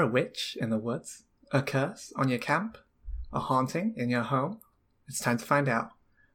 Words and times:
a 0.00 0.06
witch 0.06 0.56
in 0.60 0.70
the 0.70 0.78
woods, 0.78 1.24
a 1.52 1.62
curse 1.62 2.12
on 2.16 2.28
your 2.28 2.38
camp, 2.38 2.78
a 3.32 3.40
haunting 3.40 3.94
in 3.96 4.08
your 4.10 4.22
home? 4.22 4.60
It's 5.08 5.20
time 5.20 5.38
to 5.38 5.44
find 5.44 5.68
out. 5.68 5.90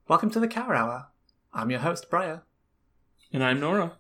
Welcome 0.07 0.29
to 0.31 0.39
the 0.39 0.47
Cower 0.47 0.75
Hour. 0.75 1.07
I'm 1.53 1.69
your 1.69 1.81
host, 1.81 2.09
Briar. 2.09 2.43
And 3.33 3.43
I'm 3.43 3.59
Nora. 3.59 3.97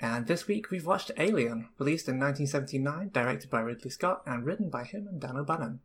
And 0.00 0.26
this 0.26 0.46
week 0.46 0.70
we've 0.70 0.86
watched 0.86 1.10
Alien, 1.16 1.68
released 1.78 2.08
in 2.08 2.18
1979, 2.18 3.10
directed 3.12 3.50
by 3.50 3.60
Ridley 3.60 3.90
Scott, 3.90 4.22
and 4.26 4.44
written 4.44 4.70
by 4.70 4.84
him 4.84 5.06
and 5.06 5.20
Dan 5.20 5.36
O'Bannon. 5.36 5.80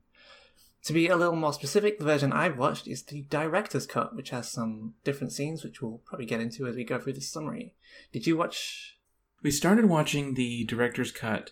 To 0.83 0.93
be 0.93 1.07
a 1.07 1.17
little 1.17 1.35
more 1.35 1.53
specific, 1.53 1.99
the 1.99 2.05
version 2.05 2.31
I've 2.31 2.57
watched 2.57 2.87
is 2.87 3.03
the 3.03 3.23
director's 3.23 3.85
cut, 3.85 4.15
which 4.15 4.29
has 4.29 4.49
some 4.49 4.95
different 5.03 5.33
scenes, 5.33 5.63
which 5.63 5.81
we'll 5.81 6.01
probably 6.05 6.25
get 6.25 6.41
into 6.41 6.67
as 6.67 6.75
we 6.75 6.83
go 6.83 6.99
through 6.99 7.13
the 7.13 7.21
summary. 7.21 7.73
Did 8.11 8.27
you 8.27 8.37
watch? 8.37 8.97
We 9.41 9.51
started 9.51 9.85
watching 9.85 10.33
the 10.33 10.63
director's 10.65 11.11
cut, 11.11 11.51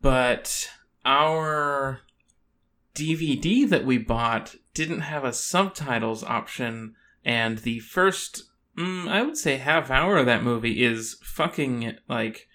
but 0.00 0.70
our 1.04 2.00
DVD 2.94 3.68
that 3.68 3.84
we 3.84 3.98
bought 3.98 4.54
didn't 4.74 5.00
have 5.00 5.24
a 5.24 5.32
subtitles 5.32 6.22
option, 6.22 6.94
and 7.24 7.58
the 7.58 7.80
first, 7.80 8.44
mm, 8.76 9.08
I 9.08 9.22
would 9.22 9.36
say, 9.36 9.56
half 9.56 9.90
hour 9.90 10.16
of 10.16 10.26
that 10.26 10.42
movie 10.42 10.82
is 10.82 11.16
fucking 11.22 11.96
like 12.08 12.48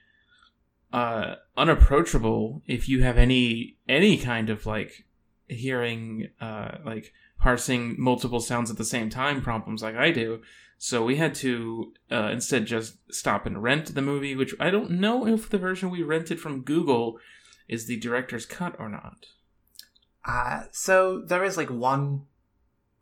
uh 0.93 1.35
unapproachable 1.57 2.61
if 2.67 2.87
you 2.87 3.03
have 3.03 3.17
any 3.17 3.75
any 3.89 4.17
kind 4.17 4.49
of 4.49 4.65
like 4.65 5.05
hearing 5.47 6.29
uh 6.39 6.77
like 6.85 7.11
parsing 7.39 7.95
multiple 7.97 8.39
sounds 8.39 8.71
at 8.71 8.77
the 8.77 8.85
same 8.85 9.09
time 9.09 9.41
problems 9.41 9.83
like 9.83 9.95
I 9.95 10.11
do. 10.11 10.41
So 10.77 11.03
we 11.03 11.15
had 11.17 11.35
to 11.35 11.93
uh, 12.11 12.29
instead 12.31 12.65
just 12.65 12.97
stop 13.13 13.45
and 13.45 13.63
rent 13.63 13.95
the 13.95 14.01
movie, 14.01 14.35
which 14.35 14.53
I 14.59 14.69
don't 14.69 14.91
know 14.91 15.25
if 15.25 15.49
the 15.49 15.57
version 15.57 15.89
we 15.89 16.03
rented 16.03 16.39
from 16.39 16.61
Google 16.61 17.17
is 17.67 17.87
the 17.87 17.97
director's 17.97 18.45
cut 18.45 18.75
or 18.79 18.89
not. 18.89 19.25
Uh, 20.23 20.63
so 20.71 21.21
there 21.21 21.43
is 21.43 21.57
like 21.57 21.69
one 21.69 22.23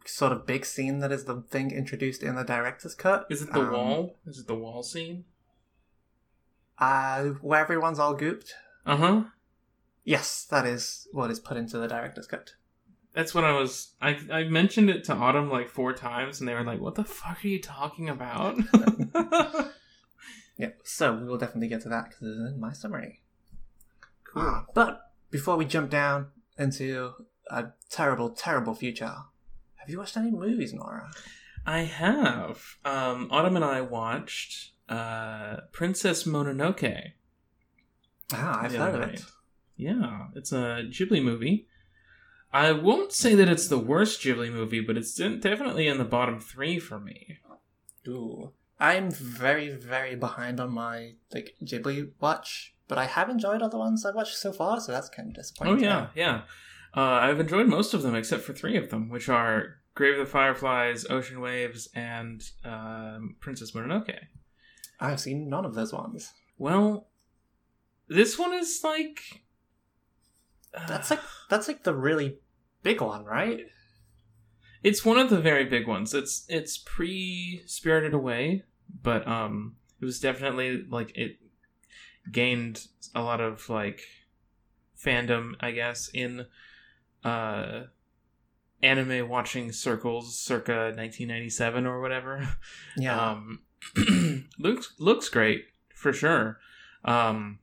sort 0.05 0.31
of 0.33 0.45
big 0.45 0.66
scene 0.66 1.00
that 1.00 1.11
is 1.11 1.25
the 1.25 1.42
thing 1.50 1.72
introduced 1.72 2.22
in 2.23 2.36
the 2.36 2.44
director's 2.44 2.95
cut. 2.95 3.25
Is 3.30 3.42
it 3.42 3.53
the 3.53 3.61
Um, 3.61 3.72
wall? 3.72 4.16
Is 4.25 4.39
it 4.39 4.47
the 4.47 4.55
wall 4.55 4.83
scene? 4.83 5.25
Uh, 6.78 7.25
where 7.42 7.61
everyone's 7.61 8.00
all 8.00 8.16
gooped. 8.17 8.50
Uh 8.86 8.97
huh. 8.97 9.23
Yes, 10.03 10.45
that 10.50 10.66
is 10.66 11.08
what 11.14 11.31
is 11.31 11.39
put 11.39 11.55
into 11.55 11.77
the 11.77 11.88
director's 11.88 12.27
cut. 12.27 12.53
That's 13.14 13.33
what 13.33 13.45
I 13.45 13.53
was. 13.53 13.94
I 14.02 14.17
I 14.31 14.44
mentioned 14.45 14.89
it 14.89 15.03
to 15.05 15.14
Autumn 15.14 15.50
like 15.50 15.70
four 15.70 15.94
times, 15.94 16.39
and 16.39 16.48
they 16.50 16.53
were 16.55 16.64
like, 16.64 16.81
"What 16.81 16.95
the 16.95 17.03
fuck 17.05 17.45
are 17.45 17.48
you 17.48 17.61
talking 17.61 18.09
about?" 18.09 18.58
Yeah, 20.55 20.70
so 20.83 21.16
we 21.16 21.23
will 21.27 21.38
definitely 21.39 21.67
get 21.67 21.81
to 21.81 21.89
that 21.89 22.09
because 22.09 22.27
it's 22.27 22.53
in 22.53 22.59
my 22.59 22.73
summary. 22.73 23.22
Cool. 24.34 24.66
But 24.73 25.02
before 25.30 25.56
we 25.58 25.66
jump 25.66 25.89
down 25.89 26.28
into 26.58 27.14
a 27.50 27.66
terrible, 27.89 28.30
terrible 28.30 28.76
future, 28.76 29.16
have 29.76 29.89
you 29.89 29.98
watched 30.00 30.17
any 30.17 30.31
movies, 30.31 30.73
Nora? 30.73 31.12
I 31.66 31.80
have. 31.80 32.78
Um, 32.84 33.28
Autumn 33.31 33.56
and 33.56 33.66
I 33.66 33.81
watched 33.81 34.72
uh, 34.89 35.58
Princess 35.72 36.23
Mononoke. 36.23 37.14
Ah, 38.34 38.61
I've 38.64 38.72
heard 38.72 38.81
other 38.81 39.02
of 39.04 39.09
it. 39.09 39.26
Yeah, 39.76 40.28
it's 40.36 40.52
a 40.52 40.84
Ghibli 40.89 41.23
movie. 41.23 41.67
I 42.52 42.72
won't 42.72 43.11
say 43.11 43.34
that 43.36 43.50
it's 43.50 43.67
the 43.67 43.80
worst 43.80 44.22
Ghibli 44.22 44.52
movie, 44.52 44.81
but 44.81 44.98
it's 44.98 45.16
definitely 45.16 45.88
in 45.88 45.98
the 45.98 46.06
bottom 46.06 46.39
three 46.39 46.80
for 46.80 47.00
me. 47.00 47.39
Ooh. 48.08 48.52
I'm 48.80 49.09
very, 49.11 49.70
very 49.70 50.16
behind 50.16 50.59
on 50.59 50.72
my 50.72 51.14
like 51.34 51.56
Ghibli 51.64 52.11
watch, 52.20 52.76
but 52.88 52.98
I 52.98 53.06
have 53.06 53.30
enjoyed 53.30 53.62
all 53.62 53.70
the 53.70 53.78
ones 53.78 54.06
I've 54.06 54.16
watched 54.16 54.38
so 54.38 54.52
far, 54.52 54.80
so 54.80 54.92
that's 54.92 55.09
kind 55.09 55.30
of 55.30 55.36
disappointing. 55.36 55.86
Oh 55.86 55.88
yeah, 55.88 56.08
yeah. 56.16 56.42
Uh, 56.95 57.02
I've 57.22 57.39
enjoyed 57.39 57.67
most 57.67 57.94
of 57.94 58.03
them 58.03 58.14
except 58.16 58.44
for 58.44 58.53
three 58.53 58.78
of 58.78 58.89
them, 58.89 59.09
which 59.09 59.28
are 59.30 59.78
Grave 59.95 60.14
of 60.20 60.26
the 60.26 60.31
Fireflies, 60.31 61.06
Ocean 61.09 61.42
Waves, 61.42 61.89
and 61.95 62.44
um, 62.64 63.36
Princess 63.39 63.71
Mononoke. 63.71 64.16
I've 64.99 65.20
seen 65.20 65.49
none 65.49 65.66
of 65.66 65.73
those 65.76 65.92
ones. 65.92 66.32
Well, 66.58 67.08
this 68.08 68.38
one 68.38 68.54
is 68.54 68.82
like 68.83 69.44
uh, 70.76 70.86
That's 70.88 71.10
like 71.10 71.20
that's 71.50 71.67
like 71.67 71.83
the 71.83 71.95
really 71.95 72.38
big 72.83 73.02
one, 73.02 73.26
right? 73.26 73.65
it's 74.83 75.05
one 75.05 75.17
of 75.17 75.30
the 75.30 75.39
very 75.39 75.65
big 75.65 75.88
ones. 75.88 76.14
It's 76.14 76.45
it's 76.50 76.77
pre 76.77 77.64
Spirited 77.65 78.14
Away, 78.14 78.64
but 79.02 79.27
um, 79.27 79.77
it 80.02 80.05
was 80.05 80.20
definitely 80.20 80.86
like 80.89 81.17
it 81.17 81.38
gained 82.32 82.88
a 83.14 83.22
lot 83.22 83.42
of 83.42 83.70
like 83.70 84.02
fandom, 84.98 85.54
I 85.60 85.72
guess, 85.72 86.10
in 86.14 86.45
uh 87.23 87.84
anime 88.84 89.30
watching 89.30 89.72
circles 89.72 90.38
circa 90.38 90.92
1997 90.95 91.86
or 91.88 92.02
whatever. 92.02 92.48
Yeah. 92.98 93.32
Um, 93.32 93.62
looks 94.60 94.94
looks 95.00 95.30
great 95.30 95.66
for 95.95 96.14
sure. 96.14 96.60
Um, 97.06 97.60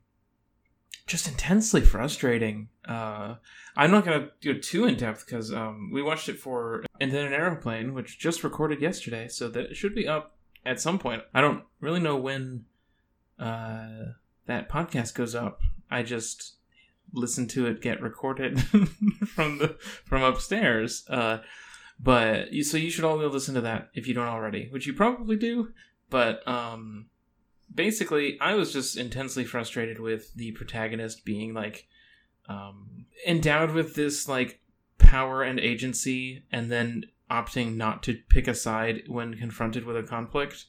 just 1.07 1.27
intensely 1.27 1.81
frustrating. 1.81 2.69
Uh, 2.87 3.35
I'm 3.75 3.91
not 3.91 4.05
gonna 4.05 4.29
go 4.43 4.53
too 4.53 4.85
in 4.85 4.95
depth 4.95 5.25
because 5.25 5.53
um, 5.53 5.91
we 5.93 6.01
watched 6.01 6.29
it 6.29 6.39
for 6.39 6.83
and 6.99 7.11
then 7.11 7.25
an 7.25 7.33
aeroplane, 7.33 7.93
which 7.93 8.19
just 8.19 8.43
recorded 8.43 8.81
yesterday, 8.81 9.27
so 9.27 9.47
that 9.49 9.65
it 9.65 9.75
should 9.75 9.95
be 9.95 10.07
up 10.07 10.37
at 10.65 10.81
some 10.81 10.99
point. 10.99 11.23
I 11.33 11.41
don't 11.41 11.63
really 11.79 11.99
know 11.99 12.17
when 12.17 12.65
uh, 13.39 14.13
that 14.45 14.69
podcast 14.69 15.13
goes 15.13 15.35
up. 15.35 15.61
I 15.89 16.03
just 16.03 16.55
listen 17.13 17.47
to 17.49 17.67
it 17.67 17.81
get 17.81 18.01
recorded 18.01 18.61
from 19.27 19.57
the 19.57 19.75
from 20.05 20.23
upstairs. 20.23 21.03
Uh, 21.09 21.39
but 21.99 22.51
you, 22.51 22.63
so 22.63 22.77
you 22.77 22.89
should 22.89 23.03
all 23.03 23.19
go 23.19 23.27
listen 23.27 23.55
to 23.55 23.61
that 23.61 23.89
if 23.93 24.07
you 24.07 24.13
don't 24.13 24.27
already, 24.27 24.67
which 24.69 24.87
you 24.87 24.93
probably 24.93 25.35
do. 25.35 25.71
But 26.09 26.45
um, 26.47 27.07
basically, 27.73 28.39
I 28.39 28.55
was 28.55 28.73
just 28.73 28.97
intensely 28.97 29.45
frustrated 29.45 29.99
with 29.99 30.33
the 30.33 30.51
protagonist 30.51 31.25
being 31.25 31.53
like 31.53 31.87
um, 32.49 33.05
endowed 33.27 33.71
with 33.71 33.95
this 33.95 34.27
like 34.27 34.61
power 34.97 35.43
and 35.43 35.59
agency, 35.59 36.43
and 36.51 36.71
then 36.71 37.05
opting 37.29 37.75
not 37.75 38.03
to 38.03 38.19
pick 38.29 38.47
a 38.47 38.55
side 38.55 39.03
when 39.07 39.35
confronted 39.35 39.85
with 39.85 39.97
a 39.97 40.03
conflict. 40.03 40.65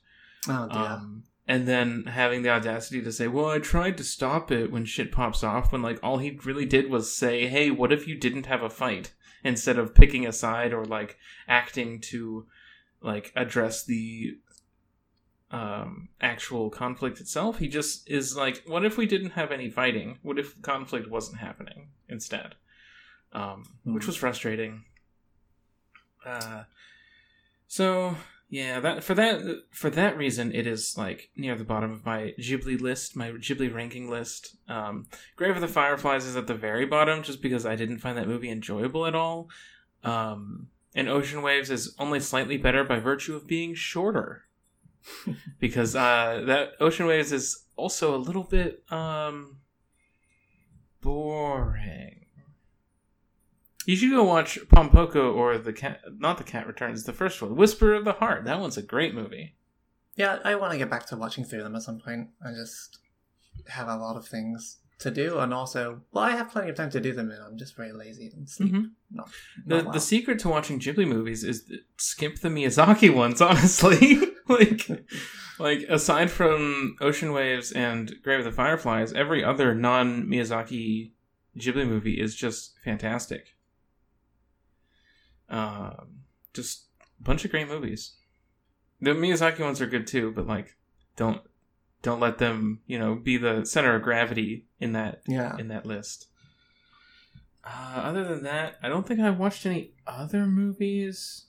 oh 0.49 0.69
dear. 0.69 0.83
Um, 0.83 1.25
and 1.47 1.67
then 1.67 2.05
having 2.05 2.43
the 2.43 2.51
audacity 2.51 3.03
to 3.03 3.13
say, 3.13 3.29
"Well, 3.29 3.49
I 3.51 3.59
tried 3.59 3.97
to 3.99 4.05
stop 4.05 4.51
it 4.51 4.71
when 4.71 4.85
shit 4.85 5.13
pops 5.13 5.43
off," 5.43 5.73
when 5.73 5.83
like 5.83 5.99
all 6.03 6.19
he 6.19 6.39
really 6.45 6.67
did 6.67 6.91
was 6.91 7.15
say, 7.15 7.47
"Hey, 7.47 7.71
what 7.71 7.93
if 7.93 8.07
you 8.07 8.17
didn't 8.17 8.47
have 8.47 8.63
a 8.63 8.71
fight?" 8.71 9.15
instead 9.45 9.77
of 9.77 9.93
picking 9.95 10.25
a 10.25 10.33
side 10.33 10.73
or 10.73 10.85
like 10.85 11.19
acting 11.49 12.01
to 12.01 12.47
like 13.01 13.33
address 13.35 13.85
the 13.85 14.39
um 15.51 16.09
actual 16.21 16.71
conflict 16.71 17.21
itself. 17.21 17.59
He 17.59 17.69
just 17.69 18.09
is 18.09 18.37
like, 18.37 18.63
"What 18.67 18.85
if 18.85 18.97
we 18.97 19.07
didn't 19.07 19.31
have 19.31 19.51
any 19.53 19.69
fighting? 19.69 20.19
What 20.23 20.39
if 20.39 20.61
conflict 20.63 21.09
wasn't 21.09 21.39
happening 21.39 21.89
instead?" 22.09 22.55
Um, 23.33 23.65
which 23.85 24.05
Hmm. 24.05 24.11
was 24.11 24.17
frustrating. 24.17 24.85
Uh, 26.25 26.65
so 27.67 28.17
yeah, 28.53 28.81
that 28.81 29.03
for 29.03 29.15
that 29.15 29.63
for 29.71 29.89
that 29.89 30.19
reason, 30.19 30.55
it 30.55 30.67
is 30.67 30.99
like 30.99 31.31
near 31.35 31.57
the 31.57 31.65
bottom 31.65 31.91
of 31.91 32.05
my 32.05 32.35
Ghibli 32.39 32.79
list, 32.79 33.17
my 33.17 33.31
Ghibli 33.31 33.73
ranking 33.73 34.11
list. 34.11 34.57
Um, 34.69 35.07
Grave 35.37 35.55
of 35.55 35.63
the 35.63 35.69
Fireflies 35.69 36.27
is 36.27 36.37
at 36.37 36.47
the 36.47 36.55
very 36.55 36.85
bottom, 36.85 37.23
just 37.23 37.41
because 37.41 37.65
I 37.65 37.77
didn't 37.77 38.01
find 38.01 38.19
that 38.19 38.29
movie 38.29 38.51
enjoyable 38.51 39.07
at 39.07 39.15
all. 39.15 39.49
Um, 40.05 40.67
and 40.95 41.09
Ocean 41.09 41.41
Waves 41.41 41.71
is 41.71 41.95
only 41.99 42.21
slightly 42.21 42.59
better 42.59 42.85
by 42.85 42.99
virtue 42.99 43.35
of 43.35 43.47
being 43.47 43.73
shorter, 43.73 44.43
because 45.59 45.97
uh, 45.97 46.43
that 46.47 46.73
Ocean 46.79 47.07
Waves 47.07 47.33
is 47.33 47.65
also 47.77 48.15
a 48.15 48.19
little 48.19 48.45
bit 48.45 48.85
um, 48.93 49.61
boring. 51.01 52.22
You 53.87 53.97
should 53.97 54.11
go 54.11 54.23
watch 54.25 54.59
Pompoko 54.69 55.35
or 55.35 55.59
the 55.59 55.73
cat, 55.73 56.01
not 56.19 56.39
the 56.39 56.45
Cat 56.45 56.67
Returns, 56.67 57.05
the 57.05 57.13
first 57.13 57.41
one, 57.43 57.57
Whisper 57.57 57.95
of 57.95 58.05
the 58.05 58.13
Heart. 58.13 58.45
That 58.45 58.61
one's 58.61 58.77
a 58.77 58.83
great 58.83 59.15
movie. 59.15 59.55
Yeah, 60.15 60.39
I 60.45 60.55
want 60.57 60.73
to 60.73 60.79
get 60.79 60.91
back 60.91 61.07
to 61.07 61.17
watching 61.17 61.45
through 61.45 61.63
them 61.63 61.75
at 61.75 61.83
some 61.83 61.99
point. 61.99 62.29
I 62.45 62.53
just 62.53 62.99
have 63.69 63.89
a 63.89 63.97
lot 63.97 64.17
of 64.17 64.27
things 64.27 64.79
to 65.01 65.11
do, 65.11 65.39
and 65.39 65.53
also, 65.53 66.03
well, 66.13 66.23
I 66.23 66.31
have 66.33 66.51
plenty 66.51 66.71
of 66.71 66.77
time 66.77 66.91
to 66.91 67.01
do 67.01 67.13
them, 67.13 67.31
and 67.31 67.43
I'm 67.43 67.59
just 67.59 67.75
very 67.77 67.93
lazy 67.93 68.31
and 68.37 68.49
sleep. 68.49 68.73
Mhm. 68.73 68.91
Not, 69.11 69.31
The 69.67 69.77
well. 69.83 69.93
the 69.93 70.01
secret 70.01 70.39
to 70.41 70.49
watching 70.49 70.79
Ghibli 70.79 71.09
movies 71.09 71.43
is 71.43 71.69
skip 71.97 72.39
the 72.41 72.49
Miyazaki 72.51 73.13
ones. 73.15 73.41
Honestly, 73.41 74.19
like 74.49 74.89
like 75.59 75.81
aside 75.89 76.31
from 76.31 76.95
Ocean 77.01 77.33
Waves 77.33 77.73
and 77.73 78.15
Grave 78.23 78.41
of 78.41 78.45
the 78.45 78.53
Fireflies, 78.53 79.13
every 79.13 79.43
other 79.43 79.75
non 79.75 80.25
Miyazaki 80.27 81.11
Ghibli 81.59 81.89
movie 81.89 82.21
is 82.21 82.37
just 82.37 82.75
fantastic. 82.85 83.55
Um, 85.53 86.25
just 86.55 86.87
a 87.21 87.23
bunch 87.23 87.45
of 87.45 87.51
great 87.51 87.69
movies. 87.69 88.15
The 89.01 89.11
Miyazaki 89.11 89.61
ones 89.61 89.81
are 89.81 89.87
good 89.87 90.07
too, 90.07 90.33
but 90.35 90.47
like, 90.47 90.77
don't 91.17 91.41
don't 92.03 92.21
let 92.21 92.39
them 92.39 92.81
you 92.87 92.99
know 92.99 93.15
be 93.15 93.37
the 93.37 93.65
center 93.65 93.95
of 93.95 94.03
gravity 94.03 94.67
in 94.81 94.93
that 94.93 95.23
yeah. 95.29 95.57
in 95.59 95.69
that 95.69 95.87
list. 95.87 96.27
Uh, 97.65 98.01
other 98.03 98.25
than 98.25 98.43
that, 98.43 98.77
I 98.83 98.89
don't 98.89 99.07
think 99.07 99.21
I've 99.21 99.39
watched 99.39 99.67
any 99.67 99.93
other 100.07 100.47
movies 100.47 101.47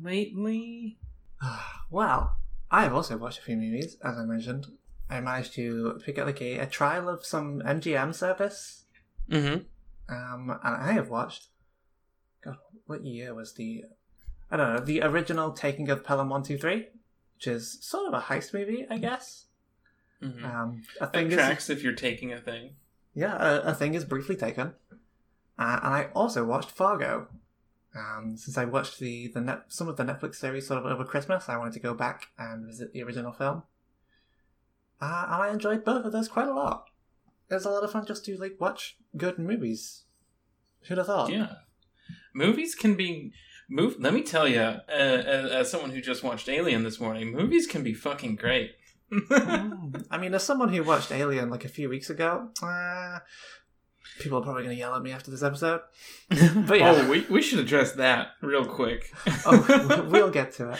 lately. 0.00 0.98
well, 1.90 2.36
I 2.70 2.84
have 2.84 2.94
also 2.94 3.16
watched 3.16 3.40
a 3.40 3.42
few 3.42 3.56
movies, 3.56 3.96
as 4.04 4.16
I 4.16 4.24
mentioned. 4.24 4.66
I 5.08 5.20
managed 5.20 5.54
to 5.54 6.00
pick 6.04 6.18
up 6.18 6.26
like 6.26 6.40
a, 6.40 6.58
a 6.58 6.66
trial 6.66 7.08
of 7.08 7.26
some 7.26 7.60
MGM 7.62 8.14
service. 8.14 8.84
Mm-hmm. 9.28 9.62
Um, 10.14 10.50
and 10.50 10.76
I 10.76 10.92
have 10.92 11.08
watched. 11.08 11.48
God, 12.44 12.56
what 12.86 13.04
year 13.04 13.34
was 13.34 13.54
the? 13.54 13.84
I 14.50 14.56
don't 14.56 14.74
know 14.74 14.80
the 14.80 15.02
original 15.02 15.52
Taking 15.52 15.88
of 15.90 16.04
Pelham 16.04 16.28
One 16.28 16.42
Two 16.42 16.58
Three, 16.58 16.88
which 17.36 17.46
is 17.46 17.78
sort 17.80 18.08
of 18.08 18.14
a 18.14 18.24
heist 18.24 18.52
movie, 18.54 18.86
I 18.90 18.98
guess. 18.98 19.46
mm-hmm. 20.22 20.44
Um, 20.44 20.82
a 21.00 21.00
That 21.06 21.12
thing 21.12 21.28
is, 21.28 21.34
tracks 21.34 21.70
if 21.70 21.82
you're 21.82 21.92
taking 21.94 22.32
a 22.32 22.40
thing. 22.40 22.70
yeah, 23.14 23.36
a, 23.36 23.60
a 23.70 23.74
thing 23.74 23.94
is 23.94 24.04
briefly 24.04 24.36
taken. 24.36 24.74
Uh, 25.58 25.80
and 25.82 25.94
I 25.94 26.08
also 26.14 26.44
watched 26.44 26.70
Fargo. 26.70 27.28
Um, 27.94 28.36
since 28.36 28.56
I 28.56 28.64
watched 28.64 28.98
the 29.00 29.28
the 29.28 29.40
net, 29.40 29.64
some 29.68 29.88
of 29.88 29.96
the 29.96 30.04
Netflix 30.04 30.36
series 30.36 30.66
sort 30.66 30.78
of 30.84 30.86
over 30.90 31.04
Christmas, 31.04 31.48
I 31.48 31.56
wanted 31.56 31.74
to 31.74 31.80
go 31.80 31.92
back 31.94 32.28
and 32.38 32.66
visit 32.66 32.92
the 32.92 33.02
original 33.02 33.32
film. 33.32 33.64
Uh, 35.00 35.24
and 35.30 35.42
I 35.42 35.50
enjoyed 35.52 35.84
both 35.84 36.04
of 36.04 36.12
those 36.12 36.28
quite 36.28 36.46
a 36.48 36.54
lot. 36.54 36.84
It 37.50 37.54
was 37.54 37.64
a 37.64 37.70
lot 37.70 37.82
of 37.82 37.90
fun 37.90 38.06
just 38.06 38.24
to 38.26 38.36
like 38.36 38.56
watch 38.60 38.96
good 39.16 39.38
movies. 39.38 40.04
Who'd 40.82 40.98
have 40.98 41.06
thought? 41.08 41.32
Yeah, 41.32 41.54
movies 42.34 42.74
can 42.74 42.94
be. 42.94 43.32
Move. 43.72 43.96
Let 44.00 44.12
me 44.12 44.22
tell 44.22 44.48
you, 44.48 44.60
uh, 44.60 44.82
as, 44.88 45.50
as 45.50 45.70
someone 45.70 45.90
who 45.90 46.00
just 46.00 46.24
watched 46.24 46.48
Alien 46.48 46.82
this 46.82 46.98
morning, 46.98 47.32
movies 47.32 47.68
can 47.68 47.84
be 47.84 47.94
fucking 47.94 48.34
great. 48.34 48.72
I 49.30 50.18
mean, 50.18 50.34
as 50.34 50.42
someone 50.42 50.72
who 50.72 50.82
watched 50.82 51.12
Alien 51.12 51.50
like 51.50 51.64
a 51.64 51.68
few 51.68 51.88
weeks 51.88 52.10
ago, 52.10 52.48
uh, 52.62 53.18
people 54.18 54.38
are 54.38 54.42
probably 54.42 54.62
going 54.62 54.74
to 54.74 54.78
yell 54.78 54.94
at 54.94 55.02
me 55.02 55.12
after 55.12 55.30
this 55.30 55.42
episode. 55.42 55.80
But 56.30 56.78
yeah. 56.78 56.92
Oh, 56.92 57.10
we, 57.10 57.26
we 57.30 57.42
should 57.42 57.58
address 57.58 57.92
that 57.92 58.28
real 58.40 58.64
quick. 58.64 59.12
Oh, 59.46 60.06
we'll 60.10 60.30
get 60.30 60.52
to 60.54 60.70
it. 60.70 60.78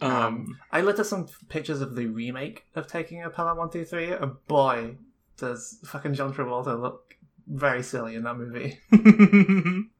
um, 0.00 0.58
I 0.70 0.80
looked 0.82 0.98
at 0.98 1.06
some 1.06 1.28
pictures 1.48 1.80
of 1.80 1.96
the 1.96 2.06
remake 2.06 2.64
of 2.74 2.86
Taking 2.86 3.22
a 3.22 3.30
Pelham 3.30 3.56
123, 3.56 4.12
and 4.12 4.46
boy, 4.46 4.96
does 5.38 5.78
fucking 5.86 6.14
John 6.14 6.34
Travolta 6.34 6.78
look 6.80 7.15
very 7.46 7.82
silly 7.82 8.14
in 8.14 8.22
that 8.24 8.36
movie. 8.36 8.78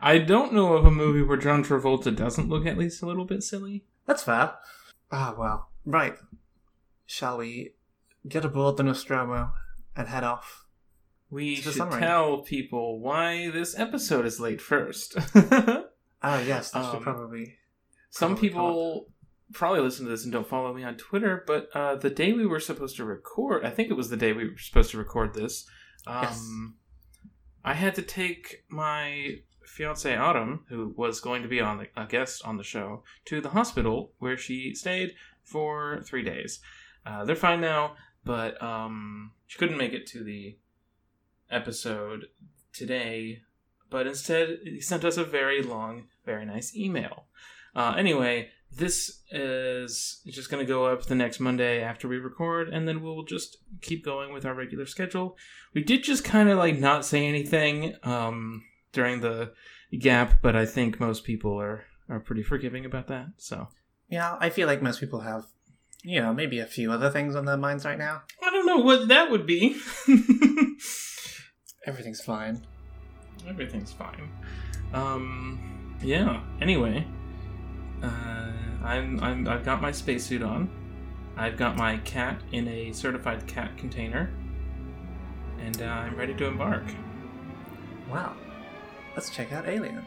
I 0.00 0.18
don't 0.18 0.52
know 0.52 0.74
of 0.74 0.84
a 0.84 0.90
movie 0.90 1.22
where 1.22 1.36
John 1.36 1.64
Travolta 1.64 2.14
doesn't 2.14 2.48
look 2.48 2.66
at 2.66 2.78
least 2.78 3.02
a 3.02 3.06
little 3.06 3.24
bit 3.24 3.42
silly. 3.42 3.84
That's 4.06 4.22
fair. 4.22 4.54
Ah, 5.10 5.34
well. 5.38 5.68
Right. 5.84 6.16
Shall 7.06 7.38
we 7.38 7.74
get 8.28 8.44
aboard 8.44 8.76
the 8.76 8.82
Nostromo 8.82 9.52
and 9.96 10.08
head 10.08 10.24
off? 10.24 10.64
We 11.30 11.56
should 11.56 11.74
summary. 11.74 12.00
tell 12.00 12.38
people 12.42 13.00
why 13.00 13.50
this 13.50 13.78
episode 13.78 14.26
is 14.26 14.38
late 14.40 14.60
first. 14.60 15.16
Oh, 15.34 15.84
yes, 16.24 16.70
that 16.70 16.84
should 16.86 16.96
Um, 16.98 17.02
probably. 17.02 17.54
Some 18.10 18.30
Probably 18.32 18.48
people 18.48 19.06
probably 19.52 19.80
listen 19.80 20.04
to 20.06 20.10
this 20.10 20.24
and 20.24 20.32
don't 20.32 20.46
follow 20.48 20.72
me 20.72 20.82
on 20.84 20.96
Twitter, 20.96 21.44
but 21.46 21.68
uh, 21.74 21.96
the 21.96 22.10
day 22.10 22.32
we 22.32 22.46
were 22.46 22.60
supposed 22.60 22.96
to 22.96 23.04
record, 23.04 23.64
I 23.64 23.70
think 23.70 23.90
it 23.90 23.94
was 23.94 24.08
the 24.08 24.16
day 24.16 24.32
we 24.32 24.44
were 24.50 24.56
supposed 24.58 24.90
to 24.92 24.98
record 24.98 25.34
this. 25.34 25.66
Um, 26.06 26.22
Yes. 26.22 26.48
I 27.66 27.74
had 27.74 27.96
to 27.96 28.02
take 28.02 28.64
my 28.68 29.40
fiance 29.64 30.16
Autumn, 30.16 30.64
who 30.68 30.94
was 30.96 31.20
going 31.20 31.42
to 31.42 31.48
be 31.48 31.60
on 31.60 31.78
the, 31.78 31.88
a 32.00 32.06
guest 32.06 32.42
on 32.44 32.58
the 32.58 32.62
show, 32.62 33.02
to 33.24 33.40
the 33.40 33.48
hospital 33.48 34.12
where 34.20 34.36
she 34.36 34.72
stayed 34.72 35.14
for 35.42 36.00
three 36.04 36.22
days. 36.22 36.60
Uh, 37.04 37.24
they're 37.24 37.34
fine 37.34 37.60
now, 37.60 37.96
but 38.24 38.62
um, 38.62 39.32
she 39.48 39.58
couldn't 39.58 39.78
make 39.78 39.92
it 39.92 40.06
to 40.06 40.22
the 40.22 40.56
episode 41.50 42.26
today. 42.72 43.42
But 43.90 44.06
instead, 44.06 44.60
he 44.62 44.80
sent 44.80 45.04
us 45.04 45.16
a 45.16 45.24
very 45.24 45.60
long, 45.60 46.04
very 46.24 46.46
nice 46.46 46.74
email. 46.76 47.24
Uh, 47.74 47.96
anyway, 47.98 48.50
this 48.74 49.20
is 49.30 50.20
just 50.26 50.50
going 50.50 50.64
to 50.64 50.68
go 50.70 50.86
up 50.86 51.06
the 51.06 51.14
next 51.14 51.40
Monday 51.40 51.82
after 51.82 52.08
we 52.08 52.18
record, 52.18 52.68
and 52.68 52.86
then 52.86 53.02
we'll 53.02 53.24
just 53.24 53.58
keep 53.80 54.04
going 54.04 54.32
with 54.32 54.44
our 54.44 54.54
regular 54.54 54.86
schedule. 54.86 55.36
We 55.74 55.82
did 55.82 56.02
just 56.02 56.24
kind 56.24 56.48
of 56.48 56.58
like 56.58 56.78
not 56.78 57.04
say 57.04 57.26
anything 57.26 57.96
um, 58.02 58.64
during 58.92 59.20
the 59.20 59.52
gap, 59.98 60.42
but 60.42 60.54
I 60.56 60.66
think 60.66 61.00
most 61.00 61.24
people 61.24 61.60
are 61.60 61.84
are 62.08 62.20
pretty 62.20 62.42
forgiving 62.42 62.84
about 62.84 63.08
that. 63.08 63.28
So 63.36 63.68
Yeah, 64.08 64.36
I 64.40 64.50
feel 64.50 64.66
like 64.66 64.82
most 64.82 65.00
people 65.00 65.20
have, 65.20 65.46
you 66.02 66.20
know, 66.20 66.32
maybe 66.32 66.60
a 66.60 66.66
few 66.66 66.92
other 66.92 67.10
things 67.10 67.34
on 67.34 67.44
their 67.44 67.56
minds 67.56 67.84
right 67.84 67.98
now. 67.98 68.22
I 68.42 68.50
don't 68.50 68.66
know 68.66 68.78
what 68.78 69.08
that 69.08 69.30
would 69.30 69.46
be. 69.46 69.76
Everything's 71.86 72.20
fine. 72.20 72.66
Everything's 73.48 73.92
fine. 73.92 74.30
Um, 74.92 75.96
yeah. 76.02 76.42
Anyway, 76.60 77.06
uh, 78.02 78.52
I'm, 78.84 79.20
I'm 79.22 79.48
I've 79.48 79.64
got 79.64 79.80
my 79.80 79.92
spacesuit 79.92 80.42
on. 80.42 80.70
I've 81.36 81.56
got 81.56 81.76
my 81.76 81.98
cat 81.98 82.40
in 82.52 82.66
a 82.68 82.92
certified 82.92 83.46
cat 83.46 83.76
container, 83.76 84.30
and 85.60 85.82
uh, 85.82 85.86
I'm 85.86 86.16
ready 86.16 86.34
to 86.34 86.46
embark. 86.46 86.84
Wow. 88.10 88.34
Let's 89.14 89.30
check 89.30 89.52
out 89.52 89.66
Alien. 89.66 90.04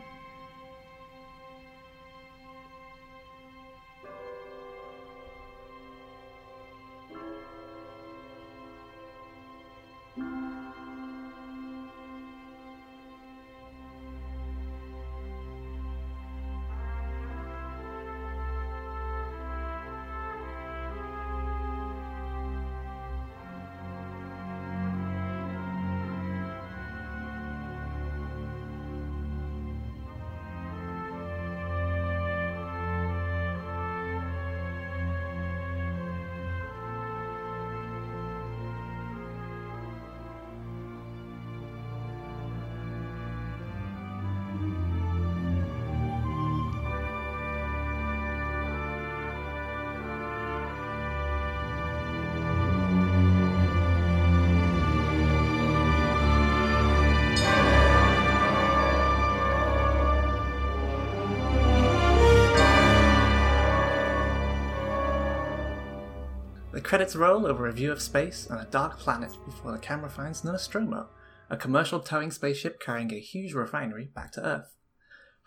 Credits 66.90 67.16
roll 67.16 67.46
over 67.46 67.68
a 67.68 67.72
view 67.72 67.92
of 67.92 68.02
space 68.02 68.48
and 68.50 68.60
a 68.60 68.72
dark 68.72 68.98
planet 68.98 69.30
before 69.46 69.72
the 69.72 69.78
camera 69.78 70.10
finds 70.10 70.44
Nostromo, 70.44 71.08
a 71.48 71.56
commercial 71.56 72.00
towing 72.00 72.31
spaceship 72.31 72.81
carrying 72.81 73.14
a 73.14 73.19
huge 73.19 73.54
refinery 73.54 74.10
back 74.16 74.31
to 74.31 74.44
Earth. 74.44 74.76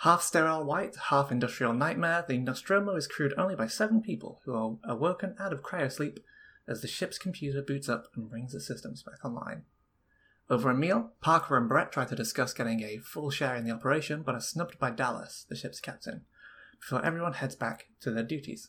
Half 0.03 0.23
sterile 0.23 0.63
white, 0.63 0.95
half 1.09 1.33
industrial 1.33 1.73
nightmare, 1.73 2.25
the 2.29 2.39
Nostromo 2.39 2.95
is 2.95 3.09
crewed 3.09 3.35
only 3.37 3.57
by 3.57 3.67
seven 3.67 4.01
people 4.03 4.41
who 4.45 4.55
are 4.55 4.77
awoken 4.85 5.35
out 5.41 5.53
of 5.53 5.65
cryosleep 5.65 6.19
as 6.69 6.81
the 6.81 6.87
ship's 6.87 7.19
computer 7.19 7.61
boots 7.61 7.89
up 7.89 8.07
and 8.15 8.31
brings 8.31 8.53
the 8.53 8.61
systems 8.61 9.03
back 9.03 9.25
online. 9.25 9.65
Over 10.49 10.71
a 10.71 10.77
meal, 10.77 11.11
Parker 11.21 11.57
and 11.57 11.69
Brett 11.69 11.91
try 11.91 12.05
to 12.05 12.15
discuss 12.15 12.55
getting 12.55 12.85
a 12.85 12.99
full 12.99 13.33
share 13.33 13.57
in 13.57 13.65
the 13.65 13.73
operation 13.73 14.23
but 14.23 14.37
are 14.37 14.41
snubbed 14.41 14.79
by 14.79 14.91
Dallas, 14.91 15.45
the 15.49 15.57
ship's 15.57 15.81
captain, 15.81 16.21
before 16.79 17.05
everyone 17.05 17.33
heads 17.33 17.57
back 17.57 17.87
to 18.03 18.13
their 18.13 18.23
duties. 18.23 18.69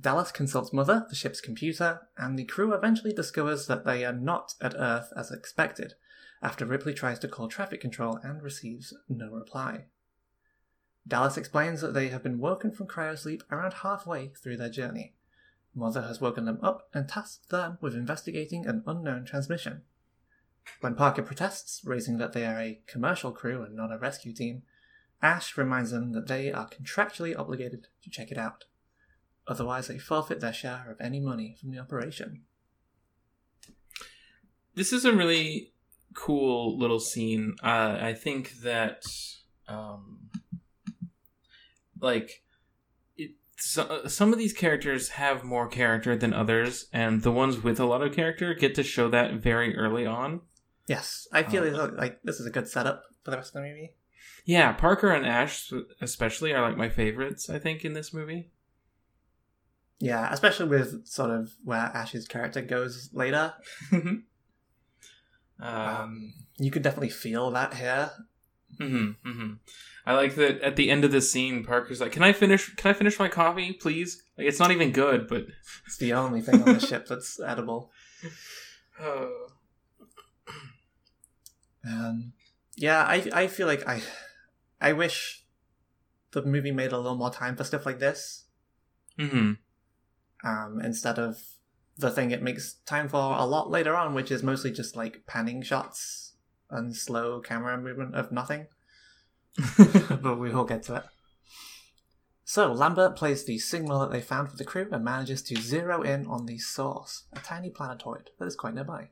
Dallas 0.00 0.30
consults 0.30 0.72
Mother, 0.72 1.06
the 1.08 1.16
ship's 1.16 1.40
computer, 1.40 2.02
and 2.16 2.38
the 2.38 2.44
crew 2.44 2.72
eventually 2.72 3.12
discovers 3.12 3.66
that 3.66 3.84
they 3.84 4.04
are 4.04 4.12
not 4.12 4.54
at 4.60 4.74
Earth 4.76 5.12
as 5.16 5.32
expected, 5.32 5.94
after 6.40 6.64
Ripley 6.64 6.94
tries 6.94 7.18
to 7.18 7.28
call 7.28 7.48
traffic 7.48 7.80
control 7.80 8.20
and 8.22 8.42
receives 8.42 8.94
no 9.08 9.30
reply. 9.30 9.86
Dallas 11.06 11.36
explains 11.36 11.80
that 11.80 11.94
they 11.94 12.08
have 12.08 12.22
been 12.22 12.38
woken 12.38 12.70
from 12.70 12.86
cryosleep 12.86 13.40
around 13.50 13.72
halfway 13.72 14.28
through 14.28 14.58
their 14.58 14.68
journey. 14.68 15.14
Mother 15.74 16.02
has 16.02 16.20
woken 16.20 16.44
them 16.44 16.58
up 16.62 16.88
and 16.94 17.08
tasked 17.08 17.50
them 17.50 17.78
with 17.80 17.94
investigating 17.94 18.66
an 18.66 18.84
unknown 18.86 19.24
transmission. 19.24 19.82
When 20.80 20.94
Parker 20.94 21.22
protests, 21.22 21.80
raising 21.84 22.18
that 22.18 22.34
they 22.34 22.46
are 22.46 22.60
a 22.60 22.80
commercial 22.86 23.32
crew 23.32 23.62
and 23.62 23.74
not 23.74 23.92
a 23.92 23.98
rescue 23.98 24.34
team, 24.34 24.62
Ash 25.22 25.56
reminds 25.56 25.90
them 25.90 26.12
that 26.12 26.28
they 26.28 26.52
are 26.52 26.68
contractually 26.68 27.36
obligated 27.36 27.88
to 28.02 28.10
check 28.10 28.30
it 28.30 28.38
out. 28.38 28.64
Otherwise, 29.48 29.88
they 29.88 29.98
forfeit 29.98 30.40
their 30.40 30.52
share 30.52 30.86
of 30.90 31.00
any 31.00 31.18
money 31.20 31.56
from 31.58 31.70
the 31.70 31.78
operation. 31.78 32.42
This 34.74 34.92
is 34.92 35.04
a 35.04 35.12
really 35.12 35.72
cool 36.14 36.78
little 36.78 37.00
scene. 37.00 37.56
Uh, 37.62 37.98
I 38.00 38.12
think 38.12 38.60
that 38.60 39.04
um, 39.66 40.28
like 42.00 42.42
it, 43.16 43.32
so, 43.56 44.02
some 44.06 44.32
of 44.32 44.38
these 44.38 44.52
characters 44.52 45.08
have 45.10 45.42
more 45.44 45.66
character 45.66 46.14
than 46.16 46.32
others, 46.34 46.86
and 46.92 47.22
the 47.22 47.32
ones 47.32 47.62
with 47.62 47.80
a 47.80 47.86
lot 47.86 48.02
of 48.02 48.14
character 48.14 48.54
get 48.54 48.74
to 48.76 48.82
show 48.82 49.08
that 49.08 49.34
very 49.34 49.76
early 49.76 50.06
on. 50.06 50.42
Yes, 50.86 51.26
I 51.32 51.42
feel 51.42 51.64
Uh, 51.74 51.90
like 51.96 52.20
this 52.22 52.38
is 52.38 52.46
a 52.46 52.50
good 52.50 52.68
setup 52.68 53.02
for 53.24 53.30
the 53.30 53.36
rest 53.38 53.50
of 53.56 53.62
the 53.62 53.68
movie. 53.68 53.94
Yeah, 54.44 54.72
Parker 54.72 55.10
and 55.10 55.26
Ash 55.26 55.70
especially 56.00 56.52
are 56.54 56.62
like 56.62 56.76
my 56.78 56.88
favorites. 56.88 57.50
I 57.50 57.58
think 57.58 57.84
in 57.84 57.92
this 57.94 58.14
movie. 58.14 58.50
Yeah, 60.00 60.32
especially 60.32 60.68
with 60.68 61.06
sort 61.06 61.30
of 61.30 61.54
where 61.64 61.90
Ash's 61.94 62.26
character 62.28 62.62
goes 62.62 63.10
later. 63.12 63.54
um, 63.92 64.24
Um, 65.60 66.32
you 66.58 66.70
could 66.70 66.82
definitely 66.82 67.08
feel 67.10 67.50
that 67.50 67.74
here. 67.74 68.10
hmm 68.78 69.10
hmm 69.24 69.52
I 70.06 70.14
like 70.14 70.36
that 70.36 70.60
at 70.62 70.76
the 70.76 70.90
end 70.90 71.04
of 71.04 71.12
the 71.12 71.20
scene, 71.20 71.64
Parker's 71.64 72.00
like, 72.00 72.12
"Can 72.12 72.22
I 72.22 72.32
finish? 72.32 72.74
Can 72.76 72.90
I 72.90 72.94
finish 72.94 73.18
my 73.18 73.28
coffee, 73.28 73.72
please? 73.74 74.22
Like, 74.38 74.46
it's 74.46 74.58
not 74.58 74.70
even 74.70 74.90
good, 74.92 75.26
but." 75.28 75.46
It's 75.86 75.98
the 75.98 76.12
only 76.14 76.40
thing 76.40 76.62
on 76.62 76.74
the 76.74 76.80
ship 76.80 77.06
that's 77.06 77.38
edible. 77.44 77.90
Oh. 79.00 79.48
Um, 81.86 82.32
yeah, 82.76 83.02
I 83.04 83.28
I 83.32 83.46
feel 83.46 83.66
like 83.66 83.86
I 83.88 84.02
I 84.80 84.92
wish 84.92 85.44
the 86.32 86.42
movie 86.42 86.72
made 86.72 86.92
a 86.92 86.98
little 86.98 87.16
more 87.16 87.30
time 87.30 87.56
for 87.56 87.64
stuff 87.64 87.86
like 87.86 87.98
this. 87.98 88.44
hmm 89.18 89.52
Um, 90.44 90.80
instead 90.82 91.18
of 91.18 91.38
the 91.96 92.10
thing 92.10 92.30
it 92.30 92.42
makes 92.42 92.74
time 92.86 93.08
for 93.08 93.16
a 93.36 93.44
lot 93.44 93.70
later 93.70 93.96
on, 93.96 94.14
which 94.14 94.30
is 94.30 94.42
mostly 94.42 94.70
just 94.70 94.96
like 94.96 95.26
panning 95.26 95.62
shots 95.62 96.34
and 96.70 96.94
slow 96.94 97.40
camera 97.40 97.76
movement 97.76 98.14
of 98.14 98.30
nothing. 98.30 98.66
but 100.22 100.38
we 100.38 100.50
will 100.50 100.64
get 100.64 100.84
to 100.84 100.96
it. 100.96 101.04
So, 102.44 102.72
Lambert 102.72 103.14
plays 103.14 103.44
the 103.44 103.58
signal 103.58 104.00
that 104.00 104.10
they 104.10 104.22
found 104.22 104.48
for 104.48 104.56
the 104.56 104.64
crew 104.64 104.88
and 104.90 105.04
manages 105.04 105.42
to 105.42 105.60
zero 105.60 106.00
in 106.00 106.26
on 106.26 106.46
the 106.46 106.56
source, 106.56 107.24
a 107.34 107.40
tiny 107.40 107.68
planetoid 107.68 108.30
that 108.38 108.46
is 108.46 108.56
quite 108.56 108.74
nearby. 108.74 109.10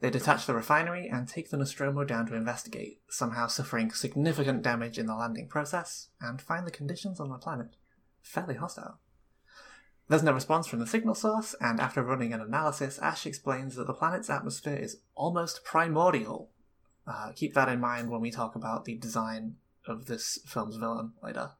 They 0.00 0.10
detach 0.10 0.46
the 0.46 0.54
refinery 0.54 1.08
and 1.08 1.26
take 1.28 1.50
the 1.50 1.56
Nostromo 1.56 2.04
down 2.04 2.26
to 2.26 2.36
investigate, 2.36 3.00
somehow 3.08 3.48
suffering 3.48 3.90
significant 3.90 4.62
damage 4.62 4.98
in 4.98 5.06
the 5.06 5.14
landing 5.14 5.48
process, 5.48 6.08
and 6.20 6.40
find 6.40 6.66
the 6.66 6.72
conditions 6.72 7.18
on 7.18 7.30
the 7.30 7.38
planet 7.38 7.74
fairly 8.20 8.54
hostile. 8.54 8.98
There's 10.08 10.22
no 10.22 10.32
response 10.32 10.66
from 10.66 10.80
the 10.80 10.86
signal 10.86 11.14
source, 11.14 11.54
and 11.60 11.80
after 11.80 12.02
running 12.02 12.32
an 12.32 12.40
analysis, 12.40 12.98
Ash 12.98 13.24
explains 13.24 13.76
that 13.76 13.86
the 13.86 13.94
planet's 13.94 14.28
atmosphere 14.28 14.76
is 14.76 14.98
almost 15.14 15.64
primordial. 15.64 16.50
Uh, 17.06 17.32
keep 17.34 17.54
that 17.54 17.68
in 17.68 17.80
mind 17.80 18.10
when 18.10 18.20
we 18.20 18.30
talk 18.30 18.54
about 18.54 18.84
the 18.84 18.96
design 18.96 19.56
of 19.86 20.06
this 20.06 20.38
film's 20.46 20.76
villain 20.76 21.12
later. 21.22 21.52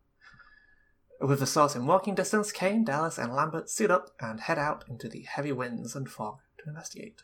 With 1.20 1.38
the 1.38 1.46
source 1.46 1.76
in 1.76 1.86
walking 1.86 2.14
distance, 2.14 2.50
Kane, 2.50 2.84
Dallas, 2.84 3.16
and 3.16 3.32
Lambert 3.32 3.70
suit 3.70 3.90
up 3.90 4.10
and 4.20 4.40
head 4.40 4.58
out 4.58 4.84
into 4.88 5.08
the 5.08 5.22
heavy 5.22 5.52
winds 5.52 5.94
and 5.94 6.08
fog 6.08 6.38
to 6.58 6.68
investigate. 6.68 7.22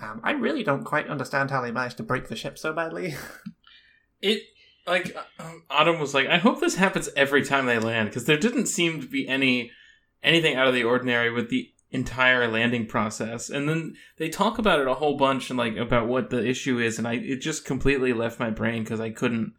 Um, 0.00 0.20
I 0.24 0.32
really 0.32 0.64
don't 0.64 0.84
quite 0.84 1.08
understand 1.08 1.50
how 1.50 1.60
they 1.60 1.70
managed 1.70 1.98
to 1.98 2.02
break 2.02 2.28
the 2.28 2.36
ship 2.36 2.58
so 2.58 2.72
badly. 2.72 3.14
It 4.22 4.42
like 4.86 5.16
um, 5.38 5.62
Autumn 5.70 6.00
was 6.00 6.14
like, 6.14 6.26
I 6.26 6.38
hope 6.38 6.60
this 6.60 6.76
happens 6.76 7.08
every 7.16 7.44
time 7.44 7.66
they 7.66 7.78
land 7.78 8.08
because 8.08 8.24
there 8.24 8.38
didn't 8.38 8.66
seem 8.66 9.00
to 9.00 9.06
be 9.06 9.28
any 9.28 9.70
anything 10.22 10.56
out 10.56 10.68
of 10.68 10.74
the 10.74 10.84
ordinary 10.84 11.30
with 11.30 11.48
the 11.50 11.70
entire 11.90 12.46
landing 12.48 12.86
process. 12.86 13.50
And 13.50 13.68
then 13.68 13.94
they 14.18 14.28
talk 14.28 14.58
about 14.58 14.80
it 14.80 14.86
a 14.86 14.94
whole 14.94 15.16
bunch 15.16 15.50
and 15.50 15.58
like 15.58 15.76
about 15.76 16.08
what 16.08 16.30
the 16.30 16.46
issue 16.46 16.78
is, 16.78 16.98
and 16.98 17.06
I 17.06 17.14
it 17.14 17.40
just 17.40 17.64
completely 17.64 18.12
left 18.12 18.40
my 18.40 18.50
brain 18.50 18.82
because 18.82 19.00
I 19.00 19.10
couldn't 19.10 19.54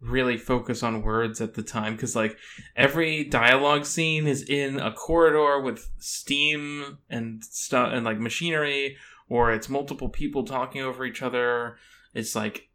really 0.00 0.36
focus 0.36 0.82
on 0.82 1.02
words 1.02 1.40
at 1.40 1.54
the 1.54 1.62
time 1.62 1.94
because 1.94 2.16
like 2.16 2.36
every 2.74 3.22
dialogue 3.22 3.86
scene 3.86 4.26
is 4.26 4.42
in 4.42 4.80
a 4.80 4.92
corridor 4.92 5.60
with 5.60 5.88
steam 5.98 6.98
and 7.08 7.44
stuff 7.44 7.90
and 7.92 8.04
like 8.04 8.18
machinery 8.18 8.96
or 9.28 9.52
it's 9.52 9.68
multiple 9.68 10.08
people 10.08 10.44
talking 10.44 10.82
over 10.82 11.04
each 11.04 11.22
other 11.22 11.76
it's 12.14 12.34
like 12.34 12.68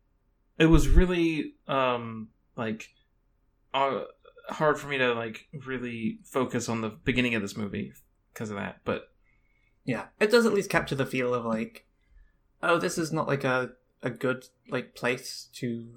it 0.57 0.65
was 0.65 0.87
really 0.87 1.53
um 1.67 2.29
like 2.55 2.89
uh, 3.73 4.01
hard 4.49 4.79
for 4.79 4.87
me 4.87 4.97
to 4.97 5.13
like 5.13 5.47
really 5.65 6.19
focus 6.23 6.69
on 6.69 6.81
the 6.81 6.89
beginning 6.89 7.35
of 7.35 7.41
this 7.41 7.57
movie 7.57 7.93
because 8.33 8.49
of 8.49 8.55
that 8.57 8.79
but 8.85 9.09
Yeah, 9.85 10.07
it 10.19 10.31
does 10.31 10.45
at 10.45 10.53
least 10.53 10.69
capture 10.69 10.95
the 10.95 11.05
feel 11.05 11.33
of 11.33 11.45
like, 11.45 11.85
oh, 12.61 12.77
this 12.77 12.97
is 12.97 13.11
not 13.13 13.27
like 13.27 13.43
a 13.43 13.71
a 14.03 14.09
good 14.09 14.45
like 14.69 14.93
place 14.95 15.49
to 15.53 15.87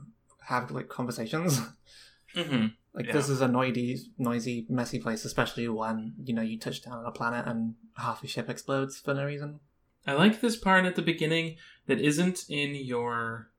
have 0.48 0.70
like 0.70 0.88
conversations. 0.88 1.60
mm-hmm. 2.36 2.66
like 2.94 3.06
Yeah. 3.06 3.12
this 3.12 3.28
is 3.28 3.40
a 3.40 3.48
noisy, 3.48 3.98
noisy, 4.16 4.66
messy 4.68 4.98
place, 5.00 5.24
especially 5.24 5.68
when 5.68 6.14
you 6.22 6.32
know 6.34 6.42
you 6.42 6.58
touch 6.58 6.82
down 6.82 6.98
on 6.98 7.06
a 7.06 7.10
planet 7.12 7.46
and 7.46 7.74
half 7.96 8.20
the 8.20 8.28
ship 8.28 8.48
explodes 8.48 8.98
for 8.98 9.12
no 9.14 9.24
reason. 9.24 9.60
i 10.06 10.12
like 10.12 10.40
this 10.40 10.56
part 10.56 10.84
at 10.86 10.94
the 10.96 11.02
beginning 11.02 11.56
that 11.86 12.00
isn't 12.00 12.44
in 12.48 12.74
your 12.74 13.49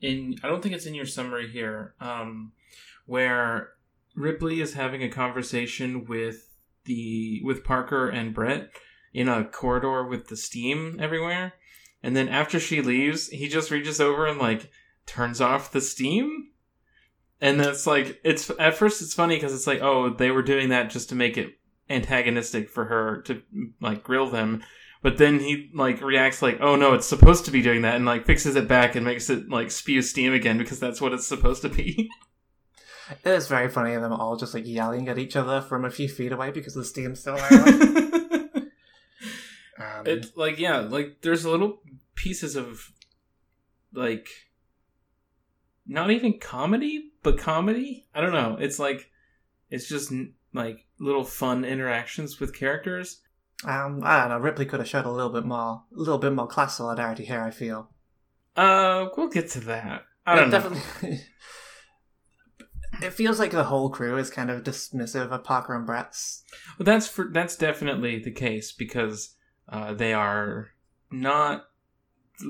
in 0.00 0.36
i 0.42 0.48
don't 0.48 0.62
think 0.62 0.74
it's 0.74 0.86
in 0.86 0.94
your 0.94 1.06
summary 1.06 1.48
here 1.48 1.94
um 2.00 2.52
where 3.06 3.70
ripley 4.14 4.60
is 4.60 4.74
having 4.74 5.02
a 5.02 5.08
conversation 5.08 6.04
with 6.06 6.48
the 6.84 7.40
with 7.44 7.64
parker 7.64 8.08
and 8.08 8.34
brett 8.34 8.70
in 9.14 9.28
a 9.28 9.44
corridor 9.44 10.04
with 10.04 10.26
the 10.26 10.36
steam 10.36 10.98
everywhere. 11.00 11.54
And 12.02 12.14
then 12.14 12.28
after 12.28 12.60
she 12.60 12.82
leaves 12.82 13.28
he 13.28 13.48
just 13.48 13.70
reaches 13.70 14.00
over 14.00 14.26
and 14.26 14.38
like 14.38 14.70
turns 15.06 15.40
off 15.40 15.72
the 15.72 15.80
steam. 15.80 16.48
And 17.40 17.58
that's 17.60 17.86
like 17.86 18.20
it's 18.24 18.50
at 18.58 18.74
first 18.74 19.00
it's 19.00 19.14
funny 19.14 19.36
because 19.36 19.54
it's 19.54 19.66
like 19.66 19.80
oh 19.80 20.10
they 20.10 20.30
were 20.30 20.42
doing 20.42 20.70
that 20.70 20.90
just 20.90 21.08
to 21.10 21.14
make 21.14 21.38
it 21.38 21.54
antagonistic 21.88 22.68
for 22.68 22.86
her 22.86 23.22
to 23.22 23.42
like 23.80 24.02
grill 24.02 24.28
them 24.28 24.62
but 25.04 25.18
then 25.18 25.38
he 25.38 25.70
like 25.74 26.00
reacts 26.00 26.40
like 26.40 26.56
oh 26.62 26.76
no 26.76 26.94
it's 26.94 27.06
supposed 27.06 27.44
to 27.44 27.50
be 27.50 27.60
doing 27.60 27.82
that 27.82 27.94
and 27.94 28.06
like 28.06 28.24
fixes 28.24 28.56
it 28.56 28.66
back 28.66 28.96
and 28.96 29.04
makes 29.04 29.28
it 29.28 29.50
like 29.50 29.70
spew 29.70 30.00
steam 30.00 30.32
again 30.32 30.56
because 30.56 30.80
that's 30.80 30.98
what 30.98 31.12
it's 31.12 31.26
supposed 31.26 31.62
to 31.62 31.68
be. 31.68 32.10
It 33.22 33.28
is 33.28 33.48
very 33.48 33.68
funny 33.68 33.92
of 33.92 34.00
them 34.00 34.14
all 34.14 34.34
just 34.34 34.54
like 34.54 34.66
yelling 34.66 35.10
at 35.10 35.18
each 35.18 35.36
other 35.36 35.60
from 35.60 35.84
a 35.84 35.90
few 35.90 36.08
feet 36.08 36.32
away 36.32 36.52
because 36.52 36.72
the 36.72 36.86
steam's 36.86 37.20
still 37.20 37.36
there. 37.36 37.50
um, 39.78 40.06
it's 40.06 40.34
like 40.36 40.58
yeah 40.58 40.78
like 40.78 41.18
there's 41.20 41.44
little 41.44 41.82
pieces 42.14 42.56
of 42.56 42.90
like 43.92 44.30
not 45.86 46.10
even 46.12 46.38
comedy 46.38 47.12
but 47.22 47.36
comedy? 47.36 48.06
I 48.14 48.22
don't 48.22 48.32
know. 48.32 48.56
It's 48.58 48.78
like 48.78 49.10
it's 49.68 49.86
just 49.86 50.10
like 50.54 50.86
little 50.98 51.24
fun 51.24 51.66
interactions 51.66 52.40
with 52.40 52.56
characters 52.56 53.20
um, 53.64 54.00
I 54.04 54.20
don't 54.20 54.28
know. 54.30 54.38
Ripley 54.38 54.66
could 54.66 54.80
have 54.80 54.88
showed 54.88 55.06
a 55.06 55.10
little 55.10 55.30
bit 55.32 55.44
more, 55.44 55.82
a 55.94 55.98
little 55.98 56.18
bit 56.18 56.32
more 56.32 56.46
class 56.46 56.76
solidarity 56.76 57.24
here. 57.24 57.42
I 57.42 57.50
feel. 57.50 57.90
uh 58.56 59.06
we'll 59.16 59.28
get 59.28 59.50
to 59.50 59.60
that 59.60 60.02
i 60.26 60.34
It 60.34 60.40
don't 60.40 60.50
know 60.50 60.58
definitely. 60.60 61.20
it 63.02 63.12
feels 63.12 63.38
like 63.38 63.50
the 63.50 63.64
whole 63.64 63.90
crew 63.90 64.16
is 64.16 64.30
kind 64.30 64.50
of 64.50 64.62
dismissive 64.62 65.30
of 65.30 65.44
Parker 65.44 65.74
and 65.74 65.86
Brett's. 65.86 66.42
Well, 66.78 66.84
that's 66.84 67.08
for 67.08 67.28
that's 67.32 67.56
definitely 67.56 68.18
the 68.20 68.30
case 68.30 68.72
because 68.72 69.34
uh, 69.68 69.94
they 69.94 70.12
are 70.12 70.68
not. 71.10 71.64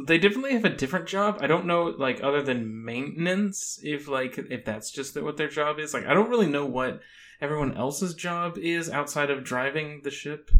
They 0.06 0.16
definitely 0.18 0.52
have 0.54 0.64
a 0.64 0.70
different 0.70 1.06
job. 1.08 1.38
I 1.40 1.46
don't 1.46 1.66
know, 1.66 1.84
like 1.98 2.22
other 2.22 2.42
than 2.42 2.84
maintenance, 2.84 3.78
if 3.82 4.08
like 4.08 4.38
if 4.38 4.64
that's 4.64 4.90
just 4.90 5.20
what 5.20 5.36
their 5.36 5.48
job 5.48 5.78
is. 5.78 5.92
Like 5.94 6.06
I 6.06 6.14
don't 6.14 6.30
really 6.30 6.48
know 6.48 6.66
what 6.66 7.00
everyone 7.40 7.76
else's 7.76 8.14
job 8.14 8.56
is 8.58 8.88
outside 8.90 9.30
of 9.30 9.44
driving 9.44 10.00
the 10.04 10.10
ship. 10.10 10.50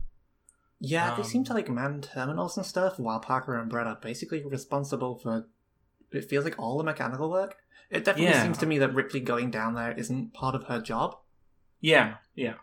Yeah, 0.85 1.15
they 1.15 1.23
Um, 1.23 1.29
seem 1.29 1.45
to 1.45 1.55
like 1.55 1.69
man 1.69 2.01
terminals 2.03 2.57
and 2.57 2.67
stuff, 2.67 2.99
while 2.99 3.21
Parker 3.21 3.55
and 3.59 3.71
Brett 3.71 3.87
are 3.87 3.97
basically 3.97 4.45
responsible 4.45 5.19
for. 5.19 5.49
It 6.13 6.29
feels 6.29 6.45
like 6.45 6.59
all 6.59 6.79
the 6.79 6.85
mechanical 6.85 7.31
work. 7.31 7.57
It 7.91 8.05
definitely 8.05 8.33
Yeah. 8.35 8.43
seems 8.43 8.59
to 8.59 8.67
me 8.67 8.79
that 8.79 8.95
Ripley 8.95 9.21
going 9.21 9.51
down 9.51 9.75
there 9.75 9.93
isn't 9.93 10.33
part 10.35 10.55
of 10.55 10.65
her 10.65 10.81
job. 10.81 11.17
Yeah, 11.81 12.17
yeah. 12.35 12.55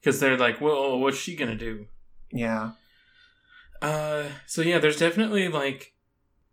Because 0.00 0.20
they're 0.20 0.36
like, 0.36 0.60
well, 0.60 0.98
what's 0.98 1.16
she 1.16 1.36
gonna 1.36 1.56
do? 1.56 1.86
Yeah, 2.30 2.72
Uh, 3.80 4.28
so 4.46 4.62
yeah, 4.62 4.78
there's 4.78 4.98
definitely 4.98 5.48
like 5.48 5.94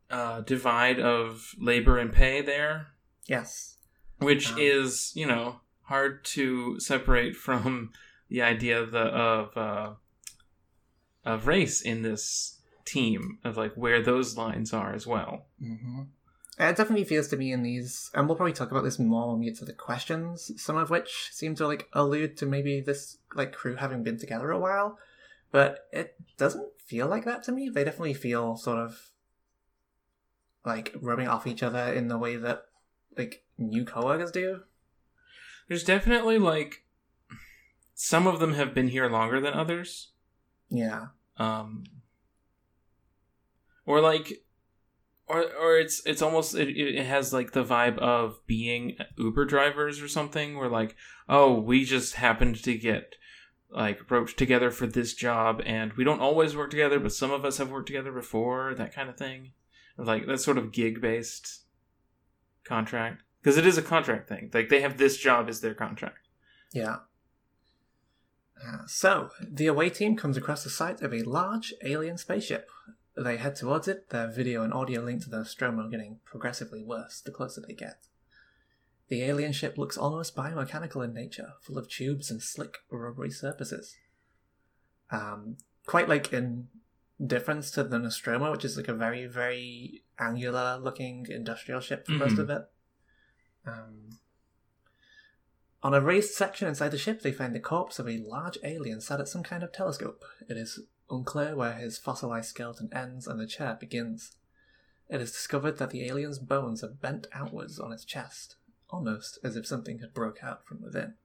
uh 0.09 0.41
divide 0.41 0.99
of 0.99 1.53
labor 1.59 1.97
and 1.99 2.11
pay 2.11 2.41
there. 2.41 2.87
yes, 3.27 3.77
which 4.17 4.51
Um, 4.51 4.57
is 4.59 5.11
you 5.15 5.25
know 5.27 5.61
hard 5.83 6.23
to 6.25 6.79
separate 6.79 7.35
from 7.35 7.91
the 8.29 8.41
idea 8.41 8.81
of 8.81 8.91
the 8.91 8.99
of 8.99 9.55
uh, 9.57 9.93
of 11.29 11.47
race 11.47 11.81
in 11.81 12.01
this 12.01 12.57
team 12.85 13.39
of 13.43 13.55
like 13.57 13.73
where 13.75 14.01
those 14.01 14.35
lines 14.37 14.73
are 14.73 14.93
as 14.93 15.05
well. 15.07 15.45
hmm 15.59 16.01
It 16.57 16.75
definitely 16.75 17.05
feels 17.05 17.27
to 17.29 17.37
me 17.37 17.51
in 17.53 17.63
these, 17.63 18.09
and 18.13 18.27
we'll 18.27 18.35
probably 18.35 18.53
talk 18.53 18.71
about 18.71 18.83
this 18.83 18.99
more 18.99 19.29
when 19.29 19.39
we 19.39 19.45
get 19.45 19.57
to 19.59 19.65
the 19.65 19.73
questions. 19.73 20.51
Some 20.61 20.75
of 20.75 20.89
which 20.89 21.29
seem 21.31 21.55
to 21.55 21.67
like 21.67 21.87
allude 21.93 22.35
to 22.37 22.45
maybe 22.45 22.81
this 22.81 23.17
like 23.35 23.53
crew 23.53 23.75
having 23.75 24.03
been 24.03 24.17
together 24.17 24.51
a 24.51 24.59
while, 24.59 24.97
But 25.51 25.87
it 25.91 26.15
doesn't 26.37 26.69
feel 26.85 27.07
like 27.07 27.25
that 27.25 27.43
to 27.43 27.51
me. 27.51 27.69
They 27.69 27.83
definitely 27.83 28.13
feel 28.15 28.55
sort 28.57 28.77
of 28.79 29.11
like 30.65 30.93
rubbing 31.01 31.27
off 31.27 31.47
each 31.47 31.63
other 31.63 31.93
in 31.93 32.07
the 32.07 32.17
way 32.17 32.35
that 32.35 32.65
like 33.17 33.43
new 33.57 33.85
coworkers 33.85 34.31
do. 34.31 34.61
There's 35.67 35.83
definitely 35.83 36.37
like 36.37 36.83
some 37.95 38.27
of 38.27 38.39
them 38.39 38.53
have 38.53 38.73
been 38.73 38.89
here 38.89 39.07
longer 39.09 39.39
than 39.39 39.53
others. 39.53 40.11
Yeah. 40.69 41.07
Um 41.39 41.85
or 43.85 44.01
like 44.01 44.43
or 45.27 45.43
or 45.59 45.77
it's 45.77 46.05
it's 46.05 46.21
almost 46.21 46.55
it, 46.55 46.69
it 46.69 47.05
has 47.05 47.33
like 47.33 47.51
the 47.53 47.63
vibe 47.63 47.97
of 47.99 48.39
being 48.45 48.97
Uber 49.17 49.45
drivers 49.45 50.01
or 50.01 50.07
something 50.07 50.57
where 50.57 50.69
like 50.69 50.95
oh 51.27 51.53
we 51.59 51.85
just 51.85 52.15
happened 52.15 52.61
to 52.63 52.77
get 52.77 53.15
like 53.71 54.09
roped 54.09 54.37
together 54.37 54.71
for 54.71 54.87
this 54.87 55.13
job 55.13 55.61
and 55.65 55.93
we 55.93 56.03
don't 56.03 56.21
always 56.21 56.55
work 56.55 56.71
together 56.71 56.99
but 56.99 57.13
some 57.13 57.31
of 57.31 57.45
us 57.45 57.57
have 57.57 57.71
worked 57.71 57.87
together 57.87 58.11
before 58.11 58.73
that 58.75 58.93
kind 58.93 59.09
of 59.09 59.17
thing. 59.17 59.51
Like 59.97 60.27
that 60.27 60.39
sort 60.39 60.57
of 60.57 60.71
gig 60.71 61.01
based 61.01 61.63
contract. 62.63 63.23
Because 63.41 63.57
it 63.57 63.65
is 63.65 63.77
a 63.77 63.81
contract 63.81 64.27
thing. 64.27 64.49
Like 64.53 64.69
they 64.69 64.81
have 64.81 64.97
this 64.97 65.17
job 65.17 65.49
as 65.49 65.61
their 65.61 65.73
contract. 65.73 66.27
Yeah. 66.73 66.97
Uh, 68.65 68.85
so, 68.85 69.29
the 69.41 69.67
away 69.67 69.89
team 69.89 70.15
comes 70.15 70.35
across 70.37 70.63
the 70.63 70.69
site 70.69 71.01
of 71.01 71.13
a 71.13 71.23
large 71.23 71.73
alien 71.83 72.17
spaceship. 72.17 72.69
They 73.15 73.37
head 73.37 73.55
towards 73.55 73.87
it, 73.87 74.09
their 74.09 74.27
video 74.27 74.63
and 74.63 74.73
audio 74.73 75.01
link 75.01 75.23
to 75.23 75.29
the 75.29 75.37
Nostromo 75.37 75.87
getting 75.89 76.19
progressively 76.25 76.83
worse 76.83 77.21
the 77.21 77.31
closer 77.31 77.61
they 77.65 77.73
get. 77.73 78.07
The 79.07 79.23
alien 79.23 79.53
ship 79.53 79.77
looks 79.77 79.97
almost 79.97 80.35
biomechanical 80.35 81.03
in 81.03 81.13
nature, 81.13 81.53
full 81.61 81.77
of 81.77 81.89
tubes 81.89 82.29
and 82.29 82.41
slick, 82.41 82.77
rubbery 82.91 83.31
surfaces. 83.31 83.95
Um, 85.11 85.57
quite 85.85 86.07
like 86.07 86.31
in 86.31 86.67
difference 87.25 87.71
to 87.71 87.83
the 87.83 87.97
Nostromo, 87.97 88.51
which 88.51 88.63
is 88.63 88.77
like 88.77 88.87
a 88.87 88.93
very, 88.93 89.25
very 89.25 90.03
angular 90.19 90.77
looking 90.77 91.25
industrial 91.29 91.81
ship 91.81 92.05
for 92.05 92.13
most 92.13 92.35
Mhm. 92.35 92.39
of 92.39 92.49
it. 92.51 92.61
Um, 93.65 94.09
on 95.81 95.93
a 95.93 96.01
raised 96.01 96.33
section 96.33 96.67
inside 96.67 96.89
the 96.89 96.97
ship, 96.97 97.21
they 97.21 97.31
find 97.31 97.55
the 97.55 97.59
corpse 97.59 97.99
of 97.99 98.07
a 98.07 98.17
large 98.17 98.57
alien 98.63 99.01
sat 99.01 99.19
at 99.19 99.27
some 99.27 99.43
kind 99.43 99.63
of 99.63 99.71
telescope. 99.71 100.23
It 100.49 100.57
is 100.57 100.81
unclear 101.09 101.55
where 101.55 101.73
his 101.73 101.97
fossilized 101.97 102.49
skeleton 102.49 102.89
ends 102.93 103.27
and 103.27 103.39
the 103.39 103.47
chair 103.47 103.77
begins. 103.79 104.33
It 105.09 105.21
is 105.21 105.31
discovered 105.31 105.77
that 105.77 105.89
the 105.89 106.05
alien's 106.05 106.37
bones 106.39 106.83
are 106.83 106.89
bent 106.89 107.27
outwards 107.33 107.79
on 107.79 107.91
its 107.91 108.05
chest, 108.05 108.57
almost 108.89 109.39
as 109.43 109.55
if 109.55 109.65
something 109.65 109.99
had 109.99 110.13
broke 110.13 110.43
out 110.43 110.65
from 110.65 110.81
within. 110.81 111.15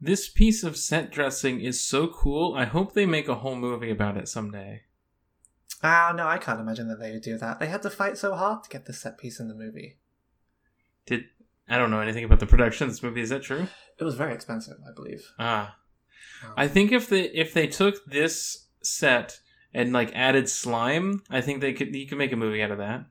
this 0.00 0.28
piece 0.28 0.64
of 0.64 0.76
set 0.76 1.10
dressing 1.12 1.60
is 1.60 1.80
so 1.80 2.08
cool 2.08 2.54
i 2.56 2.64
hope 2.64 2.92
they 2.92 3.06
make 3.06 3.28
a 3.28 3.36
whole 3.36 3.54
movie 3.56 3.90
about 3.90 4.16
it 4.16 4.28
someday 4.28 4.82
Ah, 5.82 6.12
no, 6.16 6.26
I 6.26 6.38
can't 6.38 6.58
imagine 6.60 6.88
that 6.88 6.98
they 6.98 7.12
would 7.12 7.22
do 7.22 7.38
that. 7.38 7.60
They 7.60 7.68
had 7.68 7.82
to 7.82 7.90
fight 7.90 8.18
so 8.18 8.34
hard 8.34 8.64
to 8.64 8.68
get 8.70 8.86
this 8.86 9.00
set 9.00 9.16
piece 9.16 9.38
in 9.38 9.46
the 9.46 9.54
movie. 9.54 9.96
did 11.06 11.26
i 11.68 11.76
don't 11.78 11.90
know 11.90 12.00
anything 12.00 12.24
about 12.24 12.40
the 12.40 12.46
production 12.46 12.84
of 12.84 12.90
this 12.90 13.02
movie 13.02 13.20
is 13.20 13.28
that 13.30 13.42
true 13.42 13.66
It 13.98 14.04
was 14.04 14.14
very 14.14 14.32
expensive, 14.34 14.76
I 14.88 14.92
believe. 14.94 15.22
ah 15.38 15.76
Um, 16.44 16.52
I 16.56 16.68
think 16.68 16.92
if 16.92 17.08
they 17.08 17.22
if 17.30 17.52
they 17.52 17.66
took 17.66 18.04
this 18.06 18.66
set 18.82 19.40
and 19.74 19.92
like 19.92 20.10
added 20.14 20.48
slime, 20.48 21.22
I 21.28 21.40
think 21.40 21.60
they 21.60 21.72
could 21.72 21.94
you 21.94 22.06
could 22.06 22.18
make 22.18 22.32
a 22.32 22.36
movie 22.36 22.62
out 22.62 22.70
of 22.70 22.78
that. 22.78 23.06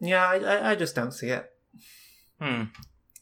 yeah, 0.00 0.24
I, 0.26 0.70
I, 0.70 0.74
just 0.74 0.94
don't 0.94 1.12
see 1.12 1.28
it. 1.28 1.50
Hmm. 2.40 2.62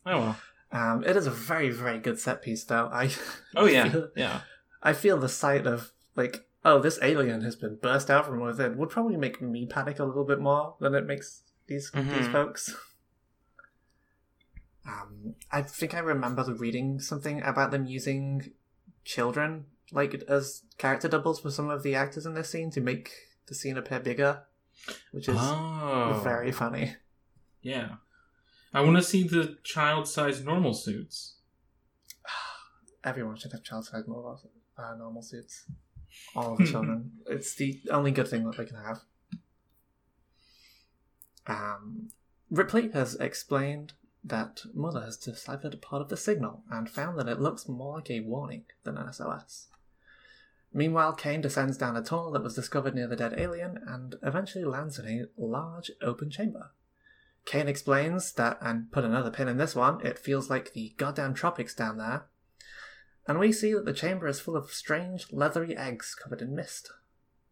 Oh 0.06 0.18
well. 0.20 0.36
Um, 0.70 1.02
it 1.04 1.16
is 1.16 1.26
a 1.26 1.30
very, 1.30 1.70
very 1.70 1.98
good 1.98 2.18
set 2.20 2.42
piece, 2.42 2.64
though. 2.64 2.88
I 2.92 3.10
Oh 3.56 3.64
yeah. 3.66 3.88
feel- 3.88 4.10
Yeah. 4.14 4.40
I 4.82 4.92
feel 4.92 5.18
the 5.18 5.28
sight 5.28 5.66
of 5.66 5.92
like, 6.14 6.46
oh, 6.64 6.78
this 6.80 6.98
alien 7.02 7.40
has 7.42 7.56
been 7.56 7.76
burst 7.82 8.10
out 8.10 8.26
from 8.26 8.40
within 8.40 8.76
would 8.78 8.90
probably 8.90 9.16
make 9.16 9.40
me 9.42 9.66
panic 9.66 9.98
a 9.98 10.04
little 10.04 10.24
bit 10.24 10.38
more 10.38 10.76
than 10.80 10.94
it 10.94 11.06
makes 11.06 11.42
these 11.66 11.90
these 11.90 12.28
Mhm. 12.28 12.32
folks. 12.32 12.76
Um, 14.86 15.34
I 15.50 15.62
think 15.62 15.95
I 15.95 15.99
remember 15.99 16.45
reading 16.54 17.00
something 17.00 17.43
about 17.43 17.71
them 17.71 17.86
using 17.86 18.52
children 19.04 19.67
like 19.93 20.14
as 20.28 20.62
character 20.76 21.08
doubles 21.08 21.41
for 21.41 21.50
some 21.50 21.71
of 21.71 21.82
the 21.82 21.95
actors 21.95 22.26
in 22.26 22.34
this 22.34 22.50
scene 22.50 22.71
to 22.73 22.80
make 22.80 23.10
the 23.47 23.54
scene 23.54 23.76
appear 23.78 24.00
bigger, 24.00 24.43
which 25.12 25.28
is 25.28 25.36
Oh. 25.38 26.21
very 26.23 26.52
funny. 26.52 26.97
Yeah. 27.62 27.97
I 28.75 28.82
want 28.82 28.97
to 28.97 29.02
see 29.02 29.23
the 29.26 29.56
child-sized 29.64 30.45
normal 30.45 30.75
suits. 30.75 31.36
Everyone 33.04 33.36
should 33.36 33.52
have 33.52 33.62
child-sized 33.64 34.06
normal, 34.06 34.41
uh, 34.76 34.95
normal 34.99 35.23
suits. 35.23 35.64
All 36.36 36.52
of 36.52 36.58
the 36.58 36.67
children. 36.67 37.12
It's 37.26 37.54
the 37.54 37.80
only 37.91 38.10
good 38.10 38.28
thing 38.28 38.45
that 38.45 38.56
they 38.58 38.64
can 38.67 38.76
have. 38.76 39.00
Um, 41.47 42.08
Ripley 42.50 42.91
has 42.91 43.14
explained 43.17 43.95
that 44.28 44.62
Mother 44.75 45.00
has 45.02 45.17
deciphered 45.17 45.75
a 45.75 45.78
part 45.78 46.02
of 46.02 46.08
the 46.08 46.17
signal 46.17 46.62
and 46.71 46.88
found 46.88 47.19
that 47.19 47.28
it 47.28 47.41
looks 47.41 47.69
more 47.69 47.97
like 47.97 48.10
a 48.10 48.21
warning 48.21 48.64
than 48.84 48.97
an 48.97 49.12
SOS. 49.12 49.69
Meanwhile, 50.73 51.14
Kane 51.14 51.41
descends 51.41 51.78
down 51.78 51.97
a 51.97 52.02
tunnel 52.02 52.30
that 52.32 52.43
was 52.43 52.54
discovered 52.54 52.95
near 52.95 53.06
the 53.06 53.17
dead 53.17 53.34
alien 53.38 53.80
and 53.86 54.17
eventually 54.23 54.64
lands 54.64 54.99
in 54.99 55.06
a 55.06 55.26
large 55.41 55.91
open 56.02 56.30
chamber. 56.30 56.71
Kane 57.47 57.69
explains 57.69 58.32
that, 58.32 58.58
and 58.60 58.93
put 58.93 59.04
another 59.04 59.30
pin 59.30 59.49
in 59.49 59.56
this 59.56 59.75
one, 59.75 60.04
it 60.04 60.19
feels 60.19 60.50
like 60.50 60.75
the 60.75 60.93
goddamn 60.99 61.32
tropics 61.32 61.75
down 61.75 61.97
there. 61.97 62.26
And 63.26 63.38
we 63.38 63.52
see 63.52 63.73
that 63.73 63.86
the 63.86 63.95
chamber 63.95 64.26
is 64.26 64.41
full 64.41 64.56
of 64.56 64.71
strange, 64.71 65.32
leathery 65.32 65.75
eggs 65.76 66.14
covered 66.14 66.43
in 66.43 66.54
mist. 66.54 66.91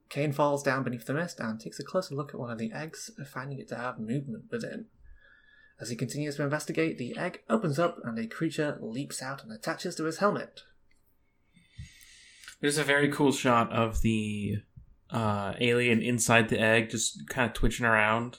Kane 0.08 0.32
falls 0.32 0.62
down 0.62 0.84
beneath 0.84 1.06
the 1.06 1.14
mist 1.14 1.40
and 1.40 1.58
takes 1.58 1.80
a 1.80 1.84
closer 1.84 2.14
look 2.14 2.34
at 2.34 2.40
one 2.40 2.50
of 2.50 2.58
the 2.58 2.72
eggs, 2.72 3.10
finding 3.26 3.58
it 3.58 3.68
to 3.68 3.76
have 3.76 3.98
movement 3.98 4.44
within. 4.50 4.86
As 5.80 5.90
he 5.90 5.96
continues 5.96 6.36
to 6.36 6.42
investigate, 6.42 6.96
the 6.98 7.16
egg 7.18 7.40
opens 7.50 7.78
up 7.78 7.98
and 8.04 8.18
a 8.18 8.26
creature 8.26 8.78
leaps 8.80 9.22
out 9.22 9.42
and 9.42 9.52
attaches 9.52 9.94
to 9.96 10.04
his 10.04 10.18
helmet. 10.18 10.62
There's 12.60 12.78
a 12.78 12.84
very 12.84 13.10
cool 13.10 13.32
shot 13.32 13.70
of 13.72 14.00
the 14.00 14.62
uh, 15.10 15.52
alien 15.60 16.00
inside 16.00 16.48
the 16.48 16.58
egg, 16.58 16.90
just 16.90 17.28
kind 17.28 17.46
of 17.48 17.52
twitching 17.54 17.84
around. 17.84 18.38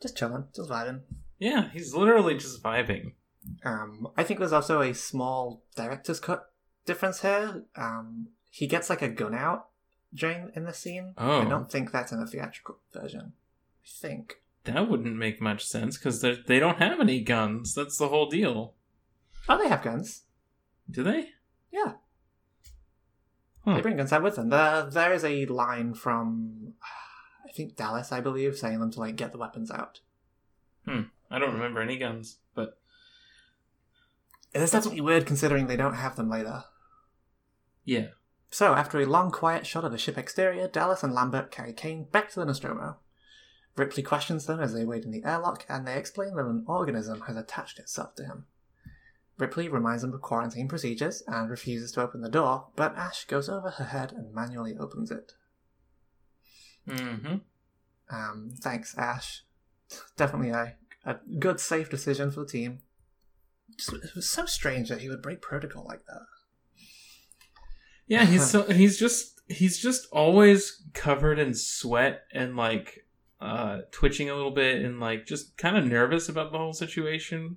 Just 0.00 0.16
chilling, 0.16 0.44
just 0.54 0.68
vibing. 0.68 1.00
Yeah, 1.38 1.70
he's 1.70 1.94
literally 1.94 2.34
just 2.34 2.62
vibing. 2.62 3.12
Um, 3.64 4.08
I 4.16 4.24
think 4.24 4.40
there's 4.40 4.52
also 4.52 4.80
a 4.80 4.94
small 4.94 5.62
director's 5.76 6.18
cut 6.20 6.50
difference 6.86 7.22
here. 7.22 7.62
Um, 7.76 8.28
he 8.50 8.66
gets 8.66 8.90
like 8.90 9.02
a 9.02 9.08
gun 9.08 9.34
out 9.34 9.68
during 10.12 10.50
in 10.56 10.64
the 10.64 10.74
scene. 10.74 11.14
I 11.16 11.42
Oh. 11.42 11.48
don't 11.48 11.70
think 11.70 11.92
that's 11.92 12.10
in 12.12 12.20
the 12.20 12.26
theatrical 12.26 12.78
version. 12.92 13.32
I 13.84 13.88
think. 13.88 14.41
That 14.64 14.88
wouldn't 14.88 15.16
make 15.16 15.40
much 15.40 15.64
sense 15.64 15.98
because 15.98 16.20
they 16.20 16.58
don't 16.60 16.78
have 16.78 17.00
any 17.00 17.20
guns. 17.20 17.74
That's 17.74 17.98
the 17.98 18.08
whole 18.08 18.28
deal. 18.28 18.74
Oh, 19.48 19.58
they 19.58 19.68
have 19.68 19.82
guns. 19.82 20.22
Do 20.88 21.02
they? 21.02 21.30
Yeah. 21.72 21.94
Huh. 23.64 23.74
They 23.74 23.80
bring 23.80 23.96
guns 23.96 24.12
out 24.12 24.22
with 24.22 24.36
them. 24.36 24.50
There, 24.50 24.88
there 24.88 25.12
is 25.12 25.24
a 25.24 25.46
line 25.46 25.94
from, 25.94 26.74
I 27.48 27.52
think 27.52 27.76
Dallas, 27.76 28.12
I 28.12 28.20
believe, 28.20 28.56
saying 28.56 28.78
them 28.78 28.90
to 28.92 29.00
like 29.00 29.16
get 29.16 29.32
the 29.32 29.38
weapons 29.38 29.70
out. 29.70 30.00
Hmm. 30.86 31.02
I 31.30 31.38
don't 31.38 31.54
remember 31.54 31.80
any 31.80 31.96
guns, 31.96 32.38
but 32.54 32.78
is 34.52 34.70
definitely 34.70 35.00
weird 35.00 35.26
considering 35.26 35.66
they 35.66 35.76
don't 35.76 35.94
have 35.94 36.16
them 36.16 36.28
later. 36.30 36.64
yeah. 37.84 38.08
So, 38.50 38.74
after 38.74 39.00
a 39.00 39.06
long, 39.06 39.30
quiet 39.30 39.66
shot 39.66 39.82
of 39.84 39.92
the 39.92 39.98
ship 39.98 40.18
exterior, 40.18 40.68
Dallas 40.68 41.02
and 41.02 41.14
Lambert 41.14 41.50
carry 41.50 41.72
Kane 41.72 42.04
back 42.12 42.28
to 42.30 42.40
the 42.40 42.44
Nostromo. 42.44 42.98
Ripley 43.76 44.02
questions 44.02 44.46
them 44.46 44.60
as 44.60 44.74
they 44.74 44.84
wait 44.84 45.04
in 45.04 45.10
the 45.10 45.24
airlock, 45.24 45.64
and 45.68 45.86
they 45.86 45.96
explain 45.96 46.34
that 46.34 46.44
an 46.44 46.64
organism 46.66 47.22
has 47.22 47.36
attached 47.36 47.78
itself 47.78 48.14
to 48.16 48.24
him. 48.24 48.46
Ripley 49.38 49.68
reminds 49.68 50.02
them 50.02 50.12
of 50.12 50.20
quarantine 50.20 50.68
procedures 50.68 51.22
and 51.26 51.50
refuses 51.50 51.92
to 51.92 52.02
open 52.02 52.20
the 52.20 52.28
door, 52.28 52.66
but 52.76 52.96
Ash 52.96 53.24
goes 53.24 53.48
over 53.48 53.70
her 53.70 53.84
head 53.84 54.12
and 54.12 54.34
manually 54.34 54.76
opens 54.78 55.10
it. 55.10 55.32
Mm-hmm. 56.86 57.36
Um, 58.10 58.50
thanks, 58.60 58.96
Ash. 58.98 59.44
Definitely 60.16 60.50
a, 60.50 60.74
a 61.04 61.16
good, 61.38 61.60
safe 61.60 61.88
decision 61.88 62.30
for 62.30 62.40
the 62.40 62.46
team. 62.46 62.80
It 63.78 64.14
was 64.14 64.28
so 64.28 64.44
strange 64.44 64.90
that 64.90 65.00
he 65.00 65.08
would 65.08 65.22
break 65.22 65.40
protocol 65.40 65.86
like 65.88 66.04
that. 66.06 66.26
Yeah, 68.06 68.26
he's 68.26 68.46
so 68.50 68.64
he's 68.64 68.98
just 68.98 69.40
he's 69.48 69.78
just 69.78 70.06
always 70.12 70.82
covered 70.92 71.38
in 71.38 71.54
sweat 71.54 72.24
and 72.32 72.56
like 72.56 73.06
uh 73.42 73.80
twitching 73.90 74.30
a 74.30 74.34
little 74.34 74.50
bit 74.50 74.82
and 74.82 75.00
like 75.00 75.26
just 75.26 75.56
kind 75.56 75.76
of 75.76 75.84
nervous 75.84 76.28
about 76.28 76.52
the 76.52 76.58
whole 76.58 76.72
situation. 76.72 77.56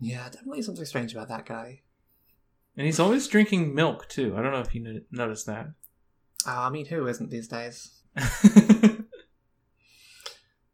Yeah, 0.00 0.28
definitely 0.28 0.62
something 0.62 0.84
strange 0.84 1.12
about 1.12 1.28
that 1.28 1.46
guy. 1.46 1.80
And 2.76 2.86
he's 2.86 3.00
always 3.00 3.26
drinking 3.28 3.74
milk 3.74 4.08
too. 4.08 4.36
I 4.36 4.42
don't 4.42 4.52
know 4.52 4.60
if 4.60 4.74
you 4.74 5.02
noticed 5.10 5.46
that. 5.46 5.68
Ah, 6.46 6.66
I 6.66 6.70
mean, 6.70 6.86
who 6.86 7.06
isn't 7.06 7.30
these 7.30 7.48
days? 7.48 8.02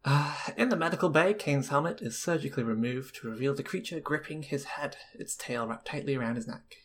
Uh, 0.04 0.34
in 0.56 0.70
the 0.70 0.76
medical 0.76 1.10
bay, 1.10 1.34
Kane's 1.34 1.68
helmet 1.68 2.00
is 2.00 2.18
surgically 2.18 2.62
removed 2.62 3.16
to 3.16 3.28
reveal 3.28 3.54
the 3.54 3.62
creature 3.62 4.00
gripping 4.00 4.42
his 4.42 4.64
head, 4.64 4.96
its 5.14 5.36
tail 5.36 5.66
wrapped 5.66 5.86
tightly 5.86 6.16
around 6.16 6.36
his 6.36 6.48
neck. 6.48 6.76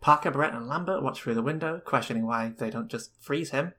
Parker, 0.00 0.32
Brett, 0.32 0.52
and 0.52 0.66
Lambert 0.66 1.02
watch 1.02 1.20
through 1.20 1.34
the 1.34 1.42
window, 1.42 1.80
questioning 1.84 2.26
why 2.26 2.52
they 2.58 2.68
don't 2.68 2.90
just 2.90 3.12
freeze 3.20 3.50
him. 3.50 3.74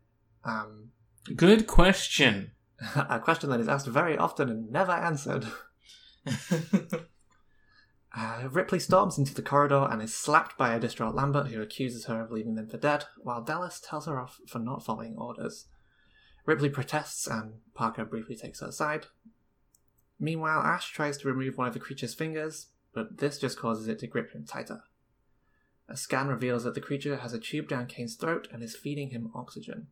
Um, 0.45 0.91
Good 1.35 1.67
question. 1.67 2.51
a 3.09 3.19
question 3.19 3.49
that 3.49 3.59
is 3.59 3.67
asked 3.67 3.87
very 3.87 4.17
often 4.17 4.49
and 4.49 4.71
never 4.71 4.91
answered. 4.91 5.45
Uh, 8.15 8.47
Ripley 8.51 8.79
storms 8.79 9.17
into 9.17 9.33
the 9.33 9.41
corridor 9.41 9.87
and 9.89 10.01
is 10.01 10.13
slapped 10.13 10.55
by 10.55 10.73
a 10.75 10.79
distraught 10.79 11.15
Lambert, 11.15 11.47
who 11.47 11.61
accuses 11.61 12.05
her 12.05 12.21
of 12.21 12.31
leaving 12.31 12.53
them 12.53 12.67
for 12.67 12.77
dead, 12.77 13.05
while 13.17 13.41
Dallas 13.41 13.81
tells 13.83 14.05
her 14.05 14.19
off 14.19 14.39
for 14.47 14.59
not 14.59 14.85
following 14.85 15.15
orders. 15.17 15.65
Ripley 16.45 16.69
protests, 16.69 17.25
and 17.25 17.55
Parker 17.73 18.05
briefly 18.05 18.35
takes 18.35 18.59
her 18.59 18.71
side. 18.71 19.07
Meanwhile, 20.19 20.61
Ash 20.61 20.91
tries 20.91 21.17
to 21.19 21.27
remove 21.27 21.57
one 21.57 21.67
of 21.67 21.73
the 21.73 21.79
creature's 21.79 22.13
fingers, 22.13 22.67
but 22.93 23.17
this 23.17 23.39
just 23.39 23.57
causes 23.57 23.87
it 23.87 23.97
to 23.99 24.07
grip 24.07 24.31
him 24.31 24.45
tighter. 24.45 24.83
A 25.89 25.97
scan 25.97 26.27
reveals 26.27 26.63
that 26.65 26.75
the 26.75 26.81
creature 26.81 27.17
has 27.17 27.33
a 27.33 27.39
tube 27.39 27.67
down 27.67 27.87
Kane's 27.87 28.15
throat 28.15 28.47
and 28.51 28.61
is 28.61 28.75
feeding 28.75 29.09
him 29.09 29.31
oxygen. 29.33 29.87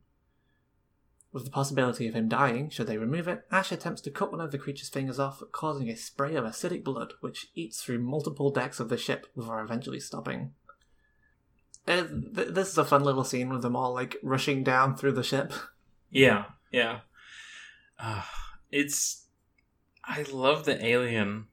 With 1.33 1.45
the 1.45 1.51
possibility 1.51 2.07
of 2.07 2.13
him 2.13 2.27
dying 2.27 2.69
should 2.69 2.87
they 2.87 2.97
remove 2.97 3.27
it, 3.27 3.45
Ash 3.51 3.71
attempts 3.71 4.01
to 4.01 4.11
cut 4.11 4.31
one 4.31 4.41
of 4.41 4.51
the 4.51 4.57
creature's 4.57 4.89
fingers 4.89 5.17
off, 5.17 5.41
causing 5.53 5.89
a 5.89 5.95
spray 5.95 6.35
of 6.35 6.43
acidic 6.43 6.83
blood 6.83 7.13
which 7.21 7.47
eats 7.55 7.81
through 7.81 7.99
multiple 7.99 8.49
decks 8.49 8.81
of 8.81 8.89
the 8.89 8.97
ship 8.97 9.33
before 9.33 9.61
eventually 9.61 9.99
stopping. 9.99 10.51
Uh, 11.87 12.03
th- 12.35 12.49
this 12.49 12.69
is 12.69 12.77
a 12.77 12.85
fun 12.85 13.03
little 13.03 13.23
scene 13.23 13.49
with 13.49 13.61
them 13.61 13.75
all 13.77 13.93
like 13.93 14.17
rushing 14.21 14.63
down 14.63 14.95
through 14.95 15.13
the 15.13 15.23
ship. 15.23 15.53
Yeah, 16.13 16.47
yeah. 16.73 16.99
Uh, 17.97 18.23
it's. 18.69 19.27
I 20.03 20.23
love 20.23 20.65
the 20.65 20.85
alien. 20.85 21.45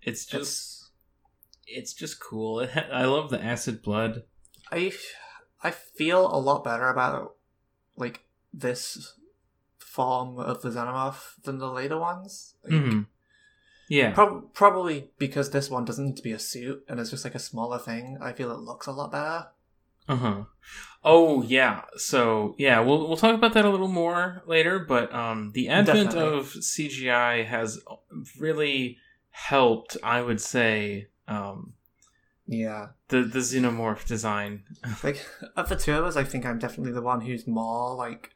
It's 0.00 0.24
just. 0.24 0.90
It's, 1.66 1.92
just 1.92 2.20
cool. 2.20 2.64
I 2.92 3.06
love 3.06 3.30
the 3.30 3.42
acid 3.42 3.82
blood. 3.82 4.22
I 4.70 4.92
I 5.64 5.72
feel 5.72 6.32
a 6.32 6.38
lot 6.38 6.62
better 6.62 6.88
about 6.88 7.34
like 7.96 8.20
this 8.52 9.14
form 9.78 10.38
of 10.38 10.62
the 10.62 10.70
xenomorph 10.70 11.42
than 11.44 11.58
the 11.58 11.70
later 11.70 11.98
ones. 11.98 12.54
Like, 12.64 12.72
Mhm. 12.72 13.06
Yeah. 13.88 14.12
prob- 14.12 14.54
probably 14.54 15.10
because 15.18 15.50
this 15.50 15.68
one 15.70 15.84
doesn't 15.84 16.04
need 16.04 16.16
to 16.16 16.22
be 16.22 16.32
a 16.32 16.38
suit 16.38 16.84
and 16.88 16.98
it's 17.00 17.10
just 17.10 17.24
like 17.24 17.34
a 17.34 17.38
smaller 17.38 17.78
thing. 17.78 18.16
I 18.20 18.32
feel 18.32 18.50
it 18.50 18.58
looks 18.60 18.86
a 18.86 18.92
lot 18.92 19.12
better. 19.12 19.48
Uh 20.08 20.16
huh. 20.16 20.44
Oh 21.04 21.42
yeah. 21.42 21.82
So 21.96 22.54
yeah, 22.58 22.80
we'll 22.80 23.06
we'll 23.06 23.16
talk 23.16 23.34
about 23.34 23.52
that 23.54 23.64
a 23.64 23.70
little 23.70 23.88
more 23.88 24.42
later. 24.46 24.78
But 24.78 25.14
um, 25.14 25.52
the 25.52 25.68
advent 25.68 26.10
Definitely. 26.12 26.38
of 26.38 26.46
CGI 26.54 27.44
has 27.46 27.80
really 28.38 28.98
helped. 29.30 29.96
I 30.02 30.22
would 30.22 30.40
say 30.40 31.08
um, 31.28 31.74
Yeah. 32.46 32.88
the 33.08 33.22
the 33.22 33.38
xenomorph 33.40 34.06
design. 34.06 34.64
Like 35.04 35.24
of 35.56 35.68
the 35.68 35.76
two 35.76 35.94
of 35.94 36.04
us, 36.04 36.16
I 36.16 36.24
think 36.24 36.44
I'm 36.46 36.58
definitely 36.58 36.92
the 36.92 37.02
one 37.02 37.20
who's 37.20 37.46
more 37.46 37.94
like 37.94 38.31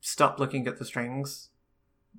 stop 0.00 0.38
looking 0.40 0.66
at 0.66 0.78
the 0.78 0.84
strings 0.84 1.50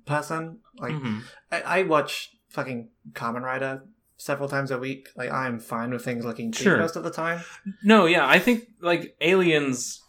person. 0.06 0.58
Like 0.78 0.92
Mhm. 0.94 1.22
I, 1.50 1.60
I 1.60 1.82
watch 1.82 2.36
fucking 2.48 2.88
Kamen 3.12 3.42
Rider 3.42 3.82
several 4.16 4.48
times 4.48 4.70
a 4.70 4.78
week. 4.78 5.08
Like 5.16 5.30
I'm 5.30 5.58
fine 5.60 5.90
with 5.90 6.04
things 6.04 6.24
looking 6.24 6.52
cheap 6.52 6.64
Sure. 6.64 6.78
most 6.78 6.96
of 6.96 7.04
the 7.04 7.10
time. 7.10 7.42
No, 7.82 8.06
yeah, 8.06 8.26
I 8.26 8.38
think 8.38 8.68
like 8.80 9.16
Aliens 9.20 10.02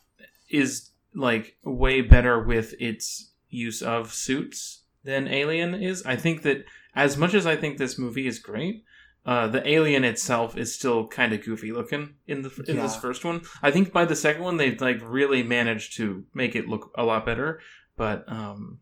is 0.49 0.89
like 1.13 1.57
way 1.63 2.01
better 2.01 2.41
with 2.41 2.73
its 2.79 3.31
use 3.49 3.81
of 3.81 4.13
suits 4.13 4.83
than 5.03 5.27
Alien 5.27 5.73
is. 5.75 6.03
I 6.05 6.15
think 6.15 6.43
that 6.43 6.63
as 6.95 7.17
much 7.17 7.33
as 7.33 7.45
I 7.45 7.55
think 7.55 7.77
this 7.77 7.97
movie 7.97 8.27
is 8.27 8.39
great, 8.39 8.83
uh, 9.25 9.47
the 9.47 9.67
alien 9.67 10.03
itself 10.03 10.57
is 10.57 10.73
still 10.73 11.07
kind 11.07 11.31
of 11.33 11.43
goofy 11.43 11.71
looking 11.71 12.15
in 12.27 12.41
the 12.41 12.63
in 12.67 12.77
this 12.77 12.95
first 12.95 13.23
one. 13.23 13.41
I 13.61 13.69
think 13.71 13.91
by 13.93 14.05
the 14.05 14.15
second 14.15 14.43
one 14.43 14.57
they've 14.57 14.79
like 14.81 14.99
really 15.03 15.43
managed 15.43 15.95
to 15.97 16.25
make 16.33 16.55
it 16.55 16.67
look 16.67 16.91
a 16.97 17.03
lot 17.03 17.25
better. 17.25 17.59
But 17.97 18.23
um, 18.31 18.79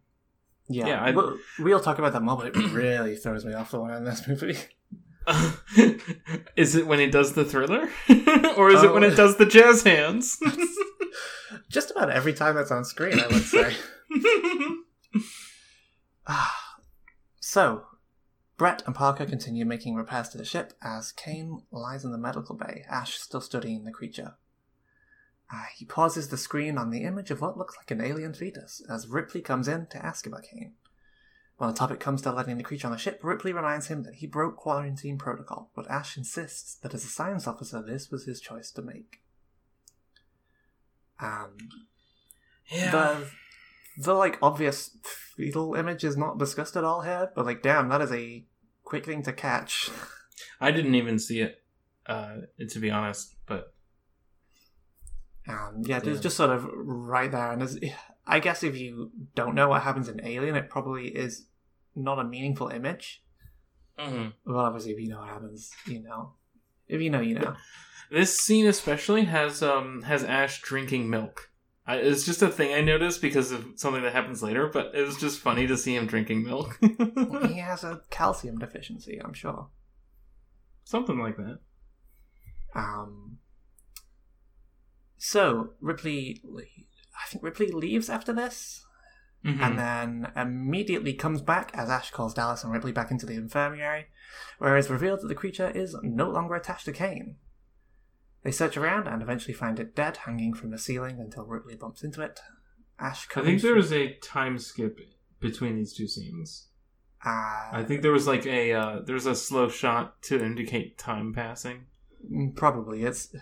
Yeah, 0.69 0.87
Yeah, 0.87 1.03
I- 1.03 1.11
we'll, 1.11 1.37
we'll 1.59 1.79
talk 1.81 1.99
about 1.99 2.13
that 2.13 2.21
more, 2.21 2.37
but 2.37 2.55
it 2.55 2.71
really 2.71 3.15
throws 3.17 3.43
me 3.43 3.53
off 3.53 3.71
the 3.71 3.79
one 3.81 3.93
in 3.93 4.03
this 4.05 4.27
movie. 4.27 4.57
is 6.55 6.75
it 6.75 6.87
when 6.87 6.99
it 6.99 7.11
does 7.11 7.33
the 7.33 7.43
thriller, 7.45 7.89
or 8.57 8.71
is 8.71 8.81
it 8.83 8.93
when 8.93 9.03
Oh. 9.03 9.07
it 9.07 9.15
does 9.15 9.35
the 9.37 9.45
jazz 9.45 9.83
hands? 9.83 10.37
Just 11.69 11.91
about 11.91 12.09
every 12.09 12.33
time 12.33 12.57
it's 12.57 12.71
on 12.71 12.83
screen, 12.85 13.19
I 13.19 13.27
would 13.27 13.43
say. 13.43 13.75
Ah, 16.27 16.55
so, 17.39 17.83
Brett 18.59 18.83
and 18.85 18.93
Parker 18.93 19.25
continue 19.25 19.63
making 19.63 19.95
repairs 19.95 20.27
to 20.29 20.37
the 20.37 20.43
ship 20.43 20.73
as 20.81 21.13
Kane 21.13 21.63
lies 21.71 22.03
in 22.03 22.11
the 22.11 22.17
medical 22.17 22.57
bay, 22.57 22.83
Ash 22.89 23.17
still 23.17 23.39
studying 23.39 23.85
the 23.85 23.91
creature. 23.91 24.35
Ah, 25.49 25.67
he 25.77 25.85
pauses 25.85 26.27
the 26.27 26.35
screen 26.35 26.77
on 26.77 26.89
the 26.89 27.05
image 27.05 27.31
of 27.31 27.39
what 27.39 27.57
looks 27.57 27.77
like 27.77 27.89
an 27.89 28.01
alien 28.01 28.33
fetus 28.33 28.81
as 28.89 29.07
Ripley 29.07 29.39
comes 29.39 29.69
in 29.69 29.87
to 29.87 30.05
ask 30.05 30.27
about 30.27 30.43
Kane. 30.43 30.73
When 31.55 31.69
the 31.69 31.75
topic 31.75 32.01
comes 32.01 32.21
to 32.23 32.33
letting 32.33 32.57
the 32.57 32.63
creature 32.63 32.87
on 32.87 32.91
the 32.91 32.99
ship, 32.99 33.21
Ripley 33.23 33.53
reminds 33.53 33.87
him 33.87 34.03
that 34.03 34.15
he 34.15 34.27
broke 34.27 34.57
quarantine 34.57 35.17
protocol, 35.17 35.71
but 35.73 35.89
Ash 35.89 36.17
insists 36.17 36.75
that 36.75 36.93
as 36.93 37.05
a 37.05 37.07
science 37.07 37.47
officer, 37.47 37.81
this 37.81 38.11
was 38.11 38.25
his 38.25 38.41
choice 38.41 38.71
to 38.71 38.81
make. 38.81 39.21
Um, 41.21 41.55
yeah. 42.69 42.91
the 42.91 43.27
the 44.03 44.13
like 44.13 44.37
obvious 44.41 44.97
fetal 45.35 45.75
image 45.75 46.03
is 46.03 46.17
not 46.17 46.37
discussed 46.37 46.75
at 46.75 46.83
all 46.83 47.01
here, 47.01 47.31
but 47.35 47.45
like 47.45 47.61
damn, 47.61 47.87
that 47.87 48.01
is 48.01 48.11
a 48.11 48.45
quick 48.89 49.05
thing 49.05 49.23
to 49.23 49.31
catch. 49.31 49.89
I 50.61 50.71
didn't 50.71 50.95
even 50.95 51.19
see 51.19 51.41
it, 51.41 51.61
uh, 52.07 52.37
to 52.67 52.79
be 52.79 52.89
honest. 52.89 53.35
But 53.45 53.73
Um, 55.47 55.81
yeah, 55.85 56.01
Yeah. 56.03 56.15
just 56.19 56.35
sort 56.37 56.49
of 56.49 56.67
right 56.73 57.31
there, 57.31 57.51
and 57.51 57.61
as, 57.63 57.79
I 58.27 58.39
guess 58.39 58.63
if 58.63 58.77
you 58.77 59.11
don't 59.35 59.55
know 59.55 59.69
what 59.69 59.81
happens 59.83 60.07
in 60.09 60.23
Alien, 60.25 60.55
it 60.55 60.69
probably 60.69 61.07
is 61.07 61.47
not 61.95 62.19
a 62.19 62.23
meaningful 62.23 62.69
image. 62.69 63.23
Well, 63.97 64.65
obviously, 64.65 64.91
if 64.93 64.99
you 64.99 65.09
know 65.09 65.19
what 65.19 65.29
happens, 65.29 65.71
you 65.85 66.01
know. 66.01 66.33
If 66.87 67.01
you 67.01 67.09
know, 67.09 67.19
you 67.19 67.35
know. 67.35 67.55
this 68.11 68.39
scene 68.39 68.65
especially 68.67 69.25
has 69.25 69.61
um 69.61 70.03
has 70.03 70.23
Ash 70.23 70.61
drinking 70.61 71.09
milk. 71.09 71.48
I, 71.89 71.95
it's 71.97 72.25
just 72.25 72.41
a 72.41 72.49
thing 72.49 72.73
I 72.73 72.81
noticed 72.81 73.21
because 73.21 73.51
of 73.51 73.65
something 73.75 74.03
that 74.03 74.13
happens 74.13 74.43
later. 74.43 74.67
But 74.67 74.93
it 74.93 75.01
was 75.05 75.17
just 75.17 75.39
funny 75.39 75.65
to 75.67 75.75
see 75.75 75.95
him 75.95 76.05
drinking 76.05 76.43
milk. 76.43 76.77
he 76.81 77.57
has 77.59 77.83
a 77.83 78.01
calcium 78.11 78.59
deficiency, 78.59 79.19
I'm 79.23 79.33
sure. 79.33 79.69
something 80.83 81.17
like 81.19 81.37
that. 81.37 81.59
Um, 82.75 83.39
so 85.17 85.71
Ripley, 85.81 86.41
I 86.47 87.27
think 87.29 87.43
Ripley 87.43 87.67
leaves 87.71 88.09
after 88.09 88.33
this, 88.33 88.85
Mhm. 89.45 89.61
and 89.61 89.79
then 89.79 90.31
immediately 90.35 91.13
comes 91.13 91.41
back 91.41 91.71
as 91.73 91.89
Ash 91.89 92.11
calls 92.11 92.33
Dallas 92.33 92.63
and 92.63 92.73
Ripley 92.73 92.91
back 92.91 93.09
into 93.09 93.25
the 93.25 93.33
infirmary, 93.35 94.07
where 94.57 94.75
it's 94.77 94.89
revealed 94.89 95.21
that 95.21 95.27
the 95.27 95.35
creature 95.35 95.69
is 95.69 95.95
no 96.03 96.29
longer 96.29 96.55
attached 96.55 96.85
to 96.85 96.91
Kane. 96.91 97.37
They 98.43 98.51
search 98.51 98.77
around 98.77 99.07
and 99.07 99.21
eventually 99.21 99.53
find 99.53 99.79
it 99.79 99.95
dead, 99.95 100.17
hanging 100.17 100.53
from 100.53 100.71
the 100.71 100.77
ceiling 100.77 101.19
until 101.19 101.45
Ripley 101.45 101.75
bumps 101.75 102.03
into 102.03 102.21
it. 102.21 102.39
Ash 102.99 103.27
I 103.29 103.33
comes. 103.33 103.45
think 103.45 103.61
there 103.61 103.75
was 103.75 103.91
a 103.93 104.13
time 104.15 104.57
skip 104.57 104.99
between 105.39 105.75
these 105.75 105.93
two 105.93 106.07
scenes. 106.07 106.67
Uh, 107.25 107.67
I 107.73 107.83
think 107.85 108.01
there 108.01 108.11
was 108.13 108.27
like 108.27 108.45
a 108.45 108.71
uh, 108.73 108.99
there's 109.05 109.25
a 109.25 109.35
slow 109.35 109.67
shot 109.69 110.21
to 110.23 110.41
indicate 110.43 110.97
time 110.97 111.33
passing. 111.33 111.85
Mm, 112.31 112.55
Probably 112.55 113.03
it's 113.03 113.35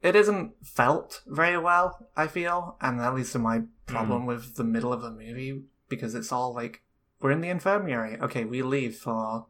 it 0.00 0.14
isn't 0.14 0.52
felt 0.64 1.22
very 1.26 1.58
well. 1.58 2.08
I 2.16 2.26
feel, 2.28 2.76
and 2.80 3.00
that 3.00 3.14
leads 3.14 3.32
to 3.32 3.38
my 3.40 3.62
problem 3.86 4.26
with 4.26 4.54
the 4.56 4.64
middle 4.64 4.92
of 4.92 5.02
the 5.02 5.10
movie 5.10 5.62
because 5.88 6.14
it's 6.14 6.30
all 6.30 6.54
like 6.54 6.82
we're 7.20 7.32
in 7.32 7.40
the 7.40 7.48
infirmary. 7.48 8.18
Okay, 8.20 8.44
we 8.44 8.62
leave 8.62 8.96
for 8.96 9.46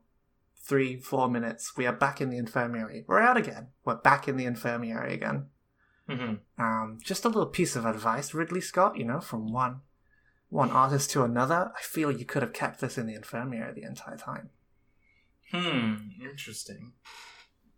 three, 0.64 0.98
four 0.98 1.28
minutes. 1.28 1.76
We 1.76 1.86
are 1.86 1.92
back 1.92 2.20
in 2.20 2.30
the 2.30 2.38
infirmary. 2.38 3.04
We're 3.06 3.20
out 3.20 3.36
again. 3.36 3.68
We're 3.84 3.96
back 3.96 4.28
in 4.28 4.36
the 4.36 4.46
infirmary 4.46 5.14
again. 5.14 5.46
Mm-hmm. 6.08 6.62
Um, 6.62 6.98
just 7.02 7.24
a 7.24 7.28
little 7.28 7.46
piece 7.46 7.76
of 7.76 7.86
advice, 7.86 8.34
Ridley 8.34 8.60
Scott. 8.60 8.96
You 8.96 9.04
know, 9.04 9.20
from 9.20 9.52
one 9.52 9.80
one 10.54 10.70
artist 10.70 11.10
to 11.10 11.24
another. 11.24 11.72
I 11.76 11.82
feel 11.82 12.12
you 12.12 12.24
could 12.24 12.42
have 12.42 12.52
kept 12.52 12.80
this 12.80 12.96
in 12.96 13.06
the 13.06 13.14
infirmary 13.14 13.72
the 13.74 13.86
entire 13.86 14.16
time. 14.16 14.50
Hmm. 15.50 15.94
Interesting. 16.22 16.92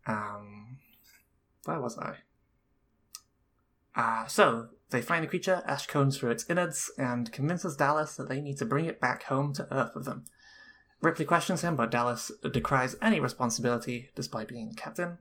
Um, 0.06 0.78
where 1.64 1.80
was 1.80 1.98
I? 1.98 2.16
Uh, 3.94 4.26
so, 4.26 4.68
they 4.90 5.00
find 5.00 5.24
the 5.24 5.28
creature, 5.28 5.62
Ash 5.66 5.86
combs 5.86 6.18
through 6.18 6.32
its 6.32 6.48
innards, 6.50 6.90
and 6.98 7.32
convinces 7.32 7.76
Dallas 7.76 8.14
that 8.16 8.28
they 8.28 8.42
need 8.42 8.58
to 8.58 8.66
bring 8.66 8.84
it 8.84 9.00
back 9.00 9.24
home 9.24 9.54
to 9.54 9.66
Earth 9.74 9.92
with 9.94 10.04
them. 10.04 10.24
Ripley 11.02 11.24
questions 11.24 11.62
him, 11.62 11.76
but 11.76 11.90
Dallas 11.90 12.32
decries 12.52 12.96
any 13.02 13.20
responsibility 13.20 14.10
despite 14.14 14.48
being 14.48 14.72
captain. 14.74 15.18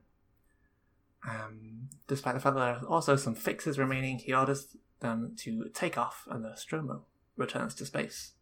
Um, 1.28 1.88
despite 2.06 2.34
the 2.34 2.40
fact 2.40 2.56
that 2.56 2.60
there 2.60 2.74
are 2.74 2.86
also 2.86 3.16
some 3.16 3.34
fixes 3.34 3.78
remaining, 3.78 4.18
he 4.18 4.32
orders 4.32 4.76
them 5.00 5.34
to 5.40 5.68
take 5.74 5.98
off, 5.98 6.26
and 6.30 6.44
the 6.44 6.50
Nostromo 6.50 7.04
returns 7.36 7.74
to 7.76 7.86
space. 7.86 8.32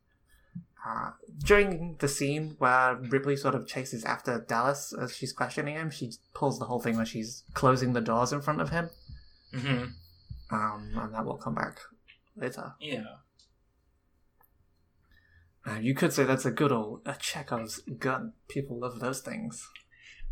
Uh, 0.87 1.13
during 1.43 1.97
the 2.01 2.09
scene 2.09 2.57
where 2.59 2.97
Ripley 2.97 3.37
sort 3.37 3.55
of 3.55 3.67
chases 3.67 4.05
after 4.05 4.45
Dallas 4.47 4.93
as 4.93 5.17
she's 5.17 5.33
questioning 5.33 5.75
him, 5.75 5.91
she 5.91 6.13
pulls 6.35 6.59
the 6.59 6.67
whole 6.67 6.81
thing 6.81 6.97
where 6.97 7.07
she's 7.07 7.43
closing 7.55 7.95
the 7.95 8.03
doors 8.03 8.33
in 8.33 8.43
front 8.43 8.61
of 8.61 8.71
him, 8.71 8.91
hmm 9.53 9.85
um, 10.51 10.91
and 10.97 11.15
that 11.15 11.25
will 11.25 11.39
come 11.39 11.55
back 11.55 11.81
later. 12.37 12.75
Yeah. 12.81 13.05
Uh, 15.67 15.79
you 15.81 15.95
could 15.95 16.13
say 16.13 16.25
that's 16.25 16.45
a 16.45 16.51
good 16.51 16.73
old 16.73 17.01
a 17.07 17.15
Chekhov's 17.15 17.79
gun. 17.99 18.33
People 18.49 18.79
love 18.79 19.01
those 19.01 19.21
things. 19.21 19.69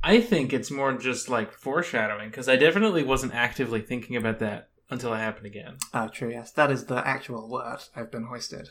I 0.03 0.21
think 0.21 0.53
it's 0.53 0.71
more 0.71 0.92
just 0.95 1.29
like 1.29 1.53
foreshadowing 1.53 2.31
because 2.31 2.49
I 2.49 2.57
definitely 2.57 3.05
wasn't 3.05 3.35
actively 3.35 3.81
thinking 3.81 4.16
about 4.16 4.40
that 4.40 4.68
until 4.90 5.14
it 5.14 5.18
happened 5.18 5.47
again. 5.47 5.77
Oh, 5.95 6.09
true. 6.09 6.31
Yes, 6.31 6.51
that 6.53 6.71
is 6.71 6.87
the 6.87 7.07
actual 7.07 7.49
word. 7.49 7.79
I've 7.95 8.11
been 8.11 8.27
hoisted. 8.27 8.68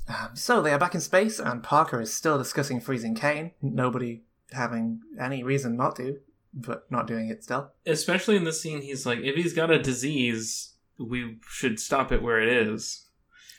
Um, 0.08 0.36
so 0.36 0.62
they 0.62 0.72
are 0.72 0.80
back 0.80 0.96
in 0.96 1.02
space, 1.02 1.40
and 1.40 1.62
Parker 1.62 2.00
is 2.00 2.14
still 2.14 2.38
discussing 2.38 2.80
freezing 2.80 3.16
Kane. 3.16 3.52
Nobody 3.62 4.24
having 4.52 5.02
any 5.20 5.44
reason 5.44 5.76
not 5.76 5.98
to, 5.98 6.20
but 6.54 6.90
not 6.90 7.08
doing 7.08 7.30
it 7.30 7.44
still. 7.44 7.72
Especially 7.86 8.38
in 8.38 8.46
this 8.46 8.62
scene, 8.62 8.82
he's 8.82 9.06
like, 9.06 9.20
if 9.20 9.36
he's 9.36 9.54
got 9.54 9.72
a 9.72 9.82
disease, 9.82 10.76
we 11.00 11.38
should 11.50 11.80
stop 11.80 12.12
it 12.12 12.22
where 12.22 12.42
it 12.42 12.50
is. 12.50 13.06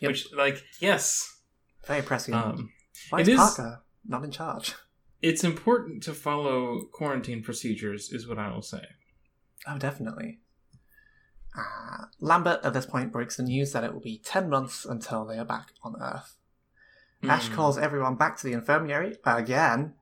Yep. 0.01 0.09
Which, 0.11 0.33
like, 0.33 0.63
yes, 0.81 1.41
Very 1.87 2.03
prescient. 2.03 2.37
um, 2.37 2.71
Why 3.11 3.21
is 3.21 3.29
is- 3.29 3.37
Parker 3.37 3.83
not 4.07 4.25
in 4.25 4.31
charge? 4.31 4.75
it's 5.21 5.43
important 5.43 6.03
to 6.05 6.15
follow 6.15 6.83
quarantine 6.93 7.43
procedures, 7.43 8.11
is 8.13 8.29
what 8.29 8.39
I 8.39 8.51
will 8.53 8.63
say. 8.63 8.85
Oh, 9.67 9.77
definitely. 9.79 10.39
Uh, 11.57 12.05
Lambert 12.21 12.61
at 12.63 12.73
this 12.73 12.87
point 12.87 13.11
breaks 13.11 13.37
the 13.37 13.43
news 13.43 13.73
that 13.73 13.83
it 13.83 13.93
will 13.93 14.01
be 14.01 14.19
10 14.25 14.49
months 14.49 14.85
until 14.85 15.25
they 15.25 15.37
are 15.39 15.45
back 15.45 15.73
on 15.83 15.97
Earth. 16.01 16.37
Ash 17.25 17.49
Mm. 17.49 17.55
calls 17.55 17.77
everyone 17.77 18.15
back 18.15 18.37
to 18.37 18.45
the 18.47 18.53
infirmary 18.53 19.17
again. 19.25 19.95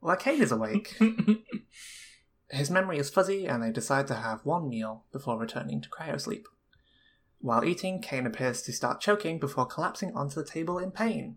Well, 0.00 0.16
Kane 0.16 0.40
is 0.40 0.50
awake. 0.52 0.96
His 2.50 2.70
memory 2.70 2.98
is 2.98 3.10
fuzzy, 3.10 3.46
and 3.46 3.62
they 3.62 3.70
decide 3.70 4.06
to 4.06 4.14
have 4.14 4.44
one 4.46 4.68
meal 4.70 5.04
before 5.12 5.38
returning 5.38 5.80
to 5.82 5.88
cryosleep. 5.90 6.44
While 7.42 7.64
eating, 7.64 8.00
Kane 8.00 8.24
appears 8.24 8.62
to 8.62 8.72
start 8.72 9.00
choking 9.00 9.38
before 9.38 9.66
collapsing 9.66 10.14
onto 10.14 10.36
the 10.36 10.48
table 10.48 10.78
in 10.78 10.92
pain. 10.92 11.36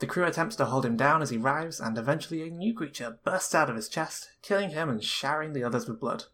The 0.00 0.06
crew 0.06 0.24
attempts 0.24 0.56
to 0.56 0.66
hold 0.66 0.84
him 0.84 0.96
down 0.96 1.22
as 1.22 1.30
he 1.30 1.38
writhes, 1.38 1.80
and 1.80 1.96
eventually 1.96 2.42
a 2.42 2.50
new 2.50 2.74
creature 2.74 3.18
bursts 3.24 3.54
out 3.54 3.70
of 3.70 3.76
his 3.76 3.88
chest, 3.88 4.28
killing 4.42 4.70
him 4.70 4.90
and 4.90 5.02
showering 5.02 5.52
the 5.52 5.62
others 5.62 5.88
with 5.88 6.00
blood. 6.00 6.24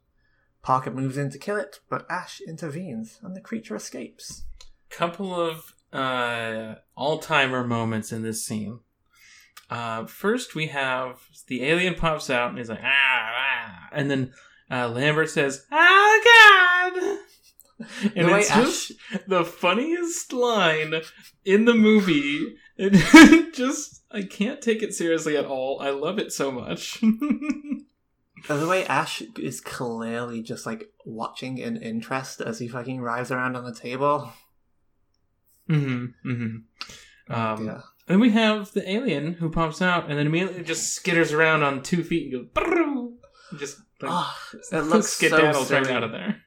Parker 0.62 0.90
moves 0.90 1.18
in 1.18 1.30
to 1.30 1.38
kill 1.38 1.56
it, 1.56 1.80
but 1.90 2.06
Ash 2.10 2.40
intervenes, 2.40 3.20
and 3.22 3.36
the 3.36 3.40
creature 3.40 3.76
escapes. 3.76 4.44
couple 4.88 5.34
of 5.38 5.74
uh, 5.92 6.76
all-timer 6.96 7.64
moments 7.64 8.10
in 8.10 8.22
this 8.22 8.44
scene. 8.44 8.80
Uh, 9.68 10.06
first, 10.06 10.54
we 10.54 10.68
have 10.68 11.20
the 11.46 11.62
alien 11.64 11.94
pops 11.94 12.30
out 12.30 12.50
and 12.50 12.58
he's 12.58 12.68
like, 12.68 12.80
ah, 12.82 12.86
ah 12.86 13.88
and 13.92 14.10
then 14.10 14.32
uh, 14.70 14.88
Lambert 14.88 15.28
says, 15.30 15.66
"Oh 15.70 16.90
God!" 16.94 17.18
And 18.16 18.28
The 18.28 18.36
it's 18.38 18.50
Ash- 18.50 18.56
just 18.64 18.92
the 19.26 19.44
funniest 19.44 20.32
line 20.32 20.94
in 21.44 21.64
the 21.64 21.74
movie. 21.74 22.54
It 22.76 23.52
just 23.54 24.02
I 24.10 24.22
can't 24.22 24.60
take 24.60 24.82
it 24.82 24.94
seriously 24.94 25.36
at 25.36 25.46
all. 25.46 25.80
I 25.80 25.90
love 25.90 26.18
it 26.18 26.32
so 26.32 26.50
much. 26.52 27.02
Uh, 28.48 28.56
The 28.56 28.66
way 28.68 28.84
Ash 28.86 29.22
is 29.38 29.60
clearly 29.60 30.42
just 30.42 30.66
like 30.66 30.90
watching 31.04 31.58
in 31.58 31.76
interest 31.76 32.40
as 32.40 32.58
he 32.58 32.68
fucking 32.68 33.00
writhes 33.00 33.30
around 33.30 33.56
on 33.56 33.64
the 33.64 33.74
table. 33.74 34.32
hmm 35.68 36.06
hmm 36.22 36.56
Um, 37.28 37.66
yeah. 37.66 37.80
Then 38.08 38.18
we 38.20 38.30
have 38.30 38.72
the 38.72 38.88
alien 38.90 39.34
who 39.34 39.48
pops 39.50 39.80
out 39.80 40.08
and 40.10 40.18
then 40.18 40.26
immediately 40.26 40.64
just 40.64 41.02
skitters 41.02 41.32
around 41.32 41.62
on 41.62 41.82
two 41.82 42.02
feet 42.02 42.32
and 42.34 42.52
goes, 42.54 42.64
"Brrrr," 42.64 43.12
and 43.52 43.60
just 43.60 43.78
like, 44.00 44.10
Oh, 44.12 44.36
it 44.72 44.80
looks 44.86 45.12
so 45.12 45.28
right 45.70 45.86
out 45.90 46.02
of 46.02 46.10
there. 46.10 46.42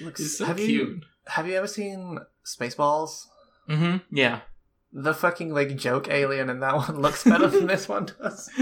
Looks- 0.00 0.36
so 0.38 0.44
have 0.46 0.56
cute. 0.56 0.68
you 0.70 1.00
have 1.26 1.46
you 1.46 1.54
ever 1.54 1.66
seen 1.66 2.18
Spaceballs? 2.44 3.26
hmm 3.68 3.96
Yeah. 4.10 4.40
The 4.92 5.12
fucking 5.12 5.52
like 5.52 5.76
joke 5.76 6.08
alien 6.08 6.48
in 6.48 6.60
that 6.60 6.74
one 6.76 7.00
looks 7.02 7.24
better 7.24 7.46
than 7.48 7.66
this 7.66 7.88
one 7.88 8.06
does. 8.06 8.50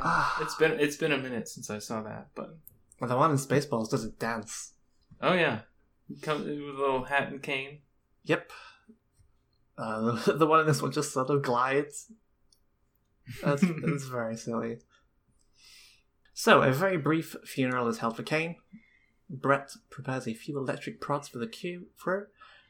Ah. 0.00 0.38
it's 0.42 0.54
been 0.56 0.72
it's 0.78 0.96
been 0.96 1.12
a 1.12 1.18
minute 1.18 1.48
since 1.48 1.70
I 1.70 1.78
saw 1.78 2.02
that, 2.02 2.28
but 2.34 2.56
Well, 3.00 3.08
the 3.08 3.16
one 3.16 3.30
in 3.30 3.36
Spaceballs 3.36 3.90
does 3.90 4.04
a 4.04 4.10
dance. 4.10 4.74
oh 5.22 5.32
yeah, 5.32 5.60
come 6.22 6.40
with 6.40 6.48
a 6.48 6.52
little 6.78 7.04
hat 7.04 7.32
and 7.32 7.42
cane. 7.42 7.80
Yep. 8.24 8.50
Uh, 9.76 10.12
the, 10.26 10.32
the 10.38 10.46
one 10.46 10.60
in 10.60 10.66
this 10.66 10.82
one 10.82 10.92
just 10.92 11.12
sort 11.12 11.30
of 11.30 11.42
glides. 11.42 12.12
That's, 13.42 13.62
that's 13.62 14.04
very 14.04 14.36
silly. 14.36 14.78
So, 16.40 16.62
a 16.62 16.70
very 16.70 16.96
brief 16.96 17.34
funeral 17.44 17.88
is 17.88 17.98
held 17.98 18.14
for 18.14 18.22
Kane. 18.22 18.54
Brett 19.28 19.72
prepares 19.90 20.28
a 20.28 20.34
few 20.34 20.56
electric 20.56 21.00
prods 21.00 21.26
for 21.26 21.38
the 21.38 21.48
crew, 21.98 22.26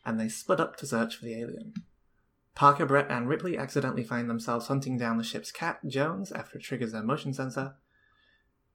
and 0.07 0.19
they 0.19 0.31
split 0.31 0.59
up 0.59 0.77
to 0.77 0.87
search 0.87 1.17
for 1.17 1.27
the 1.27 1.39
alien. 1.39 1.75
Parker, 2.55 2.87
Brett, 2.87 3.11
and 3.11 3.29
Ripley 3.29 3.59
accidentally 3.59 4.05
find 4.05 4.31
themselves 4.31 4.69
hunting 4.69 4.97
down 4.97 5.19
the 5.19 5.23
ship's 5.23 5.53
cat, 5.53 5.81
Jones, 5.87 6.33
after 6.33 6.57
it 6.57 6.63
triggers 6.63 6.93
their 6.93 7.03
motion 7.03 7.35
sensor. 7.35 7.75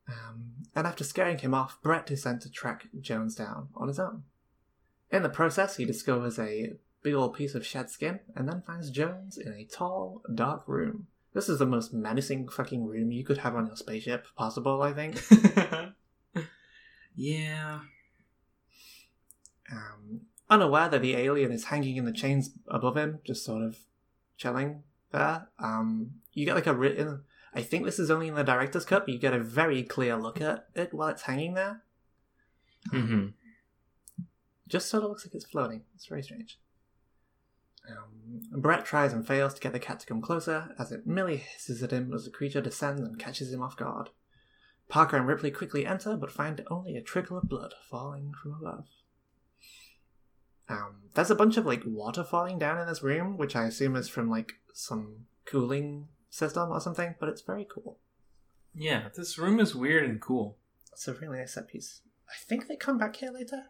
Um, 0.08 0.68
and 0.76 0.86
after 0.86 1.04
scaring 1.04 1.40
him 1.40 1.56
off, 1.56 1.82
Brett 1.82 2.12
is 2.12 2.22
sent 2.22 2.44
to 2.44 2.52
track 2.52 2.86
Jones 3.02 3.34
down 3.34 3.70
on 3.76 3.88
his 3.88 3.98
own. 3.98 4.26
In 5.10 5.24
the 5.24 5.28
process, 5.28 5.78
he 5.78 5.86
discovers 5.86 6.38
a 6.38 6.74
big 7.02 7.16
old 7.16 7.34
piece 7.34 7.56
of 7.56 7.66
shed 7.66 7.90
skin 7.90 8.20
and 8.36 8.48
then 8.48 8.62
finds 8.62 8.92
Jones 8.92 9.40
in 9.40 9.54
a 9.54 9.66
tall, 9.66 10.22
dark 10.36 10.68
room. 10.68 11.08
This 11.34 11.50
is 11.50 11.60
the 11.60 11.66
most 11.66 11.94
menacing 11.94 12.48
fucking 12.50 12.86
room 12.86 13.12
you 13.12 13.24
could 13.24 13.40
have 13.40 13.56
on 13.56 13.68
your 13.68 13.76
spaceship 13.76 14.28
possible, 14.36 14.82
I 14.82 14.94
think. 14.94 15.22
yeah. 17.16 17.80
Um, 19.72 20.22
unaware 20.50 20.90
that 20.90 21.02
the 21.02 21.16
alien 21.16 21.52
is 21.52 21.66
hanging 21.66 21.98
in 21.98 22.06
the 22.06 22.12
chains 22.12 22.52
above 22.68 22.96
him, 22.96 23.20
just 23.26 23.44
sort 23.44 23.64
of 23.64 23.78
chilling 24.38 24.84
there. 25.12 25.48
Um, 25.58 26.12
you 26.34 26.46
get 26.46 26.56
like 26.56 26.68
a 26.68 26.74
written. 26.74 27.24
I 27.54 27.62
think 27.62 27.86
this 27.86 28.00
is 28.00 28.12
only 28.12 28.28
in 28.28 28.36
the 28.36 28.44
director's 28.44 28.86
cut, 28.86 29.06
but 29.06 29.14
you 29.14 29.20
get 29.20 29.34
a 29.34 29.40
very 29.40 29.84
clear 29.84 30.16
look 30.18 30.40
at 30.42 30.68
it 30.76 30.94
while 30.94 31.10
it's 31.10 31.24
hanging 31.24 31.56
there. 31.56 31.82
hmm 32.92 33.28
Just 34.68 34.90
sort 34.90 35.04
of 35.04 35.10
looks 35.10 35.26
like 35.26 35.34
it's 35.34 35.46
floating. 35.46 35.82
It's 35.96 36.06
very 36.06 36.22
strange. 36.22 36.60
Um, 37.90 38.62
Brett 38.62 38.86
tries 38.86 39.14
and 39.14 39.26
fails 39.28 39.54
to 39.54 39.62
get 39.62 39.74
the 39.74 39.80
cat 39.80 40.00
to 40.00 40.06
come 40.06 40.22
closer, 40.22 40.74
as 40.80 40.92
it 40.92 41.06
merely 41.06 41.38
hisses 41.38 41.84
at 41.84 41.92
him 41.92 42.14
as 42.14 42.26
the 42.26 42.32
creature 42.32 42.62
descends 42.62 43.02
and 43.02 43.20
catches 43.20 43.52
him 43.52 43.62
off 43.62 43.76
guard. 43.76 44.10
Parker 44.90 45.18
and 45.18 45.28
Ripley 45.28 45.52
quickly 45.52 45.86
enter, 45.86 46.16
but 46.16 46.32
find 46.32 46.64
only 46.70 46.96
a 46.96 47.02
trickle 47.02 47.38
of 47.38 47.50
blood 47.50 47.74
falling 47.90 48.34
from 48.42 48.54
above. 48.54 48.86
Um, 50.70 50.96
there's 51.14 51.32
a 51.32 51.36
bunch 51.36 51.58
of 51.58 51.66
like 51.66 51.84
water 51.86 52.24
falling 52.24 52.58
down 52.58 52.80
in 52.80 52.88
this 52.88 53.04
room, 53.04 53.38
which 53.38 53.56
I 53.56 53.66
assume 53.66 53.96
is 53.96 54.08
from 54.10 54.30
like 54.30 54.54
some 54.74 55.26
cooling 55.46 56.08
system 56.30 56.72
or 56.72 56.80
something, 56.80 57.16
but 57.20 57.30
it's 57.30 57.42
very 57.42 57.68
cool. 57.70 58.00
Yeah. 58.74 59.10
This 59.16 59.38
room 59.38 59.60
is 59.60 59.76
weird 59.76 60.10
and 60.10 60.22
cool. 60.22 60.58
It's 60.92 61.08
a 61.08 61.14
really 61.14 61.40
nice 61.40 61.54
set 61.54 61.68
piece. 61.68 62.02
I 62.30 62.34
think 62.48 62.68
they 62.68 62.76
come 62.76 62.98
back 62.98 63.18
here 63.18 63.32
later. 63.32 63.64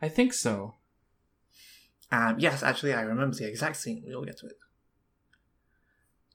I 0.00 0.08
think 0.08 0.32
so. 0.32 0.74
Um, 2.10 2.36
yes, 2.38 2.62
actually, 2.62 2.94
I 2.94 3.02
remember 3.02 3.36
the 3.36 3.48
exact 3.48 3.76
scene. 3.76 4.02
We'll 4.06 4.24
get 4.24 4.38
to 4.38 4.46
it. 4.46 4.58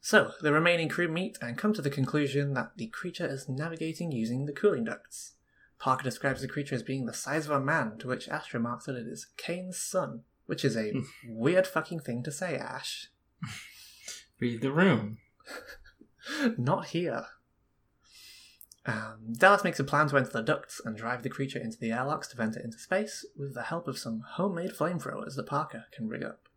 So, 0.02 0.32
the 0.42 0.52
remaining 0.52 0.90
crew 0.90 1.08
meet 1.08 1.38
and 1.42 1.58
come 1.58 1.74
to 1.74 1.82
the 1.82 1.90
conclusion 1.90 2.54
that 2.54 2.74
the 2.76 2.88
creature 2.88 3.26
is 3.26 3.48
navigating 3.48 4.12
using 4.12 4.46
the 4.46 4.52
cooling 4.52 4.84
ducts. 4.84 5.34
Parker 5.80 6.04
describes 6.04 6.42
the 6.42 6.48
creature 6.48 6.76
as 6.76 6.84
being 6.84 7.06
the 7.06 7.14
size 7.14 7.46
of 7.46 7.52
a 7.52 7.60
man, 7.60 7.98
to 8.00 8.08
which 8.08 8.30
Ash 8.30 8.54
remarks 8.54 8.86
that 8.86 8.96
it 8.96 9.08
is 9.08 9.28
Kane's 9.38 9.78
son, 9.78 10.24
which 10.46 10.64
is 10.66 10.78
a 10.78 10.94
weird 11.28 11.66
fucking 11.66 12.02
thing 12.02 12.22
to 12.24 12.32
say, 12.32 12.58
Ash. 12.58 13.10
Read 14.40 14.62
the 14.62 14.72
room. 14.72 15.18
Not 16.58 16.88
here. 16.88 17.26
Um, 18.86 19.34
Dallas 19.38 19.64
makes 19.64 19.80
a 19.80 19.84
plan 19.84 20.10
to 20.10 20.18
enter 20.18 20.32
the 20.32 20.42
ducts 20.42 20.82
and 20.84 20.98
drive 20.98 21.24
the 21.24 21.30
creature 21.30 21.60
into 21.60 21.78
the 21.78 21.92
airlocks 21.92 22.28
to 22.30 22.38
vent 22.38 22.58
it 22.58 22.66
into 22.66 22.78
space 22.78 23.26
with 23.38 23.54
the 23.54 23.64
help 23.64 23.88
of 23.88 23.98
some 23.98 24.24
homemade 24.34 24.72
flamethrowers 24.72 25.36
that 25.36 25.48
Parker 25.48 25.86
can 25.94 26.10
rig 26.10 26.24
up. 26.24 26.50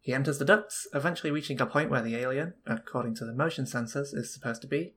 He 0.00 0.14
enters 0.14 0.38
the 0.38 0.44
ducts, 0.44 0.86
eventually 0.94 1.30
reaching 1.30 1.60
a 1.60 1.66
point 1.66 1.90
where 1.90 2.00
the 2.00 2.16
alien, 2.16 2.54
according 2.64 3.16
to 3.16 3.24
the 3.24 3.34
motion 3.34 3.64
sensors, 3.64 4.14
is 4.14 4.32
supposed 4.32 4.62
to 4.62 4.68
be, 4.68 4.94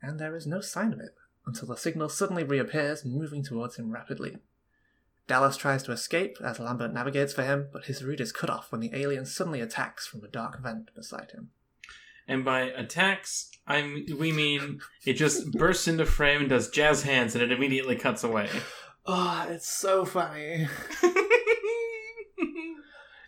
and 0.00 0.18
there 0.18 0.36
is 0.36 0.46
no 0.46 0.60
sign 0.60 0.92
of 0.92 1.00
it 1.00 1.14
until 1.46 1.68
the 1.68 1.76
signal 1.76 2.08
suddenly 2.08 2.44
reappears, 2.44 3.04
moving 3.04 3.42
towards 3.42 3.76
him 3.76 3.90
rapidly. 3.90 4.38
Dallas 5.26 5.56
tries 5.56 5.82
to 5.82 5.92
escape 5.92 6.38
as 6.42 6.58
Lambert 6.58 6.92
navigates 6.92 7.32
for 7.32 7.42
him, 7.42 7.68
but 7.72 7.84
his 7.84 8.02
route 8.04 8.20
is 8.20 8.32
cut 8.32 8.50
off 8.50 8.72
when 8.72 8.80
the 8.80 8.94
alien 8.94 9.26
suddenly 9.26 9.60
attacks 9.60 10.06
from 10.06 10.24
a 10.24 10.28
dark 10.28 10.60
vent 10.60 10.94
beside 10.94 11.32
him. 11.32 11.50
And 12.30 12.44
by 12.44 12.60
attacks, 12.60 13.50
I 13.66 14.04
we 14.16 14.30
mean 14.30 14.80
it 15.04 15.14
just 15.14 15.50
bursts 15.50 15.88
into 15.88 16.06
frame 16.06 16.42
and 16.42 16.48
does 16.48 16.70
jazz 16.70 17.02
hands, 17.02 17.34
and 17.34 17.42
it 17.42 17.50
immediately 17.50 17.96
cuts 17.96 18.22
away. 18.22 18.48
Oh, 19.04 19.46
it's 19.50 19.68
so 19.68 20.04
funny. 20.04 20.68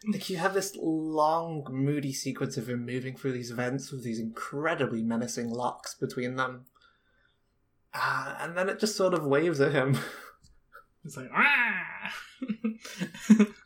Like 0.06 0.28
you 0.30 0.36
have 0.36 0.54
this 0.54 0.76
long, 0.80 1.66
moody 1.70 2.12
sequence 2.12 2.56
of 2.56 2.68
him 2.68 2.86
moving 2.86 3.16
through 3.16 3.32
these 3.32 3.50
vents 3.50 3.90
with 3.90 4.04
these 4.04 4.18
incredibly 4.18 5.02
menacing 5.02 5.50
locks 5.50 5.94
between 5.94 6.36
them. 6.36 6.66
Uh, 7.94 8.36
and 8.40 8.56
then 8.56 8.68
it 8.68 8.78
just 8.80 8.96
sort 8.96 9.14
of 9.14 9.24
waves 9.24 9.60
at 9.60 9.72
him. 9.72 9.98
It's 11.04 11.16
like 11.16 11.30
ah. 11.34 12.14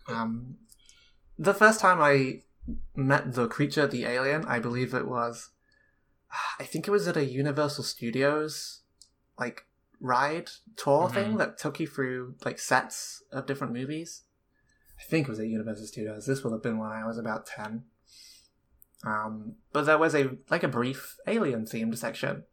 Um, 0.09 0.57
the 1.39 1.53
first 1.53 1.81
time 1.81 2.01
I 2.01 2.43
met 2.95 3.35
the 3.35 3.49
creature, 3.49 3.87
the 3.87 4.05
alien, 4.05 4.45
I 4.47 4.59
believe 4.59 4.95
it 4.95 5.07
was, 5.07 5.51
I 6.59 6.65
think 6.65 6.87
it 6.87 6.91
was 6.91 7.07
at 7.07 7.17
a 7.17 7.25
Universal 7.25 7.85
Studios, 7.85 8.83
like 9.39 9.67
ride 10.01 10.51
tour 10.77 11.09
Mhm. 11.09 11.15
thing 11.15 11.37
that 11.39 11.59
took 11.59 11.81
you 11.81 11.87
through 11.87 12.37
like 12.45 12.59
sets 12.59 13.23
of 13.33 13.47
different 13.47 13.73
movies. 13.73 14.25
I 14.99 15.03
think 15.05 15.27
it 15.27 15.31
was 15.31 15.41
at 15.41 15.47
Universal 15.47 15.87
Studios. 15.87 16.27
This 16.27 16.43
would 16.43 16.53
have 16.53 16.63
been 16.63 16.79
when 16.79 16.91
I 16.91 17.07
was 17.07 17.19
about 17.19 17.47
ten. 17.47 17.85
Um, 19.05 19.57
but 19.73 19.83
there 19.83 19.99
was 19.99 20.15
a 20.15 20.39
like 20.51 20.63
a 20.63 20.69
brief 20.69 21.17
alien 21.27 21.67
themed 21.67 21.97
section 21.99 22.45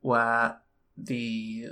where 0.00 0.60
the 0.96 1.68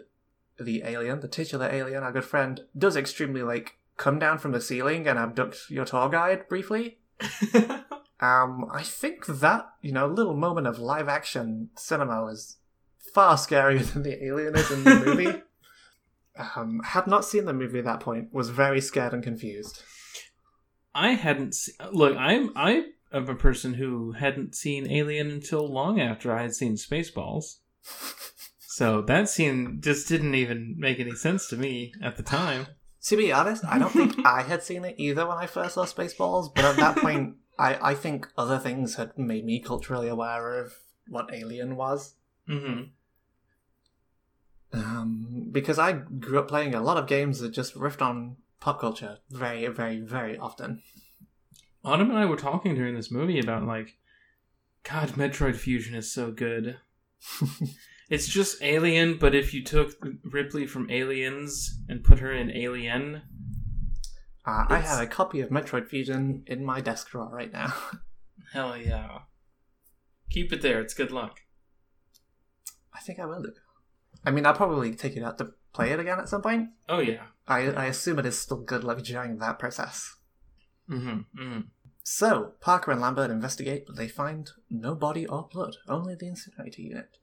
the 0.59 0.83
alien, 0.85 1.21
the 1.21 1.29
titular 1.29 1.67
alien, 1.67 2.03
our 2.03 2.13
good 2.13 2.25
friend, 2.25 2.67
does 2.77 2.97
extremely 2.97 3.43
like 3.43 3.79
come 3.97 4.19
down 4.19 4.39
from 4.39 4.53
the 4.53 4.61
ceiling 4.61 5.07
and 5.07 5.19
abduct 5.19 5.69
your 5.71 5.85
tour 5.85 6.09
guide 6.09 6.49
briefly. 6.49 7.00
Um, 8.21 8.67
I 8.71 8.83
think 8.83 9.25
that 9.27 9.71
you 9.81 9.93
know 9.93 10.07
little 10.07 10.37
moment 10.37 10.67
of 10.67 10.79
live 10.79 11.09
action 11.09 11.71
cinema 11.77 12.23
was 12.23 12.59
far 13.15 13.37
scarier 13.37 13.81
than 13.93 14.03
the 14.03 14.23
alien 14.25 14.57
is 14.57 14.71
in 14.71 14.85
the 14.85 15.03
movie. 15.05 15.43
um, 16.57 16.81
had 16.85 17.07
not 17.07 17.25
seen 17.25 17.47
the 17.47 17.53
movie 17.53 17.79
at 17.79 17.87
that 17.87 18.01
point. 18.01 18.33
Was 18.33 18.51
very 18.51 18.81
scared 18.81 19.15
and 19.15 19.23
confused. 19.23 19.83
I 20.95 21.13
hadn't 21.13 21.55
se- 21.55 21.73
look. 21.93 22.17
I'm 22.17 22.51
I 22.55 22.85
am 23.13 23.29
a 23.29 23.35
person 23.35 23.75
who 23.75 24.13
hadn't 24.13 24.55
seen 24.55 24.91
Alien 24.91 25.31
until 25.31 25.67
long 25.67 25.99
after 25.99 26.33
I 26.33 26.43
had 26.43 26.55
seen 26.55 26.75
Spaceballs. 26.75 27.57
So 28.59 29.03
that 29.03 29.29
scene 29.29 29.79
just 29.81 30.09
didn't 30.09 30.35
even 30.35 30.75
make 30.79 31.01
any 31.01 31.15
sense 31.15 31.49
to 31.49 31.57
me 31.57 31.93
at 32.03 32.17
the 32.17 32.23
time. 32.23 32.67
To 33.05 33.17
be 33.17 33.33
honest, 33.33 33.65
I 33.65 33.79
don't 33.79 33.93
think 33.93 34.15
I 34.27 34.43
had 34.43 34.63
seen 34.63 34.85
it 34.85 34.95
either 34.99 35.27
when 35.27 35.39
I 35.39 35.47
first 35.47 35.75
saw 35.75 35.85
Spaceballs, 35.85 36.55
but 36.55 36.65
at 36.65 36.77
that 36.77 36.97
point, 36.97 37.37
I, 37.59 37.91
I 37.91 37.95
think 37.95 38.29
other 38.37 38.59
things 38.59 38.97
had 38.97 39.17
made 39.19 39.45
me 39.45 39.61
culturally 39.61 40.09
aware 40.09 40.59
of 40.59 40.75
what 41.09 41.33
Alien 41.33 41.77
was. 41.77 42.15
hmm 42.47 42.83
Um, 44.73 45.49
because 45.51 45.79
I 45.79 45.93
grew 45.93 46.39
up 46.39 46.49
playing 46.49 46.75
a 46.75 46.83
lot 46.83 46.97
of 46.97 47.07
games 47.07 47.41
that 47.41 47.51
just 47.51 47.75
riffed 47.75 48.03
on 48.03 48.37
pop 48.61 48.81
culture 48.81 49.19
very, 49.31 49.67
very, 49.69 50.01
very 50.01 50.39
often. 50.39 50.83
Autumn 51.85 52.11
and 52.11 52.19
I 52.19 52.27
were 52.27 52.37
talking 52.37 52.75
during 52.75 52.95
this 52.95 53.11
movie 53.11 53.41
about 53.41 53.65
like, 53.67 53.97
God, 54.83 55.11
Metroid 55.11 55.57
Fusion 55.57 55.95
is 55.95 56.13
so 56.13 56.31
good. 56.31 56.79
It's 58.11 58.27
just 58.27 58.61
Alien, 58.61 59.19
but 59.19 59.37
if 59.37 59.55
you 59.55 59.63
took 59.63 59.93
Ripley 60.25 60.67
from 60.67 60.91
Aliens 60.91 61.79
and 61.89 62.03
put 62.03 62.19
her 62.19 62.33
in 62.33 62.51
Alien, 62.51 63.23
Uh, 64.45 64.65
I 64.69 64.79
have 64.79 65.01
a 65.01 65.07
copy 65.07 65.41
of 65.41 65.51
Metroid 65.51 65.87
Fusion 65.87 66.43
in 66.47 66.65
my 66.65 66.81
desk 66.81 67.11
drawer 67.11 67.31
right 67.31 67.53
now. 67.53 67.73
hell 68.53 68.77
yeah. 68.77 69.21
Keep 70.31 70.53
it 70.53 70.63
there. 70.63 70.81
It's 70.81 70.95
good 70.95 71.13
luck. 71.13 71.41
I 72.93 73.01
think 73.01 73.21
I 73.21 73.27
will 73.27 73.43
do. 73.43 73.53
I 74.25 74.31
mean, 74.31 74.45
I'll 74.45 74.55
probably 74.55 74.95
take 74.95 75.17
it 75.17 75.23
out 75.23 75.39
to 75.39 75.53
play 75.73 75.91
it 75.91 76.01
again 76.01 76.19
at 76.19 76.29
some 76.29 76.43
point. 76.43 76.71
Oh 76.89 76.99
yeah. 76.99 77.27
I, 77.47 77.71
I 77.71 77.85
assume 77.87 78.19
it 78.19 78.27
is 78.27 78.39
still 78.39 78.57
good 78.57 78.83
luck 78.83 79.03
during 79.03 79.39
that 79.39 79.59
process. 79.59 80.17
Mm-hmm. 80.91 81.41
mm-hmm. 81.41 81.61
So, 82.03 82.55
Parker 82.61 82.91
and 82.91 83.01
Lambert 83.01 83.31
investigate, 83.31 83.85
but 83.87 83.97
they 83.97 84.09
find 84.09 84.51
no 84.69 84.95
body 84.95 85.27
or 85.27 85.49
blood, 85.53 85.77
only 85.87 86.17
the 86.17 86.27
incinerator 86.27 86.81
unit. 86.81 87.19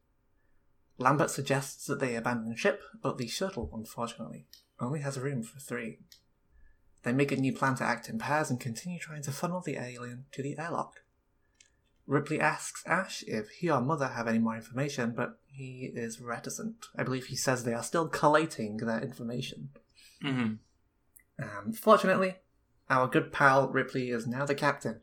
Lambert 0.97 1.29
suggests 1.29 1.85
that 1.85 1.99
they 1.99 2.15
abandon 2.15 2.55
ship, 2.55 2.81
but 3.01 3.17
the 3.17 3.27
shuttle, 3.27 3.69
unfortunately, 3.73 4.47
only 4.79 5.01
has 5.01 5.19
room 5.19 5.43
for 5.43 5.59
three. 5.59 5.99
They 7.03 7.13
make 7.13 7.31
a 7.31 7.37
new 7.37 7.53
plan 7.53 7.75
to 7.75 7.83
act 7.83 8.09
in 8.09 8.17
pairs 8.17 8.49
and 8.49 8.59
continue 8.59 8.99
trying 8.99 9.21
to 9.23 9.31
funnel 9.31 9.61
the 9.61 9.77
alien 9.77 10.25
to 10.31 10.41
the 10.41 10.57
airlock. 10.57 11.01
Ripley 12.07 12.39
asks 12.39 12.83
Ash 12.85 13.23
if 13.27 13.49
he 13.49 13.69
or 13.69 13.81
Mother 13.81 14.07
have 14.07 14.27
any 14.27 14.39
more 14.39 14.55
information, 14.55 15.13
but 15.15 15.39
he 15.45 15.91
is 15.93 16.21
reticent. 16.21 16.85
I 16.97 17.03
believe 17.03 17.25
he 17.25 17.35
says 17.35 17.63
they 17.63 17.73
are 17.73 17.83
still 17.83 18.07
collating 18.07 18.77
their 18.77 19.01
information. 19.01 19.69
Mm-hmm. 20.23 20.53
Um, 21.43 21.73
fortunately, 21.73 22.37
our 22.89 23.07
good 23.07 23.31
pal 23.31 23.67
Ripley 23.67 24.09
is 24.09 24.25
now 24.25 24.45
the 24.45 24.55
captain, 24.55 25.01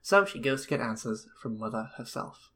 so 0.00 0.24
she 0.24 0.40
goes 0.40 0.62
to 0.62 0.68
get 0.68 0.80
answers 0.80 1.26
from 1.40 1.58
Mother 1.58 1.90
herself. 1.98 2.50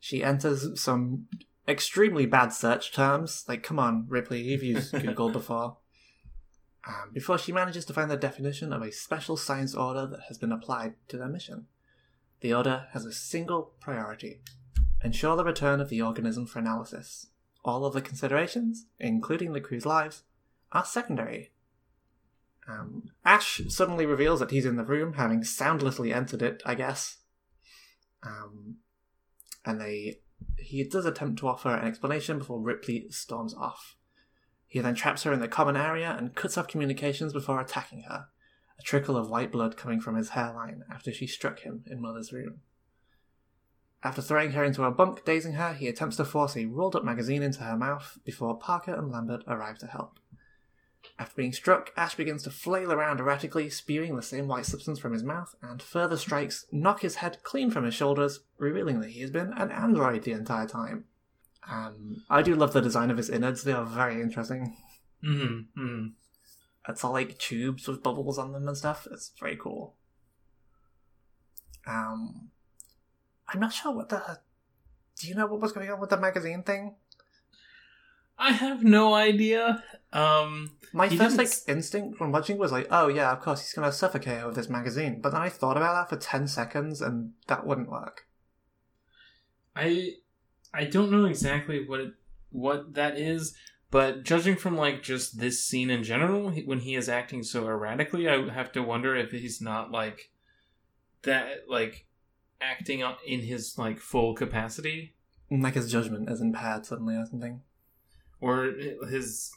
She 0.00 0.24
enters 0.24 0.80
some 0.80 1.28
extremely 1.66 2.26
bad 2.26 2.52
search 2.52 2.92
terms, 2.92 3.44
like, 3.48 3.62
come 3.62 3.78
on, 3.78 4.06
Ripley, 4.08 4.42
you've 4.42 4.62
used 4.62 4.92
Google 5.02 5.30
before. 5.30 5.78
Um, 6.86 7.10
before 7.12 7.38
she 7.38 7.52
manages 7.52 7.84
to 7.84 7.92
find 7.92 8.10
the 8.10 8.16
definition 8.16 8.72
of 8.72 8.82
a 8.82 8.90
special 8.90 9.36
science 9.36 9.74
order 9.74 10.06
that 10.06 10.22
has 10.28 10.38
been 10.38 10.50
applied 10.50 10.94
to 11.08 11.16
their 11.16 11.28
mission. 11.28 11.66
The 12.40 12.52
order 12.52 12.88
has 12.92 13.04
a 13.04 13.12
single 13.12 13.72
priority 13.80 14.40
ensure 15.04 15.36
the 15.36 15.44
return 15.44 15.80
of 15.80 15.88
the 15.88 16.00
organism 16.00 16.46
for 16.46 16.58
analysis. 16.58 17.28
All 17.64 17.84
other 17.84 18.00
considerations, 18.00 18.86
including 18.98 19.52
the 19.52 19.60
crew's 19.60 19.86
lives, 19.86 20.22
are 20.70 20.84
secondary. 20.84 21.52
Um, 22.68 23.10
Ash 23.24 23.60
suddenly 23.68 24.06
reveals 24.06 24.40
that 24.40 24.50
he's 24.50 24.66
in 24.66 24.76
the 24.76 24.84
room, 24.84 25.14
having 25.14 25.44
soundlessly 25.44 26.12
entered 26.12 26.42
it, 26.42 26.62
I 26.64 26.74
guess. 26.74 27.18
Um, 28.22 28.76
and 29.64 29.80
they 29.80 30.20
he 30.58 30.84
does 30.84 31.06
attempt 31.06 31.38
to 31.40 31.48
offer 31.48 31.74
an 31.74 31.86
explanation 31.86 32.38
before 32.38 32.60
Ripley 32.60 33.06
storms 33.10 33.54
off. 33.54 33.96
He 34.66 34.80
then 34.80 34.94
traps 34.94 35.22
her 35.24 35.32
in 35.32 35.40
the 35.40 35.48
common 35.48 35.76
area 35.76 36.14
and 36.18 36.34
cuts 36.34 36.56
off 36.56 36.68
communications 36.68 37.32
before 37.32 37.60
attacking 37.60 38.02
her, 38.02 38.28
a 38.78 38.82
trickle 38.82 39.16
of 39.16 39.28
white 39.28 39.52
blood 39.52 39.76
coming 39.76 40.00
from 40.00 40.16
his 40.16 40.30
hairline 40.30 40.82
after 40.90 41.12
she 41.12 41.26
struck 41.26 41.60
him 41.60 41.84
in 41.86 42.00
Mother's 42.00 42.32
room. 42.32 42.60
After 44.02 44.22
throwing 44.22 44.52
her 44.52 44.64
into 44.64 44.84
a 44.84 44.90
bunk, 44.90 45.24
dazing 45.24 45.52
her, 45.52 45.74
he 45.74 45.86
attempts 45.86 46.16
to 46.16 46.24
force 46.24 46.56
a 46.56 46.66
rolled 46.66 46.96
up 46.96 47.04
magazine 47.04 47.42
into 47.42 47.62
her 47.62 47.76
mouth 47.76 48.18
before 48.24 48.58
Parker 48.58 48.94
and 48.94 49.12
Lambert 49.12 49.44
arrive 49.46 49.78
to 49.78 49.86
help. 49.86 50.18
After 51.18 51.36
being 51.36 51.52
struck, 51.52 51.92
Ash 51.96 52.14
begins 52.14 52.42
to 52.44 52.50
flail 52.50 52.92
around 52.92 53.20
erratically, 53.20 53.70
spewing 53.70 54.16
the 54.16 54.22
same 54.22 54.48
white 54.48 54.66
substance 54.66 54.98
from 54.98 55.12
his 55.12 55.22
mouth, 55.22 55.54
and 55.62 55.82
further 55.82 56.16
strikes 56.16 56.66
knock 56.72 57.02
his 57.02 57.16
head 57.16 57.42
clean 57.42 57.70
from 57.70 57.84
his 57.84 57.94
shoulders, 57.94 58.40
revealing 58.58 59.00
that 59.00 59.10
he 59.10 59.20
has 59.20 59.30
been 59.30 59.52
an 59.54 59.70
android 59.70 60.24
the 60.24 60.32
entire 60.32 60.66
time. 60.66 61.04
Um, 61.68 62.24
I 62.28 62.42
do 62.42 62.54
love 62.54 62.72
the 62.72 62.80
design 62.80 63.10
of 63.10 63.16
his 63.16 63.30
innards, 63.30 63.62
they 63.62 63.72
are 63.72 63.84
very 63.84 64.20
interesting. 64.20 64.76
Mm-hmm. 65.24 65.80
mm-hmm. 65.80 66.06
It's 66.88 67.04
all 67.04 67.12
like 67.12 67.38
tubes 67.38 67.86
with 67.86 68.02
bubbles 68.02 68.38
on 68.38 68.52
them 68.52 68.66
and 68.66 68.76
stuff. 68.76 69.06
It's 69.10 69.30
very 69.38 69.56
cool. 69.56 69.94
Um, 71.86 72.50
I'm 73.48 73.60
not 73.60 73.72
sure 73.72 73.94
what 73.94 74.08
the. 74.08 74.40
Do 75.20 75.28
you 75.28 75.34
know 75.34 75.46
what 75.46 75.60
was 75.60 75.72
going 75.72 75.90
on 75.90 76.00
with 76.00 76.10
the 76.10 76.16
magazine 76.16 76.62
thing? 76.62 76.96
I 78.42 78.52
have 78.52 78.82
no 78.82 79.14
idea. 79.14 79.84
Um, 80.12 80.72
My 80.92 81.08
first 81.08 81.38
like 81.38 81.52
instinct 81.68 82.20
when 82.20 82.32
watching 82.32 82.58
was 82.58 82.72
like, 82.72 82.88
oh 82.90 83.06
yeah, 83.06 83.30
of 83.30 83.40
course 83.40 83.60
he's 83.60 83.72
gonna 83.72 83.92
suffocate 83.92 84.44
with 84.44 84.56
this 84.56 84.68
magazine. 84.68 85.20
But 85.22 85.30
then 85.30 85.40
I 85.40 85.48
thought 85.48 85.76
about 85.76 85.94
that 85.94 86.10
for 86.10 86.22
ten 86.22 86.48
seconds, 86.48 87.00
and 87.00 87.34
that 87.46 87.64
wouldn't 87.64 87.88
work. 87.88 88.26
I 89.76 90.14
I 90.74 90.84
don't 90.84 91.12
know 91.12 91.24
exactly 91.24 91.86
what 91.86 92.00
it, 92.00 92.14
what 92.50 92.94
that 92.94 93.16
is, 93.16 93.54
but 93.92 94.24
judging 94.24 94.56
from 94.56 94.76
like 94.76 95.04
just 95.04 95.38
this 95.38 95.64
scene 95.64 95.88
in 95.88 96.02
general, 96.02 96.50
when 96.50 96.80
he 96.80 96.96
is 96.96 97.08
acting 97.08 97.44
so 97.44 97.66
erratically, 97.68 98.28
I 98.28 98.50
have 98.50 98.72
to 98.72 98.82
wonder 98.82 99.14
if 99.14 99.30
he's 99.30 99.60
not 99.60 99.92
like 99.92 100.30
that, 101.22 101.68
like 101.68 102.06
acting 102.60 103.04
in 103.24 103.40
his 103.40 103.78
like 103.78 104.00
full 104.00 104.34
capacity, 104.34 105.14
Like 105.48 105.74
his 105.74 105.92
judgment 105.92 106.28
is 106.28 106.40
impaired 106.40 106.86
suddenly 106.86 107.14
or 107.14 107.26
something. 107.26 107.62
Or 108.42 108.74
his 109.08 109.52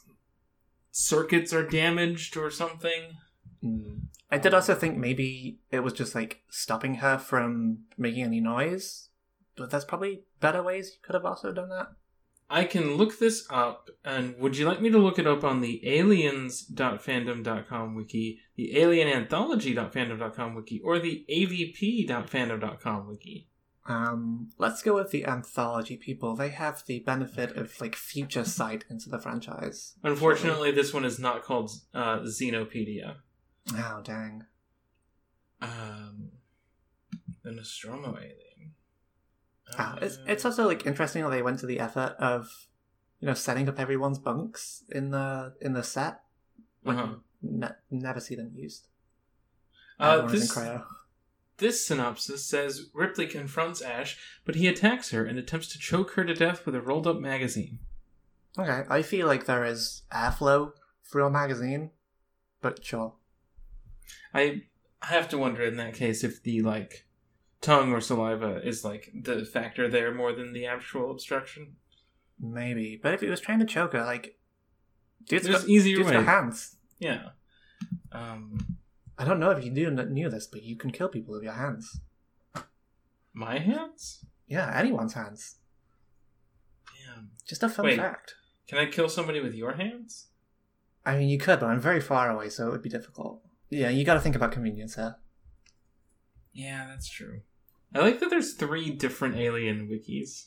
circuits 0.92 1.52
are 1.52 1.66
damaged 1.66 2.38
or 2.38 2.50
something. 2.50 3.18
Mm. 3.62 4.06
I 4.30 4.38
did 4.38 4.54
also 4.54 4.74
think 4.74 4.96
maybe 4.96 5.58
it 5.70 5.80
was 5.80 5.92
just 5.92 6.14
like 6.14 6.40
stopping 6.48 6.94
her 6.96 7.18
from 7.18 7.80
making 7.98 8.24
any 8.24 8.40
noise. 8.40 9.10
But 9.56 9.70
there's 9.70 9.84
probably 9.84 10.22
better 10.40 10.62
ways 10.62 10.92
you 10.94 11.00
could 11.02 11.14
have 11.14 11.24
also 11.24 11.52
done 11.52 11.70
that. 11.70 11.88
I 12.48 12.64
can 12.64 12.94
look 12.94 13.18
this 13.18 13.44
up, 13.50 13.90
and 14.04 14.38
would 14.38 14.56
you 14.56 14.66
like 14.66 14.80
me 14.80 14.88
to 14.90 14.98
look 14.98 15.18
it 15.18 15.26
up 15.26 15.42
on 15.42 15.60
the 15.60 15.80
aliens.fandom.com 15.88 17.96
wiki, 17.96 18.38
the 18.54 18.72
alienanthology.fandom.com 18.76 20.54
wiki, 20.54 20.80
or 20.84 21.00
the 21.00 21.24
avp.fandom.com 21.28 23.08
wiki? 23.08 23.48
Um, 23.88 24.50
let's 24.58 24.82
go 24.82 24.94
with 24.94 25.10
the 25.12 25.24
anthology 25.26 25.96
people. 25.96 26.34
They 26.34 26.48
have 26.48 26.82
the 26.86 27.00
benefit 27.00 27.56
of 27.56 27.80
like 27.80 27.94
future 27.94 28.44
sight 28.44 28.84
into 28.90 29.08
the 29.08 29.18
franchise. 29.18 29.94
Unfortunately, 30.02 30.72
this 30.72 30.92
one 30.92 31.04
is 31.04 31.18
not 31.18 31.42
called 31.44 31.70
uh, 31.94 32.18
Xenopedia. 32.20 33.16
Oh 33.74 34.00
dang. 34.02 34.44
Um, 35.62 36.30
the 37.42 37.52
Nostromo 37.52 38.16
alien. 38.18 38.74
Ah, 39.78 39.96
it's 40.00 40.16
Uh, 40.18 40.24
it's 40.28 40.44
also 40.44 40.66
like 40.66 40.86
interesting 40.86 41.22
that 41.22 41.30
they 41.30 41.42
went 41.42 41.58
to 41.60 41.66
the 41.66 41.80
effort 41.80 42.14
of, 42.18 42.48
you 43.20 43.26
know, 43.26 43.34
setting 43.34 43.68
up 43.68 43.78
everyone's 43.80 44.18
bunks 44.18 44.84
in 44.90 45.10
the 45.10 45.54
in 45.60 45.72
the 45.74 45.82
set. 45.82 46.20
When 46.82 46.98
Uh-huh. 46.98 47.14
ne- 47.42 47.76
never 47.90 48.20
see 48.20 48.34
them 48.34 48.52
used. 48.54 48.88
uh, 49.98 50.26
this. 50.26 50.52
This 51.58 51.86
synopsis 51.86 52.44
says 52.44 52.90
Ripley 52.92 53.26
confronts 53.26 53.80
Ash, 53.80 54.18
but 54.44 54.54
he 54.54 54.66
attacks 54.66 55.10
her 55.10 55.24
and 55.24 55.38
attempts 55.38 55.68
to 55.68 55.78
choke 55.78 56.12
her 56.12 56.24
to 56.24 56.34
death 56.34 56.66
with 56.66 56.74
a 56.74 56.80
rolled 56.80 57.06
up 57.06 57.18
magazine. 57.18 57.78
Okay, 58.58 58.82
I 58.88 59.02
feel 59.02 59.26
like 59.26 59.46
there 59.46 59.64
is 59.64 60.02
airflow 60.12 60.72
through 61.04 61.26
a 61.26 61.30
magazine, 61.30 61.90
but 62.60 62.84
sure. 62.84 63.14
I 64.34 64.62
I 65.02 65.06
have 65.06 65.28
to 65.30 65.38
wonder 65.38 65.62
in 65.62 65.76
that 65.76 65.94
case 65.94 66.24
if 66.24 66.42
the 66.42 66.62
like 66.62 67.06
tongue 67.60 67.92
or 67.92 68.00
saliva 68.00 68.60
is 68.66 68.84
like 68.84 69.10
the 69.14 69.44
factor 69.44 69.88
there 69.88 70.12
more 70.12 70.32
than 70.32 70.52
the 70.52 70.66
actual 70.66 71.10
obstruction. 71.10 71.76
Maybe. 72.40 72.98
But 73.02 73.14
if 73.14 73.20
he 73.20 73.28
was 73.28 73.40
trying 73.40 73.60
to 73.60 73.66
choke 73.66 73.92
her, 73.92 74.04
like 74.04 74.38
dude's 75.28 75.44
There's 75.46 75.60
got, 75.60 75.68
easier 75.68 75.96
dude's 75.96 76.10
ways. 76.10 76.16
got 76.18 76.26
hands. 76.26 76.76
Yeah. 76.98 77.30
Um, 78.12 78.75
I 79.18 79.24
don't 79.24 79.40
know 79.40 79.50
if 79.50 79.64
you 79.64 79.70
knew, 79.70 79.90
knew 79.90 80.28
this, 80.28 80.46
but 80.46 80.62
you 80.62 80.76
can 80.76 80.90
kill 80.90 81.08
people 81.08 81.34
with 81.34 81.42
your 81.42 81.54
hands. 81.54 82.00
my 83.32 83.58
hands. 83.58 84.24
Yeah, 84.46 84.70
anyone's 84.76 85.14
hands. 85.14 85.56
Damn. 86.86 87.30
Just 87.46 87.62
a 87.62 87.68
fun 87.68 87.86
Wait. 87.86 87.98
fact. 87.98 88.34
Can 88.68 88.78
I 88.78 88.86
kill 88.86 89.08
somebody 89.08 89.40
with 89.40 89.54
your 89.54 89.72
hands? 89.72 90.28
I 91.04 91.16
mean, 91.16 91.28
you 91.28 91.38
could, 91.38 91.60
but 91.60 91.66
I'm 91.66 91.80
very 91.80 92.00
far 92.00 92.30
away, 92.30 92.48
so 92.48 92.66
it 92.66 92.70
would 92.72 92.82
be 92.82 92.88
difficult. 92.88 93.42
Yeah, 93.70 93.90
you 93.90 94.04
got 94.04 94.14
to 94.14 94.20
think 94.20 94.36
about 94.36 94.52
convenience 94.52 94.96
here. 94.96 95.16
Yeah, 96.52 96.86
that's 96.88 97.08
true. 97.08 97.40
I 97.94 98.00
like 98.00 98.20
that 98.20 98.30
there's 98.30 98.54
three 98.54 98.90
different 98.90 99.36
alien 99.36 99.88
wikis. 99.88 100.46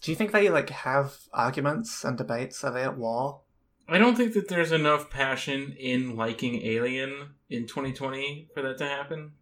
Do 0.00 0.10
you 0.10 0.16
think 0.16 0.32
they 0.32 0.48
like 0.48 0.70
have 0.70 1.18
arguments 1.32 2.04
and 2.04 2.16
debates? 2.16 2.64
Are 2.64 2.72
they 2.72 2.82
at 2.82 2.98
war? 2.98 3.42
I 3.90 3.98
don't 3.98 4.16
think 4.16 4.34
that 4.34 4.48
there's 4.48 4.72
enough 4.72 5.10
passion 5.10 5.74
in 5.78 6.16
liking 6.16 6.64
Alien 6.64 7.34
in 7.48 7.66
2020 7.66 8.48
for 8.54 8.62
that 8.62 8.78
to 8.78 8.86
happen. 8.86 9.32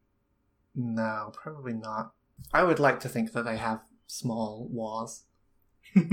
No, 0.75 1.33
probably 1.35 1.75
not. 1.75 2.13
I 2.53 2.65
would 2.65 2.79
like 2.79 3.01
to 3.01 3.09
think 3.09 3.33
that 3.33 3.45
they 3.45 3.59
have 3.59 3.83
small 4.07 4.69
wars. 4.71 5.25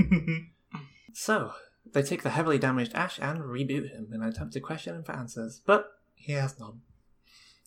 So, 1.18 1.54
they 1.94 2.02
take 2.02 2.22
the 2.22 2.28
heavily 2.28 2.58
damaged 2.58 2.92
Ash 2.94 3.18
and 3.18 3.40
reboot 3.40 3.88
him 3.90 4.08
in 4.12 4.20
an 4.20 4.28
attempt 4.28 4.52
to 4.52 4.60
question 4.60 4.94
him 4.94 5.02
for 5.02 5.12
answers, 5.12 5.62
but 5.64 5.92
he 6.14 6.32
has 6.32 6.60
none. 6.60 6.82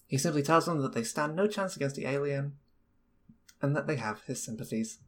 He 0.06 0.20
simply 0.20 0.44
tells 0.44 0.68
them 0.68 0.84
that 0.84 0.94
they 0.94 1.04
stand 1.04 1.36
no 1.36 1.48
chance 1.48 1.76
against 1.76 1.96
the 1.96 2.06
alien 2.06 2.58
and 3.60 3.76
that 3.76 3.88
they 3.88 3.96
have 3.96 4.22
his 4.28 4.44
sympathies. 4.44 5.00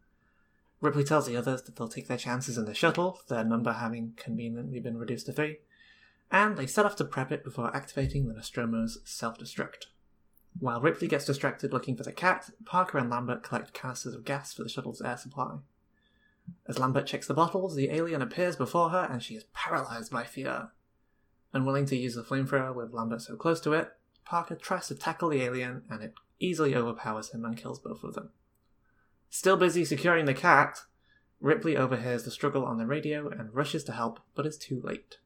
Ripley 0.81 1.03
tells 1.03 1.27
the 1.27 1.37
others 1.37 1.61
that 1.61 1.75
they'll 1.75 1.87
take 1.87 2.07
their 2.07 2.17
chances 2.17 2.57
in 2.57 2.65
the 2.65 2.73
shuttle, 2.73 3.21
their 3.29 3.43
number 3.43 3.73
having 3.73 4.13
conveniently 4.17 4.79
been 4.79 4.97
reduced 4.97 5.27
to 5.27 5.31
three, 5.31 5.59
and 6.31 6.57
they 6.57 6.65
set 6.65 6.85
off 6.85 6.95
to 6.95 7.05
prep 7.05 7.31
it 7.31 7.43
before 7.43 7.75
activating 7.75 8.27
the 8.27 8.33
Nostromo's 8.33 8.99
self 9.05 9.37
destruct. 9.37 9.85
While 10.59 10.81
Ripley 10.81 11.07
gets 11.07 11.25
distracted 11.25 11.71
looking 11.71 11.95
for 11.95 12.03
the 12.03 12.11
cat, 12.11 12.49
Parker 12.65 12.97
and 12.97 13.09
Lambert 13.09 13.43
collect 13.43 13.73
canisters 13.73 14.15
of 14.15 14.25
gas 14.25 14.53
for 14.53 14.63
the 14.63 14.69
shuttle's 14.69 15.01
air 15.01 15.17
supply. 15.17 15.57
As 16.67 16.79
Lambert 16.79 17.05
checks 17.05 17.27
the 17.27 17.33
bottles, 17.33 17.75
the 17.75 17.89
alien 17.89 18.21
appears 18.21 18.55
before 18.55 18.89
her 18.89 19.07
and 19.09 19.21
she 19.21 19.35
is 19.35 19.45
paralyzed 19.53 20.11
by 20.11 20.23
fear. 20.23 20.71
Unwilling 21.53 21.85
to 21.85 21.95
use 21.95 22.15
the 22.15 22.23
flamethrower 22.23 22.73
with 22.73 22.93
Lambert 22.93 23.21
so 23.21 23.35
close 23.35 23.61
to 23.61 23.73
it, 23.73 23.91
Parker 24.25 24.55
tries 24.55 24.87
to 24.87 24.95
tackle 24.95 25.29
the 25.29 25.41
alien 25.41 25.83
and 25.89 26.01
it 26.01 26.13
easily 26.39 26.75
overpowers 26.75 27.29
him 27.29 27.45
and 27.45 27.57
kills 27.57 27.79
both 27.79 28.03
of 28.03 28.13
them. 28.13 28.31
Still 29.31 29.55
busy 29.55 29.85
securing 29.85 30.25
the 30.25 30.33
cat, 30.33 30.81
Ripley 31.39 31.77
overhears 31.77 32.23
the 32.23 32.31
struggle 32.31 32.65
on 32.65 32.77
the 32.77 32.85
radio 32.85 33.29
and 33.29 33.55
rushes 33.55 33.85
to 33.85 33.93
help, 33.93 34.19
but 34.35 34.45
is 34.45 34.57
too 34.57 34.81
late. 34.83 35.19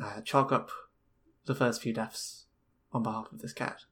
Uh, 0.00 0.20
chalk 0.20 0.52
up 0.52 0.70
the 1.46 1.54
first 1.54 1.80
few 1.80 1.94
deaths 1.94 2.44
on 2.92 3.02
behalf 3.02 3.32
of 3.32 3.40
this 3.40 3.54
cat. 3.54 3.86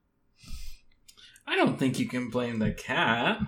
I 1.46 1.56
don't 1.56 1.78
think 1.78 1.98
you 1.98 2.06
can 2.06 2.28
blame 2.28 2.58
the 2.58 2.72
cat. 2.72 3.40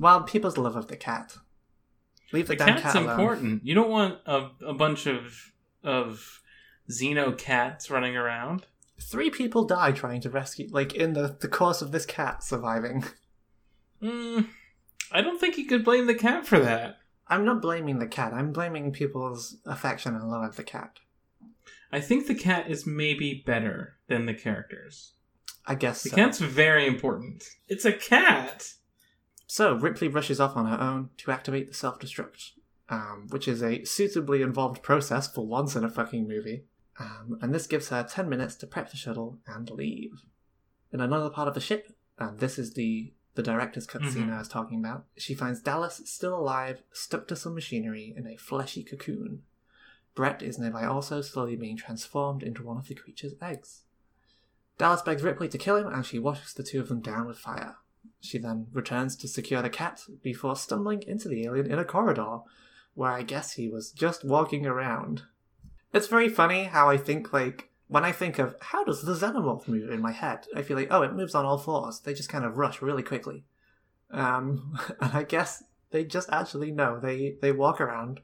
Well, 0.00 0.22
people's 0.22 0.56
love 0.56 0.76
of 0.76 0.88
the 0.88 0.96
cat. 0.96 1.36
Leave 2.32 2.48
the, 2.48 2.56
The 2.56 2.64
cat's 2.64 2.94
cat 2.94 2.96
important. 2.96 3.66
You 3.66 3.74
don't 3.74 3.90
want 3.90 4.18
a, 4.24 4.48
a 4.66 4.72
bunch 4.72 5.06
of 5.06 5.52
of 5.84 6.40
xeno 6.90 7.36
cats 7.36 7.90
running 7.90 8.16
around. 8.16 8.64
Three 8.98 9.28
people 9.28 9.64
die 9.64 9.92
trying 9.92 10.22
to 10.22 10.30
rescue, 10.30 10.68
like 10.70 10.94
in 10.94 11.12
the, 11.12 11.36
the 11.38 11.48
course 11.48 11.82
of 11.82 11.92
this 11.92 12.06
cat 12.06 12.42
surviving. 12.42 13.04
Mm, 14.02 14.48
I 15.12 15.20
don't 15.22 15.40
think 15.40 15.56
you 15.58 15.66
could 15.66 15.84
blame 15.84 16.06
the 16.06 16.14
cat 16.14 16.46
for 16.46 16.58
that. 16.58 16.98
I'm 17.26 17.44
not 17.44 17.60
blaming 17.62 17.98
the 17.98 18.06
cat. 18.06 18.32
I'm 18.32 18.52
blaming 18.52 18.92
people's 18.92 19.56
affection 19.66 20.14
and 20.14 20.30
love 20.30 20.44
of 20.44 20.56
the 20.56 20.62
cat. 20.64 20.98
I 21.92 22.00
think 22.00 22.26
the 22.26 22.34
cat 22.34 22.70
is 22.70 22.86
maybe 22.86 23.42
better 23.46 23.96
than 24.08 24.26
the 24.26 24.34
characters. 24.34 25.12
I 25.66 25.74
guess 25.74 26.02
The 26.02 26.10
so. 26.10 26.16
cat's 26.16 26.38
very 26.38 26.86
important. 26.86 27.44
It's 27.66 27.84
a 27.84 27.92
cat. 27.92 28.72
So 29.46 29.74
Ripley 29.74 30.08
rushes 30.08 30.40
off 30.40 30.56
on 30.56 30.66
her 30.66 30.80
own 30.80 31.10
to 31.18 31.30
activate 31.30 31.68
the 31.68 31.74
self-destruct, 31.74 32.50
um, 32.88 33.26
which 33.30 33.48
is 33.48 33.62
a 33.62 33.84
suitably 33.84 34.42
involved 34.42 34.82
process 34.82 35.26
for 35.32 35.46
once 35.46 35.76
in 35.76 35.84
a 35.84 35.90
fucking 35.90 36.26
movie. 36.28 36.64
Um, 36.98 37.38
and 37.42 37.54
this 37.54 37.66
gives 37.66 37.88
her 37.90 38.02
10 38.02 38.28
minutes 38.28 38.54
to 38.56 38.66
prep 38.66 38.90
the 38.90 38.96
shuttle 38.96 39.38
and 39.46 39.70
leave. 39.70 40.22
In 40.92 41.00
another 41.00 41.30
part 41.30 41.48
of 41.48 41.54
the 41.54 41.60
ship, 41.60 41.94
and 42.18 42.38
this 42.40 42.58
is 42.58 42.74
the, 42.74 43.12
the 43.38 43.42
director's 43.44 43.86
cutscene 43.86 44.26
Mhm. 44.26 44.34
I 44.34 44.38
was 44.38 44.48
talking 44.48 44.80
about, 44.80 45.06
she 45.16 45.32
finds 45.32 45.60
Dallas 45.60 46.02
still 46.06 46.34
alive, 46.36 46.82
stuck 46.92 47.28
to 47.28 47.36
some 47.36 47.54
machinery 47.54 48.12
in 48.16 48.26
a 48.26 48.36
fleshy 48.36 48.82
cocoon. 48.82 49.44
Brett 50.16 50.42
is 50.42 50.58
nearby 50.58 50.84
also, 50.84 51.20
slowly 51.20 51.54
being 51.54 51.76
transformed 51.76 52.42
into 52.42 52.64
one 52.64 52.78
of 52.78 52.88
the 52.88 52.96
creature's 52.96 53.34
eggs. 53.40 53.84
Dallas 54.76 55.02
begs 55.02 55.22
Ripley 55.22 55.48
to 55.50 55.56
kill 55.56 55.76
him, 55.76 55.86
and 55.86 56.04
she 56.04 56.18
washes 56.18 56.52
the 56.52 56.64
two 56.64 56.80
of 56.80 56.88
them 56.88 57.00
down 57.00 57.28
with 57.28 57.38
fire. 57.38 57.76
She 58.20 58.38
then 58.38 58.66
returns 58.72 59.14
to 59.18 59.28
secure 59.28 59.62
the 59.62 59.70
cat 59.70 60.02
before 60.20 60.56
stumbling 60.56 61.04
into 61.04 61.28
the 61.28 61.44
alien 61.44 61.70
in 61.70 61.78
a 61.78 61.84
corridor, 61.84 62.40
where 62.94 63.12
I 63.12 63.22
guess 63.22 63.52
he 63.52 63.68
was 63.68 63.92
just 63.92 64.24
walking 64.24 64.66
around. 64.66 65.22
It's 65.92 66.08
very 66.08 66.28
funny 66.28 66.64
how 66.64 66.90
I 66.90 66.96
think, 66.96 67.32
like, 67.32 67.67
when 67.88 68.04
I 68.04 68.12
think 68.12 68.38
of 68.38 68.54
how 68.60 68.84
does 68.84 69.02
the 69.02 69.14
xenomorph 69.14 69.66
move 69.68 69.90
in 69.90 70.00
my 70.00 70.12
head, 70.12 70.46
I 70.54 70.62
feel 70.62 70.76
like, 70.76 70.88
oh, 70.90 71.02
it 71.02 71.14
moves 71.14 71.34
on 71.34 71.44
all 71.44 71.58
fours. 71.58 72.00
They 72.00 72.14
just 72.14 72.28
kind 72.28 72.44
of 72.44 72.56
rush 72.56 72.80
really 72.82 73.02
quickly. 73.02 73.44
Um, 74.10 74.78
and 75.00 75.12
I 75.12 75.22
guess 75.24 75.62
they 75.90 76.04
just 76.04 76.28
actually 76.30 76.70
know. 76.70 77.00
They, 77.00 77.36
they 77.40 77.52
walk 77.52 77.80
around 77.80 78.20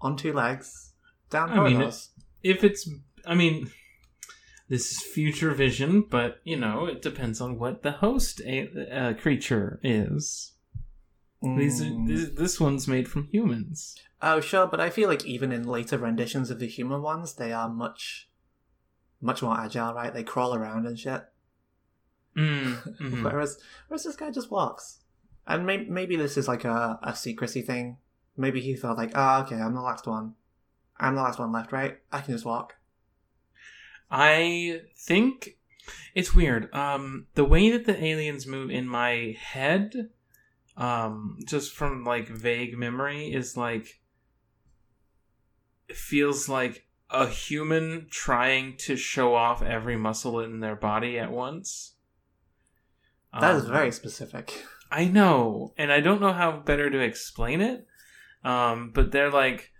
on 0.00 0.16
two 0.16 0.32
legs 0.32 0.92
down 1.30 1.50
I 1.50 1.62
mean, 1.64 1.72
corridors. 1.76 2.10
If 2.42 2.64
it's, 2.64 2.88
I 3.26 3.34
mean, 3.34 3.70
this 4.68 4.90
is 4.92 5.02
future 5.02 5.52
vision, 5.52 6.02
but 6.10 6.40
you 6.44 6.56
know, 6.56 6.86
it 6.86 7.02
depends 7.02 7.40
on 7.40 7.58
what 7.58 7.82
the 7.82 7.92
host 7.92 8.40
a- 8.40 8.90
uh, 8.90 9.14
creature 9.14 9.80
is. 9.82 10.52
These, 11.42 11.82
are, 11.82 11.84
Mm. 11.84 12.08
this, 12.08 12.28
this 12.30 12.60
one's 12.60 12.88
made 12.88 13.06
from 13.06 13.24
humans. 13.26 13.96
Oh, 14.22 14.40
sure, 14.40 14.66
but 14.66 14.80
I 14.80 14.88
feel 14.88 15.10
like 15.10 15.26
even 15.26 15.52
in 15.52 15.64
later 15.68 15.98
renditions 15.98 16.50
of 16.50 16.58
the 16.58 16.66
human 16.66 17.02
ones, 17.02 17.34
they 17.34 17.52
are 17.52 17.68
much, 17.68 18.30
much 19.24 19.42
more 19.42 19.58
agile, 19.58 19.94
right? 19.94 20.12
They 20.12 20.22
crawl 20.22 20.54
around 20.54 20.86
and 20.86 20.98
shit. 20.98 21.24
Mm, 22.36 22.98
mhm. 23.00 23.22
Whereas, 23.24 23.58
whereas 23.88 24.04
this 24.04 24.16
guy 24.16 24.30
just 24.30 24.50
walks. 24.50 25.00
And 25.46 25.66
may- 25.66 25.86
maybe 25.86 26.16
this 26.16 26.36
is 26.36 26.46
like 26.46 26.64
a, 26.64 26.98
a 27.02 27.16
secrecy 27.16 27.62
thing. 27.62 27.96
Maybe 28.36 28.60
he 28.60 28.76
thought 28.76 28.98
like, 28.98 29.12
oh, 29.14 29.40
okay, 29.42 29.56
I'm 29.56 29.74
the 29.74 29.80
last 29.80 30.06
one. 30.06 30.34
I'm 30.98 31.14
the 31.14 31.22
last 31.22 31.38
one 31.38 31.52
left, 31.52 31.72
right? 31.72 31.98
I 32.12 32.20
can 32.20 32.34
just 32.34 32.44
walk. 32.44 32.76
I 34.10 34.82
think 34.96 35.56
it's 36.14 36.34
weird. 36.34 36.72
Um, 36.74 37.26
the 37.34 37.44
way 37.44 37.70
that 37.70 37.86
the 37.86 38.02
aliens 38.04 38.46
move 38.46 38.70
in 38.70 38.86
my 38.86 39.36
head, 39.40 40.10
um, 40.76 41.38
just 41.46 41.72
from 41.72 42.04
like 42.04 42.28
vague 42.28 42.76
memory, 42.76 43.32
is 43.32 43.56
like 43.56 44.00
it 45.88 45.96
feels 45.96 46.48
like 46.48 46.86
a 47.14 47.28
human 47.28 48.08
trying 48.10 48.76
to 48.78 48.96
show 48.96 49.34
off 49.34 49.62
every 49.62 49.96
muscle 49.96 50.40
in 50.40 50.60
their 50.60 50.76
body 50.76 51.18
at 51.18 51.30
once. 51.30 51.94
That 53.38 53.56
is 53.56 53.64
Um, 53.64 53.72
very 53.72 53.92
specific. 53.92 54.64
I 54.90 55.06
know, 55.06 55.74
and 55.76 55.90
I 55.92 56.00
don't 56.00 56.20
know 56.20 56.32
how 56.32 56.52
better 56.52 56.88
to 56.90 57.00
explain 57.00 57.60
it. 57.60 57.86
Um, 58.44 58.90
but 58.92 59.10
they're 59.10 59.30
like 59.30 59.72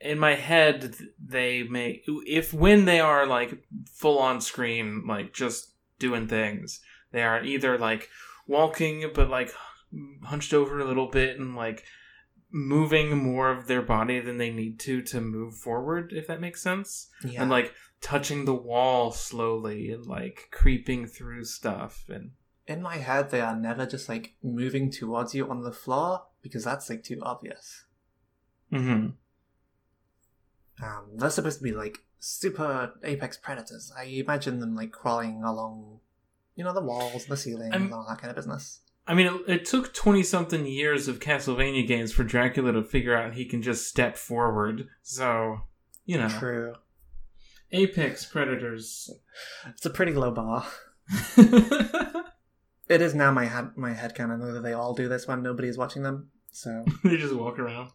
in 0.00 0.18
my 0.18 0.34
head 0.34 0.94
they 1.24 1.62
may 1.64 2.02
if 2.26 2.52
when 2.52 2.84
they 2.84 3.00
are 3.00 3.26
like 3.26 3.64
full 3.92 4.18
on 4.18 4.40
screen 4.40 5.04
like 5.06 5.32
just 5.32 5.74
doing 5.98 6.28
things 6.28 6.80
they 7.10 7.22
are 7.22 7.42
either 7.42 7.76
like 7.76 8.08
walking 8.46 9.10
but 9.12 9.28
like 9.28 9.52
hunched 10.24 10.54
over 10.54 10.78
a 10.78 10.84
little 10.84 11.08
bit 11.08 11.38
and 11.38 11.56
like 11.56 11.84
moving 12.50 13.16
more 13.16 13.50
of 13.50 13.66
their 13.66 13.82
body 13.82 14.20
than 14.20 14.38
they 14.38 14.50
need 14.50 14.78
to 14.80 15.02
to 15.02 15.20
move 15.20 15.54
forward 15.54 16.12
if 16.14 16.26
that 16.26 16.40
makes 16.40 16.62
sense 16.62 17.08
Yeah. 17.22 17.42
and 17.42 17.50
like 17.50 17.74
touching 18.00 18.44
the 18.46 18.54
wall 18.54 19.12
slowly 19.12 19.90
and 19.90 20.06
like 20.06 20.48
creeping 20.50 21.06
through 21.06 21.44
stuff 21.44 22.04
and 22.08 22.30
in 22.68 22.82
my 22.82 22.96
head, 22.98 23.30
they 23.30 23.40
are 23.40 23.56
never 23.56 23.86
just 23.86 24.10
like 24.10 24.34
moving 24.42 24.90
towards 24.90 25.34
you 25.34 25.48
on 25.50 25.62
the 25.62 25.72
floor 25.72 26.24
because 26.42 26.64
that's 26.64 26.90
like 26.90 27.02
too 27.02 27.18
obvious. 27.22 27.84
mm-hmm. 28.70 29.08
Um, 30.84 31.04
they're 31.16 31.30
supposed 31.30 31.58
to 31.58 31.64
be 31.64 31.72
like 31.72 31.98
super 32.20 32.92
apex 33.02 33.36
predators. 33.36 33.90
I 33.98 34.04
imagine 34.04 34.60
them 34.60 34.76
like 34.76 34.92
crawling 34.92 35.42
along, 35.42 36.00
you 36.54 36.62
know, 36.64 36.74
the 36.74 36.82
walls, 36.82 37.24
the 37.24 37.36
ceiling, 37.36 37.72
and 37.72 37.92
all 37.92 38.06
that 38.08 38.18
kind 38.18 38.30
of 38.30 38.36
business. 38.36 38.80
I 39.08 39.14
mean, 39.14 39.26
it, 39.26 39.40
it 39.48 39.64
took 39.64 39.94
20 39.94 40.22
something 40.22 40.66
years 40.66 41.08
of 41.08 41.18
Castlevania 41.18 41.86
games 41.86 42.12
for 42.12 42.24
Dracula 42.24 42.72
to 42.72 42.84
figure 42.84 43.16
out 43.16 43.34
he 43.34 43.46
can 43.46 43.62
just 43.62 43.88
step 43.88 44.16
forward. 44.16 44.86
So, 45.02 45.62
you 46.04 46.18
know, 46.18 46.28
True. 46.28 46.74
apex 47.72 48.26
predators. 48.26 49.10
It's 49.66 49.86
a 49.86 49.90
pretty 49.90 50.12
low 50.12 50.30
bar. 50.30 50.66
It 52.88 53.02
is 53.02 53.14
now 53.14 53.30
my 53.30 53.44
head 53.44 53.72
my 53.76 53.92
head 53.92 54.14
canon 54.14 54.40
that 54.40 54.62
they 54.62 54.72
all 54.72 54.94
do 54.94 55.08
this 55.08 55.28
when 55.28 55.42
nobody 55.42 55.68
is 55.68 55.76
watching 55.76 56.02
them. 56.02 56.30
So 56.50 56.84
they 57.04 57.16
just 57.16 57.34
walk 57.34 57.58
around. 57.58 57.90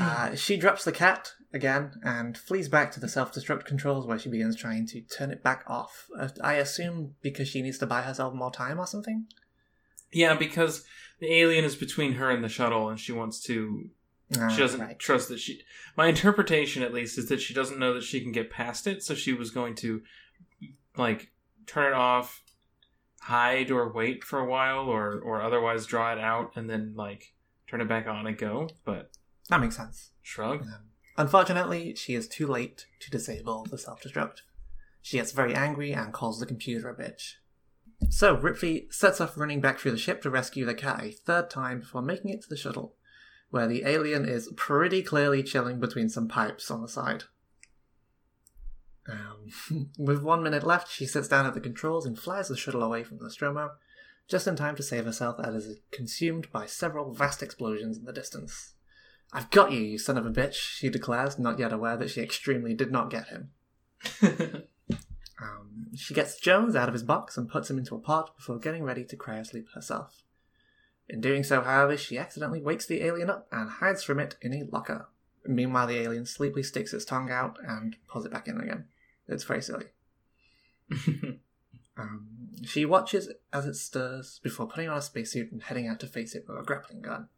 Uh, 0.00 0.34
she 0.34 0.56
drops 0.56 0.84
the 0.84 0.92
cat 0.92 1.32
again 1.52 1.92
and 2.02 2.36
flees 2.36 2.68
back 2.68 2.90
to 2.92 3.00
the 3.00 3.08
self 3.08 3.32
destruct 3.32 3.64
controls 3.64 4.06
where 4.06 4.18
she 4.18 4.28
begins 4.28 4.56
trying 4.56 4.86
to 4.88 5.00
turn 5.02 5.30
it 5.30 5.42
back 5.42 5.64
off. 5.66 6.08
Uh, 6.18 6.28
I 6.42 6.54
assume 6.54 7.14
because 7.22 7.48
she 7.48 7.62
needs 7.62 7.78
to 7.78 7.86
buy 7.86 8.02
herself 8.02 8.34
more 8.34 8.50
time 8.50 8.78
or 8.78 8.86
something. 8.86 9.26
Yeah, 10.12 10.34
because 10.34 10.84
the 11.20 11.32
alien 11.32 11.64
is 11.64 11.76
between 11.76 12.14
her 12.14 12.30
and 12.30 12.44
the 12.44 12.48
shuttle, 12.48 12.88
and 12.88 12.98
she 12.98 13.12
wants 13.12 13.40
to. 13.44 13.90
Ah, 14.38 14.48
She 14.48 14.60
doesn't 14.60 14.80
right. 14.80 14.98
trust 14.98 15.28
that 15.28 15.40
she. 15.40 15.60
My 15.96 16.06
interpretation, 16.06 16.82
at 16.82 16.92
least, 16.92 17.18
is 17.18 17.28
that 17.28 17.40
she 17.40 17.54
doesn't 17.54 17.78
know 17.78 17.94
that 17.94 18.02
she 18.02 18.20
can 18.20 18.32
get 18.32 18.50
past 18.50 18.86
it, 18.86 19.02
so 19.02 19.14
she 19.14 19.32
was 19.32 19.50
going 19.50 19.74
to, 19.76 20.02
like, 20.96 21.30
turn 21.66 21.86
it 21.92 21.94
off, 21.94 22.42
hide 23.20 23.70
or 23.70 23.92
wait 23.92 24.24
for 24.24 24.38
a 24.38 24.46
while, 24.46 24.86
or 24.88 25.18
or 25.20 25.42
otherwise 25.42 25.86
draw 25.86 26.12
it 26.12 26.18
out 26.18 26.52
and 26.56 26.68
then 26.68 26.94
like 26.96 27.32
turn 27.68 27.80
it 27.80 27.88
back 27.88 28.06
on 28.06 28.26
and 28.26 28.36
go. 28.36 28.68
But 28.84 29.10
That 29.52 29.60
makes 29.60 29.76
sense. 29.76 30.12
shrug. 30.22 30.62
Um, 30.62 30.84
unfortunately, 31.18 31.94
she 31.94 32.14
is 32.14 32.26
too 32.26 32.46
late 32.46 32.86
to 33.00 33.10
disable 33.10 33.66
the 33.70 33.76
self 33.76 34.02
destruct. 34.02 34.40
She 35.02 35.18
gets 35.18 35.32
very 35.32 35.54
angry 35.54 35.92
and 35.92 36.10
calls 36.10 36.40
the 36.40 36.46
computer 36.46 36.88
a 36.88 36.94
bitch. 36.94 37.34
So, 38.08 38.34
Ripley 38.34 38.86
sets 38.90 39.20
off 39.20 39.36
running 39.36 39.60
back 39.60 39.78
through 39.78 39.90
the 39.90 39.98
ship 39.98 40.22
to 40.22 40.30
rescue 40.30 40.64
the 40.64 40.72
cat 40.72 41.04
a 41.04 41.10
third 41.10 41.50
time 41.50 41.80
before 41.80 42.00
making 42.00 42.30
it 42.30 42.40
to 42.44 42.48
the 42.48 42.56
shuttle, 42.56 42.94
where 43.50 43.66
the 43.66 43.84
alien 43.84 44.24
is 44.24 44.50
pretty 44.56 45.02
clearly 45.02 45.42
chilling 45.42 45.78
between 45.78 46.08
some 46.08 46.28
pipes 46.28 46.70
on 46.70 46.80
the 46.80 46.88
side. 46.88 47.24
Um, 49.06 49.90
with 49.98 50.22
one 50.22 50.42
minute 50.42 50.64
left, 50.64 50.90
she 50.90 51.04
sits 51.04 51.28
down 51.28 51.44
at 51.44 51.52
the 51.52 51.60
controls 51.60 52.06
and 52.06 52.18
flies 52.18 52.48
the 52.48 52.56
shuttle 52.56 52.82
away 52.82 53.04
from 53.04 53.18
the 53.18 53.24
Nostromo, 53.24 53.72
just 54.26 54.46
in 54.46 54.56
time 54.56 54.76
to 54.76 54.82
save 54.82 55.04
herself 55.04 55.36
as 55.44 55.66
it 55.66 55.68
is 55.68 55.76
consumed 55.90 56.50
by 56.50 56.64
several 56.64 57.12
vast 57.12 57.42
explosions 57.42 57.98
in 57.98 58.06
the 58.06 58.14
distance. 58.14 58.72
I've 59.32 59.50
got 59.50 59.72
you, 59.72 59.80
you 59.80 59.98
son 59.98 60.18
of 60.18 60.26
a 60.26 60.30
bitch, 60.30 60.54
she 60.54 60.90
declares, 60.90 61.38
not 61.38 61.58
yet 61.58 61.72
aware 61.72 61.96
that 61.96 62.10
she 62.10 62.20
extremely 62.20 62.74
did 62.74 62.92
not 62.92 63.10
get 63.10 63.28
him. 63.28 63.50
Um, 65.42 65.88
she 65.96 66.14
gets 66.14 66.38
Jones 66.38 66.76
out 66.76 66.86
of 66.86 66.92
his 66.92 67.02
box 67.02 67.36
and 67.36 67.48
puts 67.48 67.68
him 67.68 67.76
into 67.76 67.96
a 67.96 67.98
pot 67.98 68.36
before 68.36 68.58
getting 68.58 68.84
ready 68.84 69.04
to 69.04 69.16
cry 69.16 69.40
cryosleep 69.40 69.72
herself. 69.74 70.22
In 71.08 71.20
doing 71.20 71.42
so, 71.42 71.62
however, 71.62 71.96
she 71.96 72.16
accidentally 72.16 72.62
wakes 72.62 72.86
the 72.86 73.02
alien 73.02 73.28
up 73.28 73.48
and 73.50 73.68
hides 73.68 74.04
from 74.04 74.20
it 74.20 74.36
in 74.40 74.54
a 74.54 74.62
locker. 74.70 75.08
Meanwhile, 75.44 75.88
the 75.88 75.98
alien 75.98 76.26
sleepily 76.26 76.62
sticks 76.62 76.94
its 76.94 77.04
tongue 77.04 77.28
out 77.28 77.58
and 77.66 77.96
pulls 78.06 78.24
it 78.24 78.32
back 78.32 78.46
in 78.46 78.60
again. 78.60 78.84
It's 79.26 79.42
very 79.42 79.62
silly. 79.62 79.86
Um, 81.96 82.28
she 82.64 82.86
watches 82.86 83.30
as 83.52 83.66
it 83.66 83.74
stirs 83.74 84.40
before 84.42 84.66
putting 84.66 84.88
on 84.88 84.96
a 84.96 85.02
spacesuit 85.02 85.52
and 85.52 85.62
heading 85.62 85.86
out 85.86 86.00
to 86.00 86.06
face 86.06 86.34
it 86.34 86.46
with 86.48 86.58
a 86.58 86.62
grappling 86.62 87.02
gun. 87.02 87.28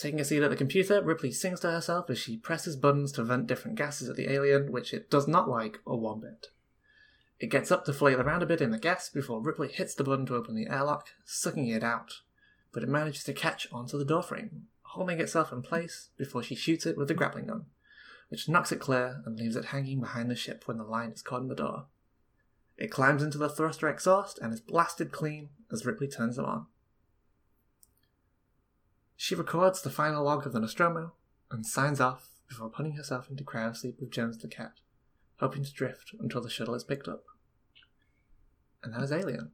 Taking 0.00 0.20
a 0.20 0.24
seat 0.24 0.42
at 0.42 0.48
the 0.48 0.56
computer, 0.56 1.02
Ripley 1.02 1.30
sings 1.30 1.60
to 1.60 1.70
herself 1.70 2.08
as 2.08 2.18
she 2.18 2.38
presses 2.38 2.74
buttons 2.74 3.12
to 3.12 3.22
vent 3.22 3.46
different 3.46 3.76
gases 3.76 4.08
at 4.08 4.16
the 4.16 4.32
alien, 4.32 4.72
which 4.72 4.94
it 4.94 5.10
does 5.10 5.28
not 5.28 5.46
like 5.46 5.80
a 5.86 5.94
one 5.94 6.20
bit. 6.20 6.46
It 7.38 7.50
gets 7.50 7.70
up 7.70 7.84
to 7.84 7.92
flail 7.92 8.18
around 8.18 8.42
a 8.42 8.46
bit 8.46 8.62
in 8.62 8.70
the 8.70 8.78
gas 8.78 9.10
before 9.10 9.42
Ripley 9.42 9.68
hits 9.68 9.94
the 9.94 10.02
button 10.02 10.24
to 10.26 10.36
open 10.36 10.54
the 10.54 10.68
airlock, 10.68 11.08
sucking 11.26 11.68
it 11.68 11.84
out, 11.84 12.22
but 12.72 12.82
it 12.82 12.88
manages 12.88 13.24
to 13.24 13.34
catch 13.34 13.70
onto 13.70 13.98
the 13.98 14.06
doorframe, 14.06 14.68
holding 14.84 15.20
itself 15.20 15.52
in 15.52 15.60
place 15.60 16.08
before 16.16 16.42
she 16.42 16.54
shoots 16.54 16.86
it 16.86 16.96
with 16.96 17.08
the 17.08 17.14
grappling 17.14 17.48
gun, 17.48 17.66
which 18.30 18.48
knocks 18.48 18.72
it 18.72 18.80
clear 18.80 19.20
and 19.26 19.38
leaves 19.38 19.54
it 19.54 19.66
hanging 19.66 20.00
behind 20.00 20.30
the 20.30 20.34
ship 20.34 20.62
when 20.64 20.78
the 20.78 20.84
line 20.84 21.10
is 21.10 21.20
caught 21.20 21.42
in 21.42 21.48
the 21.48 21.54
door. 21.54 21.88
It 22.78 22.90
climbs 22.90 23.22
into 23.22 23.36
the 23.36 23.50
thruster 23.50 23.90
exhaust 23.90 24.38
and 24.38 24.50
is 24.50 24.62
blasted 24.62 25.12
clean 25.12 25.50
as 25.70 25.84
Ripley 25.84 26.08
turns 26.08 26.36
them 26.36 26.46
on. 26.46 26.68
She 29.22 29.34
records 29.34 29.82
the 29.82 29.90
final 29.90 30.24
log 30.24 30.46
of 30.46 30.54
the 30.54 30.60
Nostromo 30.60 31.12
and 31.50 31.66
signs 31.66 32.00
off 32.00 32.30
before 32.48 32.70
putting 32.70 32.96
herself 32.96 33.28
into 33.28 33.44
cryosleep 33.44 34.00
with 34.00 34.10
Jones 34.10 34.38
the 34.38 34.48
cat, 34.48 34.80
hoping 35.40 35.62
to 35.62 35.70
drift 35.70 36.14
until 36.18 36.40
the 36.40 36.48
shuttle 36.48 36.74
is 36.74 36.84
picked 36.84 37.06
up. 37.06 37.24
And 38.82 38.94
that 38.94 39.02
is 39.02 39.12
Alien. 39.12 39.50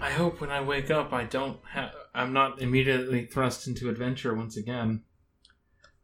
I 0.00 0.10
hope 0.10 0.40
when 0.40 0.50
I 0.50 0.60
wake 0.60 0.90
up, 0.90 1.12
I 1.12 1.24
don't 1.24 1.58
have. 1.72 1.92
I'm 2.14 2.32
not 2.32 2.60
immediately 2.62 3.26
thrust 3.26 3.66
into 3.66 3.88
adventure 3.88 4.34
once 4.34 4.56
again. 4.56 5.02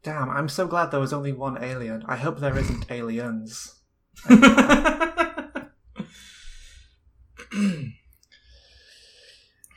Damn, 0.03 0.29
I'm 0.29 0.49
so 0.49 0.67
glad 0.67 0.91
there 0.91 0.99
was 0.99 1.13
only 1.13 1.33
one 1.33 1.61
alien. 1.63 2.03
I 2.07 2.17
hope 2.17 2.39
there 2.39 2.57
isn't 2.57 2.91
aliens. 2.91 3.75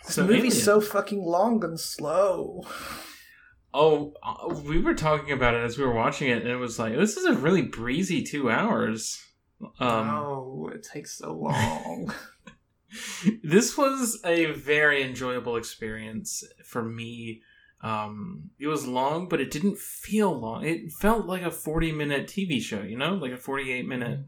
This 0.04 0.14
So 0.14 0.22
movie's 0.22 0.54
Alien. 0.54 0.64
so 0.64 0.80
fucking 0.80 1.22
long 1.22 1.62
and 1.62 1.78
slow. 1.78 2.64
Oh, 3.74 4.14
uh, 4.22 4.54
we 4.64 4.80
were 4.80 4.94
talking 4.94 5.32
about 5.32 5.54
it 5.54 5.62
as 5.62 5.76
we 5.76 5.84
were 5.84 5.92
watching 5.92 6.30
it, 6.30 6.40
and 6.42 6.50
it 6.50 6.56
was 6.56 6.78
like 6.78 6.96
this 6.96 7.16
is 7.18 7.26
a 7.26 7.34
really 7.34 7.60
breezy 7.62 8.22
two 8.22 8.50
hours. 8.50 9.22
Um, 9.60 10.08
oh, 10.08 10.70
it 10.74 10.82
takes 10.82 11.18
so 11.18 11.34
long. 11.34 12.12
this 13.42 13.76
was 13.76 14.20
a 14.24 14.46
very 14.46 15.02
enjoyable 15.02 15.56
experience 15.56 16.44
for 16.64 16.82
me. 16.82 17.42
Um, 17.80 18.50
it 18.58 18.66
was 18.66 18.86
long, 18.86 19.28
but 19.28 19.40
it 19.40 19.50
didn't 19.50 19.78
feel 19.78 20.36
long. 20.36 20.64
It 20.64 20.92
felt 20.92 21.26
like 21.26 21.42
a 21.42 21.50
forty-minute 21.50 22.26
TV 22.26 22.60
show, 22.60 22.82
you 22.82 22.96
know, 22.96 23.14
like 23.14 23.32
a 23.32 23.36
forty-eight 23.36 23.86
minute. 23.86 24.20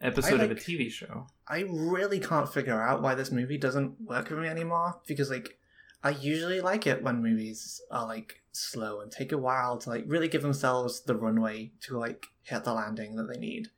episode 0.00 0.40
of 0.40 0.50
a 0.50 0.54
TV 0.54 0.90
show. 0.90 1.26
I 1.48 1.64
really 1.68 2.20
can't 2.20 2.52
figure 2.52 2.80
out 2.80 3.02
why 3.02 3.14
this 3.14 3.30
movie 3.30 3.58
doesn't 3.58 4.00
work 4.00 4.28
for 4.28 4.36
me 4.36 4.48
anymore 4.48 5.00
because 5.06 5.30
like 5.30 5.58
I 6.02 6.10
usually 6.10 6.60
like 6.60 6.86
it 6.86 7.02
when 7.02 7.22
movies 7.22 7.80
are 7.90 8.06
like 8.06 8.42
slow 8.52 9.00
and 9.00 9.10
take 9.10 9.32
a 9.32 9.38
while 9.38 9.78
to 9.78 9.90
like 9.90 10.04
really 10.06 10.28
give 10.28 10.42
themselves 10.42 11.02
the 11.02 11.16
runway 11.16 11.72
to 11.82 11.98
like 11.98 12.26
hit 12.42 12.64
the 12.64 12.72
landing 12.72 13.16
that 13.16 13.24
they 13.32 13.38
need. 13.38 13.68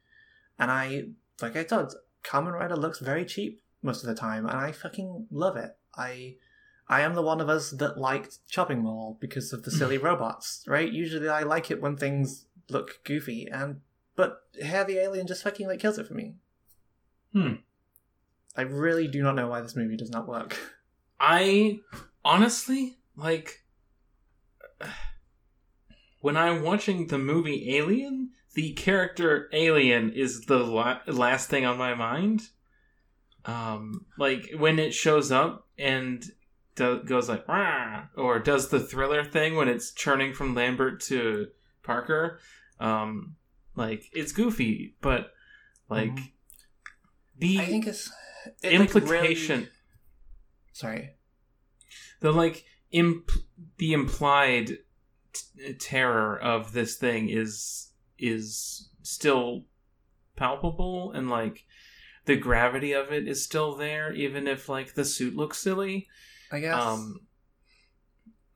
And 0.59 0.70
I 0.70 1.05
like 1.41 1.57
I 1.57 1.64
said, 1.64 1.89
Kamen 2.24 2.53
Rider 2.53 2.76
looks 2.76 2.99
very 2.99 3.24
cheap 3.24 3.61
most 3.83 4.03
of 4.03 4.09
the 4.09 4.14
time 4.14 4.47
and 4.47 4.57
I 4.59 4.72
fucking 4.72 5.26
love 5.31 5.57
it. 5.57 5.76
I 5.97 6.37
I 6.89 7.03
am 7.03 7.14
the 7.14 7.22
one 7.22 7.41
of 7.41 7.49
us 7.49 7.70
that 7.72 7.99
liked 7.99 8.39
Chopping 8.49 8.81
Mall 8.83 9.18
because 9.20 9.53
of 9.53 9.62
the 9.62 9.70
silly 9.79 9.99
robots, 9.99 10.64
right? 10.66 10.91
Usually 10.91 11.29
I 11.29 11.43
like 11.43 11.70
it 11.70 11.81
when 11.81 11.97
things 11.97 12.47
look 12.70 13.01
goofy 13.05 13.49
and 13.51 13.81
but 14.16 14.43
here 14.55 14.85
the 14.85 14.99
alien 14.99 15.26
just 15.26 15.43
fucking 15.45 15.66
like 15.66 15.81
kills 15.81 15.99
it 15.99 16.07
for 16.07 16.14
me. 16.14 16.35
Hmm. 17.33 17.55
I 18.57 18.62
really 18.62 19.07
do 19.07 19.22
not 19.22 19.37
know 19.37 19.49
why 19.49 19.61
this 19.61 19.76
movie 19.76 19.97
does 19.97 20.11
not 20.11 20.26
work. 20.26 20.59
I 21.20 21.81
honestly 22.24 22.99
like 23.16 23.62
when 26.20 26.37
I'm 26.37 26.62
watching 26.62 27.07
the 27.07 27.18
movie 27.18 27.76
Alien, 27.76 28.31
the 28.55 28.72
character 28.72 29.49
Alien 29.53 30.11
is 30.11 30.43
the 30.43 30.59
la- 30.59 31.01
last 31.07 31.49
thing 31.49 31.64
on 31.64 31.79
my 31.79 31.95
mind. 31.95 32.49
Um, 33.45 34.07
like 34.18 34.51
when 34.57 34.78
it 34.78 34.93
shows 34.93 35.30
up 35.32 35.66
and 35.78 36.24
do- 36.74 37.03
goes 37.03 37.28
like 37.28 37.47
Rah! 37.49 38.07
or 38.16 38.39
does 38.39 38.68
the 38.68 38.80
thriller 38.80 39.24
thing 39.24 39.55
when 39.57 39.68
it's 39.68 39.93
churning 39.93 40.32
from 40.34 40.55
Lambert 40.55 41.01
to 41.03 41.49
Parker. 41.82 42.41
Um, 42.80 43.36
like 43.74 44.05
it's 44.12 44.32
goofy, 44.32 44.97
but 45.01 45.32
like 45.89 46.11
Mhm. 46.11 46.30
the 47.39 47.59
I 47.61 47.66
think 47.66 47.86
it's 47.86 48.11
it, 48.62 48.78
like, 48.78 48.80
implication 48.95 49.61
really- 49.61 49.70
Sorry. 50.72 51.11
the 52.20 52.32
like 52.32 52.64
imp- 52.91 53.30
the 53.78 53.93
implied 53.93 54.78
t- 55.32 55.72
terror 55.74 56.39
of 56.39 56.72
this 56.72 56.97
thing 56.97 57.28
is 57.30 57.93
is 58.18 58.89
still 59.03 59.64
palpable 60.36 61.12
and 61.12 61.30
like 61.30 61.64
the 62.29 62.37
gravity 62.37 62.93
of 62.93 63.11
it 63.12 63.26
is 63.26 63.43
still 63.43 63.74
there 63.74 64.12
even 64.12 64.47
if 64.47 64.68
like 64.68 64.95
the 64.95 65.05
suit 65.05 65.35
looks 65.35 65.59
silly 65.59 66.07
I 66.53 66.61
guess 66.61 66.81
um 66.87 67.20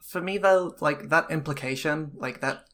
for 0.02 0.20
me 0.20 0.36
though, 0.36 0.76
like 0.80 1.08
that 1.08 1.30
implication, 1.30 2.12
like 2.16 2.40
that 2.42 2.64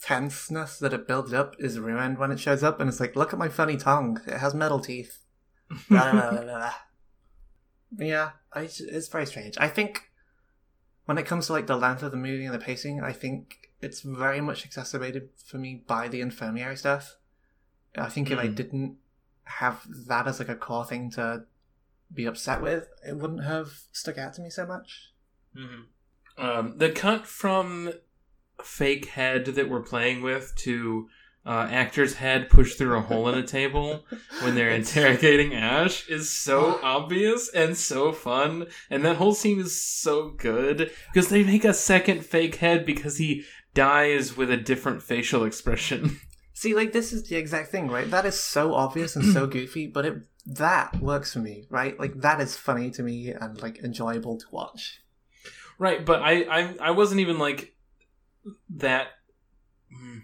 tenseness 0.00 0.78
that 0.78 0.92
it 0.92 1.08
builds 1.08 1.32
up 1.32 1.56
is 1.58 1.78
ruined 1.80 2.18
when 2.18 2.30
it 2.30 2.38
shows 2.38 2.62
up, 2.62 2.78
and 2.78 2.88
it's 2.88 3.00
like, 3.00 3.16
look 3.16 3.32
at 3.32 3.38
my 3.38 3.48
funny 3.48 3.76
tongue. 3.76 4.20
It 4.26 4.38
has 4.38 4.54
metal 4.54 4.78
teeth. 4.78 5.24
Blah, 5.88 6.12
blah, 6.12 6.30
blah, 6.30 6.42
blah, 6.42 6.42
blah. 6.58 6.72
yeah, 7.98 8.30
I, 8.52 8.62
it's 8.62 9.08
very 9.08 9.26
strange. 9.26 9.56
I 9.58 9.68
think 9.68 10.04
when 11.06 11.18
it 11.18 11.26
comes 11.26 11.46
to 11.48 11.52
like 11.52 11.66
the 11.66 11.76
length 11.76 12.02
of 12.02 12.10
the 12.12 12.16
movie 12.16 12.44
and 12.44 12.54
the 12.54 12.58
pacing, 12.58 13.02
I 13.02 13.12
think 13.12 13.70
it's 13.80 14.00
very 14.02 14.40
much 14.40 14.64
exacerbated 14.64 15.30
for 15.44 15.58
me 15.58 15.82
by 15.86 16.06
the 16.08 16.20
infirmary 16.20 16.76
stuff. 16.76 17.16
I 17.96 18.08
think 18.08 18.30
if 18.30 18.38
I 18.38 18.46
Mm. 18.46 18.54
didn't 18.54 18.96
have 19.48 19.82
that 20.06 20.26
as 20.26 20.38
like 20.38 20.48
a 20.48 20.56
core 20.56 20.84
thing 20.84 21.10
to 21.12 21.44
be 22.12 22.26
upset 22.26 22.62
with, 22.62 22.88
it 23.06 23.16
wouldn't 23.16 23.44
have 23.44 23.68
stuck 23.92 24.18
out 24.18 24.34
to 24.34 24.42
me 24.42 24.50
so 24.50 24.66
much. 24.66 25.12
um 26.36 26.78
the 26.78 26.90
cut 26.90 27.26
from 27.26 27.92
fake 28.62 29.06
head 29.06 29.44
that 29.46 29.68
we're 29.68 29.82
playing 29.82 30.22
with 30.22 30.54
to 30.56 31.08
uh, 31.46 31.66
actor's 31.70 32.14
head 32.14 32.50
pushed 32.50 32.76
through 32.76 32.96
a 32.98 33.00
hole 33.00 33.28
in 33.28 33.38
a 33.38 33.46
table 33.46 34.04
when 34.42 34.54
they're 34.54 34.70
interrogating 34.70 35.54
Ash 35.54 36.06
is 36.08 36.30
so 36.30 36.78
obvious 36.82 37.48
and 37.54 37.74
so 37.76 38.12
fun. 38.12 38.66
And 38.90 39.02
that 39.04 39.16
whole 39.16 39.34
scene 39.34 39.58
is 39.58 39.80
so 39.80 40.28
good 40.28 40.90
because 41.12 41.28
they 41.30 41.42
make 41.42 41.64
a 41.64 41.72
second 41.72 42.24
fake 42.24 42.56
head 42.56 42.84
because 42.84 43.16
he 43.16 43.44
dies 43.72 44.36
with 44.36 44.50
a 44.50 44.58
different 44.58 45.02
facial 45.02 45.44
expression. 45.44 46.20
See, 46.58 46.74
like 46.74 46.90
this 46.90 47.12
is 47.12 47.22
the 47.22 47.36
exact 47.36 47.70
thing, 47.70 47.86
right? 47.86 48.10
That 48.10 48.26
is 48.26 48.40
so 48.40 48.74
obvious 48.74 49.14
and 49.14 49.24
so 49.32 49.46
goofy, 49.56 49.86
but 49.86 50.04
it 50.04 50.14
that 50.44 51.00
works 51.00 51.32
for 51.32 51.38
me, 51.38 51.68
right? 51.70 51.96
Like 52.00 52.20
that 52.22 52.40
is 52.40 52.56
funny 52.56 52.90
to 52.90 53.02
me 53.04 53.28
and 53.28 53.62
like 53.62 53.78
enjoyable 53.78 54.38
to 54.38 54.46
watch. 54.50 55.00
right, 55.78 56.04
but 56.04 56.20
I, 56.20 56.42
I 56.50 56.74
I 56.80 56.90
wasn't 56.90 57.20
even 57.20 57.38
like 57.38 57.76
that. 58.70 59.06
Hmm. 59.96 60.18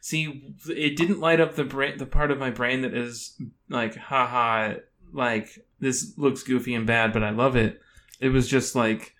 See, 0.00 0.54
it 0.68 0.96
didn't 0.96 1.18
light 1.18 1.40
up 1.40 1.56
the 1.56 1.64
brain, 1.64 1.98
the 1.98 2.06
part 2.06 2.30
of 2.30 2.38
my 2.38 2.50
brain 2.50 2.82
that 2.82 2.94
is 2.94 3.36
like, 3.68 3.96
haha, 3.96 4.74
like 5.12 5.58
this 5.80 6.16
looks 6.16 6.44
goofy 6.44 6.76
and 6.76 6.86
bad, 6.86 7.12
but 7.12 7.24
I 7.24 7.30
love 7.30 7.56
it. 7.56 7.80
It 8.20 8.28
was 8.28 8.46
just 8.46 8.76
like 8.76 9.16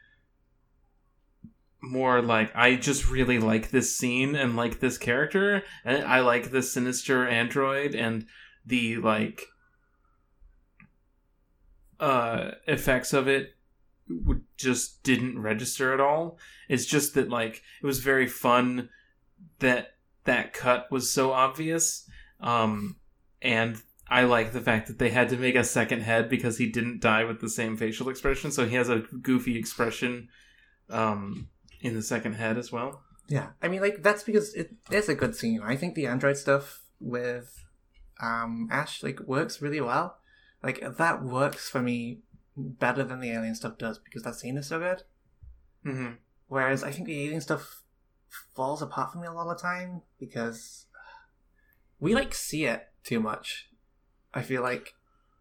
more 1.91 2.23
like 2.23 2.55
I 2.55 2.77
just 2.77 3.09
really 3.09 3.39
like 3.39 3.71
this 3.71 3.97
scene 3.97 4.35
and 4.35 4.57
like 4.57 4.81
this 4.81 4.99
character, 4.99 5.63
and 5.85 6.05
I 6.05 6.21
like 6.21 6.51
the 6.51 6.63
sinister 6.63 7.29
android 7.29 7.95
and 7.95 8.27
the 8.67 8.97
like 8.97 9.47
uh 12.01 12.53
effects 12.67 13.13
of 13.13 13.29
it 13.29 13.55
just 14.57 15.03
didn't 15.03 15.41
register 15.41 15.95
at 15.95 16.01
all. 16.01 16.39
It's 16.69 16.87
just 16.87 17.15
that 17.15 17.29
like 17.29 17.63
it 17.83 17.87
was 17.87 18.01
very 18.01 18.27
fun 18.27 18.91
that 19.61 19.95
that 20.25 20.53
cut 20.53 20.91
was 20.91 21.11
so 21.11 21.33
obvious. 21.33 22.09
Um 22.41 22.97
and 23.41 23.81
I 24.09 24.25
like 24.25 24.53
the 24.53 24.61
fact 24.61 24.89
that 24.89 24.99
they 24.99 25.11
had 25.11 25.31
to 25.31 25.37
make 25.37 25.55
a 25.55 25.65
second 25.65 26.03
head 26.03 26.29
because 26.29 26.59
he 26.59 26.67
didn't 26.67 27.01
die 27.01 27.25
with 27.25 27.41
the 27.41 27.49
same 27.49 27.77
facial 27.77 28.09
expression, 28.09 28.51
so 28.51 28.67
he 28.67 28.77
has 28.77 28.89
a 28.89 29.05
goofy 29.23 29.59
expression 29.59 30.29
um 30.91 31.49
in 31.85 31.95
the 31.95 32.03
second 32.03 32.35
head 32.35 32.57
as 32.59 32.73
well. 32.73 33.03
Yeah, 33.29 33.51
I 33.63 33.69
mean, 33.69 33.81
like 33.81 34.03
that's 34.03 34.23
because 34.25 34.53
it 34.55 34.75
is 34.91 35.09
a 35.09 35.15
good 35.15 35.37
scene. 35.37 35.61
I 35.63 35.77
think 35.77 35.95
the 35.95 36.07
android 36.07 36.37
stuff 36.37 36.83
with 37.01 37.65
um 38.21 38.69
Ash 38.71 39.03
like 39.03 39.21
works 39.21 39.63
really 39.63 39.81
well. 39.81 40.19
Like 40.63 40.83
that 40.99 41.23
works 41.23 41.69
for 41.69 41.81
me 41.83 42.21
better 42.57 43.05
than 43.05 43.21
the 43.21 43.31
alien 43.31 43.55
stuff 43.55 43.79
does 43.79 43.99
because 43.99 44.23
that 44.23 44.35
scene 44.35 44.57
is 44.57 44.67
so 44.67 44.79
good. 44.79 45.03
Mm-hmm. 45.87 46.13
Whereas 46.49 46.83
I 46.83 46.91
think 46.91 47.07
the 47.07 47.25
alien 47.25 47.41
stuff 47.41 47.83
falls 48.55 48.83
apart 48.83 49.13
for 49.13 49.19
me 49.19 49.27
a 49.27 49.33
lot 49.33 49.51
of 49.51 49.57
the 49.57 49.63
time 49.63 50.03
because 50.19 50.87
we 52.01 52.15
like 52.15 52.35
see 52.35 52.65
it 52.67 52.89
too 53.05 53.21
much. 53.21 53.69
I 54.33 54.43
feel 54.43 54.63
like, 54.63 54.95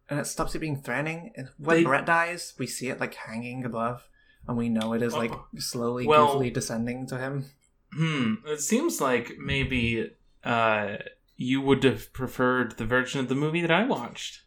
and 0.08 0.20
it 0.20 0.26
stops 0.26 0.54
it 0.54 0.60
being 0.60 0.80
threatening. 0.80 1.32
And 1.36 1.48
when 1.58 1.78
They- 1.78 1.84
Brett 1.84 2.06
dies, 2.06 2.54
we 2.58 2.66
see 2.66 2.88
it 2.88 3.00
like 3.00 3.14
hanging 3.14 3.64
above, 3.64 4.08
and 4.48 4.56
we 4.56 4.68
know 4.68 4.92
it 4.92 5.02
is 5.02 5.14
like 5.14 5.32
Oh. 5.32 5.46
slowly, 5.58 6.06
Well- 6.06 6.36
goofily 6.38 6.52
descending 6.52 7.06
to 7.08 7.18
him. 7.18 7.46
Hmm. 7.92 8.34
It 8.46 8.60
seems 8.60 9.00
like 9.00 9.38
maybe 9.38 10.10
uh 10.44 10.96
you 11.36 11.60
would 11.60 11.82
have 11.84 12.12
preferred 12.12 12.76
the 12.76 12.84
version 12.86 13.20
of 13.20 13.28
the 13.28 13.34
movie 13.34 13.60
that 13.60 13.70
I 13.70 13.84
watched. 13.84 14.42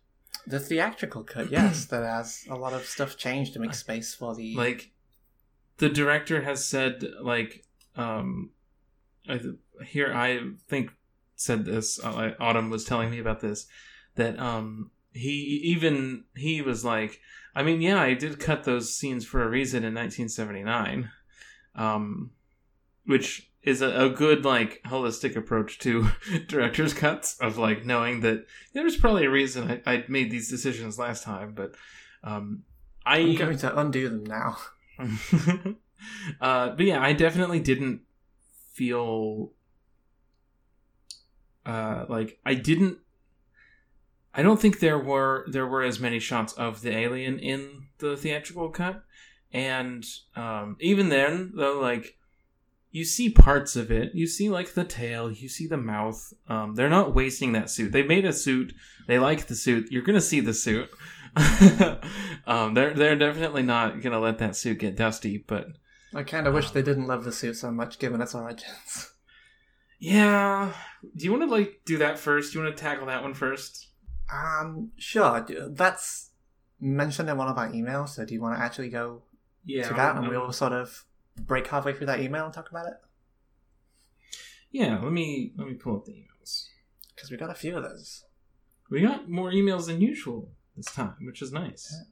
The 0.45 0.59
theatrical 0.59 1.23
cut, 1.23 1.49
yes, 1.51 1.85
that 1.85 2.03
has 2.03 2.45
a 2.49 2.55
lot 2.55 2.73
of 2.73 2.85
stuff 2.85 3.17
changed 3.17 3.53
to 3.53 3.59
make 3.59 3.73
space 3.73 4.13
for 4.13 4.35
the 4.35 4.55
like 4.55 4.91
the 5.77 5.89
director 5.89 6.41
has 6.41 6.65
said 6.67 7.03
like 7.21 7.63
um 7.95 8.51
I, 9.29 9.37
th- 9.37 9.55
here 9.85 10.13
i 10.13 10.39
think 10.69 10.91
said 11.35 11.65
this 11.65 11.99
uh, 12.03 12.31
autumn 12.39 12.69
was 12.69 12.83
telling 12.85 13.11
me 13.11 13.19
about 13.19 13.41
this 13.41 13.67
that 14.15 14.39
um 14.39 14.89
he 15.13 15.29
even 15.73 16.23
he 16.35 16.61
was 16.61 16.83
like 16.85 17.19
i 17.57 17.63
mean 17.63 17.81
yeah 17.81 17.99
i 17.99 18.13
did 18.13 18.39
cut 18.39 18.63
those 18.63 18.93
scenes 18.93 19.25
for 19.25 19.43
a 19.43 19.49
reason 19.49 19.83
in 19.83 19.93
1979 19.93 21.11
um 21.75 22.31
which 23.05 23.51
is 23.63 23.81
a, 23.81 24.05
a 24.05 24.09
good 24.09 24.45
like 24.45 24.81
holistic 24.85 25.35
approach 25.35 25.79
to 25.79 26.09
director's 26.47 26.93
cuts 26.93 27.37
of 27.39 27.57
like 27.57 27.85
knowing 27.85 28.21
that 28.21 28.45
there's 28.73 28.97
probably 28.97 29.25
a 29.25 29.29
reason 29.29 29.81
I, 29.85 29.93
I 29.93 30.05
made 30.07 30.31
these 30.31 30.49
decisions 30.49 30.97
last 30.97 31.23
time 31.23 31.53
but 31.53 31.75
um 32.23 32.63
i 33.05 33.19
I'm 33.19 33.35
going 33.35 33.57
to 33.59 33.79
undo 33.79 34.09
them 34.09 34.25
now. 34.25 34.57
uh, 36.41 36.69
but 36.69 36.85
yeah, 36.85 37.01
I 37.01 37.13
definitely 37.13 37.59
didn't 37.59 38.01
feel 38.73 39.51
uh, 41.65 42.05
like 42.09 42.39
I 42.45 42.53
didn't. 42.53 42.99
I 44.37 44.43
don't 44.43 44.61
think 44.61 44.79
there 44.79 44.99
were 44.99 45.45
there 45.49 45.65
were 45.65 45.81
as 45.81 45.99
many 45.99 46.19
shots 46.19 46.53
of 46.53 46.81
the 46.81 46.95
alien 46.95 47.39
in 47.39 47.87
the 47.97 48.15
theatrical 48.15 48.69
cut, 48.69 49.03
and 49.51 50.05
um, 50.35 50.77
even 50.79 51.09
then, 51.09 51.53
though, 51.55 51.79
like 51.79 52.17
you 52.91 53.03
see 53.03 53.31
parts 53.31 53.75
of 53.75 53.91
it, 53.91 54.13
you 54.13 54.27
see 54.27 54.47
like 54.47 54.73
the 54.75 54.83
tail, 54.83 55.31
you 55.31 55.49
see 55.49 55.65
the 55.65 55.77
mouth. 55.77 56.33
Um, 56.47 56.75
they're 56.75 56.87
not 56.87 57.15
wasting 57.15 57.53
that 57.53 57.71
suit. 57.71 57.91
They 57.91 58.03
made 58.03 58.25
a 58.25 58.31
suit. 58.31 58.73
They 59.07 59.17
like 59.17 59.47
the 59.47 59.55
suit. 59.55 59.91
You're 59.91 60.03
gonna 60.03 60.21
see 60.21 60.39
the 60.39 60.53
suit. 60.53 60.89
um, 62.47 62.75
they're 62.75 62.93
they're 62.93 63.15
definitely 63.15 63.63
not 63.63 64.01
gonna 64.01 64.19
let 64.19 64.37
that 64.37 64.55
suit 64.55 64.77
get 64.77 64.95
dusty, 64.95 65.43
but 65.47 65.69
I 66.13 66.21
kind 66.21 66.45
of 66.45 66.53
wish 66.53 66.69
they 66.69 66.83
didn't 66.83 67.07
love 67.07 67.23
the 67.23 67.31
suit 67.31 67.55
so 67.57 67.71
much, 67.71 67.97
given 67.97 68.21
its 68.21 68.35
origins. 68.35 69.13
yeah. 69.99 70.73
Do 71.15 71.25
you 71.25 71.31
want 71.31 71.43
to 71.43 71.49
like 71.49 71.81
do 71.85 71.97
that 71.97 72.19
first? 72.19 72.53
Do 72.53 72.59
you 72.59 72.65
want 72.65 72.77
to 72.77 72.83
tackle 72.83 73.07
that 73.07 73.23
one 73.23 73.33
first? 73.33 73.87
Um, 74.31 74.91
sure. 74.97 75.45
That's 75.69 76.29
mentioned 76.79 77.29
in 77.29 77.37
one 77.37 77.47
of 77.47 77.57
our 77.57 77.69
emails. 77.71 78.09
So 78.09 78.25
do 78.25 78.33
you 78.33 78.41
want 78.41 78.57
to 78.57 78.63
actually 78.63 78.89
go 78.89 79.23
Yeah, 79.65 79.87
to 79.87 79.93
that, 79.93 80.15
and 80.15 80.25
um, 80.25 80.31
we'll 80.31 80.51
sort 80.51 80.73
of 80.73 81.05
break 81.39 81.67
halfway 81.67 81.93
through 81.93 82.07
that 82.07 82.19
email 82.19 82.45
and 82.45 82.53
talk 82.53 82.69
about 82.69 82.87
it? 82.87 82.93
yeah. 84.71 84.99
Let 85.01 85.11
me 85.11 85.53
let 85.57 85.67
me 85.67 85.73
pull 85.75 85.95
up 85.95 86.05
the 86.05 86.11
emails. 86.13 86.67
Because 87.15 87.31
we 87.31 87.37
got 87.37 87.49
a 87.49 87.55
few 87.55 87.75
of 87.77 87.83
those. 87.83 88.25
We 88.89 89.01
got 89.01 89.29
more 89.29 89.51
emails 89.51 89.87
than 89.87 90.01
usual 90.01 90.49
this 90.75 90.85
time, 90.93 91.15
which 91.21 91.41
is 91.41 91.51
nice. 91.51 92.03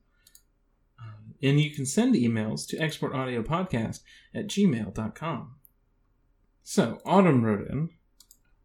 Um, 0.99 1.35
and 1.43 1.59
you 1.59 1.69
can 1.71 1.85
send 1.85 2.15
emails 2.15 2.67
to 2.69 2.77
exportaudiopodcast 2.77 3.99
at 4.33 4.47
gmail.com. 4.47 5.55
So, 6.63 6.99
Autumn 7.05 7.43
wrote 7.43 7.69
in 7.69 7.89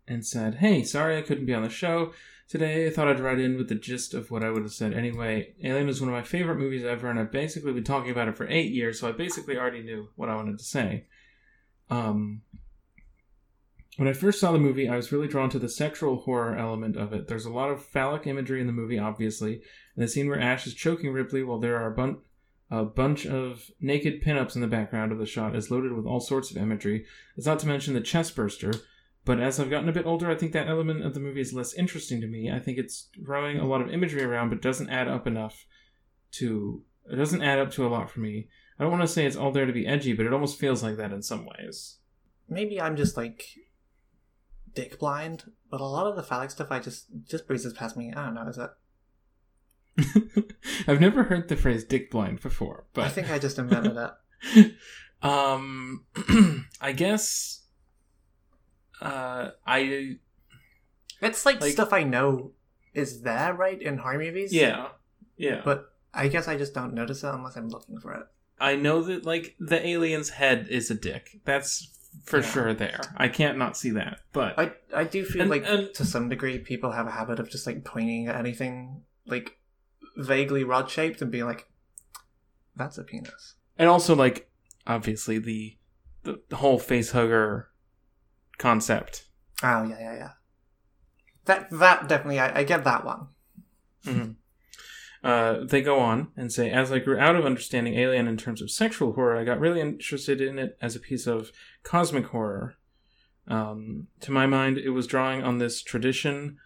and 0.09 0.26
said, 0.26 0.57
Hey, 0.57 0.82
sorry 0.82 1.18
I 1.18 1.22
couldn't 1.22 1.46
be 1.46 1.55
on 1.55 1.62
the 1.62 1.68
show 1.68 2.12
today. 2.51 2.86
I 2.86 2.90
thought 2.90 3.09
I'd 3.09 3.20
write 3.20 3.38
in 3.38 3.57
with 3.57 3.68
the 3.68 3.76
gist 3.76 4.12
of 4.12 4.30
what 4.30 4.42
I 4.42 4.51
would 4.51 4.62
have 4.62 4.72
said 4.72 4.92
anyway. 4.92 5.55
Alien 5.62 5.88
is 5.88 6.01
one 6.01 6.11
of 6.11 6.14
my 6.14 6.22
favorite 6.22 6.59
movies 6.59 6.84
ever, 6.84 7.09
and 7.09 7.18
I've 7.18 7.30
basically 7.30 7.72
been 7.72 7.84
talking 7.84 8.11
about 8.11 8.28
it 8.28 8.36
for 8.36 8.48
eight 8.48 8.72
years, 8.72 9.01
so 9.01 9.09
I 9.09 9.12
basically 9.12 9.57
already 9.57 9.82
knew 9.82 10.09
what 10.16 10.28
I 10.28 10.34
wanted 10.34 10.59
to 10.59 10.64
say. 10.64 11.07
Um, 11.88 12.42
when 13.96 14.09
I 14.09 14.12
first 14.12 14.40
saw 14.40 14.53
the 14.53 14.59
movie, 14.59 14.88
I 14.88 14.96
was 14.96 15.12
really 15.12 15.28
drawn 15.28 15.48
to 15.51 15.59
the 15.59 15.68
sexual 15.68 16.16
horror 16.16 16.57
element 16.57 16.96
of 16.96 17.12
it. 17.12 17.28
There's 17.28 17.46
a 17.46 17.53
lot 17.53 17.70
of 17.70 17.84
phallic 17.84 18.26
imagery 18.26 18.61
in 18.61 18.66
the 18.66 18.72
movie, 18.72 18.98
obviously, 18.98 19.62
and 19.94 20.05
the 20.05 20.09
scene 20.09 20.28
where 20.28 20.40
Ash 20.40 20.66
is 20.66 20.74
choking 20.74 21.12
Ripley 21.12 21.42
while 21.42 21.61
there 21.61 21.76
are 21.76 21.92
a, 21.92 21.94
bun- 21.94 22.18
a 22.70 22.84
bunch 22.84 23.26
of 23.26 23.70
naked 23.80 24.24
pinups 24.24 24.57
in 24.57 24.61
the 24.61 24.66
background 24.66 25.12
of 25.12 25.18
the 25.18 25.26
shot 25.26 25.55
is 25.55 25.70
loaded 25.70 25.92
with 25.92 26.07
all 26.07 26.20
sorts 26.20 26.51
of 26.51 26.57
imagery. 26.57 27.05
It's 27.36 27.46
not 27.46 27.61
to 27.61 27.68
mention 27.68 27.94
the 27.94 28.01
chest 28.01 28.34
burster. 28.34 28.72
But 29.25 29.41
as 29.41 29.61
I've 29.61 29.71
gotten 29.71 29.89
a 29.89 29.93
bit 29.93 30.07
older, 30.07 30.31
I 30.31 30.35
think 30.35 30.53
that 30.53 30.68
element 30.68 31.05
of 31.05 31.14
the 31.14 31.21
movie 31.21 31.43
is 31.43 31.53
less 31.53 31.75
interesting 31.75 32.21
to 32.23 32.27
me. 32.27 32.51
I 32.51 32.59
think 32.59 32.79
it's 32.79 33.09
throwing 33.25 33.59
a 33.59 33.66
lot 33.66 33.83
of 33.83 33.93
imagery 33.93 34.23
around, 34.23 34.49
but 34.49 34.62
doesn't 34.62 34.89
add 34.89 35.09
up 35.09 35.27
enough 35.27 35.66
to. 36.33 36.83
It 37.11 37.16
doesn't 37.16 37.43
add 37.43 37.59
up 37.59 37.71
to 37.73 37.87
a 37.87 37.89
lot 37.89 38.11
for 38.11 38.21
me. 38.21 38.49
I 38.79 38.83
don't 38.83 38.93
want 38.93 39.03
to 39.03 39.09
say 39.09 39.27
it's 39.27 39.37
all 39.37 39.53
there 39.53 39.66
to 39.66 39.73
be 39.73 39.87
edgy, 39.87 40.14
but 40.14 40.25
it 40.25 40.33
almost 40.33 40.59
feels 40.59 40.83
like 40.83 40.97
that 40.97 41.12
in 41.12 41.23
some 41.23 41.47
ways. 41.47 41.99
Maybe 42.49 42.81
I'm 42.81 42.97
just 42.97 43.16
like 43.16 43.45
dick 44.75 44.99
blind, 44.99 45.45
but 45.71 45.81
a 45.81 45.85
lot 45.85 46.07
of 46.07 46.16
the 46.16 46.23
phallic 46.23 46.51
stuff 46.51 46.68
I 46.71 46.79
just 46.79 47.07
just 47.29 47.47
breezes 47.47 47.75
past 47.75 47.97
me. 47.97 48.12
I 48.16 48.25
don't 48.25 48.35
know. 48.35 48.49
Is 48.49 48.57
that? 48.57 48.77
I've 50.89 51.01
never 51.01 51.25
heard 51.25 51.49
the 51.49 51.57
phrase 51.57 51.85
"dick 51.85 52.11
blind" 52.11 52.41
before, 52.41 52.87
but 52.95 53.05
I 53.05 53.09
think 53.09 53.31
I 53.31 53.39
just 53.39 53.59
invented 53.59 53.97
it. 53.97 54.75
um, 55.23 56.07
I 56.81 56.93
guess 56.93 57.60
uh, 59.01 59.51
I 59.66 60.18
It's 61.22 61.44
like, 61.46 61.61
Like- 61.61 61.72
stuff 61.72 61.92
I 61.92 62.03
know 62.03 62.53
is 62.94 63.22
there, 63.22 63.55
right, 63.55 63.80
in 63.80 63.98
horror 63.98 64.18
movies. 64.18 64.53
yeah 64.53 64.88
yeah. 65.36 65.62
But 65.64 65.92
I 66.12 66.28
guess 66.28 66.48
I 66.48 66.57
just 66.57 66.74
don't 66.74 66.92
notice 66.94 67.22
it 67.24 67.28
unless 67.32 67.57
I'm 67.57 67.68
looking 67.68 67.98
for 68.01 68.12
it. 68.14 68.26
I 68.59 68.76
know 68.76 69.03
that 69.03 69.24
like 69.24 69.57
the 69.59 69.84
alien's 69.86 70.30
head 70.30 70.66
is 70.68 70.90
a 70.90 70.94
dick. 70.94 71.40
That's 71.44 71.88
for 72.24 72.40
Yeah. 72.40 72.46
sure 72.51 72.74
there. 72.74 73.01
I 73.16 73.28
can't 73.28 73.57
not 73.57 73.76
see 73.76 73.90
that. 73.90 74.20
But 74.32 74.59
I 74.59 74.72
I 74.94 75.05
do 75.05 75.24
feel 75.24 75.42
And- 75.42 75.51
like 75.51 75.64
and- 75.66 75.94
to 75.94 76.05
some 76.05 76.28
degree 76.28 76.59
people 76.59 76.92
have 76.92 77.07
a 77.07 77.12
habit 77.12 77.38
of 77.40 77.48
just 77.48 77.66
like 77.66 77.84
pointing 77.84 78.26
at 78.28 78.36
anything 78.36 79.03
like 79.26 79.59
vaguely 80.16 80.64
rod 80.64 80.90
shaped 80.90 81.22
and 81.22 81.30
being 81.30 81.44
like, 81.46 81.70
"That's 82.76 82.98
a 82.98 83.05
penis." 83.05 83.55
and 83.78 83.88
also 83.88 84.14
like 84.14 84.51
obviously 84.86 85.38
the 85.38 85.76
the, 86.24 86.40
the 86.51 86.57
whole 86.57 86.78
face 86.78 87.12
hugger 87.12 87.70
concept. 88.61 89.25
Oh 89.63 89.83
yeah, 89.83 89.99
yeah, 89.99 90.15
yeah. 90.15 90.31
That 91.47 91.71
that 91.71 92.09
definitely 92.09 92.39
I, 92.39 92.61
I 92.61 92.65
get 92.65 92.85
that 92.85 93.05
one. 93.05 93.29
Mhm. 94.05 94.37
Uh, 95.23 95.65
they 95.65 95.83
go 95.83 95.99
on 95.99 96.29
and 96.37 96.51
say, 96.51 96.71
as 96.71 96.91
I 96.91 96.99
grew 96.99 97.19
out 97.19 97.37
of 97.37 97.45
understanding 97.45 97.95
Alien 97.95 98.27
in 98.27 98.39
terms 98.39 98.63
of 98.63 98.71
sexual 98.71 99.13
horror, 99.13 99.37
I 99.37 99.45
got 99.45 99.61
really 99.61 99.81
interested 99.81 100.41
in 100.41 100.59
it 100.59 100.79
as 100.81 100.97
a 100.97 101.01
piece 101.01 101.27
of 101.27 101.53
cosmic 101.83 102.27
horror. 102.27 102.77
Um, 103.47 104.07
to 104.21 104.33
my 104.33 104.47
mind, 104.47 104.79
it 104.79 104.91
was 104.91 105.07
drawing 105.07 105.43
on 105.43 105.59
this 105.59 105.83
tradition. 105.83 106.57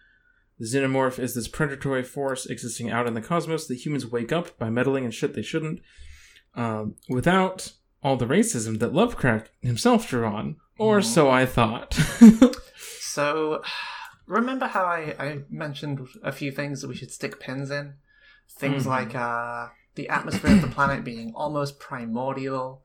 The 0.57 0.65
xenomorph 0.65 1.19
is 1.19 1.35
this 1.35 1.49
predatory 1.49 2.03
force 2.03 2.45
existing 2.45 2.89
out 2.89 3.07
in 3.07 3.13
the 3.13 3.21
cosmos 3.21 3.67
that 3.67 3.85
humans 3.85 4.05
wake 4.07 4.31
up 4.31 4.57
by 4.57 4.69
meddling 4.69 5.03
in 5.03 5.11
shit 5.11 5.33
they 5.33 5.41
shouldn't, 5.41 5.81
um, 6.53 6.95
without 7.09 7.73
all 8.01 8.15
the 8.15 8.25
racism 8.25 8.79
that 8.79 8.93
Lovecraft 8.93 9.49
himself 9.61 10.07
drew 10.07 10.25
on. 10.25 10.55
Or 10.77 11.01
so 11.01 11.29
I 11.29 11.45
thought. 11.45 11.97
So, 12.99 13.63
remember 14.27 14.67
how 14.67 14.83
I, 14.83 15.15
I 15.17 15.39
mentioned 15.49 16.05
a 16.21 16.33
few 16.33 16.51
things 16.51 16.81
that 16.81 16.89
we 16.89 16.95
should 16.97 17.11
stick 17.13 17.39
pins 17.39 17.71
in? 17.71 17.93
Things 18.49 18.83
Mhm. 18.83 18.89
like 18.89 19.15
uh, 19.15 19.69
the 19.95 20.09
atmosphere 20.09 20.51
of 20.55 20.61
the 20.61 20.67
planet 20.67 21.05
being 21.05 21.31
almost 21.33 21.79
primordial. 21.79 22.83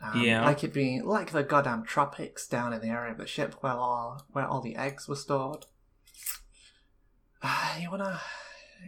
Um, 0.00 0.22
Yeah. 0.22 0.46
Like 0.46 0.64
it 0.64 0.72
being 0.72 1.04
like 1.04 1.32
the 1.32 1.42
goddamn 1.42 1.84
tropics 1.84 2.46
down 2.48 2.72
in 2.72 2.80
the 2.80 2.88
area 2.88 3.12
of 3.12 3.18
the 3.18 3.26
ship 3.26 3.56
where 3.62 3.74
all 3.74 4.24
where 4.32 4.46
all 4.46 4.62
the 4.62 4.74
eggs 4.76 5.06
were 5.06 5.16
stored. 5.16 5.66
Uh, 7.42 7.76
you 7.80 7.90
wanna 7.90 8.20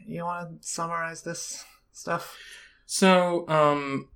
you 0.07 0.24
wanna 0.24 0.53
summarize 0.61 1.22
this 1.22 1.64
stuff? 1.93 2.38
So, 2.86 3.47
um, 3.49 4.09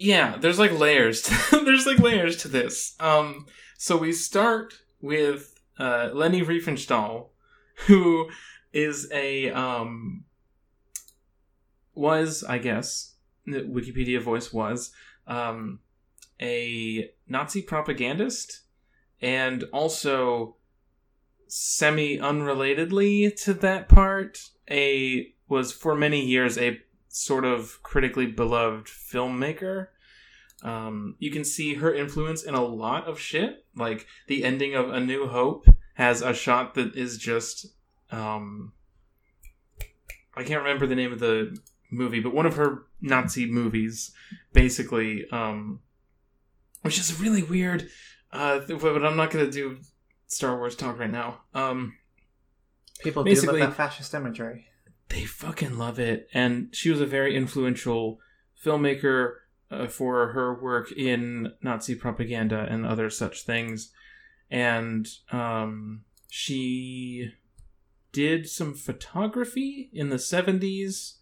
yeah, 0.00 0.38
there's 0.38 0.58
like 0.58 0.72
layers. 0.72 1.20
To, 1.22 1.60
there's 1.64 1.86
like 1.86 1.98
layers 1.98 2.36
to 2.38 2.48
this. 2.48 2.96
Um, 2.98 3.46
so 3.76 3.98
we 3.98 4.12
start 4.12 4.74
with 5.00 5.54
uh, 5.78 6.08
Leni 6.14 6.42
Riefenstahl, 6.42 7.28
who 7.86 8.30
is 8.72 9.08
a 9.12 9.50
um, 9.50 10.24
was 11.94 12.42
I 12.42 12.58
guess 12.58 13.14
the 13.44 13.60
Wikipedia 13.60 14.22
voice 14.22 14.52
was 14.52 14.90
um, 15.26 15.80
a 16.40 17.10
Nazi 17.28 17.60
propagandist 17.60 18.62
and 19.20 19.64
also 19.64 20.56
semi 21.46 22.16
unrelatedly 22.16 23.38
to 23.44 23.52
that 23.52 23.88
part 23.88 24.38
a 24.70 25.34
was 25.46 25.72
for 25.72 25.94
many 25.94 26.24
years 26.24 26.56
a 26.56 26.80
sort 27.10 27.44
of 27.44 27.82
critically 27.82 28.26
beloved 28.26 28.86
filmmaker. 28.86 29.88
Um, 30.62 31.16
you 31.18 31.30
can 31.30 31.44
see 31.44 31.74
her 31.74 31.92
influence 31.92 32.42
in 32.42 32.54
a 32.54 32.64
lot 32.64 33.06
of 33.06 33.18
shit. 33.18 33.64
Like 33.76 34.06
the 34.28 34.44
ending 34.44 34.74
of 34.74 34.90
A 34.90 35.00
New 35.00 35.26
Hope 35.26 35.66
has 35.94 36.22
a 36.22 36.32
shot 36.32 36.74
that 36.74 36.94
is 36.94 37.18
just 37.18 37.66
um, 38.10 38.72
I 40.36 40.44
can't 40.44 40.62
remember 40.62 40.86
the 40.86 40.94
name 40.94 41.12
of 41.12 41.18
the 41.18 41.58
movie, 41.90 42.20
but 42.20 42.34
one 42.34 42.46
of 42.46 42.56
her 42.56 42.84
Nazi 43.00 43.50
movies, 43.50 44.12
basically, 44.52 45.26
um, 45.30 45.80
which 46.82 46.98
is 46.98 47.20
really 47.20 47.42
weird. 47.42 47.88
Uh, 48.32 48.60
but 48.60 49.04
I'm 49.04 49.16
not 49.16 49.30
gonna 49.30 49.50
do 49.50 49.78
Star 50.26 50.56
Wars 50.56 50.76
talk 50.76 50.98
right 50.98 51.10
now. 51.10 51.40
Um, 51.54 51.96
People 53.00 53.24
do 53.24 53.34
love 53.34 53.58
that 53.58 53.74
fascist 53.74 54.14
imagery. 54.14 54.66
They 55.10 55.24
fucking 55.24 55.76
love 55.76 55.98
it. 55.98 56.28
And 56.32 56.68
she 56.72 56.90
was 56.90 57.00
a 57.00 57.06
very 57.06 57.36
influential 57.36 58.18
filmmaker 58.64 59.34
uh, 59.70 59.86
for 59.86 60.28
her 60.28 60.60
work 60.60 60.90
in 60.92 61.52
nazi 61.62 61.94
propaganda 61.94 62.66
and 62.70 62.86
other 62.86 63.10
such 63.10 63.42
things. 63.42 63.92
And 64.50 65.06
um, 65.30 66.04
she 66.28 67.32
did 68.12 68.48
some 68.48 68.74
photography 68.74 69.90
in 69.92 70.08
the 70.08 70.16
70s 70.16 71.16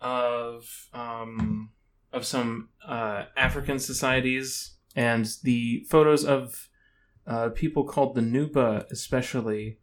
of 0.00 0.88
um, 0.92 1.70
of 2.12 2.24
some 2.24 2.68
uh, 2.86 3.24
african 3.36 3.78
societies. 3.78 4.74
And 4.94 5.28
the 5.42 5.84
photos 5.88 6.24
of 6.24 6.68
uh, 7.26 7.48
people 7.50 7.84
called 7.84 8.14
the 8.14 8.20
nuba 8.20 8.88
especially 8.90 9.78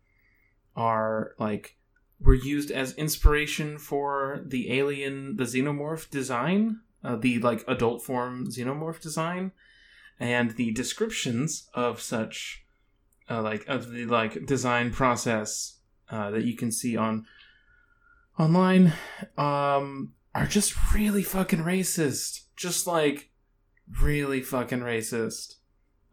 are 0.75 1.33
like 1.37 1.77
were 2.23 2.33
used 2.33 2.71
as 2.71 2.93
inspiration 2.95 3.77
for 3.77 4.41
the 4.45 4.71
alien, 4.71 5.37
the 5.37 5.43
xenomorph 5.43 6.09
design, 6.09 6.81
uh, 7.03 7.15
the 7.15 7.39
like 7.39 7.63
adult 7.67 8.03
form 8.03 8.47
xenomorph 8.47 9.01
design, 9.01 9.51
and 10.19 10.51
the 10.51 10.71
descriptions 10.71 11.69
of 11.73 12.01
such, 12.01 12.65
uh, 13.29 13.41
like 13.41 13.65
of 13.67 13.91
the 13.91 14.05
like 14.05 14.45
design 14.45 14.91
process 14.91 15.79
uh, 16.09 16.29
that 16.31 16.43
you 16.43 16.55
can 16.55 16.71
see 16.71 16.95
on 16.95 17.25
online, 18.37 18.93
um, 19.37 20.13
are 20.35 20.47
just 20.47 20.93
really 20.93 21.23
fucking 21.23 21.59
racist. 21.59 22.45
Just 22.55 22.85
like 22.85 23.31
really 24.01 24.41
fucking 24.41 24.81
racist. 24.81 25.55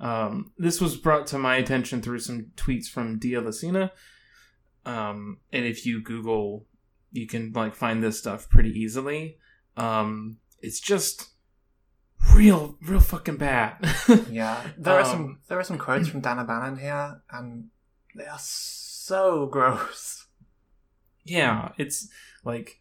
Um, 0.00 0.52
this 0.56 0.80
was 0.80 0.96
brought 0.96 1.26
to 1.28 1.38
my 1.38 1.56
attention 1.56 2.00
through 2.00 2.20
some 2.20 2.52
tweets 2.56 2.86
from 2.86 3.18
Dia 3.18 3.42
um, 4.88 5.38
and 5.52 5.64
if 5.64 5.84
you 5.86 6.00
Google, 6.02 6.64
you 7.12 7.26
can 7.26 7.52
like 7.52 7.74
find 7.74 8.02
this 8.02 8.18
stuff 8.18 8.48
pretty 8.48 8.70
easily. 8.70 9.38
Um, 9.76 10.38
it's 10.60 10.80
just 10.80 11.28
real, 12.34 12.76
real 12.82 13.00
fucking 13.00 13.36
bad. 13.36 13.76
Yeah, 14.30 14.62
there 14.76 14.94
are 14.94 15.00
Um, 15.02 15.06
some 15.06 15.38
there 15.48 15.58
are 15.58 15.64
some 15.64 15.78
quotes 15.78 16.08
from 16.08 16.20
Dan 16.20 16.38
O'Bannon 16.38 16.78
here, 16.78 17.22
and 17.30 17.68
they 18.16 18.24
are 18.26 18.38
so 18.40 19.46
gross. 19.46 20.26
yeah, 21.24 21.72
it's 21.78 22.08
like 22.44 22.80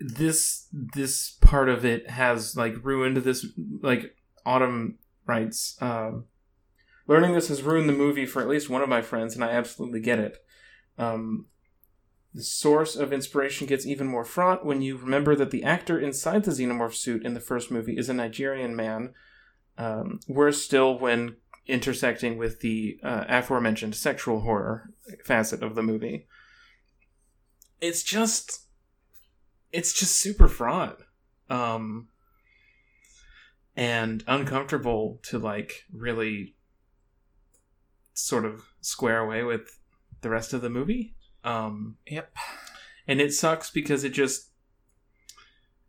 this 0.00 0.66
this 0.72 1.30
part 1.40 1.68
of 1.68 1.84
it 1.84 2.08
has 2.10 2.56
like 2.56 2.74
ruined 2.84 3.16
this 3.18 3.46
like 3.82 4.14
Autumn 4.46 4.98
writes 5.26 5.76
um 5.82 6.24
learning 7.08 7.32
this 7.32 7.48
has 7.48 7.62
ruined 7.62 7.88
the 7.88 7.92
movie 7.92 8.24
for 8.26 8.40
at 8.40 8.48
least 8.48 8.70
one 8.70 8.80
of 8.82 8.88
my 8.88 9.02
friends 9.02 9.34
and 9.34 9.42
I 9.44 9.48
absolutely 9.50 10.00
get 10.00 10.18
it. 10.20 10.36
Um 10.98 11.46
the 12.34 12.42
source 12.42 12.94
of 12.94 13.12
inspiration 13.12 13.66
gets 13.66 13.86
even 13.86 14.06
more 14.06 14.24
fraught 14.24 14.64
when 14.64 14.82
you 14.82 14.96
remember 14.96 15.34
that 15.34 15.50
the 15.50 15.64
actor 15.64 15.98
inside 15.98 16.44
the 16.44 16.50
xenomorph 16.50 16.94
suit 16.94 17.24
in 17.24 17.34
the 17.34 17.40
first 17.40 17.70
movie 17.70 17.96
is 17.96 18.08
a 18.08 18.14
Nigerian 18.14 18.76
man. 18.76 19.14
Um, 19.78 20.20
worse 20.28 20.62
still 20.62 20.98
when 20.98 21.36
intersecting 21.66 22.36
with 22.36 22.60
the 22.60 22.98
uh, 23.02 23.24
aforementioned 23.28 23.94
sexual 23.94 24.40
horror 24.40 24.90
facet 25.24 25.62
of 25.62 25.74
the 25.74 25.82
movie. 25.82 26.26
It's 27.80 28.02
just, 28.02 28.66
it's 29.72 29.92
just 29.92 30.18
super 30.18 30.48
fraught, 30.48 30.98
um, 31.48 32.08
and 33.76 34.24
uncomfortable 34.26 35.20
to 35.24 35.38
like 35.38 35.84
really 35.92 36.56
sort 38.14 38.44
of 38.44 38.72
square 38.80 39.20
away 39.20 39.44
with 39.44 39.77
the 40.20 40.30
rest 40.30 40.52
of 40.52 40.60
the 40.62 40.70
movie. 40.70 41.14
Um, 41.44 41.96
Yep. 42.06 42.34
and 43.06 43.20
it 43.20 43.32
sucks 43.32 43.70
because 43.70 44.04
it 44.04 44.10
just 44.10 44.50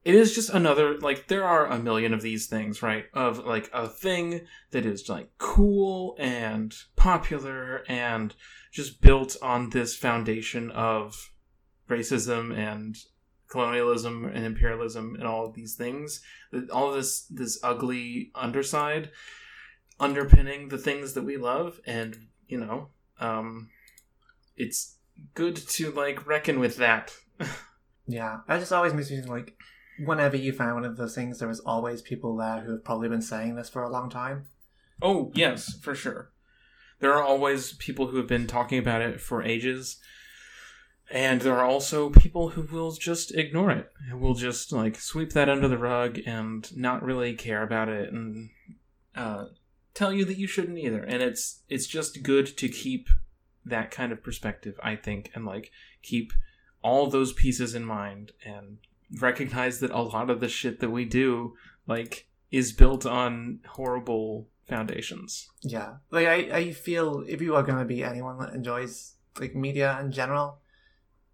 it 0.05 0.15
is 0.15 0.33
just 0.33 0.49
another 0.49 0.97
like 0.99 1.27
there 1.27 1.43
are 1.43 1.65
a 1.67 1.77
million 1.77 2.13
of 2.13 2.21
these 2.21 2.47
things 2.47 2.81
right 2.81 3.05
of 3.13 3.45
like 3.45 3.69
a 3.73 3.87
thing 3.87 4.41
that 4.71 4.85
is 4.85 5.09
like 5.09 5.29
cool 5.37 6.15
and 6.17 6.73
popular 6.95 7.83
and 7.89 8.33
just 8.71 9.01
built 9.01 9.35
on 9.41 9.69
this 9.71 9.95
foundation 9.95 10.71
of 10.71 11.31
racism 11.89 12.55
and 12.57 12.95
colonialism 13.49 14.23
and 14.25 14.45
imperialism 14.45 15.15
and 15.15 15.27
all 15.27 15.45
of 15.45 15.53
these 15.55 15.75
things 15.75 16.21
all 16.71 16.89
of 16.89 16.95
this 16.95 17.25
this 17.29 17.59
ugly 17.63 18.31
underside 18.35 19.09
underpinning 19.99 20.69
the 20.69 20.77
things 20.77 21.13
that 21.13 21.23
we 21.25 21.35
love 21.35 21.79
and 21.85 22.15
you 22.47 22.57
know 22.57 22.87
um 23.19 23.69
it's 24.59 24.97
good 25.33 25.55
to 25.55 25.91
like 25.91 26.27
reckon 26.27 26.59
with 26.59 26.77
that 26.77 27.13
Yeah, 28.09 28.39
that 28.47 28.59
just 28.59 28.73
always 28.73 28.93
makes 28.93 29.11
me 29.11 29.17
think 29.17 29.29
like, 29.29 29.55
whenever 30.03 30.35
you 30.35 30.51
find 30.51 30.73
one 30.73 30.83
of 30.83 30.97
those 30.97 31.13
things, 31.13 31.37
there 31.37 31.49
is 31.49 31.59
always 31.59 32.01
people 32.01 32.35
there 32.35 32.61
who 32.61 32.71
have 32.71 32.83
probably 32.83 33.07
been 33.07 33.21
saying 33.21 33.55
this 33.55 33.69
for 33.69 33.83
a 33.83 33.89
long 33.89 34.09
time. 34.09 34.45
Oh, 34.99 35.31
yes, 35.35 35.77
for 35.79 35.93
sure. 35.93 36.31
There 36.99 37.13
are 37.13 37.23
always 37.23 37.73
people 37.73 38.07
who 38.07 38.17
have 38.17 38.27
been 38.27 38.47
talking 38.47 38.79
about 38.79 39.01
it 39.01 39.21
for 39.21 39.43
ages. 39.43 39.97
And 41.11 41.41
there 41.41 41.57
are 41.57 41.65
also 41.65 42.09
people 42.09 42.49
who 42.49 42.63
will 42.63 42.91
just 42.91 43.33
ignore 43.33 43.71
it. 43.71 43.91
Who 44.09 44.17
will 44.17 44.33
just 44.33 44.71
like 44.71 44.99
sweep 44.99 45.33
that 45.33 45.49
under 45.49 45.67
the 45.67 45.77
rug 45.77 46.19
and 46.25 46.69
not 46.75 47.03
really 47.03 47.33
care 47.35 47.63
about 47.63 47.89
it 47.89 48.11
and 48.11 48.49
uh, 49.15 49.45
tell 49.93 50.11
you 50.11 50.25
that 50.25 50.37
you 50.37 50.47
shouldn't 50.47 50.77
either. 50.77 51.01
And 51.01 51.21
it's 51.21 51.61
it's 51.69 51.87
just 51.87 52.23
good 52.23 52.57
to 52.57 52.67
keep 52.67 53.07
that 53.69 53.91
kind 53.91 54.11
of 54.11 54.23
perspective, 54.23 54.79
I 54.83 54.95
think, 54.95 55.31
and 55.33 55.45
like 55.45 55.71
keep 56.01 56.33
all 56.81 57.07
those 57.07 57.33
pieces 57.33 57.75
in 57.75 57.83
mind 57.85 58.31
and 58.45 58.77
recognize 59.19 59.79
that 59.79 59.91
a 59.91 60.01
lot 60.01 60.29
of 60.29 60.39
the 60.39 60.47
shit 60.49 60.79
that 60.79 60.91
we 60.91 61.05
do 61.05 61.55
like 61.87 62.27
is 62.51 62.71
built 62.71 63.05
on 63.05 63.59
horrible 63.67 64.47
foundations. 64.67 65.49
Yeah, 65.61 65.95
like 66.11 66.27
I, 66.27 66.35
I 66.57 66.71
feel 66.71 67.23
if 67.27 67.41
you 67.41 67.55
are 67.55 67.63
going 67.63 67.79
to 67.79 67.85
be 67.85 68.03
anyone 68.03 68.37
that 68.39 68.53
enjoys 68.53 69.15
like 69.39 69.55
media 69.55 69.97
in 70.01 70.11
general, 70.11 70.59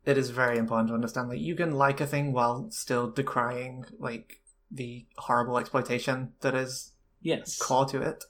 it 0.06 0.18
is 0.18 0.30
very 0.30 0.58
important 0.58 0.90
to 0.90 0.94
understand 0.96 1.30
that 1.32 1.40
you 1.40 1.56
can 1.56 1.72
like 1.72 2.00
a 2.00 2.08
thing 2.08 2.32
while 2.32 2.70
still 2.72 3.12
decrying 3.12 3.86
like 4.00 4.42
the 4.72 5.06
horrible 5.18 5.58
exploitation 5.58 6.32
that 6.42 6.56
is 6.56 6.92
Yes. 7.22 7.58
core 7.58 7.86
to 7.88 8.02
it. 8.02 8.24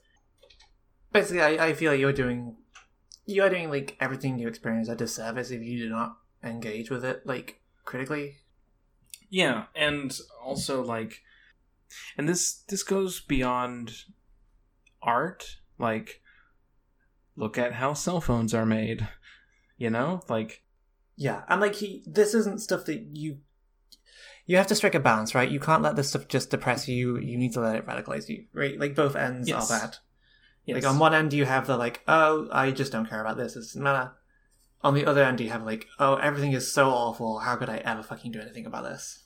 Basically, 1.12 1.42
I, 1.42 1.66
I 1.68 1.72
feel 1.74 1.92
like 1.92 2.00
you're 2.00 2.12
doing 2.12 2.56
you 3.26 3.42
are 3.42 3.50
doing 3.50 3.68
like 3.70 3.96
everything 4.00 4.38
you 4.38 4.48
experience 4.48 4.88
a 4.88 4.96
disservice 4.96 5.50
if 5.50 5.62
you 5.62 5.78
do 5.78 5.88
not 5.90 6.16
engage 6.42 6.90
with 6.90 7.04
it 7.04 7.26
like 7.26 7.60
critically. 7.84 8.36
Yeah, 9.28 9.64
and 9.74 10.16
also 10.42 10.82
like 10.82 11.22
and 12.16 12.28
this 12.28 12.62
this 12.68 12.82
goes 12.82 13.20
beyond 13.20 14.04
art, 15.02 15.56
like 15.78 16.22
look 17.36 17.58
at 17.58 17.74
how 17.74 17.92
cell 17.94 18.20
phones 18.20 18.54
are 18.54 18.66
made. 18.66 19.08
You 19.76 19.90
know? 19.90 20.22
Like 20.28 20.62
Yeah, 21.16 21.42
and 21.48 21.60
like 21.60 21.74
he, 21.74 22.02
this 22.06 22.32
isn't 22.34 22.60
stuff 22.62 22.84
that 22.86 23.00
you 23.12 23.38
you 24.46 24.56
have 24.56 24.68
to 24.68 24.76
strike 24.76 24.94
a 24.94 25.00
balance, 25.00 25.34
right? 25.34 25.50
You 25.50 25.58
can't 25.58 25.82
let 25.82 25.96
this 25.96 26.10
stuff 26.10 26.28
just 26.28 26.50
depress 26.50 26.86
you. 26.86 27.18
You 27.18 27.36
need 27.36 27.52
to 27.54 27.60
let 27.60 27.74
it 27.74 27.86
radicalize 27.86 28.28
you, 28.28 28.44
right? 28.52 28.78
Like 28.78 28.94
both 28.94 29.16
ends 29.16 29.48
Yes. 29.48 29.70
are 29.70 29.80
bad. 29.80 29.96
Yes. 30.66 30.82
Like 30.82 30.92
on 30.92 30.98
one 30.98 31.14
end, 31.14 31.32
you 31.32 31.44
have 31.44 31.66
the 31.66 31.76
like, 31.76 32.02
oh, 32.06 32.48
I 32.52 32.70
just 32.70 32.92
don't 32.92 33.08
care 33.08 33.20
about 33.20 33.36
this. 33.36 33.56
It 33.56 33.60
doesn't. 33.60 34.10
On 34.82 34.94
the 34.94 35.06
other 35.06 35.24
end, 35.24 35.40
you 35.40 35.50
have 35.50 35.64
like, 35.64 35.86
oh, 35.98 36.16
everything 36.16 36.52
is 36.52 36.70
so 36.70 36.90
awful. 36.90 37.38
How 37.38 37.56
could 37.56 37.70
I 37.70 37.78
ever 37.78 38.02
fucking 38.02 38.32
do 38.32 38.40
anything 38.40 38.66
about 38.66 38.84
this? 38.84 39.24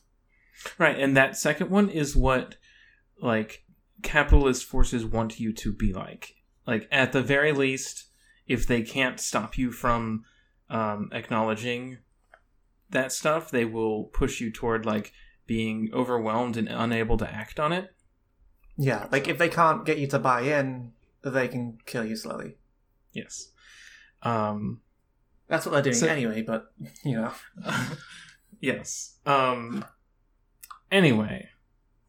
Right, 0.78 0.99
and 0.99 1.16
that 1.16 1.36
second 1.36 1.70
one 1.70 1.88
is 1.88 2.14
what 2.14 2.57
like 3.20 3.64
capitalist 4.03 4.64
forces 4.64 5.05
want 5.05 5.41
you 5.41 5.53
to 5.55 5.72
be 5.72 5.93
like. 5.93 6.34
Like 6.66 6.88
at 6.93 7.12
the 7.12 7.22
very 7.22 7.53
least, 7.53 8.07
if 8.47 8.66
they 8.66 8.82
can't 8.82 9.18
stop 9.18 9.59
you 9.59 9.72
from 9.72 10.24
um, 10.68 11.09
acknowledging 11.12 11.99
that 12.91 13.12
stuff, 13.12 13.51
they 13.51 13.64
will 13.64 14.05
push 14.05 14.41
you 14.41 14.51
toward 14.51 14.86
like 14.86 15.12
being 15.47 15.91
overwhelmed 15.93 16.57
and 16.57 16.68
unable 16.68 17.16
to 17.18 17.30
act 17.30 17.59
on 17.59 17.72
it. 17.72 17.95
Yeah, 18.76 19.09
like 19.11 19.28
if 19.28 19.38
they 19.38 19.49
can't 19.49 19.84
get 19.84 19.99
you 19.99 20.07
to 20.09 20.18
buy 20.18 20.43
in, 20.43 20.93
they 21.22 21.48
can 21.48 21.78
kill 21.86 22.04
you 22.04 22.16
slowly. 22.16 22.56
Yes. 23.12 23.50
Um, 24.22 24.80
That's 25.48 25.66
what 25.66 25.72
they're 25.72 25.82
doing 25.82 25.96
So- 25.96 26.06
anyway. 26.06 26.42
But 26.42 26.72
you 27.04 27.16
know, 27.16 27.32
yes. 28.60 29.16
Um 29.26 29.84
anyway, 30.90 31.48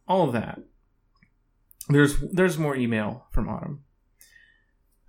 all 0.07 0.27
of 0.27 0.33
that. 0.33 0.59
There's 1.89 2.19
there's 2.31 2.57
more 2.57 2.75
email 2.75 3.25
from 3.31 3.49
Autumn. 3.49 3.83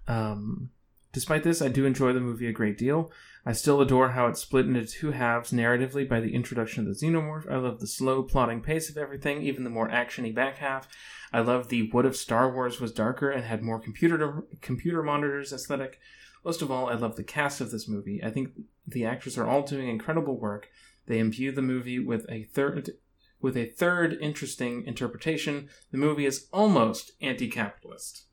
Um 0.08 0.70
despite 1.12 1.42
this, 1.42 1.62
I 1.62 1.68
do 1.68 1.84
enjoy 1.84 2.12
the 2.12 2.20
movie 2.20 2.48
a 2.48 2.52
great 2.52 2.78
deal. 2.78 3.10
I 3.44 3.52
still 3.52 3.80
adore 3.80 4.10
how 4.10 4.28
it's 4.28 4.40
split 4.40 4.66
into 4.66 4.86
two 4.86 5.10
halves 5.10 5.52
narratively 5.52 6.08
by 6.08 6.20
the 6.20 6.34
introduction 6.34 6.86
of 6.86 6.86
the 6.86 7.06
xenomorph. 7.06 7.50
I 7.50 7.56
love 7.56 7.80
the 7.80 7.86
slow 7.86 8.22
plodding 8.22 8.60
pace 8.60 8.88
of 8.88 8.96
everything, 8.96 9.42
even 9.42 9.64
the 9.64 9.70
more 9.70 9.88
actiony 9.88 10.34
back 10.34 10.58
half. 10.58 10.88
I 11.32 11.40
love 11.40 11.68
the 11.68 11.90
what 11.90 12.06
if 12.06 12.16
Star 12.16 12.52
Wars 12.52 12.80
was 12.80 12.92
darker 12.92 13.30
and 13.30 13.44
had 13.44 13.62
more 13.62 13.80
computer 13.80 14.44
computer 14.60 15.02
monitors 15.02 15.52
aesthetic. 15.52 15.98
Most 16.44 16.62
of 16.62 16.70
all, 16.70 16.88
I 16.88 16.94
love 16.94 17.16
the 17.16 17.24
cast 17.24 17.60
of 17.60 17.70
this 17.70 17.88
movie. 17.88 18.22
I 18.22 18.30
think 18.30 18.50
the 18.86 19.04
actors 19.04 19.38
are 19.38 19.46
all 19.46 19.62
doing 19.62 19.88
incredible 19.88 20.38
work. 20.38 20.68
They 21.06 21.18
imbue 21.18 21.52
the 21.52 21.62
movie 21.62 21.98
with 21.98 22.26
a 22.28 22.44
third 22.44 22.90
with 23.40 23.56
a 23.56 23.66
third 23.66 24.16
interesting 24.20 24.84
interpretation. 24.86 25.68
The 25.90 25.98
movie 25.98 26.26
is 26.26 26.46
almost 26.52 27.10
anti-capitalist. 27.20 28.26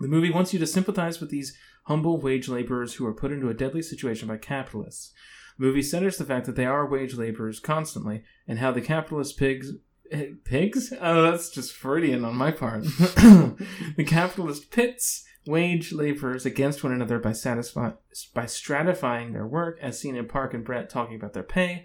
The 0.00 0.08
movie 0.08 0.30
wants 0.30 0.52
you 0.52 0.58
to 0.58 0.66
sympathize 0.66 1.20
with 1.20 1.30
these 1.30 1.56
humble 1.86 2.20
wage 2.20 2.48
laborers 2.48 2.94
who 2.94 3.06
are 3.06 3.14
put 3.14 3.32
into 3.32 3.48
a 3.48 3.54
deadly 3.54 3.82
situation 3.82 4.28
by 4.28 4.36
capitalists. 4.36 5.12
The 5.58 5.64
movie 5.64 5.82
centers 5.82 6.18
the 6.18 6.24
fact 6.24 6.46
that 6.46 6.56
they 6.56 6.66
are 6.66 6.86
wage 6.86 7.14
laborers 7.14 7.60
constantly, 7.60 8.22
and 8.46 8.58
how 8.58 8.72
the 8.72 8.80
capitalist 8.80 9.38
pigs 9.38 9.72
eh, 10.10 10.30
pigs? 10.44 10.92
Oh, 11.00 11.22
that's 11.22 11.50
just 11.50 11.72
Freudian 11.72 12.24
on 12.24 12.34
my 12.34 12.50
part. 12.50 12.82
the 12.84 14.04
capitalist 14.06 14.70
pits 14.70 15.24
wage 15.46 15.92
laborers 15.92 16.44
against 16.44 16.82
one 16.82 16.92
another 16.92 17.18
by 17.18 17.32
satisfy 17.32 17.92
by 18.34 18.44
stratifying 18.44 19.32
their 19.32 19.46
work, 19.46 19.78
as 19.80 19.98
seen 19.98 20.16
in 20.16 20.26
Park 20.26 20.54
and 20.54 20.64
Brett 20.64 20.90
talking 20.90 21.16
about 21.16 21.32
their 21.32 21.42
pay. 21.42 21.84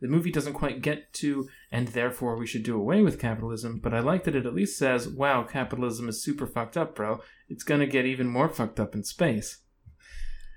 The 0.00 0.08
movie 0.08 0.30
doesn't 0.32 0.54
quite 0.54 0.82
get 0.82 1.12
to, 1.14 1.48
and 1.70 1.88
therefore 1.88 2.36
we 2.36 2.46
should 2.46 2.62
do 2.62 2.76
away 2.76 3.02
with 3.02 3.20
capitalism, 3.20 3.80
but 3.82 3.92
I 3.92 4.00
like 4.00 4.24
that 4.24 4.34
it 4.34 4.46
at 4.46 4.54
least 4.54 4.78
says, 4.78 5.08
wow, 5.08 5.42
capitalism 5.42 6.08
is 6.08 6.22
super 6.22 6.46
fucked 6.46 6.76
up, 6.76 6.94
bro. 6.94 7.20
It's 7.48 7.64
gonna 7.64 7.86
get 7.86 8.06
even 8.06 8.26
more 8.26 8.48
fucked 8.48 8.80
up 8.80 8.94
in 8.94 9.04
space. 9.04 9.58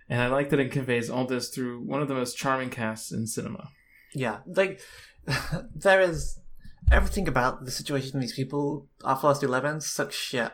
And 0.10 0.22
I 0.22 0.28
like 0.28 0.50
that 0.50 0.60
it 0.60 0.72
conveys 0.72 1.10
all 1.10 1.26
this 1.26 1.50
through 1.50 1.82
one 1.82 2.02
of 2.02 2.08
the 2.08 2.14
most 2.14 2.38
charming 2.38 2.70
casts 2.70 3.12
in 3.12 3.28
cinema. 3.28 3.70
yeah, 4.14 4.40
like 4.46 4.82
there 5.76 6.02
is 6.02 6.40
everything 6.92 7.28
about 7.28 7.66
the 7.66 7.72
situation 7.72 8.18
of 8.18 8.22
these 8.22 8.36
people 8.36 8.88
are 9.04 9.16
forced 9.16 9.42
to 9.42 9.48
live 9.48 9.66
in 9.66 9.82
such 9.82 10.14
shit. 10.14 10.52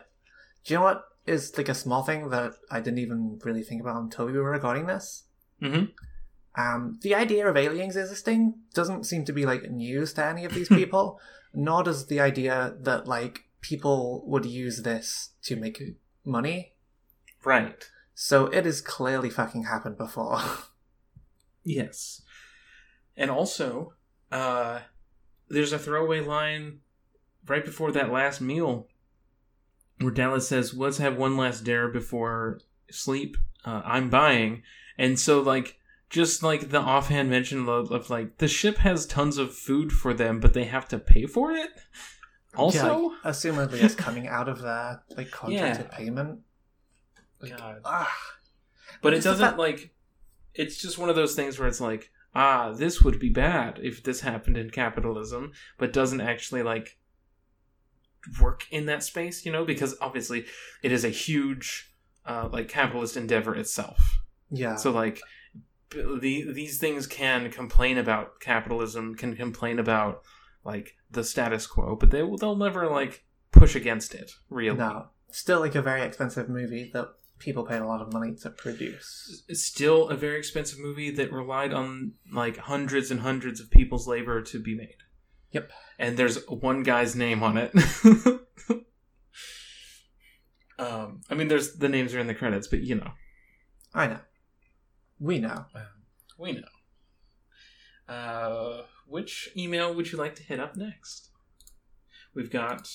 Do 0.64 0.74
you 0.74 0.78
know 0.78 0.84
what 0.84 1.04
is 1.26 1.56
like 1.56 1.68
a 1.68 1.74
small 1.74 2.02
thing 2.02 2.30
that 2.30 2.54
I 2.70 2.80
didn't 2.80 2.98
even 2.98 3.38
really 3.44 3.62
think 3.62 3.80
about 3.80 4.00
until 4.02 4.26
we 4.26 4.32
were 4.32 4.50
recording 4.50 4.86
this? 4.86 5.24
Mm-hmm. 5.62 5.86
Um, 6.56 6.98
the 7.02 7.14
idea 7.14 7.48
of 7.48 7.56
aliens 7.56 7.96
existing 7.96 8.54
doesn't 8.74 9.04
seem 9.04 9.24
to 9.26 9.32
be 9.32 9.46
like 9.46 9.70
news 9.70 10.12
to 10.14 10.24
any 10.24 10.44
of 10.44 10.54
these 10.54 10.68
people, 10.80 11.20
nor 11.54 11.82
does 11.82 12.06
the 12.06 12.20
idea 12.20 12.74
that 12.80 13.06
like 13.06 13.44
people 13.60 14.24
would 14.26 14.46
use 14.46 14.82
this 14.82 15.30
to 15.42 15.56
make 15.56 15.82
money. 16.24 16.74
Right. 17.44 17.88
So 18.14 18.46
it 18.46 18.64
has 18.66 18.80
clearly 18.80 19.30
fucking 19.30 19.64
happened 19.64 19.96
before. 19.96 20.40
Yes. 21.62 22.22
And 23.16 23.30
also, 23.30 23.94
uh, 24.32 24.80
there's 25.48 25.72
a 25.72 25.78
throwaway 25.78 26.20
line 26.20 26.80
right 27.46 27.64
before 27.64 27.92
that 27.92 28.12
last 28.12 28.40
meal 28.40 28.88
where 30.00 30.10
Dallas 30.10 30.48
says, 30.48 30.72
"Let's 30.72 30.98
have 30.98 31.18
one 31.18 31.36
last 31.36 31.64
dare 31.64 31.88
before 31.88 32.60
sleep." 32.90 33.36
Uh, 33.64 33.82
I'm 33.84 34.08
buying, 34.08 34.62
and 34.96 35.18
so 35.18 35.42
like 35.42 35.78
just 36.10 36.42
like 36.42 36.70
the 36.70 36.78
offhand 36.80 37.30
mention 37.30 37.68
of, 37.68 37.90
of, 37.90 38.10
like 38.10 38.38
the 38.38 38.48
ship 38.48 38.78
has 38.78 39.06
tons 39.06 39.38
of 39.38 39.54
food 39.54 39.92
for 39.92 40.12
them, 40.12 40.40
but 40.40 40.52
they 40.54 40.64
have 40.64 40.86
to 40.88 40.98
pay 40.98 41.24
for 41.26 41.52
it. 41.52 41.70
Also, 42.56 43.10
yeah, 43.24 43.30
assumedly 43.30 43.82
it's 43.82 43.94
coming 44.06 44.26
out 44.26 44.48
of 44.48 44.60
their 44.60 45.02
like 45.16 45.30
contracted 45.30 45.86
Yeah. 45.90 45.96
payment. 45.96 46.40
Like, 47.40 47.56
God. 47.56 47.80
ah, 47.84 48.12
but 49.02 49.14
it 49.14 49.22
doesn't 49.22 49.46
fact- 49.46 49.58
like. 49.58 49.94
It's 50.52 50.82
just 50.82 50.98
one 50.98 51.08
of 51.08 51.14
those 51.14 51.36
things 51.36 51.58
where 51.60 51.68
it's 51.68 51.80
like, 51.80 52.10
ah, 52.34 52.72
this 52.72 53.02
would 53.02 53.20
be 53.20 53.28
bad 53.30 53.78
if 53.80 54.02
this 54.02 54.20
happened 54.20 54.58
in 54.58 54.70
capitalism, 54.70 55.52
but 55.78 55.92
doesn't 55.92 56.20
actually 56.20 56.64
like 56.64 56.98
work 58.40 58.66
in 58.72 58.86
that 58.86 59.02
space, 59.04 59.46
you 59.46 59.52
know, 59.52 59.64
because 59.64 59.96
obviously 60.00 60.44
it 60.82 60.90
is 60.90 61.04
a 61.04 61.08
huge 61.08 61.94
uh, 62.26 62.48
like 62.52 62.68
capitalist 62.68 63.16
endeavor 63.16 63.54
itself. 63.54 64.18
yeah. 64.50 64.74
So 64.74 64.90
like 64.90 65.20
the 65.90 66.52
these 66.52 66.78
things 66.78 67.06
can 67.06 67.50
complain 67.50 67.98
about 67.98 68.40
capitalism, 68.40 69.14
can 69.14 69.36
complain 69.36 69.78
about 69.78 70.22
like 70.64 70.96
the 71.10 71.24
status 71.24 71.66
quo, 71.66 71.96
but 71.96 72.10
they 72.10 72.22
will 72.22 72.36
they'll 72.36 72.56
never 72.56 72.88
like 72.88 73.24
push 73.52 73.74
against 73.74 74.14
it. 74.14 74.30
Really, 74.48 74.76
no, 74.76 75.08
still 75.30 75.60
like 75.60 75.74
a 75.74 75.82
very 75.82 76.02
expensive 76.02 76.48
movie 76.48 76.90
that 76.92 77.08
people 77.38 77.64
paid 77.64 77.80
a 77.80 77.86
lot 77.86 78.00
of 78.02 78.12
money 78.12 78.34
to 78.42 78.50
produce. 78.50 79.42
still 79.52 80.08
a 80.08 80.16
very 80.16 80.38
expensive 80.38 80.78
movie 80.78 81.10
that 81.10 81.32
relied 81.32 81.72
on 81.72 82.12
like 82.32 82.58
hundreds 82.58 83.10
and 83.10 83.20
hundreds 83.20 83.60
of 83.60 83.70
people's 83.70 84.06
labor 84.06 84.42
to 84.42 84.60
be 84.60 84.76
made. 84.76 84.98
Yep. 85.52 85.72
And 85.98 86.16
there's 86.16 86.46
one 86.48 86.84
guy's 86.84 87.16
name 87.16 87.42
on 87.42 87.56
it. 87.56 87.72
um, 90.78 91.22
I 91.28 91.34
mean, 91.34 91.48
there's 91.48 91.74
the 91.74 91.88
names 91.88 92.14
are 92.14 92.20
in 92.20 92.28
the 92.28 92.34
credits, 92.34 92.68
but 92.68 92.80
you 92.80 92.94
know. 92.94 93.10
I 93.92 94.06
know. 94.06 94.20
We 95.20 95.38
know. 95.38 95.66
We 96.38 96.52
know. 96.52 98.12
Uh, 98.14 98.82
which 99.06 99.50
email 99.56 99.94
would 99.94 100.10
you 100.10 100.18
like 100.18 100.34
to 100.36 100.42
hit 100.42 100.58
up 100.58 100.76
next? 100.76 101.28
We've 102.34 102.50
got 102.50 102.86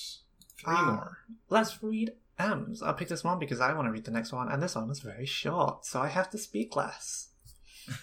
three 0.58 0.74
Ah. 0.76 0.84
more. 0.86 1.18
Let's 1.48 1.82
read 1.82 2.12
M's. 2.38 2.82
I'll 2.82 2.94
pick 2.94 3.08
this 3.08 3.24
one 3.24 3.38
because 3.38 3.60
I 3.60 3.72
want 3.72 3.86
to 3.86 3.92
read 3.92 4.04
the 4.04 4.10
next 4.10 4.32
one, 4.32 4.50
and 4.50 4.62
this 4.62 4.74
one 4.74 4.90
is 4.90 5.00
very 5.00 5.24
short, 5.26 5.86
so 5.86 6.00
I 6.02 6.08
have 6.08 6.28
to 6.30 6.38
speak 6.38 6.74
less. 6.76 7.28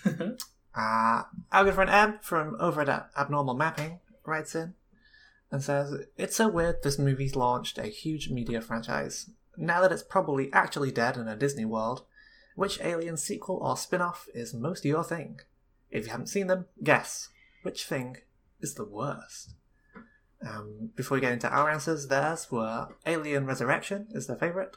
Uh, 0.76 1.22
our 1.52 1.66
good 1.66 1.76
friend 1.76 1.90
M 1.92 2.18
from 2.24 2.58
over 2.60 2.82
at 2.82 3.10
Abnormal 3.16 3.54
Mapping 3.54 4.00
writes 4.26 4.56
in 4.56 4.74
and 5.52 5.62
says, 5.62 5.94
It's 6.18 6.36
so 6.36 6.48
weird 6.48 6.82
this 6.82 6.98
movie's 6.98 7.36
launched 7.36 7.78
a 7.78 7.84
huge 7.86 8.32
media 8.32 8.60
franchise. 8.60 9.30
Now 9.56 9.82
that 9.82 9.92
it's 9.92 10.02
probably 10.02 10.52
actually 10.52 10.90
dead 10.90 11.16
in 11.16 11.28
a 11.28 11.36
Disney 11.36 11.64
world, 11.66 12.06
which 12.56 12.80
Alien 12.82 13.18
sequel 13.18 13.58
or 13.58 13.78
spin 13.78 14.02
off 14.02 14.28
is 14.34 14.54
most 14.54 14.86
your 14.86 15.04
thing? 15.04 15.40
If 15.90 16.06
you 16.06 16.12
haven't 16.12 16.28
seen 16.28 16.48
them, 16.48 16.66
guess. 16.84 17.30
Which 17.64 17.86
thing 17.86 18.18
is 18.62 18.76
the 18.76 18.86
worst? 18.86 19.54
Um, 20.46 20.90
before 20.96 21.16
we 21.16 21.22
get 21.22 21.34
into 21.34 21.50
our 21.50 21.70
answers, 21.70 22.08
theirs 22.08 22.52
were 22.52 22.90
Alien 23.06 23.46
Resurrection 23.46 24.08
is 24.12 24.28
their 24.28 24.36
favourite, 24.36 24.76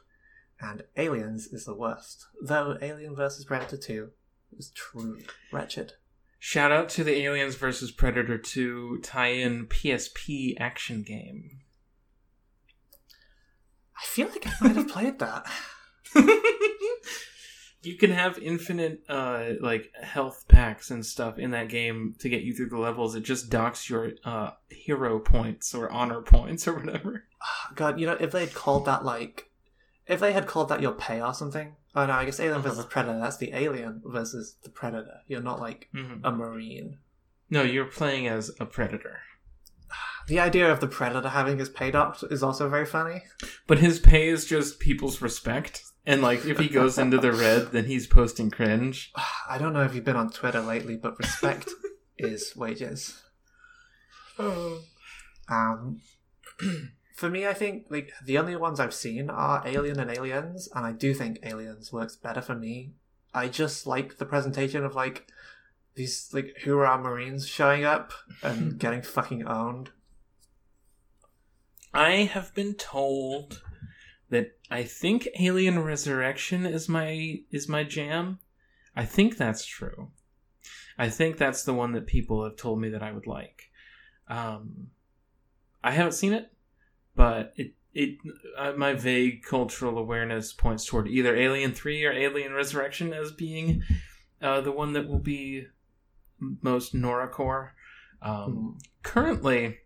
and 0.61 0.85
Aliens 0.97 1.47
is 1.49 1.65
the 1.65 1.75
worst, 1.75 2.27
though 2.41 2.79
Alien 2.81 3.17
vs. 3.17 3.45
Predator 3.45 3.77
2 3.77 4.11
is 4.57 4.71
truly 4.71 5.27
wretched. 5.53 5.95
Shout 6.39 6.71
out 6.71 6.89
to 6.91 7.03
the 7.03 7.17
Aliens 7.25 7.57
vs. 7.57 7.91
Predator 7.91 8.39
2 8.39 9.01
tie 9.03 9.29
in 9.29 9.67
PSP 9.67 10.55
action 10.61 11.03
game. 11.03 11.63
I 13.97 14.05
feel 14.05 14.29
like 14.29 14.47
I 14.47 14.53
might 14.61 14.77
have 14.77 14.89
played 14.89 15.19
that. 15.19 15.47
you 17.87 17.97
can 17.97 18.11
have 18.11 18.39
infinite 18.39 19.03
uh 19.09 19.51
like 19.61 19.91
health 20.03 20.45
packs 20.49 20.91
and 20.91 21.05
stuff 21.07 21.39
in 21.39 21.51
that 21.53 21.69
game 21.69 22.15
to 22.19 22.29
get 22.29 22.43
you 22.43 22.55
through 22.55 22.69
the 22.69 22.79
levels. 22.79 23.15
It 23.15 23.23
just 23.23 23.49
docks 23.51 23.89
your 23.89 24.13
uh 24.25 24.51
hero 24.69 25.19
points 25.19 25.75
or 25.75 25.91
honor 25.91 26.21
points 26.23 26.67
or 26.69 26.75
whatever. 26.75 27.25
God, 27.75 27.99
you 28.01 28.07
know, 28.07 28.17
if 28.19 28.31
they 28.33 28.41
had 28.41 28.55
called 28.55 28.85
that 28.87 29.05
like, 29.05 29.51
if 30.07 30.21
they 30.21 30.33
had 30.33 30.47
called 30.47 30.69
that 30.71 30.83
your 30.83 30.93
pay 30.93 31.21
or 31.23 31.33
something. 31.35 31.77
Oh 31.95 32.05
no, 32.05 32.13
I 32.13 32.25
guess 32.27 32.41
Alien 32.41 32.61
versus 32.63 32.81
Uh-huh. 32.81 32.89
Predator. 32.89 33.19
That's 33.21 33.39
the 33.39 33.55
alien 33.55 34.03
versus 34.05 34.57
the 34.63 34.71
predator. 34.71 35.21
You're 35.29 35.41
not 35.43 35.61
like 35.61 35.89
Mhm. 35.95 36.21
a 36.25 36.31
marine. 36.33 36.99
No, 37.49 37.63
you're 37.63 37.87
playing 37.87 38.27
as 38.27 38.51
a 38.61 38.67
predator. 38.67 39.21
The 40.27 40.41
idea 40.41 40.71
of 40.71 40.81
the 40.81 40.89
predator 40.89 41.29
having 41.29 41.59
his 41.59 41.69
pay 41.69 41.93
docked 41.93 42.25
is 42.31 42.43
also 42.43 42.69
very 42.69 42.85
funny. 42.85 43.23
But 43.69 43.79
his 43.79 44.01
pay 44.01 44.29
is 44.29 44.45
just 44.45 44.81
people's 44.81 45.23
respect. 45.23 45.85
And 46.07 46.23
like 46.23 46.47
if 46.47 46.59
he 46.59 46.69
goes 46.69 46.99
into 46.99 47.19
the 47.19 47.33
red, 47.33 47.73
then 47.73 47.87
he's 47.87 48.07
posting 48.07 48.51
cringe. 48.51 49.13
I 49.51 49.59
don't 49.59 49.73
know 49.73 49.83
if 49.83 49.95
you've 49.95 50.05
been 50.05 50.17
on 50.17 50.31
Twitter 50.31 50.61
lately, 50.61 50.97
but 50.97 51.19
respect 51.19 51.69
is 52.19 52.55
wages. 52.57 53.21
Um, 54.39 56.01
for 57.15 57.29
me, 57.29 57.47
I 57.47 57.55
think 57.55 57.87
like 57.91 58.13
the 58.25 58.39
only 58.39 58.55
ones 58.55 58.79
I've 58.79 58.95
seen 58.95 59.31
are 59.31 59.67
Alien 59.67 59.99
and 59.99 60.11
Aliens, 60.11 60.69
and 60.75 60.87
I 60.87 60.93
do 60.93 61.13
think 61.13 61.41
Aliens 61.43 61.93
works 61.93 62.15
better 62.15 62.41
for 62.41 62.55
me. 62.55 62.93
I 63.35 63.49
just 63.49 63.87
like 63.87 64.19
the 64.19 64.27
presentation 64.27 64.85
of 64.85 64.95
like 64.95 65.27
these 65.97 66.31
like 66.33 66.57
who 66.63 66.79
are 66.79 66.87
our 66.87 67.01
Marines 67.01 67.49
showing 67.49 67.85
up 67.85 68.13
and 68.43 68.79
getting 68.79 69.03
fucking 69.03 69.47
owned. 69.47 69.91
I 71.93 72.31
have 72.33 72.55
been 72.55 72.75
told 72.75 73.63
I 74.71 74.83
think 74.83 75.29
Alien 75.39 75.83
Resurrection 75.83 76.67
is 76.67 76.89
my 76.89 77.41
is 77.51 77.69
my 77.69 77.85
jam. 77.85 78.41
I 78.95 79.05
think 79.05 79.37
that's 79.37 79.65
true. 79.65 80.11
I 80.99 81.11
think 81.11 81.37
that's 81.37 81.65
the 81.65 81.75
one 81.75 81.93
that 81.93 82.07
people 82.07 82.43
have 82.45 82.57
told 82.57 82.81
me 82.81 82.89
that 82.91 83.03
I 83.03 83.13
would 83.13 83.27
like. 83.27 83.71
Um, 84.29 84.89
I 85.85 85.93
haven't 85.93 86.13
seen 86.13 86.33
it, 86.33 86.51
but 87.15 87.53
it 87.57 87.75
it 87.95 88.19
uh, 88.59 88.73
my 88.77 88.95
vague 88.95 89.43
cultural 89.43 89.99
awareness 89.99 90.53
points 90.53 90.85
toward 90.85 91.07
either 91.07 91.37
Alien 91.37 91.73
Three 91.73 92.05
or 92.05 92.13
Alien 92.13 92.53
Resurrection 92.53 93.13
as 93.13 93.31
being 93.31 93.83
uh, 94.43 94.61
the 94.61 94.73
one 94.73 94.95
that 94.95 95.09
will 95.09 95.21
be 95.21 95.67
most 96.39 96.95
Noracore. 96.95 97.71
Um, 98.21 98.79
currently 99.03 99.79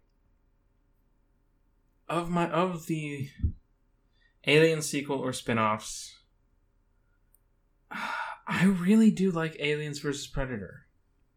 of 2.09 2.31
my 2.31 2.49
of 2.49 2.87
the 2.87 3.29
alien 4.47 4.83
sequel 4.83 5.19
or 5.19 5.33
spin-offs 5.33 6.19
i 8.47 8.65
really 8.65 9.11
do 9.11 9.31
like 9.31 9.57
aliens 9.61 9.99
versus 10.01 10.27
predator 10.27 10.87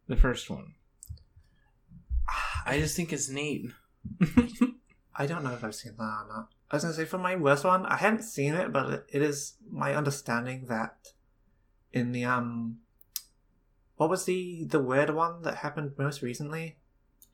the 0.08 0.16
first 0.16 0.50
one 0.50 0.74
i 2.66 2.80
just 2.80 2.96
think 2.96 3.12
it's 3.14 3.30
neat 3.30 3.72
I 5.16 5.28
don't 5.28 5.44
know 5.44 5.54
if 5.54 5.64
I've 5.64 5.76
seen 5.76 5.94
that 5.98 6.04
or 6.04 6.28
not. 6.28 6.50
I 6.72 6.76
was 6.76 6.84
gonna 6.84 6.96
say 6.96 7.06
for 7.06 7.20
my 7.20 7.36
worst 7.36 7.64
one, 7.64 7.86
I 7.86 7.98
haven't 7.98 8.24
seen 8.24 8.56
it, 8.56 8.74
but 8.74 8.90
it- 8.92 9.06
it 9.10 9.22
is 9.22 9.54
my 9.70 9.94
understanding 9.96 10.66
that 10.70 11.10
in 11.92 12.12
the 12.14 12.26
um, 12.26 12.80
what 13.96 14.10
was 14.10 14.26
the 14.26 14.66
the 14.66 14.80
weird 14.82 15.12
one 15.12 15.44
that 15.44 15.58
happened 15.58 15.92
most 16.00 16.22
recently? 16.24 16.80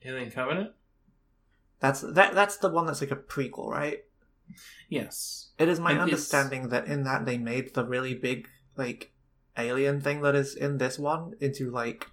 alien 0.04 0.30
covenant 0.30 0.72
That's 1.80 2.02
that 2.02 2.34
that's 2.34 2.58
the 2.58 2.68
one 2.68 2.84
that's 2.86 3.00
like 3.00 3.10
a 3.10 3.16
prequel, 3.16 3.66
right? 3.68 4.04
Yes 4.88 5.50
It 5.58 5.68
is 5.68 5.78
my 5.80 5.90
And 5.90 5.98
it's- 6.00 6.12
understanding 6.12 6.68
that 6.68 6.86
in 6.86 7.04
that 7.04 7.26
they 7.26 7.38
made 7.38 7.74
the 7.74 7.84
really 7.84 8.14
big 8.14 8.48
like 8.76 9.12
alien 9.56 10.00
thing 10.00 10.22
that 10.22 10.34
is 10.34 10.54
in 10.54 10.78
this 10.78 10.98
one 10.98 11.34
into 11.40 11.70
like 11.70 12.06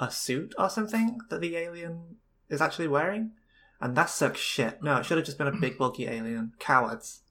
a 0.00 0.10
suit 0.10 0.54
or 0.58 0.68
something 0.68 1.18
that 1.30 1.40
the 1.40 1.56
alien 1.56 2.16
is 2.48 2.60
actually 2.60 2.88
wearing. 2.88 3.32
And 3.80 3.96
that 3.96 4.10
sucks 4.10 4.40
shit. 4.40 4.82
No, 4.82 4.96
it 4.98 5.06
should 5.06 5.16
have 5.16 5.24
just 5.26 5.38
been 5.38 5.46
a 5.46 5.52
big 5.60 5.78
bulky 5.78 6.06
alien. 6.06 6.52
Cowards. 6.58 7.22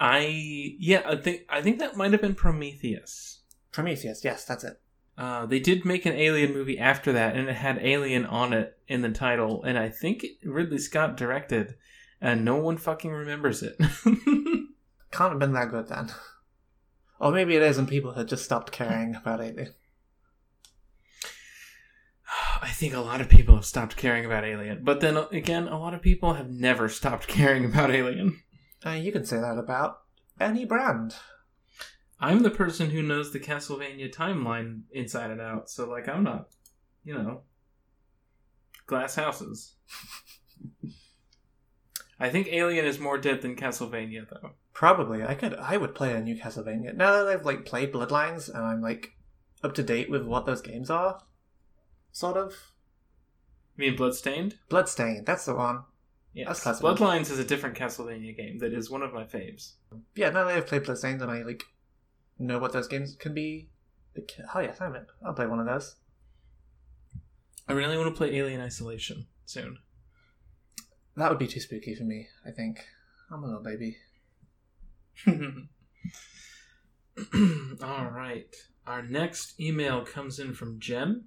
i 0.00 0.74
yeah 0.78 1.02
i 1.06 1.16
think 1.16 1.42
i 1.48 1.60
think 1.62 1.78
that 1.80 1.96
might 1.96 2.12
have 2.12 2.20
been 2.20 2.34
prometheus 2.34 3.40
Prometheus, 3.70 4.24
yes, 4.24 4.44
that's 4.44 4.64
it. 4.64 4.80
uh, 5.18 5.44
they 5.46 5.60
did 5.60 5.84
make 5.84 6.06
an 6.06 6.14
alien 6.14 6.52
movie 6.52 6.78
after 6.78 7.12
that 7.12 7.36
and 7.36 7.48
it 7.48 7.54
had 7.56 7.78
alien 7.80 8.24
on 8.24 8.52
it 8.52 8.78
in 8.88 9.02
the 9.02 9.10
title 9.10 9.62
and 9.64 9.76
i 9.78 9.88
think 9.88 10.24
ridley 10.44 10.78
scott 10.78 11.16
directed 11.16 11.74
and 12.20 12.44
no 12.44 12.56
one 12.56 12.76
fucking 12.76 13.10
remembers 13.10 13.62
it 13.62 13.78
Can't 15.10 15.30
have 15.32 15.38
been 15.38 15.54
that 15.54 15.70
good 15.70 15.88
then. 15.88 16.10
Or 17.18 17.32
maybe 17.32 17.56
it 17.56 17.62
is 17.62 17.78
and 17.78 17.88
people 17.88 18.12
had 18.12 18.28
just 18.28 18.44
stopped 18.44 18.70
caring 18.70 19.16
about 19.16 19.40
Alien. 19.40 19.74
I 22.62 22.68
think 22.68 22.94
a 22.94 23.00
lot 23.00 23.20
of 23.20 23.28
people 23.28 23.56
have 23.56 23.64
stopped 23.64 23.96
caring 23.96 24.24
about 24.24 24.44
Alien, 24.44 24.84
but 24.84 25.00
then 25.00 25.16
again, 25.32 25.66
a 25.68 25.78
lot 25.78 25.94
of 25.94 26.02
people 26.02 26.34
have 26.34 26.50
never 26.50 26.88
stopped 26.88 27.26
caring 27.28 27.64
about 27.64 27.90
Alien. 27.90 28.40
Uh, 28.84 28.90
you 28.90 29.10
can 29.10 29.24
say 29.24 29.38
that 29.38 29.58
about 29.58 30.02
any 30.40 30.64
brand. 30.64 31.16
I'm 32.20 32.42
the 32.42 32.50
person 32.50 32.90
who 32.90 33.02
knows 33.02 33.32
the 33.32 33.40
Castlevania 33.40 34.12
timeline 34.12 34.82
inside 34.92 35.30
and 35.30 35.40
out, 35.40 35.70
so 35.70 35.88
like 35.88 36.08
I'm 36.08 36.24
not, 36.24 36.48
you 37.04 37.14
know, 37.14 37.42
glass 38.86 39.14
houses. 39.14 39.74
I 42.20 42.30
think 42.30 42.48
Alien 42.48 42.84
is 42.84 42.98
more 42.98 43.18
dead 43.18 43.42
than 43.42 43.56
Castlevania, 43.56 44.28
though. 44.28 44.52
Probably. 44.72 45.24
I 45.24 45.34
could 45.34 45.54
I 45.54 45.76
would 45.76 45.94
play 45.94 46.12
a 46.12 46.20
new 46.20 46.36
Castlevania. 46.36 46.94
Now 46.94 47.12
that 47.12 47.28
I've 47.28 47.44
like 47.44 47.64
played 47.64 47.92
Bloodlines 47.92 48.48
and 48.48 48.64
I'm 48.64 48.80
like 48.80 49.12
up 49.62 49.74
to 49.74 49.82
date 49.82 50.10
with 50.10 50.24
what 50.24 50.46
those 50.46 50.60
games 50.60 50.90
are. 50.90 51.22
Sort 52.12 52.36
of. 52.36 52.54
You 53.76 53.90
mean 53.90 53.96
Bloodstained? 53.96 54.58
Bloodstained, 54.68 55.26
that's 55.26 55.44
the 55.44 55.54
one. 55.54 55.84
Yes. 56.32 56.62
That's. 56.62 56.80
Bloodlines 56.80 57.30
is 57.30 57.38
a 57.38 57.44
different 57.44 57.76
Castlevania 57.76 58.36
game 58.36 58.58
that 58.58 58.72
is 58.72 58.90
one 58.90 59.02
of 59.02 59.12
my 59.12 59.24
faves. 59.24 59.74
Yeah, 60.14 60.30
now 60.30 60.44
that 60.44 60.56
I've 60.56 60.66
played 60.66 60.84
Bloodstained 60.84 61.22
and 61.22 61.30
I 61.30 61.42
like 61.42 61.64
know 62.38 62.58
what 62.58 62.72
those 62.72 62.88
games 62.88 63.16
can 63.18 63.34
be. 63.34 63.70
Like, 64.16 64.32
oh 64.54 64.60
yeah, 64.60 64.74
I'm 64.80 64.94
in. 64.94 65.06
I'll 65.24 65.34
play 65.34 65.46
one 65.46 65.60
of 65.60 65.66
those. 65.66 65.96
I 67.68 67.72
really 67.72 67.96
want 67.96 68.12
to 68.12 68.16
play 68.16 68.34
Alien 68.36 68.60
Isolation 68.60 69.26
soon. 69.44 69.78
That 71.18 71.30
would 71.30 71.38
be 71.40 71.48
too 71.48 71.58
spooky 71.58 71.96
for 71.96 72.04
me, 72.04 72.28
I 72.46 72.52
think. 72.52 72.86
I'm 73.28 73.42
a 73.42 73.46
little 73.46 73.60
baby. 73.60 73.96
All 77.82 78.10
right. 78.12 78.54
Our 78.86 79.02
next 79.02 79.58
email 79.60 80.04
comes 80.04 80.38
in 80.38 80.54
from 80.54 80.78
Jen, 80.78 81.24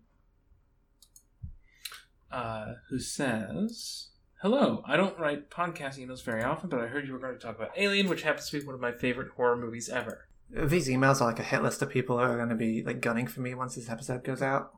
uh, 2.31 2.75
who 2.89 2.99
says, 2.99 4.11
Hello, 4.41 4.81
I 4.87 4.95
don't 4.95 5.19
write 5.19 5.49
podcast 5.49 5.99
emails 5.99 6.23
very 6.23 6.41
often, 6.41 6.69
but 6.69 6.79
I 6.79 6.87
heard 6.87 7.05
you 7.05 7.11
were 7.11 7.19
going 7.19 7.33
to 7.33 7.39
talk 7.39 7.57
about 7.57 7.71
Alien, 7.75 8.07
which 8.07 8.21
happens 8.23 8.49
to 8.49 8.61
be 8.61 8.65
one 8.65 8.75
of 8.75 8.81
my 8.81 8.93
favorite 8.93 9.33
horror 9.35 9.57
movies 9.57 9.89
ever. 9.89 10.29
These 10.49 10.87
emails 10.87 11.19
are 11.19 11.27
like 11.27 11.39
a 11.39 11.43
hit 11.43 11.63
list 11.63 11.81
of 11.81 11.89
people 11.89 12.17
who 12.17 12.23
are 12.23 12.37
going 12.37 12.47
to 12.47 12.55
be 12.55 12.81
like 12.81 13.01
gunning 13.01 13.27
for 13.27 13.41
me 13.41 13.53
once 13.53 13.75
this 13.75 13.89
episode 13.89 14.23
goes 14.23 14.41
out. 14.41 14.71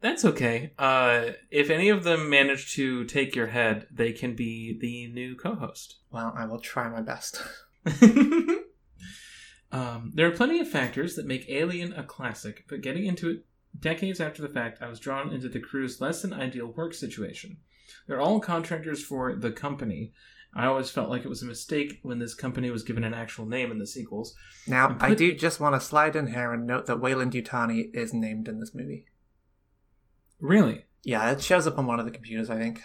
That's 0.00 0.24
okay. 0.24 0.72
Uh, 0.78 1.32
if 1.50 1.70
any 1.70 1.88
of 1.88 2.04
them 2.04 2.30
manage 2.30 2.74
to 2.74 3.04
take 3.04 3.34
your 3.34 3.48
head, 3.48 3.88
they 3.90 4.12
can 4.12 4.34
be 4.34 4.78
the 4.78 5.08
new 5.08 5.34
co 5.34 5.56
host. 5.56 5.96
Well, 6.10 6.32
I 6.36 6.46
will 6.46 6.60
try 6.60 6.88
my 6.88 7.00
best. 7.00 7.42
um, 9.72 10.12
there 10.14 10.28
are 10.28 10.36
plenty 10.36 10.60
of 10.60 10.68
factors 10.68 11.16
that 11.16 11.26
make 11.26 11.48
Alien 11.48 11.92
a 11.94 12.04
classic, 12.04 12.64
but 12.68 12.80
getting 12.80 13.06
into 13.06 13.28
it 13.30 13.44
decades 13.78 14.20
after 14.20 14.42
the 14.42 14.48
fact, 14.48 14.80
I 14.80 14.88
was 14.88 15.00
drawn 15.00 15.32
into 15.32 15.48
the 15.48 15.60
crew's 15.60 16.00
less 16.00 16.22
than 16.22 16.32
ideal 16.32 16.66
work 16.66 16.94
situation. 16.94 17.58
They're 18.06 18.20
all 18.20 18.40
contractors 18.40 19.04
for 19.04 19.34
the 19.34 19.50
company. 19.50 20.12
I 20.54 20.66
always 20.66 20.90
felt 20.90 21.10
like 21.10 21.24
it 21.24 21.28
was 21.28 21.42
a 21.42 21.46
mistake 21.46 22.00
when 22.02 22.18
this 22.18 22.34
company 22.34 22.70
was 22.70 22.82
given 22.82 23.04
an 23.04 23.14
actual 23.14 23.46
name 23.46 23.70
in 23.70 23.78
the 23.78 23.86
sequels. 23.86 24.34
Now, 24.66 24.90
And 24.90 25.02
I 25.02 25.14
do 25.14 25.34
just 25.34 25.60
want 25.60 25.74
to 25.74 25.80
slide 25.80 26.16
in 26.16 26.28
here 26.28 26.52
and 26.52 26.66
note 26.66 26.86
that 26.86 27.00
Weyland 27.00 27.32
Yutani 27.32 27.94
is 27.94 28.14
named 28.14 28.48
in 28.48 28.58
this 28.60 28.74
movie. 28.74 29.06
Really? 30.40 30.84
Yeah, 31.04 31.30
it 31.30 31.42
shows 31.42 31.66
up 31.66 31.78
on 31.78 31.86
one 31.86 31.98
of 31.98 32.06
the 32.06 32.12
computers, 32.12 32.50
I 32.50 32.58
think. 32.58 32.80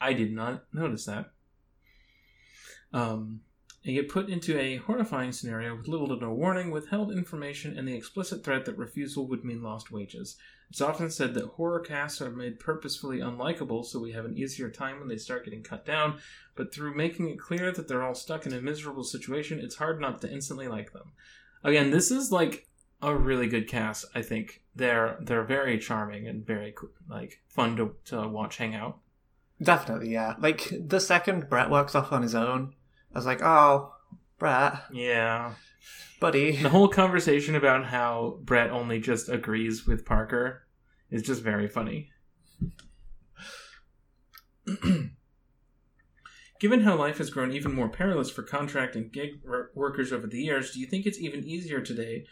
I 0.00 0.12
did 0.12 0.32
not 0.32 0.64
notice 0.72 1.04
that. 1.06 1.32
Um, 2.92 3.40
and 3.84 3.94
get 3.94 4.08
put 4.08 4.28
into 4.28 4.58
a 4.58 4.76
horrifying 4.76 5.32
scenario 5.32 5.76
with 5.76 5.88
little 5.88 6.08
to 6.08 6.16
no 6.16 6.32
warning, 6.32 6.70
withheld 6.70 7.10
information, 7.12 7.76
and 7.76 7.88
the 7.88 7.94
explicit 7.94 8.44
threat 8.44 8.64
that 8.64 8.78
refusal 8.78 9.26
would 9.28 9.44
mean 9.44 9.62
lost 9.62 9.90
wages. 9.90 10.36
It's 10.70 10.80
often 10.80 11.10
said 11.10 11.34
that 11.34 11.44
horror 11.44 11.80
casts 11.80 12.22
are 12.22 12.30
made 12.30 12.60
purposefully 12.60 13.18
unlikable 13.18 13.84
so 13.84 14.00
we 14.00 14.12
have 14.12 14.24
an 14.24 14.36
easier 14.36 14.70
time 14.70 14.98
when 14.98 15.08
they 15.08 15.18
start 15.18 15.44
getting 15.44 15.62
cut 15.62 15.84
down, 15.84 16.18
but 16.54 16.72
through 16.72 16.94
making 16.94 17.28
it 17.28 17.38
clear 17.38 17.72
that 17.72 17.88
they're 17.88 18.02
all 18.02 18.14
stuck 18.14 18.46
in 18.46 18.52
a 18.52 18.60
miserable 18.60 19.04
situation, 19.04 19.58
it's 19.58 19.76
hard 19.76 20.00
not 20.00 20.20
to 20.20 20.32
instantly 20.32 20.68
like 20.68 20.92
them. 20.92 21.12
Again, 21.64 21.90
this 21.90 22.10
is 22.10 22.32
like 22.32 22.68
a 23.02 23.14
really 23.14 23.46
good 23.48 23.68
cast, 23.68 24.06
I 24.14 24.22
think. 24.22 24.62
They're 24.74 25.18
they're 25.20 25.44
very 25.44 25.78
charming 25.78 26.26
and 26.26 26.46
very 26.46 26.74
like 27.08 27.42
fun 27.48 27.76
to, 27.76 27.94
to 28.06 28.26
watch 28.28 28.56
hang 28.56 28.74
out. 28.74 28.98
Definitely, 29.62 30.10
yeah. 30.12 30.34
Like, 30.40 30.72
the 30.80 30.98
second 30.98 31.48
Brett 31.48 31.70
works 31.70 31.94
off 31.94 32.10
on 32.12 32.22
his 32.22 32.34
own, 32.34 32.74
I 33.14 33.18
was 33.18 33.26
like, 33.26 33.42
oh, 33.42 33.92
Brett, 34.38 34.74
Yeah. 34.90 35.52
buddy. 36.18 36.56
The 36.56 36.68
whole 36.70 36.88
conversation 36.88 37.54
about 37.54 37.84
how 37.86 38.38
Brett 38.42 38.70
only 38.70 38.98
just 38.98 39.28
agrees 39.28 39.86
with 39.86 40.04
Parker 40.04 40.66
is 41.10 41.22
just 41.22 41.42
very 41.42 41.68
funny. 41.68 42.10
Given 46.60 46.80
how 46.82 46.96
life 46.96 47.18
has 47.18 47.30
grown 47.30 47.52
even 47.52 47.72
more 47.74 47.88
perilous 47.88 48.30
for 48.30 48.42
contract 48.42 48.94
and 48.96 49.12
gig 49.12 49.40
wor- 49.44 49.70
workers 49.74 50.12
over 50.12 50.26
the 50.26 50.40
years, 50.42 50.72
do 50.72 50.80
you 50.80 50.86
think 50.86 51.06
it's 51.06 51.18
even 51.20 51.44
easier 51.44 51.80
today 51.80 52.24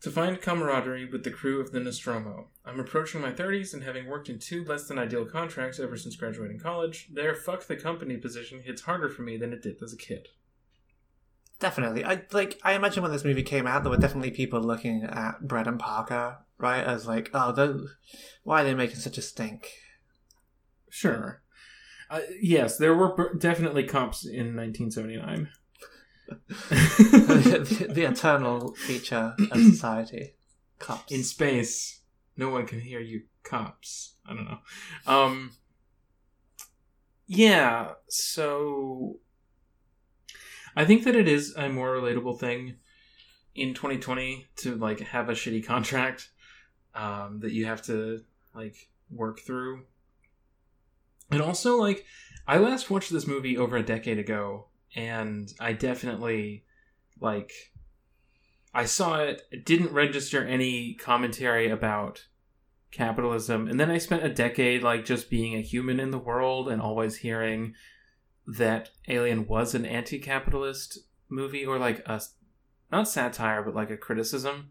to 0.00 0.10
find 0.10 0.40
camaraderie 0.40 1.06
with 1.06 1.24
the 1.24 1.30
crew 1.30 1.60
of 1.60 1.72
the 1.72 1.80
Nostromo? 1.80 2.48
I'm 2.64 2.80
approaching 2.80 3.20
my 3.20 3.32
30s 3.32 3.74
and 3.74 3.82
having 3.82 4.06
worked 4.06 4.28
in 4.28 4.38
two 4.38 4.64
less 4.64 4.86
than 4.86 4.98
ideal 4.98 5.24
contracts 5.24 5.80
ever 5.80 5.96
since 5.96 6.16
graduating 6.16 6.60
college, 6.60 7.08
their 7.12 7.34
fuck 7.34 7.66
the 7.66 7.76
company 7.76 8.16
position 8.16 8.62
hits 8.62 8.82
harder 8.82 9.08
for 9.08 9.22
me 9.22 9.36
than 9.36 9.52
it 9.52 9.62
did 9.62 9.82
as 9.82 9.92
a 9.92 9.96
kid. 9.96 10.28
Definitely. 11.60 12.04
I 12.04 12.22
like. 12.32 12.60
I 12.62 12.74
imagine 12.74 13.02
when 13.02 13.10
this 13.10 13.24
movie 13.24 13.42
came 13.42 13.66
out, 13.66 13.82
there 13.82 13.90
were 13.90 13.96
definitely 13.96 14.30
people 14.30 14.60
looking 14.60 15.02
at 15.02 15.40
Brett 15.40 15.66
and 15.66 15.78
Parker, 15.78 16.38
right, 16.56 16.84
as 16.84 17.08
like, 17.08 17.30
oh, 17.34 17.50
those, 17.50 17.96
why 18.44 18.60
are 18.60 18.64
they 18.64 18.74
making 18.74 18.96
such 18.96 19.18
a 19.18 19.22
stink? 19.22 19.68
Sure. 20.88 21.42
Uh, 22.10 22.20
yes, 22.40 22.78
there 22.78 22.94
were 22.94 23.34
definitely 23.36 23.84
cops 23.84 24.24
in 24.24 24.54
1979. 24.56 25.50
the, 26.68 27.88
the 27.90 28.02
eternal 28.02 28.74
feature 28.74 29.34
of 29.50 29.60
society. 29.70 30.34
Cops. 30.78 31.12
in 31.12 31.24
space, 31.24 32.02
no 32.36 32.50
one 32.50 32.64
can 32.64 32.80
hear 32.80 33.00
you, 33.00 33.22
cops. 33.42 34.14
I 34.24 34.34
don't 34.34 34.44
know. 34.44 34.58
Um, 35.06 35.52
yeah, 37.26 37.92
so 38.08 39.18
I 40.76 40.84
think 40.84 41.04
that 41.04 41.16
it 41.16 41.26
is 41.26 41.54
a 41.56 41.68
more 41.68 41.96
relatable 41.96 42.38
thing 42.38 42.76
in 43.54 43.74
2020 43.74 44.46
to 44.56 44.76
like 44.76 45.00
have 45.00 45.28
a 45.28 45.32
shitty 45.32 45.66
contract 45.66 46.30
um, 46.94 47.40
that 47.40 47.52
you 47.52 47.66
have 47.66 47.82
to 47.82 48.22
like 48.54 48.88
work 49.10 49.40
through. 49.40 49.84
And 51.30 51.42
also, 51.42 51.76
like, 51.76 52.06
I 52.46 52.58
last 52.58 52.90
watched 52.90 53.12
this 53.12 53.26
movie 53.26 53.58
over 53.58 53.76
a 53.76 53.82
decade 53.82 54.18
ago, 54.18 54.67
and 54.94 55.52
I 55.60 55.72
definitely 55.72 56.64
like 57.20 57.52
I 58.74 58.84
saw 58.84 59.20
it, 59.20 59.42
didn't 59.64 59.92
register 59.92 60.44
any 60.44 60.94
commentary 60.94 61.68
about 61.70 62.26
capitalism, 62.90 63.66
and 63.66 63.78
then 63.80 63.90
I 63.90 63.98
spent 63.98 64.24
a 64.24 64.28
decade 64.28 64.82
like 64.82 65.04
just 65.04 65.30
being 65.30 65.54
a 65.54 65.62
human 65.62 65.98
in 65.98 66.10
the 66.10 66.18
world 66.18 66.68
and 66.68 66.80
always 66.80 67.16
hearing 67.16 67.74
that 68.46 68.90
Alien 69.08 69.46
was 69.46 69.74
an 69.74 69.84
anti-capitalist 69.84 70.98
movie 71.28 71.66
or 71.66 71.78
like 71.78 72.06
a 72.06 72.22
not 72.90 73.08
satire 73.08 73.62
but 73.62 73.74
like 73.74 73.90
a 73.90 73.96
criticism, 73.96 74.68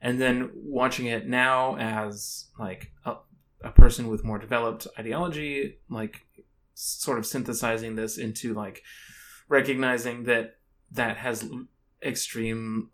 and 0.00 0.20
then 0.20 0.50
watching 0.54 1.06
it 1.06 1.28
now 1.28 1.76
as 1.76 2.46
like 2.58 2.92
a, 3.04 3.16
a 3.62 3.70
person 3.70 4.08
with 4.08 4.24
more 4.24 4.38
developed 4.38 4.86
ideology, 4.98 5.78
like 5.88 6.26
sort 6.74 7.18
of 7.18 7.26
synthesizing 7.26 7.96
this 7.96 8.18
into 8.18 8.54
like 8.54 8.82
recognizing 9.52 10.24
that 10.24 10.56
that 10.90 11.18
has 11.18 11.48
extreme 12.02 12.88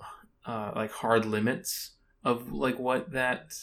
uh, 0.45 0.73
like 0.75 0.91
hard 0.91 1.25
limits 1.25 1.93
of 2.25 2.53
like 2.53 2.79
what 2.79 3.13
that 3.13 3.55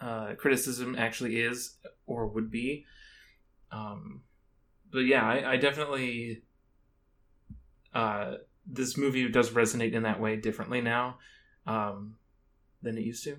uh, 0.00 0.34
criticism 0.38 0.96
actually 0.98 1.40
is 1.40 1.76
or 2.06 2.26
would 2.26 2.50
be. 2.50 2.86
Um, 3.70 4.22
but 4.90 5.00
yeah, 5.00 5.22
I, 5.22 5.52
I 5.52 5.56
definitely 5.58 6.42
uh, 7.94 8.36
this 8.66 8.96
movie 8.96 9.28
does 9.28 9.50
resonate 9.50 9.92
in 9.92 10.04
that 10.04 10.18
way 10.18 10.36
differently 10.36 10.80
now 10.80 11.18
um, 11.66 12.16
than 12.82 12.96
it 12.96 13.02
used 13.02 13.24
to. 13.24 13.36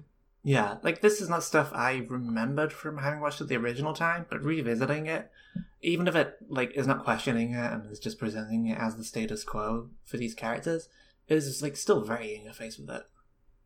Yeah, 0.47 0.77
like 0.83 1.01
this 1.01 1.21
is 1.21 1.27
not 1.27 1.41
stuff 1.41 1.71
I 1.73 2.05
remembered 2.07 2.71
from 2.71 2.99
having 2.99 3.19
watched 3.19 3.41
it 3.41 3.47
the 3.47 3.57
original 3.57 3.95
time, 3.95 4.27
but 4.29 4.43
revisiting 4.43 5.07
it, 5.07 5.31
even 5.81 6.07
if 6.07 6.15
it 6.15 6.37
like 6.47 6.71
is 6.75 6.85
not 6.85 7.03
questioning 7.03 7.53
it 7.55 7.73
and 7.73 7.91
is 7.91 7.97
just 7.97 8.19
presenting 8.19 8.67
it 8.67 8.77
as 8.77 8.95
the 8.95 9.03
status 9.03 9.43
quo 9.43 9.89
for 10.03 10.17
these 10.17 10.35
characters, 10.35 10.87
is 11.27 11.63
like 11.63 11.75
still 11.75 12.01
very 12.01 12.35
in 12.35 12.43
your 12.43 12.53
face 12.53 12.77
with 12.77 12.91
it. 12.91 13.01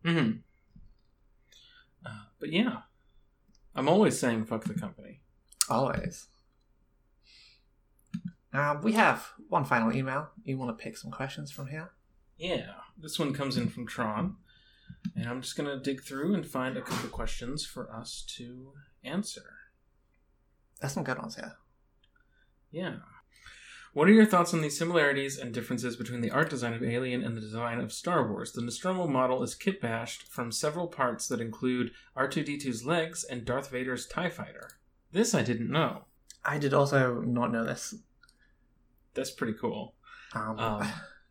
Mm-hmm. 0.05 0.37
Uh, 2.05 2.23
but 2.39 2.53
yeah, 2.53 2.77
I'm 3.75 3.89
always 3.89 4.17
saying 4.17 4.45
fuck 4.45 4.63
the 4.63 4.73
company. 4.73 5.19
Always. 5.69 6.27
Um, 8.53 8.81
we 8.81 8.93
have 8.93 9.33
one 9.49 9.65
final 9.65 9.93
email. 9.93 10.29
You 10.45 10.57
want 10.57 10.77
to 10.77 10.81
pick 10.81 10.95
some 10.95 11.11
questions 11.11 11.51
from 11.51 11.67
here? 11.67 11.91
Yeah, 12.37 12.71
this 12.97 13.19
one 13.19 13.33
comes 13.33 13.57
in 13.57 13.67
from 13.67 13.85
Tron, 13.85 14.37
and 15.15 15.27
I'm 15.27 15.41
just 15.41 15.55
gonna 15.57 15.79
dig 15.79 16.03
through 16.03 16.33
and 16.33 16.45
find 16.45 16.77
a 16.77 16.81
couple 16.81 17.09
questions 17.09 17.65
for 17.65 17.91
us 17.93 18.23
to 18.37 18.73
answer. 19.03 19.43
That's 20.81 20.93
some 20.93 21.03
good 21.03 21.17
ones 21.17 21.35
here. 21.35 21.53
Yeah. 22.71 22.97
What 23.93 24.07
are 24.07 24.13
your 24.13 24.25
thoughts 24.25 24.53
on 24.53 24.61
the 24.61 24.69
similarities 24.69 25.37
and 25.39 25.51
differences 25.53 25.95
between 25.95 26.21
the 26.21 26.29
art 26.29 26.49
design 26.49 26.73
of 26.73 26.83
Alien 26.83 27.23
and 27.23 27.35
the 27.35 27.41
design 27.41 27.79
of 27.79 27.91
Star 27.91 28.31
Wars? 28.31 28.51
The 28.51 28.61
Nostromo 28.61 29.07
model 29.07 29.41
is 29.41 29.55
kit 29.55 29.81
bashed 29.81 30.23
from 30.27 30.51
several 30.51 30.87
parts 30.87 31.27
that 31.27 31.41
include 31.41 31.91
R2D2's 32.15 32.85
legs 32.85 33.23
and 33.23 33.43
Darth 33.45 33.71
Vader's 33.71 34.05
TIE 34.05 34.29
fighter. 34.29 34.69
This 35.11 35.33
I 35.33 35.41
didn't 35.41 35.71
know. 35.71 36.03
I 36.45 36.59
did 36.59 36.73
also 36.73 37.19
not 37.21 37.51
know 37.51 37.65
this. 37.65 37.95
That's 39.15 39.31
pretty 39.31 39.53
cool. 39.59 39.95
Um, 40.33 40.59
Um, 40.59 40.87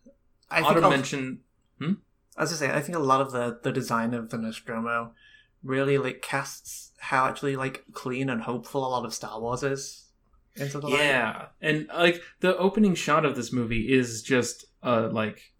I 0.50 0.60
Autumn 0.62 0.74
think 0.74 0.84
of- 0.84 0.90
mentioned. 0.90 1.38
As 2.38 2.52
I 2.52 2.56
say, 2.56 2.72
I 2.72 2.80
think 2.80 2.96
a 2.96 3.00
lot 3.00 3.20
of 3.20 3.32
the 3.32 3.58
the 3.62 3.72
design 3.72 4.14
of 4.14 4.30
the 4.30 4.38
Nostromo 4.38 5.12
really 5.62 5.98
like 5.98 6.22
casts 6.22 6.92
how 6.98 7.26
actually 7.26 7.56
like 7.56 7.84
clean 7.92 8.30
and 8.30 8.42
hopeful 8.42 8.86
a 8.86 8.88
lot 8.88 9.04
of 9.04 9.14
Star 9.14 9.40
Wars 9.40 9.62
is 9.62 10.06
into 10.56 10.80
the 10.80 10.88
light. 10.88 11.00
Yeah, 11.00 11.46
and 11.60 11.88
like 11.88 12.22
the 12.40 12.56
opening 12.56 12.94
shot 12.94 13.24
of 13.24 13.36
this 13.36 13.52
movie 13.52 13.92
is 13.92 14.22
just 14.22 14.64
uh 14.82 15.08
like 15.10 15.52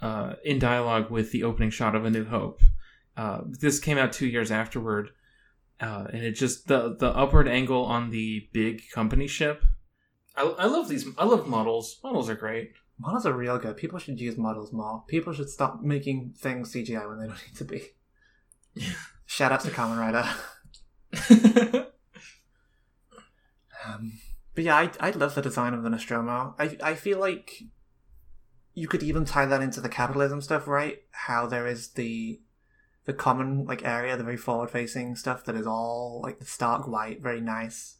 uh 0.00 0.34
in 0.44 0.58
dialogue 0.58 1.10
with 1.10 1.32
the 1.32 1.44
opening 1.44 1.70
shot 1.70 1.94
of 1.94 2.04
A 2.04 2.10
New 2.10 2.24
Hope. 2.24 2.60
Uh, 3.16 3.40
this 3.46 3.80
came 3.80 3.98
out 3.98 4.12
two 4.12 4.26
years 4.26 4.50
afterward, 4.50 5.10
uh, 5.80 6.06
and 6.12 6.22
it 6.22 6.32
just 6.32 6.68
the 6.68 6.96
the 6.98 7.10
upward 7.10 7.48
angle 7.48 7.84
on 7.84 8.10
the 8.10 8.48
big 8.52 8.82
company 8.90 9.26
ship. 9.26 9.62
I, 10.36 10.42
I 10.42 10.66
love 10.66 10.88
these. 10.88 11.06
I 11.18 11.24
love 11.24 11.48
models. 11.48 11.98
Models 12.02 12.30
are 12.30 12.34
great. 12.34 12.72
Models 13.00 13.26
are 13.26 13.32
real 13.32 13.58
good. 13.58 13.76
People 13.76 13.98
should 13.98 14.20
use 14.20 14.36
models 14.36 14.72
more. 14.72 15.04
People 15.08 15.32
should 15.32 15.48
stop 15.48 15.80
making 15.82 16.34
things 16.36 16.72
CGI 16.72 17.08
when 17.08 17.18
they 17.18 17.26
don't 17.26 17.42
need 17.46 17.56
to 17.56 17.64
be. 17.64 17.82
Shout 19.26 19.52
out 19.52 19.60
to 19.62 19.70
Kamen 19.70 19.98
Rider. 19.98 20.28
Um, 23.86 24.20
but 24.54 24.64
yeah, 24.64 24.76
I, 24.76 24.90
I 25.00 25.10
love 25.10 25.34
the 25.34 25.42
design 25.42 25.74
of 25.74 25.82
the 25.82 25.90
Nostromo. 25.90 26.54
I, 26.58 26.76
I 26.82 26.94
feel 26.94 27.18
like 27.18 27.62
you 28.74 28.88
could 28.88 29.02
even 29.02 29.24
tie 29.24 29.46
that 29.46 29.62
into 29.62 29.80
the 29.80 29.88
capitalism 29.88 30.40
stuff, 30.40 30.66
right? 30.66 30.98
How 31.10 31.46
there 31.46 31.66
is 31.66 31.90
the 31.90 32.40
the 33.06 33.12
common 33.14 33.64
like 33.64 33.84
area, 33.84 34.16
the 34.16 34.24
very 34.24 34.36
forward 34.36 34.70
facing 34.70 35.16
stuff 35.16 35.44
that 35.44 35.56
is 35.56 35.66
all 35.66 36.20
like 36.22 36.38
the 36.38 36.44
stark 36.44 36.86
white, 36.86 37.22
very 37.22 37.40
nice. 37.40 37.96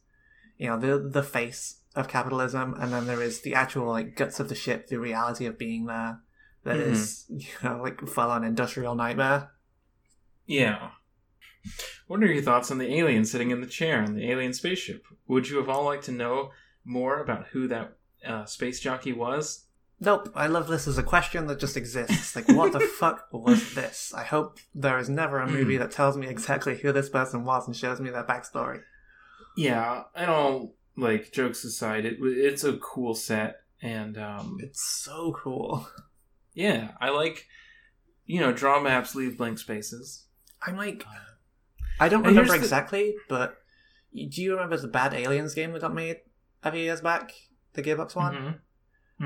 You 0.59 0.69
know, 0.69 0.79
the 0.79 0.99
the 0.99 1.23
face 1.23 1.80
of 1.97 2.09
capitalism, 2.09 2.75
and 2.79 2.93
then 2.93 3.07
there 3.07 3.23
is 3.23 3.41
the 3.43 3.55
actual 3.55 3.87
like 3.89 4.15
guts 4.17 4.39
of 4.41 4.49
the 4.49 4.55
ship, 4.55 4.87
the 4.89 4.99
reality 4.99 5.47
of 5.47 5.59
being 5.59 5.87
there. 5.87 6.21
That 6.65 6.77
Mhm. 6.77 6.91
is, 6.93 7.27
you 7.29 7.49
know, 7.63 7.81
like 7.83 8.01
full 8.07 8.31
on 8.31 8.45
industrial 8.45 8.95
nightmare. 8.95 9.51
yeah. 10.47 10.91
What 12.07 12.23
are 12.23 12.27
your 12.27 12.43
thoughts 12.43 12.71
on 12.71 12.79
the 12.79 12.93
alien 12.99 13.25
sitting 13.27 13.51
in 13.51 13.61
the 13.61 13.67
chair 13.67 14.03
on 14.03 14.15
the 14.15 14.31
alien 14.31 14.53
spaceship? 14.55 15.05
Would 15.29 15.49
you 15.49 15.59
have 15.59 15.69
all 15.69 15.85
liked 15.85 16.05
to 16.05 16.13
know 16.13 16.51
more 16.85 17.21
about 17.21 17.49
who 17.49 17.69
that 17.69 17.99
uh, 18.27 18.47
space 18.47 18.81
jockey 18.81 19.13
was? 19.13 19.67
Nope, 20.01 20.31
I 20.35 20.47
love 20.47 20.67
this 20.69 20.89
as 20.89 20.97
a 20.97 21.03
question 21.03 21.47
that 21.49 21.61
just 21.61 21.77
exists. 21.77 22.35
Like, 22.35 22.49
what 22.49 22.73
the 22.73 22.81
fuck 22.99 23.29
was 23.31 23.75
this? 23.75 24.15
I 24.17 24.25
hope 24.25 24.59
there 24.75 24.99
is 24.99 25.11
never 25.11 25.39
a 25.39 25.47
movie 25.51 25.77
that 25.77 25.91
tells 25.91 26.17
me 26.17 26.27
exactly 26.29 26.79
who 26.79 26.91
this 26.93 27.11
person 27.11 27.45
was 27.45 27.67
and 27.67 27.77
shows 27.77 28.01
me 28.01 28.09
their 28.09 28.25
backstory. 28.25 28.81
Yeah, 29.57 30.05
and 30.15 30.31
all 30.31 30.75
like 30.97 31.33
jokes 31.33 31.65
aside, 31.65 32.05
it 32.05 32.19
it's 32.21 32.65
a 32.65 32.77
cool 32.79 33.15
set, 33.15 33.63
and 33.83 34.19
um, 34.19 34.59
It's 34.61 34.83
so 34.83 35.33
cool. 35.33 35.89
yeah, 36.55 36.93
I 37.01 37.11
like 37.11 37.47
you 38.27 38.41
know 38.41 38.53
draw 38.53 38.81
maps, 38.81 39.15
leave 39.15 39.37
blank 39.39 39.59
spaces. 39.59 40.27
I'm 40.67 40.77
like, 40.77 41.05
I 41.99 42.09
don't 42.09 42.21
And 42.21 42.29
remember 42.37 42.53
here's 42.53 42.61
the- 42.61 42.65
exactly, 42.67 43.15
but 43.29 43.57
do 44.13 44.43
you 44.43 44.53
remember 44.53 44.77
the 44.77 44.89
Bad 44.89 45.15
Aliens 45.15 45.55
game 45.55 45.73
that 45.73 45.81
got 45.81 45.95
made 45.95 46.19
a 46.63 46.71
few 46.73 46.81
years 46.81 47.01
back? 47.01 47.33
The 47.75 47.83
Gearbox 47.83 48.15
one? 48.17 48.35
Mhm. 48.35 48.61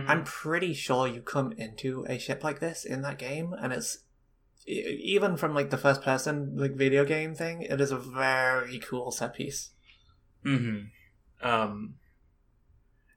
Mhm. 0.02 0.08
I'm 0.08 0.24
pretty 0.24 0.74
sure 0.74 1.06
you 1.08 1.22
come 1.22 1.52
into 1.52 2.04
a 2.08 2.18
ship 2.18 2.44
like 2.44 2.60
this 2.60 2.84
in 2.84 3.02
that 3.02 3.18
game, 3.18 3.52
and 3.54 3.72
it's 3.72 3.98
even 4.66 5.36
from 5.36 5.54
like 5.54 5.70
the 5.70 5.78
first 5.78 6.02
person 6.02 6.56
like 6.56 6.72
video 6.74 7.04
game 7.04 7.34
thing. 7.34 7.62
It 7.62 7.80
is 7.80 7.90
a 7.90 7.98
very 7.98 8.78
cool 8.78 9.10
set 9.10 9.34
piece. 9.34 9.70
Mhm. 10.44 10.90
Um, 11.44 11.94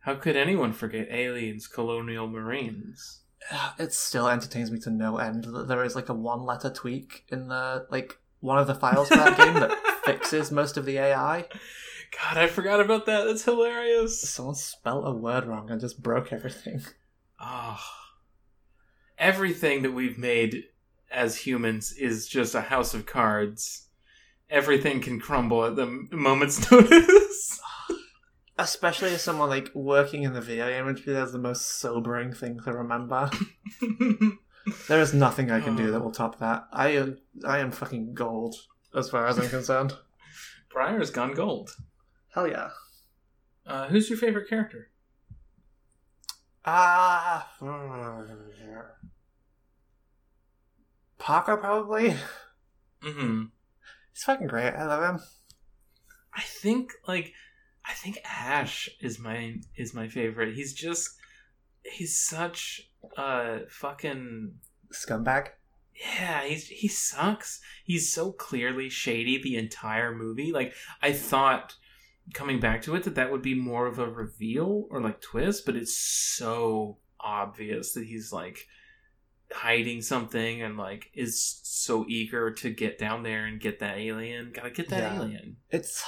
how 0.01 0.15
could 0.15 0.35
anyone 0.35 0.73
forget 0.73 1.07
aliens, 1.09 1.67
colonial 1.67 2.27
marines? 2.27 3.21
It 3.79 3.93
still 3.93 4.27
entertains 4.27 4.71
me 4.71 4.79
to 4.79 4.89
no 4.89 5.17
end 5.17 5.45
that 5.45 5.67
there 5.67 5.83
is 5.83 5.95
like 5.95 6.09
a 6.09 6.13
one 6.13 6.43
letter 6.43 6.69
tweak 6.69 7.23
in 7.29 7.47
the 7.47 7.87
like 7.89 8.17
one 8.39 8.59
of 8.59 8.67
the 8.67 8.75
files 8.75 9.09
for 9.09 9.15
that 9.15 9.37
game 9.37 9.53
that 9.55 9.71
fixes 10.05 10.51
most 10.51 10.77
of 10.77 10.85
the 10.85 10.97
AI. 10.97 11.45
God, 12.11 12.37
I 12.37 12.47
forgot 12.47 12.79
about 12.79 13.05
that. 13.05 13.25
That's 13.25 13.43
hilarious. 13.43 14.21
Someone 14.21 14.55
spelt 14.55 15.07
a 15.07 15.11
word 15.11 15.45
wrong 15.45 15.69
and 15.69 15.79
just 15.79 16.01
broke 16.01 16.31
everything. 16.31 16.81
Ah, 17.39 17.83
everything 19.17 19.81
that 19.83 19.91
we've 19.91 20.17
made 20.17 20.63
as 21.11 21.37
humans 21.37 21.91
is 21.93 22.27
just 22.27 22.55
a 22.55 22.61
house 22.61 22.93
of 22.93 23.05
cards. 23.05 23.87
Everything 24.49 25.01
can 25.01 25.19
crumble 25.19 25.65
at 25.65 25.75
the 25.75 26.07
moment's 26.11 26.71
notice. 26.71 27.61
Especially 28.57 29.13
as 29.13 29.21
someone 29.21 29.49
like 29.49 29.69
working 29.75 30.23
in 30.23 30.33
the 30.33 30.41
video 30.41 30.67
game 30.67 30.87
industry, 30.87 31.13
that's 31.13 31.31
the 31.31 31.37
most 31.37 31.79
sobering 31.79 32.33
thing 32.33 32.59
to 32.65 32.73
remember. 32.73 33.29
There 34.87 34.99
is 34.99 35.13
nothing 35.13 35.49
I 35.49 35.61
can 35.61 35.75
do 35.75 35.91
that 35.91 36.01
will 36.01 36.11
top 36.11 36.39
that. 36.39 36.67
I 36.73 36.89
am, 36.89 37.17
I 37.45 37.59
am 37.59 37.71
fucking 37.71 38.13
gold 38.13 38.55
as 38.93 39.09
far 39.09 39.25
as 39.27 39.39
I'm 39.39 39.49
concerned. 39.49 39.93
Briar's 40.69 41.09
gone 41.09 41.33
gold. 41.33 41.71
Hell 42.33 42.47
yeah. 42.47 42.69
Uh, 43.65 43.87
who's 43.87 44.09
your 44.09 44.17
favorite 44.17 44.49
character? 44.49 44.89
Ah, 46.65 47.49
Parker 51.17 51.57
probably. 51.57 52.15
Mm-hmm. 53.01 53.43
He's 54.13 54.23
fucking 54.23 54.47
great. 54.47 54.73
I 54.73 54.85
love 54.85 55.03
him. 55.03 55.21
I 56.33 56.41
think 56.41 56.91
like 57.07 57.33
I 57.87 57.93
think 57.93 58.19
Ash 58.25 58.89
is 58.99 59.17
my 59.19 59.55
is 59.75 59.93
my 59.93 60.07
favorite. 60.07 60.55
He's 60.55 60.73
just 60.73 61.09
he's 61.83 62.17
such 62.19 62.89
a 63.17 63.61
fucking 63.69 64.55
Scumbag. 64.93 65.49
yeah, 65.95 66.43
he's 66.43 66.67
he 66.67 66.87
sucks. 66.87 67.61
He's 67.85 68.11
so 68.13 68.31
clearly 68.31 68.89
shady 68.89 69.41
the 69.41 69.55
entire 69.55 70.13
movie. 70.13 70.51
Like 70.51 70.73
I 71.01 71.13
thought 71.13 71.75
coming 72.33 72.59
back 72.59 72.81
to 72.81 72.95
it 72.95 73.03
that 73.03 73.15
that 73.15 73.31
would 73.31 73.41
be 73.41 73.55
more 73.55 73.87
of 73.87 73.99
a 73.99 74.09
reveal 74.09 74.87
or 74.89 75.01
like 75.01 75.21
twist, 75.21 75.65
but 75.65 75.75
it's 75.75 75.95
so 75.97 76.97
obvious 77.19 77.93
that 77.93 78.05
he's 78.05 78.31
like 78.33 78.67
hiding 79.51 80.01
something 80.01 80.61
and 80.61 80.77
like 80.77 81.09
is 81.13 81.61
so 81.63 82.05
eager 82.09 82.51
to 82.51 82.69
get 82.69 82.97
down 82.97 83.23
there 83.23 83.45
and 83.45 83.61
get 83.61 83.79
that 83.79 83.97
alien. 83.97 84.51
Gotta 84.53 84.71
get 84.71 84.89
that 84.89 85.13
Yeah. 85.13 85.21
alien. 85.21 85.57
It's. 85.69 86.03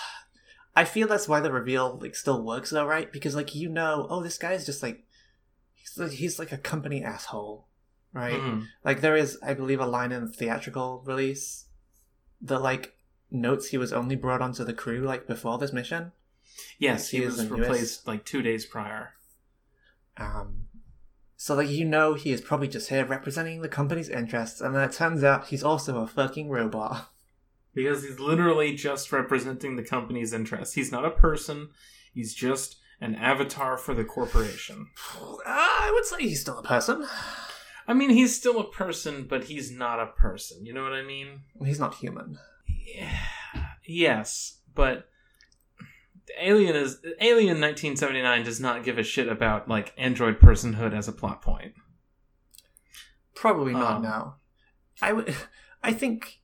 I 0.75 0.85
feel 0.85 1.07
that's 1.07 1.27
why 1.27 1.39
the 1.39 1.51
reveal 1.51 1.97
like 2.01 2.15
still 2.15 2.41
works 2.41 2.69
though, 2.69 2.85
right? 2.85 3.11
Because 3.11 3.35
like 3.35 3.55
you 3.55 3.69
know, 3.69 4.07
oh, 4.09 4.21
this 4.23 4.37
guy's 4.37 4.65
just 4.65 4.81
like 4.83 5.03
he's 5.73 5.97
like, 5.97 6.11
he's 6.11 6.39
like 6.39 6.51
a 6.51 6.57
company 6.57 7.03
asshole, 7.03 7.67
right? 8.13 8.35
Mhm. 8.39 8.67
Like 8.83 9.01
there 9.01 9.17
is, 9.17 9.37
I 9.43 9.53
believe, 9.53 9.79
a 9.79 9.85
line 9.85 10.11
in 10.11 10.25
the 10.25 10.31
theatrical 10.31 11.03
release 11.05 11.65
that 12.41 12.59
like 12.59 12.95
notes 13.31 13.67
he 13.69 13.77
was 13.77 13.91
only 13.93 14.15
brought 14.15 14.41
onto 14.41 14.63
the 14.63 14.73
crew 14.73 15.01
like 15.01 15.27
before 15.27 15.57
this 15.57 15.73
mission. 15.73 16.11
Yes, 16.77 17.09
He 17.09 17.17
he 17.17 17.23
is 17.23 17.37
was 17.37 17.47
replaced 17.49 18.07
like 18.07 18.25
two 18.25 18.41
days 18.41 18.65
prior. 18.65 19.13
Um, 20.17 20.67
so 21.35 21.55
like 21.55 21.69
you 21.69 21.85
know, 21.85 22.13
he 22.13 22.31
is 22.31 22.41
probably 22.41 22.67
just 22.67 22.89
here 22.89 23.05
representing 23.05 23.61
the 23.61 23.69
company's 23.69 24.09
interests, 24.09 24.61
and 24.61 24.75
then 24.75 24.83
it 24.83 24.93
turns 24.93 25.23
out 25.23 25.47
he's 25.47 25.63
also 25.63 26.01
a 26.01 26.07
fucking 26.07 26.49
robot. 26.49 27.09
Because 27.73 28.03
he's 28.03 28.19
literally 28.19 28.73
just 28.75 29.11
representing 29.11 29.75
the 29.75 29.83
company's 29.83 30.33
interests. 30.33 30.75
He's 30.75 30.91
not 30.91 31.05
a 31.05 31.11
person, 31.11 31.69
he's 32.13 32.33
just 32.33 32.77
an 33.01 33.15
avatar 33.15 33.77
for 33.77 33.93
the 33.93 34.03
corporation. 34.03 34.87
Ah, 35.45 35.77
I 35.87 35.91
would 35.93 36.05
say 36.05 36.17
he's 36.21 36.41
still 36.41 36.57
a 36.59 36.63
person. 36.63 37.05
I 37.87 37.93
mean, 37.93 38.09
he's 38.09 38.35
still 38.35 38.59
a 38.59 38.69
person, 38.69 39.25
but 39.29 39.45
he's 39.45 39.71
not 39.71 39.99
a 39.99 40.07
person. 40.07 40.65
You 40.65 40.73
know 40.73 40.83
what 40.83 40.93
I 40.93 41.03
mean? 41.03 41.41
He's 41.63 41.79
not 41.79 41.95
human. 41.95 42.37
Yeah. 42.67 43.17
Yes, 43.87 44.59
but 44.75 45.07
Alien 46.39 46.75
is 46.75 46.97
Alien 47.21 47.59
1979 47.59 48.43
does 48.43 48.59
not 48.59 48.83
give 48.83 48.97
a 48.99 49.03
shit 49.03 49.27
about 49.27 49.67
like 49.67 49.93
android 49.97 50.39
personhood 50.39 50.93
as 50.93 51.07
a 51.07 51.11
plot 51.11 51.41
point. 51.41 51.73
Probably 53.35 53.73
not 53.73 53.97
Um, 53.97 54.01
now. 54.03 54.35
I 55.01 55.13
would. 55.13 55.33
I 55.83 55.93
think 55.93 56.38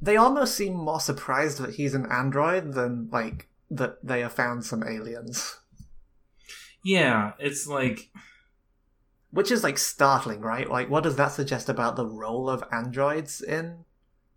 they 0.00 0.16
almost 0.16 0.54
seem 0.54 0.74
more 0.74 1.00
surprised 1.00 1.58
that 1.58 1.74
he's 1.74 1.94
an 1.94 2.06
android 2.10 2.74
than 2.74 3.08
like 3.10 3.48
that 3.70 4.04
they 4.04 4.20
have 4.20 4.32
found 4.32 4.64
some 4.64 4.82
aliens, 4.82 5.58
Yeah, 6.82 7.32
it's 7.38 7.66
like 7.66 8.10
which 9.30 9.50
is 9.50 9.62
like 9.62 9.76
startling, 9.76 10.40
right? 10.40 10.68
Like, 10.70 10.88
what 10.88 11.02
does 11.02 11.16
that 11.16 11.32
suggest 11.32 11.68
about 11.68 11.96
the 11.96 12.06
role 12.06 12.48
of 12.48 12.64
androids 12.72 13.42
in 13.42 13.84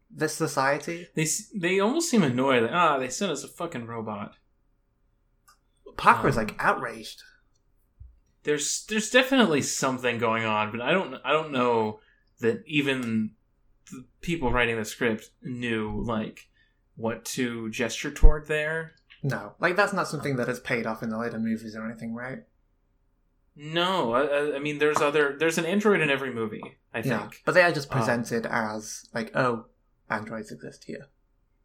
this 0.10 0.34
society? 0.36 1.08
they 1.16 1.28
they 1.56 1.80
almost 1.80 2.10
seem 2.10 2.24
annoyed. 2.24 2.64
Like, 2.64 2.72
ah, 2.74 2.98
they 3.00 3.08
sent 3.10 3.32
us 3.32 3.44
a 3.44 3.48
fucking 3.48 3.86
robot. 3.88 4.36
Parker's 5.98 6.38
Um, 6.38 6.48
like 6.48 6.56
outraged. 6.60 7.22
there's 8.44 8.86
there's 8.88 9.10
definitely 9.10 9.62
something 9.62 10.18
going 10.18 10.44
on, 10.46 10.72
but 10.72 10.82
I 10.82 10.92
don't 10.92 11.16
I 11.24 11.32
don't 11.32 11.52
know 11.52 12.00
that 12.40 12.64
even 12.66 13.32
the 13.92 14.06
people 14.22 14.52
writing 14.52 14.78
the 14.78 14.86
script 14.86 15.30
knew 15.44 16.02
like 16.06 16.50
what 16.96 17.24
to 17.26 17.70
gesture 17.70 18.12
toward 18.12 18.48
there. 18.48 18.94
No, 19.24 19.54
like 19.60 19.76
that's 19.76 19.94
not 19.94 20.08
something 20.08 20.36
that 20.38 20.50
is 20.50 20.60
paid 20.60 20.86
off 20.88 21.04
in 21.04 21.10
the 21.10 21.18
later 21.18 21.40
movies 21.40 21.76
or 21.76 21.86
anything, 21.86 22.16
right? 22.16 22.40
No, 23.56 24.14
I- 24.14 24.56
I, 24.56 24.60
mean, 24.60 24.80
there's 24.80 25.02
other. 25.02 25.36
There's 25.38 25.58
an 25.58 25.66
android 25.66 26.02
in 26.02 26.10
every 26.10 26.34
movie. 26.34 26.64
I 26.94 27.00
Yeah, 27.00 27.20
think. 27.22 27.42
but 27.46 27.52
they 27.54 27.62
are 27.64 27.72
just 27.72 27.92
Um, 27.92 27.98
presented 28.00 28.46
as 28.46 29.06
like, 29.14 29.36
oh, 29.36 29.66
androids 30.10 30.52
exist 30.52 30.86
here. 30.86 31.08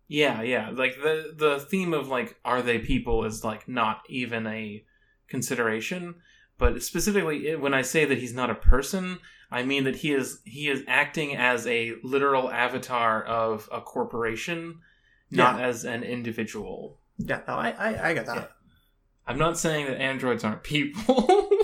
Yeah, 0.09 0.43
yeah. 0.43 0.71
Like 0.71 0.97
the 0.97 1.33
the 1.37 1.61
theme 1.61 1.95
of 1.95 2.09
like, 2.09 2.39
are 2.45 2.63
they 2.63 2.79
people 2.79 3.25
is 3.25 3.45
like 3.45 3.67
not 3.69 4.03
even 4.09 4.47
a 4.47 4.85
consideration. 5.29 6.17
But 6.59 6.83
specifically, 6.83 7.55
when 7.57 7.75
I 7.75 7.83
say 7.83 8.05
that 8.07 8.19
he's 8.19 8.33
not 8.35 8.51
a 8.51 8.55
person, 8.55 9.19
I 9.51 9.63
mean 9.63 9.85
that 9.85 9.97
he 9.97 10.13
is 10.13 10.41
he 10.45 10.69
is 10.69 10.83
acting 10.89 11.37
as 11.37 11.67
a 11.67 11.95
literal 12.03 12.51
avatar 12.51 13.23
of 13.23 13.69
a 13.73 13.81
corporation, 13.81 14.81
not 15.31 15.61
as 15.61 15.85
an 15.85 16.03
individual. 16.03 16.99
Yeah, 17.19 17.41
no, 17.47 17.55
I, 17.55 17.71
I, 17.71 18.09
I 18.11 18.15
get 18.15 18.27
that. 18.27 18.37
Yeah. 18.37 18.47
I'm 19.27 19.39
not 19.39 19.59
saying 19.59 19.87
that 19.87 20.01
androids 20.01 20.45
aren't 20.45 20.63
people. 20.63 21.49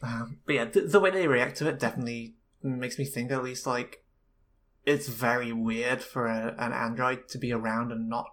Um, 0.00 0.38
but 0.46 0.54
yeah, 0.54 0.64
the, 0.66 0.82
the 0.82 1.00
way 1.00 1.10
they 1.10 1.26
react 1.26 1.56
to 1.56 1.68
it 1.68 1.80
definitely 1.80 2.36
makes 2.62 2.98
me 3.00 3.04
think 3.04 3.32
at 3.32 3.42
least 3.42 3.66
like 3.66 4.04
it's 4.86 5.08
very 5.08 5.52
weird 5.52 6.02
for 6.02 6.26
a, 6.26 6.54
an 6.56 6.72
android 6.72 7.26
to 7.30 7.38
be 7.38 7.52
around 7.52 7.90
and 7.90 8.08
not 8.08 8.26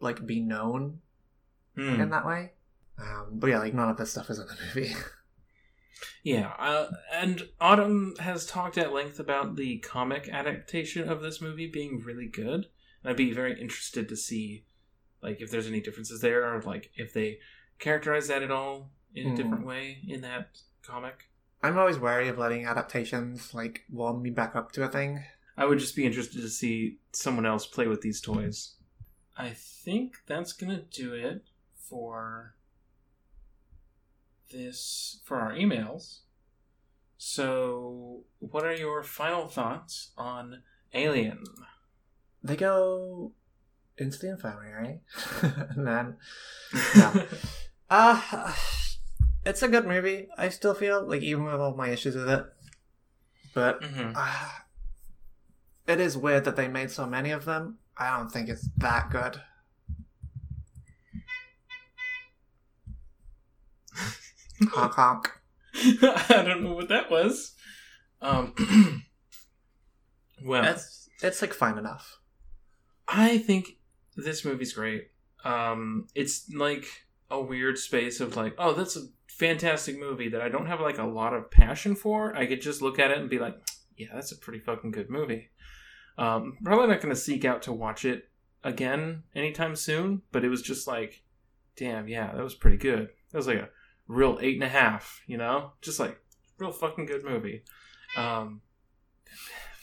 like 0.00 0.24
be 0.26 0.40
known 0.40 1.00
Hmm. 1.76 2.00
in 2.00 2.10
that 2.10 2.24
way. 2.26 2.52
Um, 3.00 3.26
but 3.32 3.48
yeah, 3.48 3.58
like 3.58 3.74
none 3.74 3.88
of 3.88 3.96
this 3.96 4.10
stuff 4.12 4.30
is 4.30 4.38
in 4.38 4.46
the 4.46 4.56
movie. 4.74 4.94
Yeah, 6.22 6.52
uh, 6.58 6.90
and 7.12 7.48
Autumn 7.60 8.14
has 8.20 8.46
talked 8.46 8.78
at 8.78 8.92
length 8.92 9.18
about 9.18 9.56
the 9.56 9.78
comic 9.78 10.28
adaptation 10.28 11.08
of 11.08 11.22
this 11.22 11.40
movie 11.40 11.66
being 11.66 12.00
really 12.04 12.26
good. 12.26 12.66
And 13.02 13.10
I'd 13.10 13.16
be 13.16 13.32
very 13.32 13.60
interested 13.60 14.08
to 14.08 14.16
see, 14.16 14.64
like, 15.22 15.40
if 15.40 15.50
there's 15.50 15.66
any 15.66 15.80
differences 15.80 16.20
there, 16.20 16.52
or 16.52 16.60
like 16.62 16.90
if 16.96 17.12
they 17.12 17.38
characterize 17.78 18.28
that 18.28 18.42
at 18.42 18.50
all 18.50 18.90
in 19.14 19.26
a 19.26 19.30
Hmm. 19.30 19.36
different 19.36 19.66
way 19.66 19.98
in 20.06 20.20
that 20.22 20.58
comic. 20.82 21.30
I'm 21.62 21.78
always 21.78 21.98
wary 21.98 22.28
of 22.28 22.38
letting 22.38 22.66
adaptations 22.66 23.52
like 23.54 23.82
warm 23.90 24.22
me 24.22 24.30
back 24.30 24.54
up 24.54 24.72
to 24.72 24.84
a 24.84 24.88
thing. 24.88 25.24
I 25.56 25.64
would 25.64 25.78
just 25.80 25.96
be 25.96 26.06
interested 26.06 26.40
to 26.40 26.48
see 26.48 26.98
someone 27.12 27.46
else 27.46 27.66
play 27.66 27.88
with 27.88 28.00
these 28.00 28.20
toys. 28.20 28.74
I 29.36 29.50
think 29.50 30.18
that's 30.26 30.52
gonna 30.52 30.82
do 30.82 31.14
it 31.14 31.44
for 31.74 32.54
this 34.50 35.20
for 35.24 35.38
our 35.40 35.52
emails. 35.52 36.20
So, 37.16 38.22
what 38.38 38.64
are 38.64 38.74
your 38.74 39.02
final 39.02 39.48
thoughts 39.48 40.12
on 40.16 40.62
Alien? 40.94 41.42
They 42.42 42.56
go 42.56 43.32
into 43.96 44.18
the 44.18 44.30
infirmary, 44.30 45.00
and 45.42 45.86
then 45.86 46.16
Yeah. 46.96 47.24
uh 47.90 48.52
it's 49.44 49.62
a 49.62 49.68
good 49.68 49.86
movie. 49.86 50.28
I 50.36 50.48
still 50.50 50.74
feel 50.74 51.06
like 51.08 51.22
even 51.22 51.44
with 51.44 51.54
all 51.54 51.74
my 51.74 51.88
issues 51.88 52.14
with 52.14 52.28
it, 52.28 52.44
but 53.54 53.80
Mhm. 53.82 54.12
uh, 54.14 54.48
it 55.86 55.98
is 56.00 56.16
weird 56.16 56.44
that 56.44 56.54
they 56.56 56.68
made 56.68 56.90
so 56.90 57.06
many 57.06 57.30
of 57.30 57.44
them. 57.46 57.78
I 57.96 58.16
don't 58.16 58.30
think 58.30 58.48
it's 58.48 58.68
that 58.76 59.10
good. 59.10 59.40
Honk 64.66 64.94
honk. 64.94 65.30
I 65.74 66.42
don't 66.46 66.62
know 66.62 66.74
what 66.74 66.88
that 66.88 67.10
was. 67.10 67.54
Um, 68.20 68.54
well, 70.44 70.64
It's 70.64 71.08
it's 71.22 71.42
like 71.42 71.52
fine 71.52 71.78
enough. 71.78 72.18
I 73.06 73.38
think 73.38 73.78
this 74.16 74.44
movie's 74.44 74.72
great. 74.72 75.08
Um, 75.44 76.06
it's 76.14 76.50
like 76.52 76.86
a 77.30 77.40
weird 77.40 77.78
space 77.78 78.20
of 78.20 78.36
like, 78.36 78.54
oh, 78.58 78.72
that's 78.72 78.96
a 78.96 79.06
fantastic 79.28 79.98
movie 79.98 80.28
that 80.28 80.40
I 80.40 80.48
don't 80.48 80.66
have 80.66 80.80
like 80.80 80.98
a 80.98 81.04
lot 81.04 81.34
of 81.34 81.50
passion 81.50 81.94
for. 81.94 82.34
I 82.36 82.46
could 82.46 82.60
just 82.60 82.82
look 82.82 82.98
at 82.98 83.10
it 83.10 83.18
and 83.18 83.30
be 83.30 83.38
like, 83.38 83.56
yeah, 83.96 84.08
that's 84.14 84.32
a 84.32 84.36
pretty 84.36 84.58
fucking 84.58 84.90
good 84.90 85.10
movie. 85.10 85.50
Um, 86.16 86.58
probably 86.64 86.88
not 86.88 87.00
going 87.00 87.14
to 87.14 87.20
seek 87.20 87.44
out 87.44 87.62
to 87.62 87.72
watch 87.72 88.04
it 88.04 88.28
again 88.64 89.22
anytime 89.34 89.76
soon, 89.76 90.22
but 90.32 90.44
it 90.44 90.48
was 90.48 90.62
just 90.62 90.88
like, 90.88 91.22
damn, 91.76 92.08
yeah, 92.08 92.32
that 92.34 92.42
was 92.42 92.56
pretty 92.56 92.76
good. 92.76 93.08
That 93.30 93.38
was 93.38 93.46
like 93.46 93.58
a 93.58 93.68
real 94.08 94.38
eight 94.40 94.54
and 94.54 94.64
a 94.64 94.68
half, 94.68 95.22
you 95.26 95.36
know, 95.36 95.72
just 95.80 96.00
like 96.00 96.18
real 96.58 96.72
fucking 96.72 97.06
good 97.06 97.24
movie. 97.24 97.62
Um, 98.16 98.62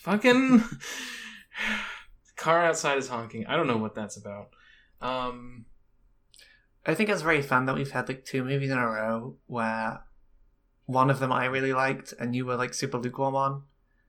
fucking 0.01 0.63
car 2.35 2.65
outside 2.65 2.97
is 2.97 3.07
honking. 3.07 3.45
I 3.47 3.55
don't 3.55 3.67
know 3.67 3.77
what 3.77 3.95
that's 3.95 4.17
about. 4.17 4.49
Um, 5.01 5.65
I 6.85 6.93
think 6.93 7.09
it's 7.09 7.21
very 7.21 7.41
fun 7.41 7.65
that 7.65 7.75
we've 7.75 7.91
had 7.91 8.07
like 8.07 8.25
two 8.25 8.43
movies 8.43 8.71
in 8.71 8.77
a 8.77 8.87
row 8.87 9.37
where 9.47 10.01
one 10.85 11.09
of 11.09 11.19
them 11.19 11.31
I 11.31 11.45
really 11.45 11.73
liked 11.73 12.13
and 12.19 12.35
you 12.35 12.45
were 12.45 12.55
like 12.55 12.73
super 12.73 12.97
lukewarm 12.97 13.35
on, 13.35 13.63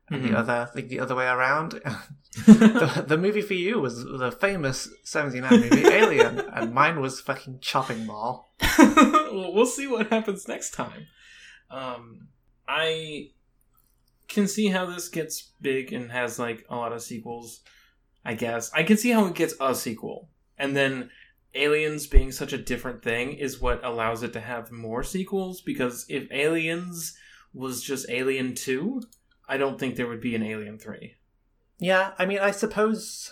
and 0.09 0.23
Mhm. 0.23 0.31
the 0.31 0.39
other 0.39 0.71
like 0.75 0.89
the 0.89 1.01
other 1.01 1.15
way 1.15 1.27
around. 1.27 1.81
the, 2.47 3.05
the 3.09 3.17
movie 3.17 3.41
for 3.41 3.55
you 3.55 3.81
was 3.81 4.05
the 4.05 4.31
famous 4.31 4.89
79 5.05 5.51
movie 5.61 5.87
Alien, 5.87 6.39
and 6.39 6.75
mine 6.75 7.01
was 7.01 7.19
fucking 7.21 7.61
Chopping 7.61 8.05
Mall. 8.07 8.53
well, 8.79 9.53
we'll 9.55 9.65
see 9.67 9.87
what 9.87 10.09
happens 10.11 10.47
next 10.47 10.73
time. 10.73 11.07
Um, 11.71 12.29
I 12.69 13.31
can 14.29 14.47
see 14.49 14.69
how 14.69 14.85
this 14.87 15.09
gets 15.09 15.53
big 15.61 15.93
and 15.93 16.11
has 16.13 16.39
like 16.39 16.67
a 16.69 16.77
lot 16.77 16.93
of 16.93 17.03
sequels. 17.03 17.61
I 18.25 18.35
guess 18.35 18.71
I 18.75 18.83
can 18.83 18.97
see 18.97 19.11
how 19.11 19.25
it 19.27 19.35
gets 19.35 19.55
a 19.61 19.75
sequel, 19.75 20.29
and 20.59 20.77
then 20.77 21.11
Aliens 21.55 22.07
being 22.07 22.33
such 22.33 22.53
a 22.53 22.59
different 22.59 23.03
thing 23.03 23.33
is 23.33 23.61
what 23.61 23.83
allows 23.83 24.23
it 24.23 24.33
to 24.35 24.41
have 24.41 24.71
more 24.71 25.03
sequels. 25.03 25.63
Because 25.63 26.05
if 26.11 26.31
Aliens 26.31 27.17
was 27.55 27.83
just 27.83 28.11
Alien 28.11 28.55
Two, 28.55 29.01
I 29.49 29.57
don't 29.57 29.79
think 29.79 29.97
there 29.97 30.09
would 30.09 30.21
be 30.21 30.35
an 30.35 30.43
Alien 30.43 30.79
Three. 30.79 31.15
Yeah, 31.79 32.13
I 32.19 32.27
mean, 32.27 32.39
I 32.39 32.51
suppose 32.51 33.31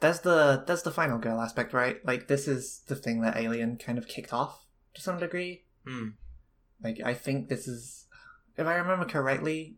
there's 0.00 0.20
the 0.20 0.64
there's 0.66 0.82
the 0.82 0.90
final 0.90 1.18
girl 1.18 1.40
aspect, 1.40 1.72
right? 1.72 2.04
Like 2.04 2.28
this 2.28 2.46
is 2.46 2.82
the 2.86 2.96
thing 2.96 3.22
that 3.22 3.36
Alien 3.36 3.76
kind 3.76 3.96
of 3.96 4.08
kicked 4.08 4.32
off 4.32 4.66
to 4.94 5.00
some 5.00 5.18
degree. 5.18 5.64
Hmm. 5.86 6.08
Like 6.82 7.00
I 7.02 7.14
think 7.14 7.48
this 7.48 7.66
is, 7.66 8.06
if 8.56 8.66
I 8.66 8.74
remember 8.74 9.06
correctly, 9.06 9.76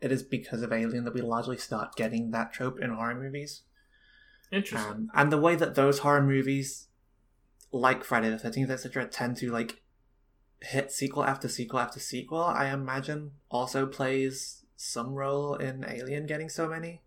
it 0.00 0.10
is 0.10 0.22
because 0.22 0.62
of 0.62 0.72
Alien 0.72 1.04
that 1.04 1.14
we 1.14 1.20
largely 1.20 1.58
start 1.58 1.96
getting 1.96 2.30
that 2.30 2.52
trope 2.52 2.80
in 2.80 2.90
horror 2.90 3.14
movies. 3.14 3.62
Interesting. 4.50 4.90
Um, 4.90 5.10
and 5.14 5.30
the 5.30 5.38
way 5.38 5.56
that 5.56 5.74
those 5.74 5.98
horror 5.98 6.22
movies, 6.22 6.88
like 7.70 8.04
Friday 8.04 8.30
the 8.30 8.38
Thirteenth, 8.38 8.70
etc., 8.70 9.06
tend 9.06 9.36
to 9.38 9.50
like 9.50 9.81
hit 10.62 10.92
sequel 10.92 11.24
after 11.24 11.48
sequel 11.48 11.80
after 11.80 12.00
sequel, 12.00 12.42
I 12.42 12.70
imagine 12.70 13.32
also 13.50 13.86
plays 13.86 14.64
some 14.76 15.14
role 15.14 15.54
in 15.54 15.84
Alien 15.88 16.26
getting 16.26 16.48
so 16.48 16.68
many. 16.68 17.02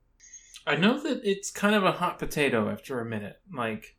I 0.67 0.75
know 0.75 0.99
that 1.01 1.21
it's 1.23 1.51
kind 1.51 1.75
of 1.75 1.83
a 1.83 1.91
hot 1.93 2.17
potato 2.17 2.69
after 2.69 2.99
a 2.99 3.05
minute. 3.05 3.39
Like, 3.53 3.95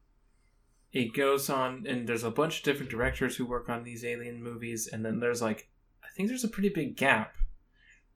it 0.92 1.14
goes 1.14 1.48
on, 1.50 1.84
and 1.86 2.08
there's 2.08 2.24
a 2.24 2.30
bunch 2.30 2.58
of 2.58 2.64
different 2.64 2.90
directors 2.90 3.36
who 3.36 3.44
work 3.44 3.68
on 3.68 3.84
these 3.84 4.04
alien 4.04 4.42
movies, 4.42 4.88
and 4.90 5.04
then 5.04 5.20
there's 5.20 5.42
like, 5.42 5.68
I 6.02 6.08
think 6.16 6.28
there's 6.28 6.44
a 6.44 6.48
pretty 6.48 6.70
big 6.70 6.96
gap 6.96 7.34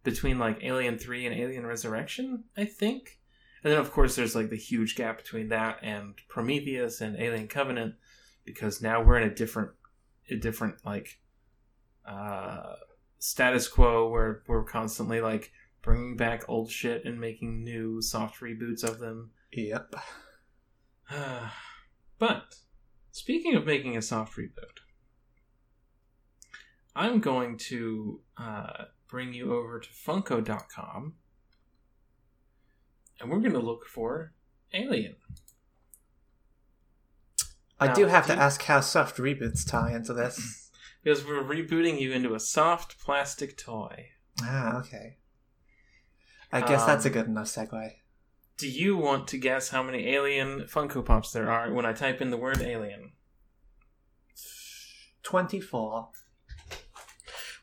between 0.02 0.38
like 0.38 0.64
Alien 0.64 0.98
3 0.98 1.26
and 1.26 1.36
Alien 1.36 1.66
Resurrection, 1.66 2.44
I 2.56 2.64
think. 2.64 3.18
And 3.62 3.72
then, 3.72 3.78
of 3.78 3.92
course, 3.92 4.16
there's 4.16 4.34
like 4.34 4.48
the 4.48 4.56
huge 4.56 4.96
gap 4.96 5.18
between 5.18 5.50
that 5.50 5.78
and 5.82 6.14
Prometheus 6.28 7.00
and 7.00 7.20
Alien 7.20 7.48
Covenant, 7.48 7.96
because 8.44 8.80
now 8.80 9.02
we're 9.02 9.18
in 9.18 9.28
a 9.28 9.34
different, 9.34 9.72
a 10.30 10.36
different, 10.36 10.76
like, 10.84 11.18
uh, 12.06 12.74
status 13.18 13.68
quo 13.68 14.09
where 14.09 14.43
we're 14.47 14.64
constantly 14.64 15.20
like 15.20 15.52
bringing 15.82 16.16
back 16.16 16.43
old 16.48 16.70
shit 16.70 17.05
and 17.05 17.20
making 17.20 17.62
new 17.64 18.01
soft 18.02 18.40
reboots 18.40 18.85
of 18.85 18.98
them. 18.98 19.31
Yep. 19.52 19.94
but 22.18 22.55
speaking 23.10 23.55
of 23.55 23.66
making 23.66 23.97
a 23.97 24.02
soft 24.02 24.36
reboot, 24.36 24.78
I'm 26.94 27.20
going 27.20 27.56
to 27.68 28.20
uh, 28.36 28.85
bring 29.09 29.32
you 29.32 29.55
over 29.55 29.81
to 29.81 29.89
Funko.com 29.89 31.14
and 33.20 33.31
we're 33.31 33.39
going 33.40 33.52
to 33.52 33.59
look 33.59 33.86
for 33.86 34.32
Alien. 34.72 35.16
I 37.78 37.86
Now, 37.89 37.94
do 37.94 38.06
have 38.06 38.24
do 38.27 38.32
to 38.32 38.35
you- 38.35 38.40
ask 38.40 38.62
how 38.62 38.81
soft 38.81 39.16
reboots 39.18 39.66
tie 39.68 39.94
into 39.94 40.12
this. 40.12 40.69
Because 41.02 41.24
we're 41.24 41.43
rebooting 41.43 41.98
you 42.01 42.12
into 42.12 42.35
a 42.35 42.40
soft 42.40 42.98
plastic 43.01 43.56
toy. 43.56 44.09
ah, 44.43 44.78
okay. 44.78 45.16
I 46.52 46.60
guess 46.60 46.85
that's 46.85 47.05
a 47.05 47.09
Um, 47.09 47.12
good 47.14 47.27
enough 47.27 47.47
segue. 47.47 47.93
Do 48.59 48.68
you 48.68 48.97
want 48.97 49.28
to 49.28 49.39
guess 49.39 49.70
how 49.70 49.82
many 49.82 50.09
alien 50.09 50.62
Funko 50.62 51.05
Pops 51.05 51.32
there 51.32 51.51
are 51.51 51.72
when 51.72 51.86
I 51.86 51.93
type 51.93 52.20
in 52.20 52.31
the 52.31 52.36
word 52.36 52.60
alien? 52.60 53.12
24. 55.22 56.09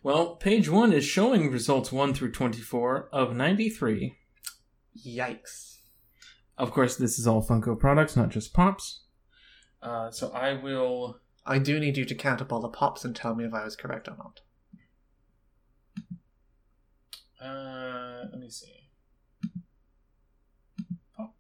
Well, 0.03 0.35
page 0.37 0.69
one 0.69 0.93
is 0.93 1.03
showing 1.03 1.51
results 1.51 1.91
1 1.91 2.13
through 2.13 2.31
24 2.31 3.09
of 3.11 3.35
93. 3.35 4.15
Yikes. 5.05 5.77
of 6.57 6.71
course, 6.71 6.95
this 6.95 7.19
is 7.19 7.27
all 7.27 7.43
Funko 7.45 7.77
products, 7.79 8.15
not 8.15 8.29
just 8.29 8.53
pops. 8.53 9.03
Uh, 9.81 10.09
so 10.09 10.31
I 10.31 10.53
will. 10.53 11.19
I 11.47 11.59
do 11.59 11.79
need 11.79 11.95
you 11.97 12.05
to 12.05 12.15
count 12.15 12.41
up 12.41 12.51
all 12.51 12.59
the 12.59 12.67
pops 12.67 13.05
and 13.05 13.15
tell 13.15 13.33
me 13.33 13.45
if 13.45 13.53
I 13.53 13.63
was 13.63 13.75
correct 13.75 14.09
or 14.09 14.17
not. 14.17 14.41
Uh, 17.41 18.25
let 18.31 18.39
me 18.39 18.49
see. 18.49 18.89
Pop. 21.15 21.33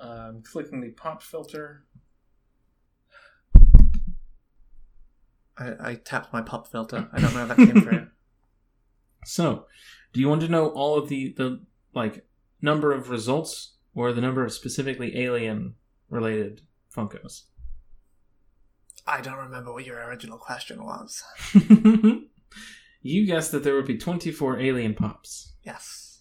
Um, 0.00 0.42
clicking 0.42 0.80
the 0.80 0.90
pop 0.90 1.22
filter. 1.22 1.84
I, 5.56 5.90
I 5.90 5.94
tapped 5.94 6.32
my 6.32 6.40
pop 6.40 6.66
filter. 6.66 7.08
I 7.12 7.20
don't 7.20 7.34
know 7.34 7.42
if 7.42 7.48
that 7.48 7.56
came 7.56 7.82
through. 7.82 8.08
So, 9.26 9.66
do 10.14 10.20
you 10.20 10.30
want 10.30 10.40
to 10.40 10.48
know 10.48 10.68
all 10.68 10.96
of 10.96 11.10
the 11.10 11.34
the 11.36 11.60
like 11.94 12.24
number 12.62 12.90
of 12.90 13.10
results 13.10 13.74
or 13.94 14.14
the 14.14 14.20
number 14.22 14.42
of 14.42 14.50
specifically 14.50 15.14
alien 15.22 15.74
related 16.08 16.62
Funkos? 16.90 17.42
I 19.06 19.20
don't 19.20 19.38
remember 19.38 19.72
what 19.72 19.86
your 19.86 20.04
original 20.04 20.38
question 20.38 20.84
was. 20.84 21.22
you 23.02 23.26
guessed 23.26 23.52
that 23.52 23.64
there 23.64 23.74
would 23.74 23.86
be 23.86 23.98
24 23.98 24.60
alien 24.60 24.94
pops. 24.94 25.52
Yes. 25.62 26.20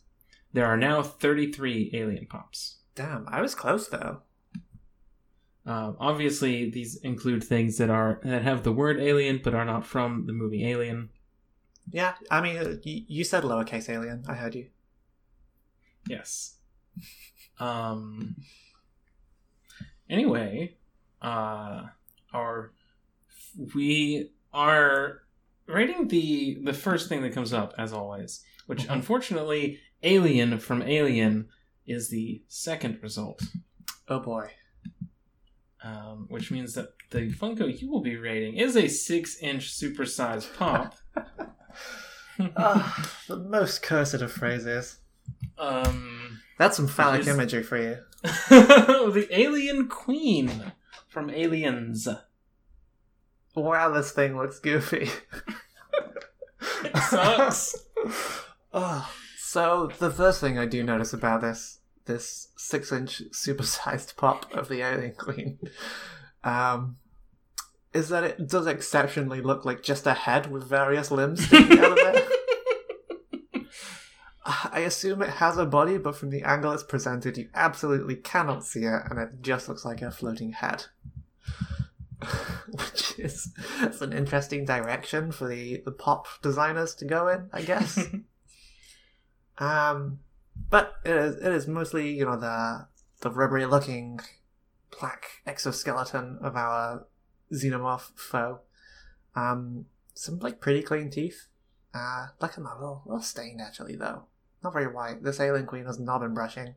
There 0.54 0.66
are 0.66 0.78
now 0.78 1.02
33 1.02 1.92
alien 1.94 2.26
pops. 2.28 2.78
Damn, 2.96 3.26
I 3.30 3.42
was 3.42 3.56
close 3.56 3.88
though. 3.88 4.22
Um, 5.66 5.98
obviously, 6.00 6.70
these 6.70 6.96
include 6.98 7.44
things 7.44 7.78
that 7.78 7.90
are 7.92 8.20
that 8.24 8.42
have 8.42 8.64
the 8.64 8.72
word 8.72 9.00
alien 9.00 9.40
but 9.44 9.54
are 9.54 9.66
not 9.66 9.86
from 9.86 10.26
the 10.26 10.34
movie 10.34 10.66
Alien. 10.68 11.10
Yeah, 11.92 12.16
I 12.32 12.42
mean, 12.42 12.58
uh, 12.58 12.76
you, 12.84 13.04
you 13.08 13.24
said 13.24 13.44
lowercase 13.44 13.90
alien. 13.90 14.24
I 14.28 14.34
heard 14.34 14.56
you. 14.56 14.68
Yes. 16.08 16.56
Um. 17.60 18.36
Anyway, 20.10 20.76
uh, 21.22 21.84
our 22.34 22.72
we 23.74 24.32
are 24.54 25.22
rating 25.68 26.08
the 26.08 26.58
the 26.64 26.74
first 26.74 27.10
thing 27.10 27.22
that 27.24 27.34
comes 27.34 27.54
up 27.54 27.74
as 27.78 27.94
always, 27.94 28.44
which 28.68 28.84
Mhm. 28.88 28.94
unfortunately, 28.94 29.80
Alien 30.04 30.60
from 30.60 30.82
Alien 30.82 31.48
is 31.86 32.10
the 32.10 32.44
second 32.48 33.00
result. 33.02 33.42
Oh 34.08 34.20
boy. 34.20 34.50
Um, 35.84 36.26
which 36.30 36.52
means 36.52 36.74
that 36.74 36.90
the 37.10 37.32
Funko 37.32 37.80
you 37.82 37.90
will 37.90 38.02
be 38.02 38.18
rating 38.18 38.56
is 38.56 38.76
a 38.76 38.88
six-inch 38.90 39.72
supersized 39.72 40.56
pop. 40.58 40.96
Ah, 42.56 43.12
the 43.28 43.36
most 43.38 43.82
cursed 43.82 44.14
of 44.16 44.32
phrases. 44.32 45.00
um, 45.58 46.40
That's 46.58 46.78
some 46.78 46.88
phallic 46.88 47.22
Is- 47.22 47.28
imagery 47.28 47.64
for 47.64 47.78
you. 47.78 47.98
the 48.24 49.28
Alien 49.32 49.88
Queen 49.90 50.72
from 51.10 51.30
Aliens. 51.30 52.08
Wow, 53.56 53.90
this 53.90 54.12
thing 54.12 54.38
looks 54.38 54.60
goofy. 54.60 55.10
It 56.84 56.98
sucks. 56.98 57.76
oh, 58.74 59.14
so 59.38 59.92
the 60.00 60.12
first 60.12 60.42
thing 60.42 60.58
I 60.58 60.66
do 60.66 60.84
notice 60.84 61.14
about 61.14 61.42
this 61.42 61.80
this 62.06 62.50
six 62.58 62.92
inch 62.92 63.22
supersized 63.32 64.16
pop 64.16 64.52
of 64.54 64.68
the 64.68 64.82
Alien 64.82 65.14
Queen 65.14 65.60
um, 66.44 66.98
is 67.94 68.10
that 68.10 68.24
it 68.24 68.48
does 68.48 68.66
exceptionally 68.66 69.42
look 69.42 69.64
like 69.64 69.84
just 69.84 70.08
a 70.08 70.14
head 70.14 70.52
with 70.52 70.68
various 70.68 71.12
limbs 71.12 71.46
sticking 71.46 71.80
out 71.80 71.92
of 71.92 71.98
it. 72.00 72.28
I 74.46 74.80
assume 74.80 75.22
it 75.22 75.30
has 75.30 75.58
a 75.58 75.66
body, 75.66 76.00
but 76.00 76.16
from 76.16 76.32
the 76.32 76.42
angle 76.42 76.72
it's 76.72 76.82
presented, 76.82 77.38
you 77.38 77.50
absolutely 77.54 78.16
cannot 78.16 78.66
see 78.66 78.86
it, 78.86 79.02
and 79.10 79.20
it 79.20 79.42
just 79.42 79.70
looks 79.70 79.86
like 79.86 80.02
a 80.02 80.10
floating 80.10 80.54
head. 80.54 80.86
Which 82.68 83.18
is 83.18 83.54
that's 83.80 84.02
an 84.02 84.14
interesting 84.14 84.66
direction 84.66 85.32
for 85.32 85.48
the, 85.48 85.82
the 85.86 85.92
pop 85.92 86.28
designers 86.42 86.94
to 86.96 87.06
go 87.06 87.28
in, 87.28 87.50
I 87.54 87.62
guess. 87.62 87.98
um, 89.58 90.20
but 90.70 90.94
it 91.06 91.16
is 91.16 91.36
it 91.38 91.52
is 91.52 91.68
mostly 91.68 92.12
you 92.12 92.26
know 92.26 92.38
the 92.38 92.88
the 93.22 93.32
rubbery 93.32 93.66
looking 93.66 94.20
black 95.00 95.42
exoskeleton 95.46 96.40
of 96.42 96.56
our 96.56 97.08
xenomorph 97.54 98.12
foe. 98.16 98.60
Um, 99.36 99.86
some 100.14 100.40
like 100.40 100.60
pretty 100.60 100.82
clean 100.82 101.10
teeth. 101.10 101.48
Uh, 101.94 102.28
like 102.40 102.56
a 102.58 102.62
little, 102.62 103.02
little 103.06 103.22
stained 103.22 103.62
actually 103.62 103.96
though. 103.96 104.24
Not 104.64 104.74
very 104.74 104.88
white. 104.88 105.24
This 105.24 105.40
alien 105.40 105.66
queen 105.66 105.86
has 105.86 106.00
not 106.00 106.20
been 106.20 106.34
brushing. 106.34 106.76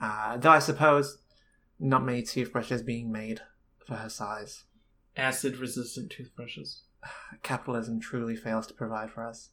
Uh, 0.00 0.38
though 0.38 0.50
I 0.50 0.58
suppose 0.58 1.18
not 1.78 2.04
many 2.04 2.22
toothbrushes 2.22 2.82
being 2.82 3.12
made 3.12 3.40
for 3.90 3.96
her 3.96 4.08
size. 4.08 4.62
Acid 5.16 5.56
resistant 5.56 6.12
toothbrushes. 6.12 6.82
Capitalism 7.42 7.98
truly 8.00 8.36
fails 8.36 8.68
to 8.68 8.74
provide 8.74 9.10
for 9.10 9.26
us. 9.26 9.48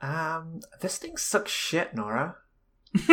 Um, 0.00 0.60
this 0.80 0.96
thing 0.98 1.16
sucks 1.16 1.50
shit, 1.50 1.92
Nora. 1.92 2.36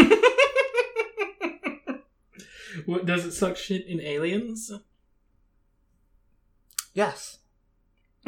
what 2.85 3.07
does 3.07 3.25
it 3.25 3.31
suck 3.31 3.57
shit 3.57 3.87
in 3.87 3.99
aliens? 4.01 4.71
Yes, 6.93 7.39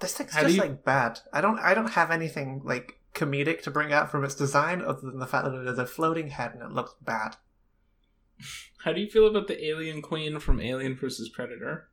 this 0.00 0.14
thing's 0.14 0.32
How 0.34 0.42
just 0.42 0.56
you- 0.56 0.60
like 0.60 0.82
bad. 0.84 1.20
I 1.32 1.40
don't, 1.40 1.60
I 1.60 1.74
don't 1.74 1.90
have 1.90 2.10
anything 2.10 2.62
like 2.64 2.98
comedic 3.14 3.62
to 3.62 3.70
bring 3.70 3.92
out 3.92 4.10
from 4.10 4.24
its 4.24 4.34
design 4.34 4.82
other 4.82 5.00
than 5.02 5.18
the 5.18 5.26
fact 5.26 5.44
that 5.44 5.54
it 5.54 5.66
is 5.66 5.78
a 5.78 5.86
floating 5.86 6.28
head 6.28 6.52
and 6.52 6.62
it 6.62 6.72
looks 6.72 6.94
bad. 7.00 7.36
How 8.84 8.92
do 8.92 9.00
you 9.00 9.08
feel 9.08 9.26
about 9.26 9.46
the 9.48 9.64
alien 9.64 10.02
queen 10.02 10.38
from 10.40 10.60
Alien 10.60 10.96
vs 10.96 11.28
Predator? 11.28 11.88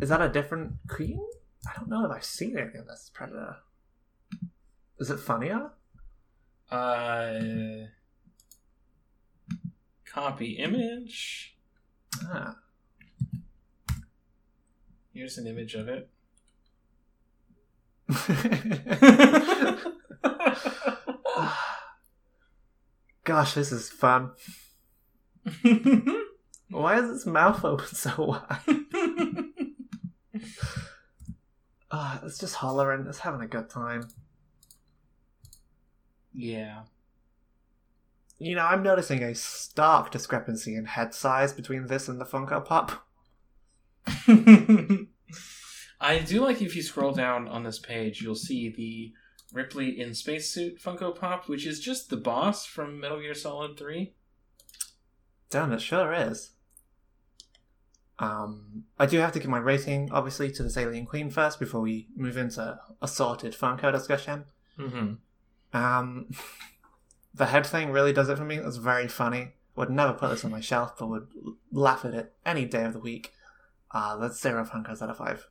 Is 0.00 0.08
that 0.08 0.22
a 0.22 0.28
different 0.28 0.74
queen? 0.88 1.20
I 1.66 1.76
don't 1.76 1.88
know 1.88 2.04
if 2.04 2.10
I've 2.10 2.24
seen 2.24 2.56
anything 2.56 2.84
that's 2.86 3.10
Predator. 3.10 3.56
Is 4.98 5.10
it 5.10 5.18
funnier? 5.18 5.72
Uh, 6.70 7.86
copy 10.04 10.52
image. 10.52 11.56
Ah. 12.24 12.56
Here's 15.12 15.38
an 15.38 15.46
image 15.46 15.74
of 15.74 15.88
it. 15.88 16.08
Gosh, 23.24 23.54
this 23.54 23.70
is 23.72 23.88
fun. 23.90 24.32
Why 26.70 26.98
is 26.98 27.10
its 27.10 27.26
mouth 27.26 27.64
open 27.64 27.86
so 27.86 28.10
wide? 28.18 28.58
Ah, 31.92 32.20
it's 32.24 32.38
just 32.38 32.54
hollering. 32.56 33.06
It's 33.08 33.18
having 33.20 33.40
a 33.40 33.48
good 33.48 33.68
time. 33.68 34.08
yeah. 36.32 36.82
You 38.38 38.54
know, 38.54 38.64
I'm 38.64 38.82
noticing 38.82 39.22
a 39.22 39.34
stark 39.34 40.10
discrepancy 40.10 40.74
in 40.74 40.86
head 40.86 41.12
size 41.14 41.52
between 41.52 41.88
this 41.88 42.08
and 42.08 42.18
the 42.20 42.24
Funko 42.24 42.64
Pop. 42.64 43.06
I 46.00 46.18
do 46.18 46.40
like 46.40 46.62
if 46.62 46.74
you 46.74 46.82
scroll 46.82 47.12
down 47.12 47.46
on 47.48 47.64
this 47.64 47.78
page, 47.78 48.22
you'll 48.22 48.34
see 48.34 48.70
the 48.70 49.12
Ripley 49.52 50.00
in 50.00 50.14
spacesuit 50.14 50.80
Funko 50.80 51.14
Pop, 51.14 51.48
which 51.48 51.66
is 51.66 51.80
just 51.80 52.08
the 52.08 52.16
boss 52.16 52.64
from 52.64 53.00
Metal 53.00 53.20
Gear 53.20 53.34
Solid 53.34 53.76
3. 53.76 54.14
Damn, 55.50 55.72
it 55.72 55.80
sure 55.80 56.12
is. 56.12 56.50
Um, 58.18 58.84
I 58.98 59.06
do 59.06 59.18
have 59.18 59.32
to 59.32 59.38
give 59.40 59.50
my 59.50 59.58
rating, 59.58 60.10
obviously, 60.12 60.50
to 60.52 60.62
this 60.62 60.76
Alien 60.76 61.06
Queen 61.06 61.30
first 61.30 61.58
before 61.58 61.80
we 61.80 62.08
move 62.16 62.36
into 62.36 62.78
a 63.02 63.08
sorted 63.08 63.54
Funko 63.54 63.92
discussion. 63.92 64.44
Mm-hmm. 64.78 65.14
Um, 65.76 66.30
the 67.34 67.46
head 67.46 67.66
thing 67.66 67.90
really 67.90 68.12
does 68.12 68.28
it 68.28 68.38
for 68.38 68.44
me. 68.44 68.56
It's 68.56 68.76
very 68.76 69.08
funny. 69.08 69.52
Would 69.76 69.90
never 69.90 70.12
put 70.12 70.30
this 70.30 70.44
on 70.44 70.50
my 70.50 70.60
shelf, 70.60 70.96
but 70.98 71.08
would 71.08 71.28
laugh 71.72 72.04
at 72.04 72.14
it 72.14 72.34
any 72.44 72.64
day 72.64 72.84
of 72.84 72.92
the 72.92 72.98
week. 72.98 73.32
Uh, 73.90 74.16
that's 74.16 74.40
zero 74.40 74.64
Funkos 74.64 75.02
out 75.02 75.10
of 75.10 75.16
five. 75.16 75.48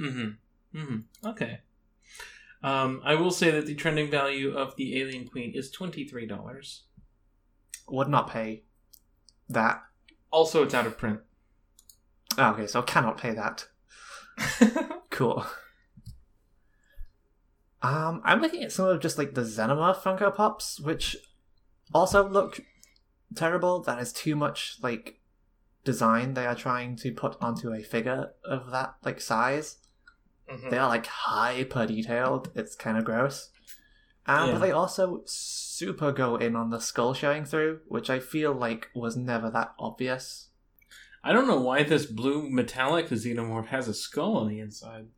Mm-hmm. 0.00 0.78
Mm-hmm. 0.78 1.28
Okay. 1.28 1.60
Um, 2.62 3.00
I 3.04 3.14
will 3.14 3.30
say 3.30 3.50
that 3.50 3.66
the 3.66 3.74
trending 3.74 4.10
value 4.10 4.56
of 4.56 4.76
the 4.76 5.00
Alien 5.00 5.28
Queen 5.28 5.52
is 5.54 5.70
twenty-three 5.70 6.26
dollars. 6.26 6.84
Would 7.88 8.08
not 8.08 8.30
pay 8.30 8.64
that. 9.48 9.82
Also, 10.30 10.62
it's 10.62 10.74
out 10.74 10.86
of 10.86 10.98
print. 10.98 11.20
Oh, 12.36 12.50
okay, 12.50 12.66
so 12.66 12.82
cannot 12.82 13.18
pay 13.18 13.32
that. 13.32 13.66
Cool. 15.18 15.44
Um, 17.82 18.22
I'm 18.24 18.40
looking 18.40 18.62
at 18.62 18.70
some 18.70 18.86
of 18.86 19.00
just 19.00 19.18
like 19.18 19.34
the 19.34 19.40
Zenima 19.40 19.96
Funko 19.96 20.32
Pops, 20.32 20.78
which 20.78 21.16
also 21.92 22.28
look 22.28 22.60
terrible. 23.34 23.82
That 23.82 23.98
is 23.98 24.12
too 24.12 24.36
much 24.36 24.76
like 24.80 25.18
design 25.82 26.34
they 26.34 26.46
are 26.46 26.54
trying 26.54 26.94
to 26.98 27.10
put 27.10 27.36
onto 27.40 27.72
a 27.72 27.82
figure 27.82 28.30
of 28.44 28.70
that 28.70 28.94
like 29.04 29.20
size. 29.20 29.78
Mhm. 30.50 30.70
They 30.70 30.78
are 30.78 30.88
like 30.88 31.06
hyper 31.06 31.86
detailed. 31.86 32.50
It's 32.54 32.74
kind 32.74 32.96
of 32.98 33.04
gross. 33.04 33.50
Uh, 34.26 34.44
Yeah. 34.46 34.52
But 34.52 34.58
they 34.60 34.70
also 34.72 35.22
super 35.26 36.12
go 36.12 36.36
in 36.36 36.54
on 36.56 36.70
the 36.70 36.80
skull 36.80 37.14
showing 37.14 37.44
through, 37.44 37.80
which 37.88 38.10
I 38.10 38.18
feel 38.20 38.52
like 38.52 38.88
was 38.94 39.16
never 39.16 39.50
that 39.50 39.74
obvious. 39.78 40.48
I 41.24 41.32
don't 41.32 41.46
know 41.48 41.60
why 41.60 41.82
this 41.82 42.06
blue 42.06 42.48
metallic 42.48 43.08
xenomorph 43.08 43.66
has 43.66 43.88
a 43.88 43.94
skull 43.94 44.36
on 44.36 44.48
the 44.48 44.60
inside. 44.60 45.08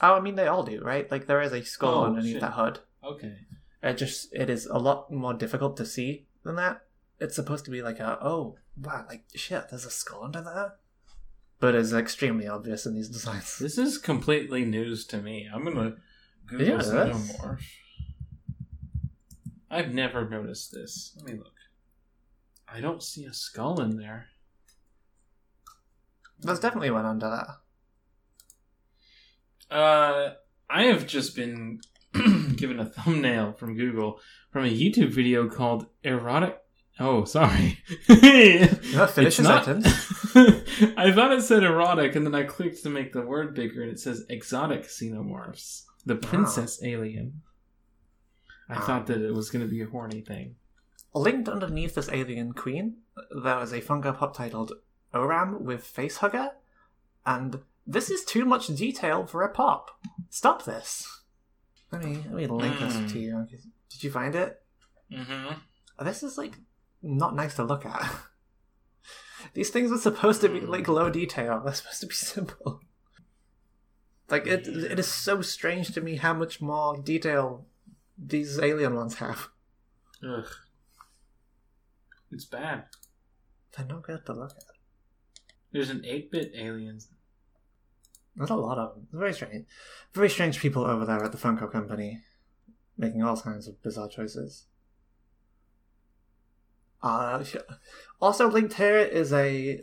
Oh, 0.00 0.14
I 0.14 0.20
mean 0.20 0.34
they 0.34 0.46
all 0.48 0.62
do, 0.64 0.80
right? 0.80 1.10
Like 1.10 1.26
there 1.26 1.40
is 1.40 1.52
a 1.52 1.64
skull 1.64 2.00
Oh, 2.00 2.04
underneath 2.06 2.32
shit. 2.34 2.40
that 2.40 2.52
hood. 2.52 2.80
Okay. 3.04 3.36
It 3.82 3.94
just 3.94 4.32
it 4.32 4.48
is 4.50 4.66
a 4.66 4.78
lot 4.78 5.10
more 5.10 5.34
difficult 5.34 5.76
to 5.78 5.86
see 5.86 6.26
than 6.44 6.56
that. 6.56 6.82
It's 7.20 7.34
supposed 7.36 7.64
to 7.66 7.70
be 7.70 7.82
like 7.82 7.98
a 8.00 8.18
oh 8.20 8.56
wow 8.76 9.04
like 9.08 9.24
shit 9.34 9.68
there's 9.68 9.84
a 9.84 9.90
skull 9.90 10.24
under 10.24 10.40
there, 10.42 10.74
but 11.62 11.76
is 11.76 11.92
extremely 11.92 12.48
obvious 12.48 12.86
in 12.86 12.94
these 12.94 13.08
designs. 13.08 13.56
This 13.56 13.78
is 13.78 13.96
completely 13.96 14.64
news 14.64 15.06
to 15.06 15.18
me. 15.18 15.48
I'm 15.54 15.62
gonna 15.62 15.94
Google 16.48 16.66
Yeah, 16.66 16.76
that's- 16.78 17.16
xenomorph. 17.16 17.62
I've 19.70 19.94
never 19.94 20.28
noticed 20.28 20.72
this. 20.72 21.14
Let 21.16 21.24
me 21.24 21.34
look. 21.38 21.54
I 22.66 22.80
don't 22.80 23.00
see 23.00 23.24
a 23.26 23.32
skull 23.32 23.80
in 23.80 23.96
there. 23.96 24.26
There's 26.40 26.58
definitely 26.58 26.90
one 26.90 27.06
under 27.06 27.30
that. 27.30 27.60
Uh, 29.74 30.34
I 30.68 30.82
have 30.86 31.06
just 31.06 31.36
been 31.36 31.80
given 32.56 32.80
a 32.80 32.86
thumbnail 32.86 33.52
from 33.52 33.76
Google 33.76 34.20
from 34.50 34.64
a 34.64 34.68
YouTube 34.68 35.10
video 35.12 35.48
called 35.48 35.86
"Erotic." 36.02 36.58
Oh, 37.00 37.24
sorry. 37.24 37.78
Yeah, 38.08 38.66
finish 39.06 39.18
It's 39.18 39.38
your 39.38 39.48
not- 39.48 39.64
sentence. 39.64 39.86
I 40.96 41.10
thought 41.12 41.32
it 41.32 41.42
said 41.42 41.62
erotic, 41.64 42.14
and 42.16 42.24
then 42.26 42.34
I 42.34 42.44
clicked 42.44 42.82
to 42.82 42.90
make 42.90 43.12
the 43.12 43.22
word 43.22 43.54
bigger, 43.54 43.82
and 43.82 43.90
it 43.90 43.98
says 43.98 44.24
exotic 44.28 44.84
xenomorphs, 44.84 45.84
the 46.04 46.16
princess 46.16 46.82
alien. 46.84 47.42
I 48.68 48.74
Ah. 48.76 48.80
thought 48.80 49.06
that 49.06 49.20
it 49.22 49.32
was 49.34 49.50
going 49.50 49.64
to 49.64 49.70
be 49.70 49.82
a 49.82 49.86
horny 49.86 50.20
thing. 50.20 50.56
Linked 51.14 51.48
underneath 51.48 51.94
this 51.94 52.08
alien 52.10 52.52
queen, 52.52 52.98
there 53.42 53.60
is 53.60 53.72
a 53.72 53.80
Funko 53.80 54.16
Pop 54.16 54.34
titled 54.36 54.72
Oram 55.12 55.64
with 55.64 55.84
Facehugger, 55.84 56.50
and 57.26 57.60
this 57.86 58.10
is 58.10 58.24
too 58.24 58.44
much 58.44 58.68
detail 58.68 59.26
for 59.26 59.42
a 59.42 59.50
pop. 59.52 59.90
Stop 60.30 60.64
this. 60.64 61.20
Let 61.90 62.04
me 62.04 62.16
let 62.16 62.32
me 62.34 62.46
link 62.46 62.76
Hmm. 62.76 62.84
this 63.02 63.12
to 63.12 63.18
you. 63.18 63.46
Did 63.90 64.02
you 64.04 64.10
find 64.10 64.34
it? 64.34 64.62
Mm-hmm. 65.12 66.04
This 66.04 66.22
is 66.22 66.38
like 66.38 66.54
not 67.02 67.34
nice 67.34 67.54
to 67.56 67.64
look 67.64 67.84
at. 67.86 68.10
These 69.54 69.70
things 69.70 69.90
are 69.90 69.98
supposed 69.98 70.40
to 70.42 70.48
be 70.48 70.60
Hmm. 70.60 70.70
like 70.70 70.88
low 70.88 71.10
detail. 71.10 71.60
They're 71.64 71.74
supposed 71.74 72.00
to 72.00 72.06
be 72.06 72.14
simple. 72.34 72.80
Like 74.30 74.46
it, 74.46 74.66
it 74.66 74.98
is 74.98 75.08
so 75.08 75.42
strange 75.42 75.92
to 75.94 76.00
me 76.00 76.16
how 76.16 76.32
much 76.32 76.60
more 76.60 76.96
detail 76.96 77.66
these 78.16 78.58
alien 78.58 78.94
ones 78.94 79.16
have. 79.16 79.48
Ugh. 80.26 80.46
It's 82.30 82.44
bad. 82.46 82.84
They're 83.76 83.86
not 83.86 84.04
good 84.04 84.24
to 84.26 84.32
look 84.32 84.52
at. 84.56 84.64
There's 85.72 85.90
an 85.90 86.00
8-bit 86.02 86.52
aliens. 86.54 87.08
There's 88.36 88.50
a 88.50 88.54
lot 88.54 88.78
of 88.78 88.94
them. 88.94 89.04
It's 89.10 89.18
very 89.18 89.32
strange. 89.34 89.66
Very 90.14 90.30
strange 90.30 90.60
people 90.60 90.84
over 90.84 91.04
there 91.04 91.22
at 91.22 91.32
the 91.32 91.38
Funko 91.38 91.70
Company, 91.70 92.20
making 92.96 93.22
all 93.22 93.36
kinds 93.36 93.66
of 93.68 93.82
bizarre 93.82 94.08
choices. 94.08 94.64
Uh, 97.02 97.42
also 98.20 98.48
linked 98.48 98.74
here 98.74 98.98
is 98.98 99.32
a 99.32 99.82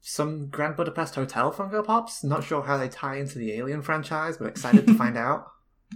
some 0.00 0.48
Grand 0.48 0.76
Budapest 0.76 1.14
Hotel 1.16 1.52
Funko 1.52 1.84
Pops. 1.84 2.24
Not 2.24 2.44
sure 2.44 2.62
how 2.62 2.76
they 2.76 2.88
tie 2.88 3.16
into 3.16 3.38
the 3.38 3.52
Alien 3.52 3.82
franchise, 3.82 4.38
but 4.38 4.46
excited 4.46 4.86
to 4.86 4.94
find 4.94 5.16
out. 5.28 5.46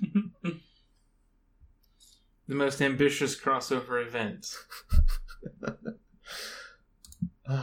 The 2.47 2.55
most 2.55 2.83
ambitious 2.83 3.41
crossover 3.41 4.07
event. 4.07 4.55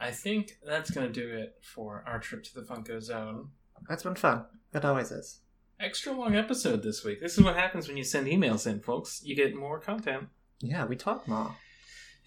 I 0.00 0.10
think 0.12 0.58
that's 0.64 0.90
going 0.90 1.12
to 1.12 1.12
do 1.12 1.28
it 1.36 1.56
for 1.60 2.04
our 2.06 2.20
trip 2.20 2.44
to 2.44 2.54
the 2.54 2.62
Funko 2.62 3.02
Zone. 3.02 3.48
That's 3.88 4.04
been 4.04 4.14
fun. 4.14 4.44
It 4.72 4.84
always 4.84 5.10
is. 5.10 5.40
Extra 5.80 6.12
long 6.12 6.36
episode 6.36 6.82
this 6.82 7.04
week. 7.04 7.20
This 7.20 7.36
is 7.36 7.42
what 7.42 7.56
happens 7.56 7.88
when 7.88 7.96
you 7.96 8.04
send 8.04 8.28
emails 8.28 8.64
in, 8.66 8.80
folks. 8.80 9.22
You 9.24 9.34
get 9.34 9.56
more 9.56 9.80
content. 9.80 10.28
Yeah, 10.60 10.84
we 10.84 10.94
talk 10.94 11.26
more. 11.26 11.56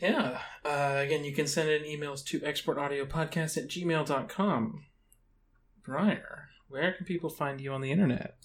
Yeah. 0.04 0.40
Uh, 0.66 0.96
again, 0.98 1.24
you 1.24 1.32
can 1.32 1.48
send 1.48 1.70
in 1.70 1.84
emails 1.84 2.26
to 2.26 2.42
exportaudiopodcast 2.42 3.56
at 3.56 3.70
gmail.com. 3.70 4.86
Briar, 5.82 6.50
where 6.68 6.92
can 6.92 7.06
people 7.06 7.30
find 7.30 7.62
you 7.62 7.72
on 7.72 7.80
the 7.80 7.92
internet? 7.92 8.36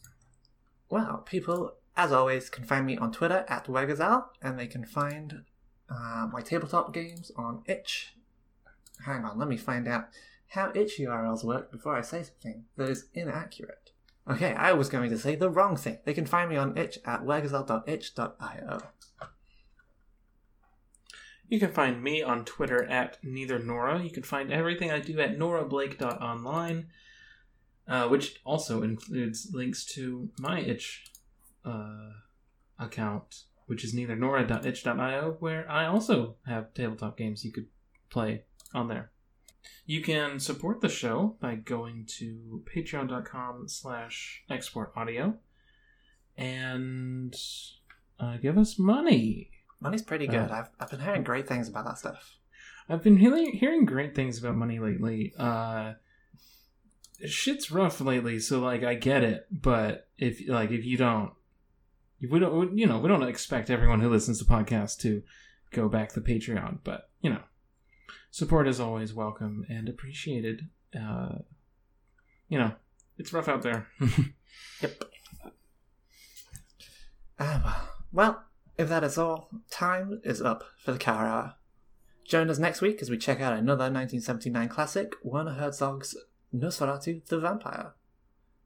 Well, 0.88 1.24
people, 1.26 1.74
as 1.96 2.12
always, 2.12 2.48
can 2.48 2.62
find 2.62 2.86
me 2.86 2.96
on 2.96 3.10
Twitter 3.10 3.44
at 3.48 3.66
weregazelle, 3.66 4.26
and 4.40 4.56
they 4.56 4.68
can 4.68 4.84
find 4.84 5.42
uh, 5.90 6.28
my 6.32 6.42
tabletop 6.42 6.94
games 6.94 7.32
on 7.36 7.64
itch. 7.66 8.14
Hang 9.04 9.24
on, 9.24 9.36
let 9.36 9.48
me 9.48 9.56
find 9.56 9.88
out 9.88 10.10
how 10.50 10.70
itch 10.76 10.98
URLs 11.00 11.42
work 11.42 11.72
before 11.72 11.96
I 11.96 12.02
say 12.02 12.22
something 12.22 12.66
that 12.76 12.88
is 12.88 13.06
inaccurate. 13.14 13.90
Okay, 14.30 14.54
I 14.54 14.74
was 14.74 14.88
going 14.88 15.10
to 15.10 15.18
say 15.18 15.34
the 15.34 15.50
wrong 15.50 15.76
thing. 15.76 15.98
They 16.04 16.14
can 16.14 16.26
find 16.26 16.50
me 16.50 16.56
on 16.56 16.78
itch 16.78 17.00
at 17.04 17.24
weregazelle.itch.io. 17.24 18.78
You 21.48 21.58
can 21.58 21.72
find 21.72 22.02
me 22.02 22.22
on 22.22 22.44
Twitter 22.44 22.84
at 22.84 23.16
neither 23.22 23.58
Nora. 23.58 24.02
You 24.02 24.10
can 24.10 24.22
find 24.22 24.52
everything 24.52 24.90
I 24.90 25.00
do 25.00 25.18
at 25.20 25.38
norablake.online, 25.38 26.88
uh, 27.88 28.08
which 28.08 28.40
also 28.44 28.82
includes 28.82 29.50
links 29.52 29.84
to 29.94 30.28
my 30.38 30.60
itch 30.60 31.04
uh, 31.64 32.10
account, 32.78 33.44
which 33.66 33.82
is 33.82 33.94
neither 33.94 34.14
nora.itch.io, 34.14 35.36
where 35.40 35.70
I 35.70 35.86
also 35.86 36.36
have 36.46 36.74
tabletop 36.74 37.16
games 37.16 37.44
you 37.44 37.52
could 37.52 37.68
play 38.10 38.42
on 38.74 38.88
there. 38.88 39.10
You 39.86 40.02
can 40.02 40.38
support 40.40 40.82
the 40.82 40.88
show 40.90 41.36
by 41.40 41.54
going 41.54 42.04
to 42.18 42.62
patreon.com 42.74 43.68
slash 43.68 44.44
export 44.50 44.92
audio 44.94 45.34
and 46.36 47.34
uh, 48.20 48.36
give 48.36 48.58
us 48.58 48.78
money. 48.78 49.50
Money's 49.80 50.02
pretty 50.02 50.26
good. 50.26 50.50
I've, 50.50 50.70
I've 50.80 50.90
been 50.90 51.00
hearing 51.00 51.22
great 51.22 51.46
things 51.48 51.68
about 51.68 51.84
that 51.86 51.98
stuff. 51.98 52.36
I've 52.88 53.02
been 53.02 53.18
hearing, 53.18 53.52
hearing 53.52 53.84
great 53.84 54.14
things 54.14 54.38
about 54.38 54.56
money 54.56 54.78
lately. 54.78 55.32
Uh, 55.38 55.94
shit's 57.26 57.70
rough 57.70 58.00
lately, 58.00 58.38
so 58.40 58.60
like 58.60 58.82
I 58.82 58.94
get 58.94 59.22
it, 59.22 59.46
but 59.50 60.08
if 60.16 60.40
like 60.48 60.70
if 60.70 60.84
you 60.84 60.96
don't, 60.96 61.32
we 62.28 62.38
don't, 62.38 62.76
you 62.76 62.86
know, 62.86 62.98
we 62.98 63.08
don't 63.08 63.22
expect 63.22 63.70
everyone 63.70 64.00
who 64.00 64.08
listens 64.08 64.38
to 64.38 64.44
podcasts 64.44 64.98
to 65.00 65.22
go 65.70 65.88
back 65.88 66.12
the 66.12 66.20
Patreon, 66.20 66.78
but 66.82 67.10
you 67.20 67.30
know, 67.30 67.42
support 68.30 68.66
is 68.66 68.80
always 68.80 69.12
welcome 69.12 69.64
and 69.68 69.88
appreciated. 69.88 70.62
Uh, 70.98 71.38
you 72.48 72.58
know, 72.58 72.72
it's 73.18 73.32
rough 73.32 73.48
out 73.48 73.62
there. 73.62 73.86
Yep. 74.80 75.04
Ah, 77.40 77.90
well. 78.12 78.32
Well, 78.32 78.44
if 78.78 78.88
that 78.88 79.04
is 79.04 79.18
all, 79.18 79.50
time 79.70 80.20
is 80.24 80.40
up 80.40 80.64
for 80.78 80.92
the 80.92 80.98
Cower 80.98 81.26
Hour. 81.26 81.54
Join 82.24 82.48
us 82.48 82.58
next 82.58 82.80
week 82.80 83.02
as 83.02 83.10
we 83.10 83.18
check 83.18 83.40
out 83.40 83.54
another 83.54 83.84
1979 83.84 84.68
classic, 84.68 85.14
Werner 85.24 85.54
Herzog's 85.54 86.16
Nosferatu 86.54 87.26
the 87.26 87.40
Vampyre. 87.40 87.92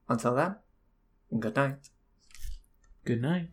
Until 0.08 0.34
then, 0.34 0.56
good 1.38 1.56
night. 1.56 1.88
Good 3.04 3.22
night. 3.22 3.48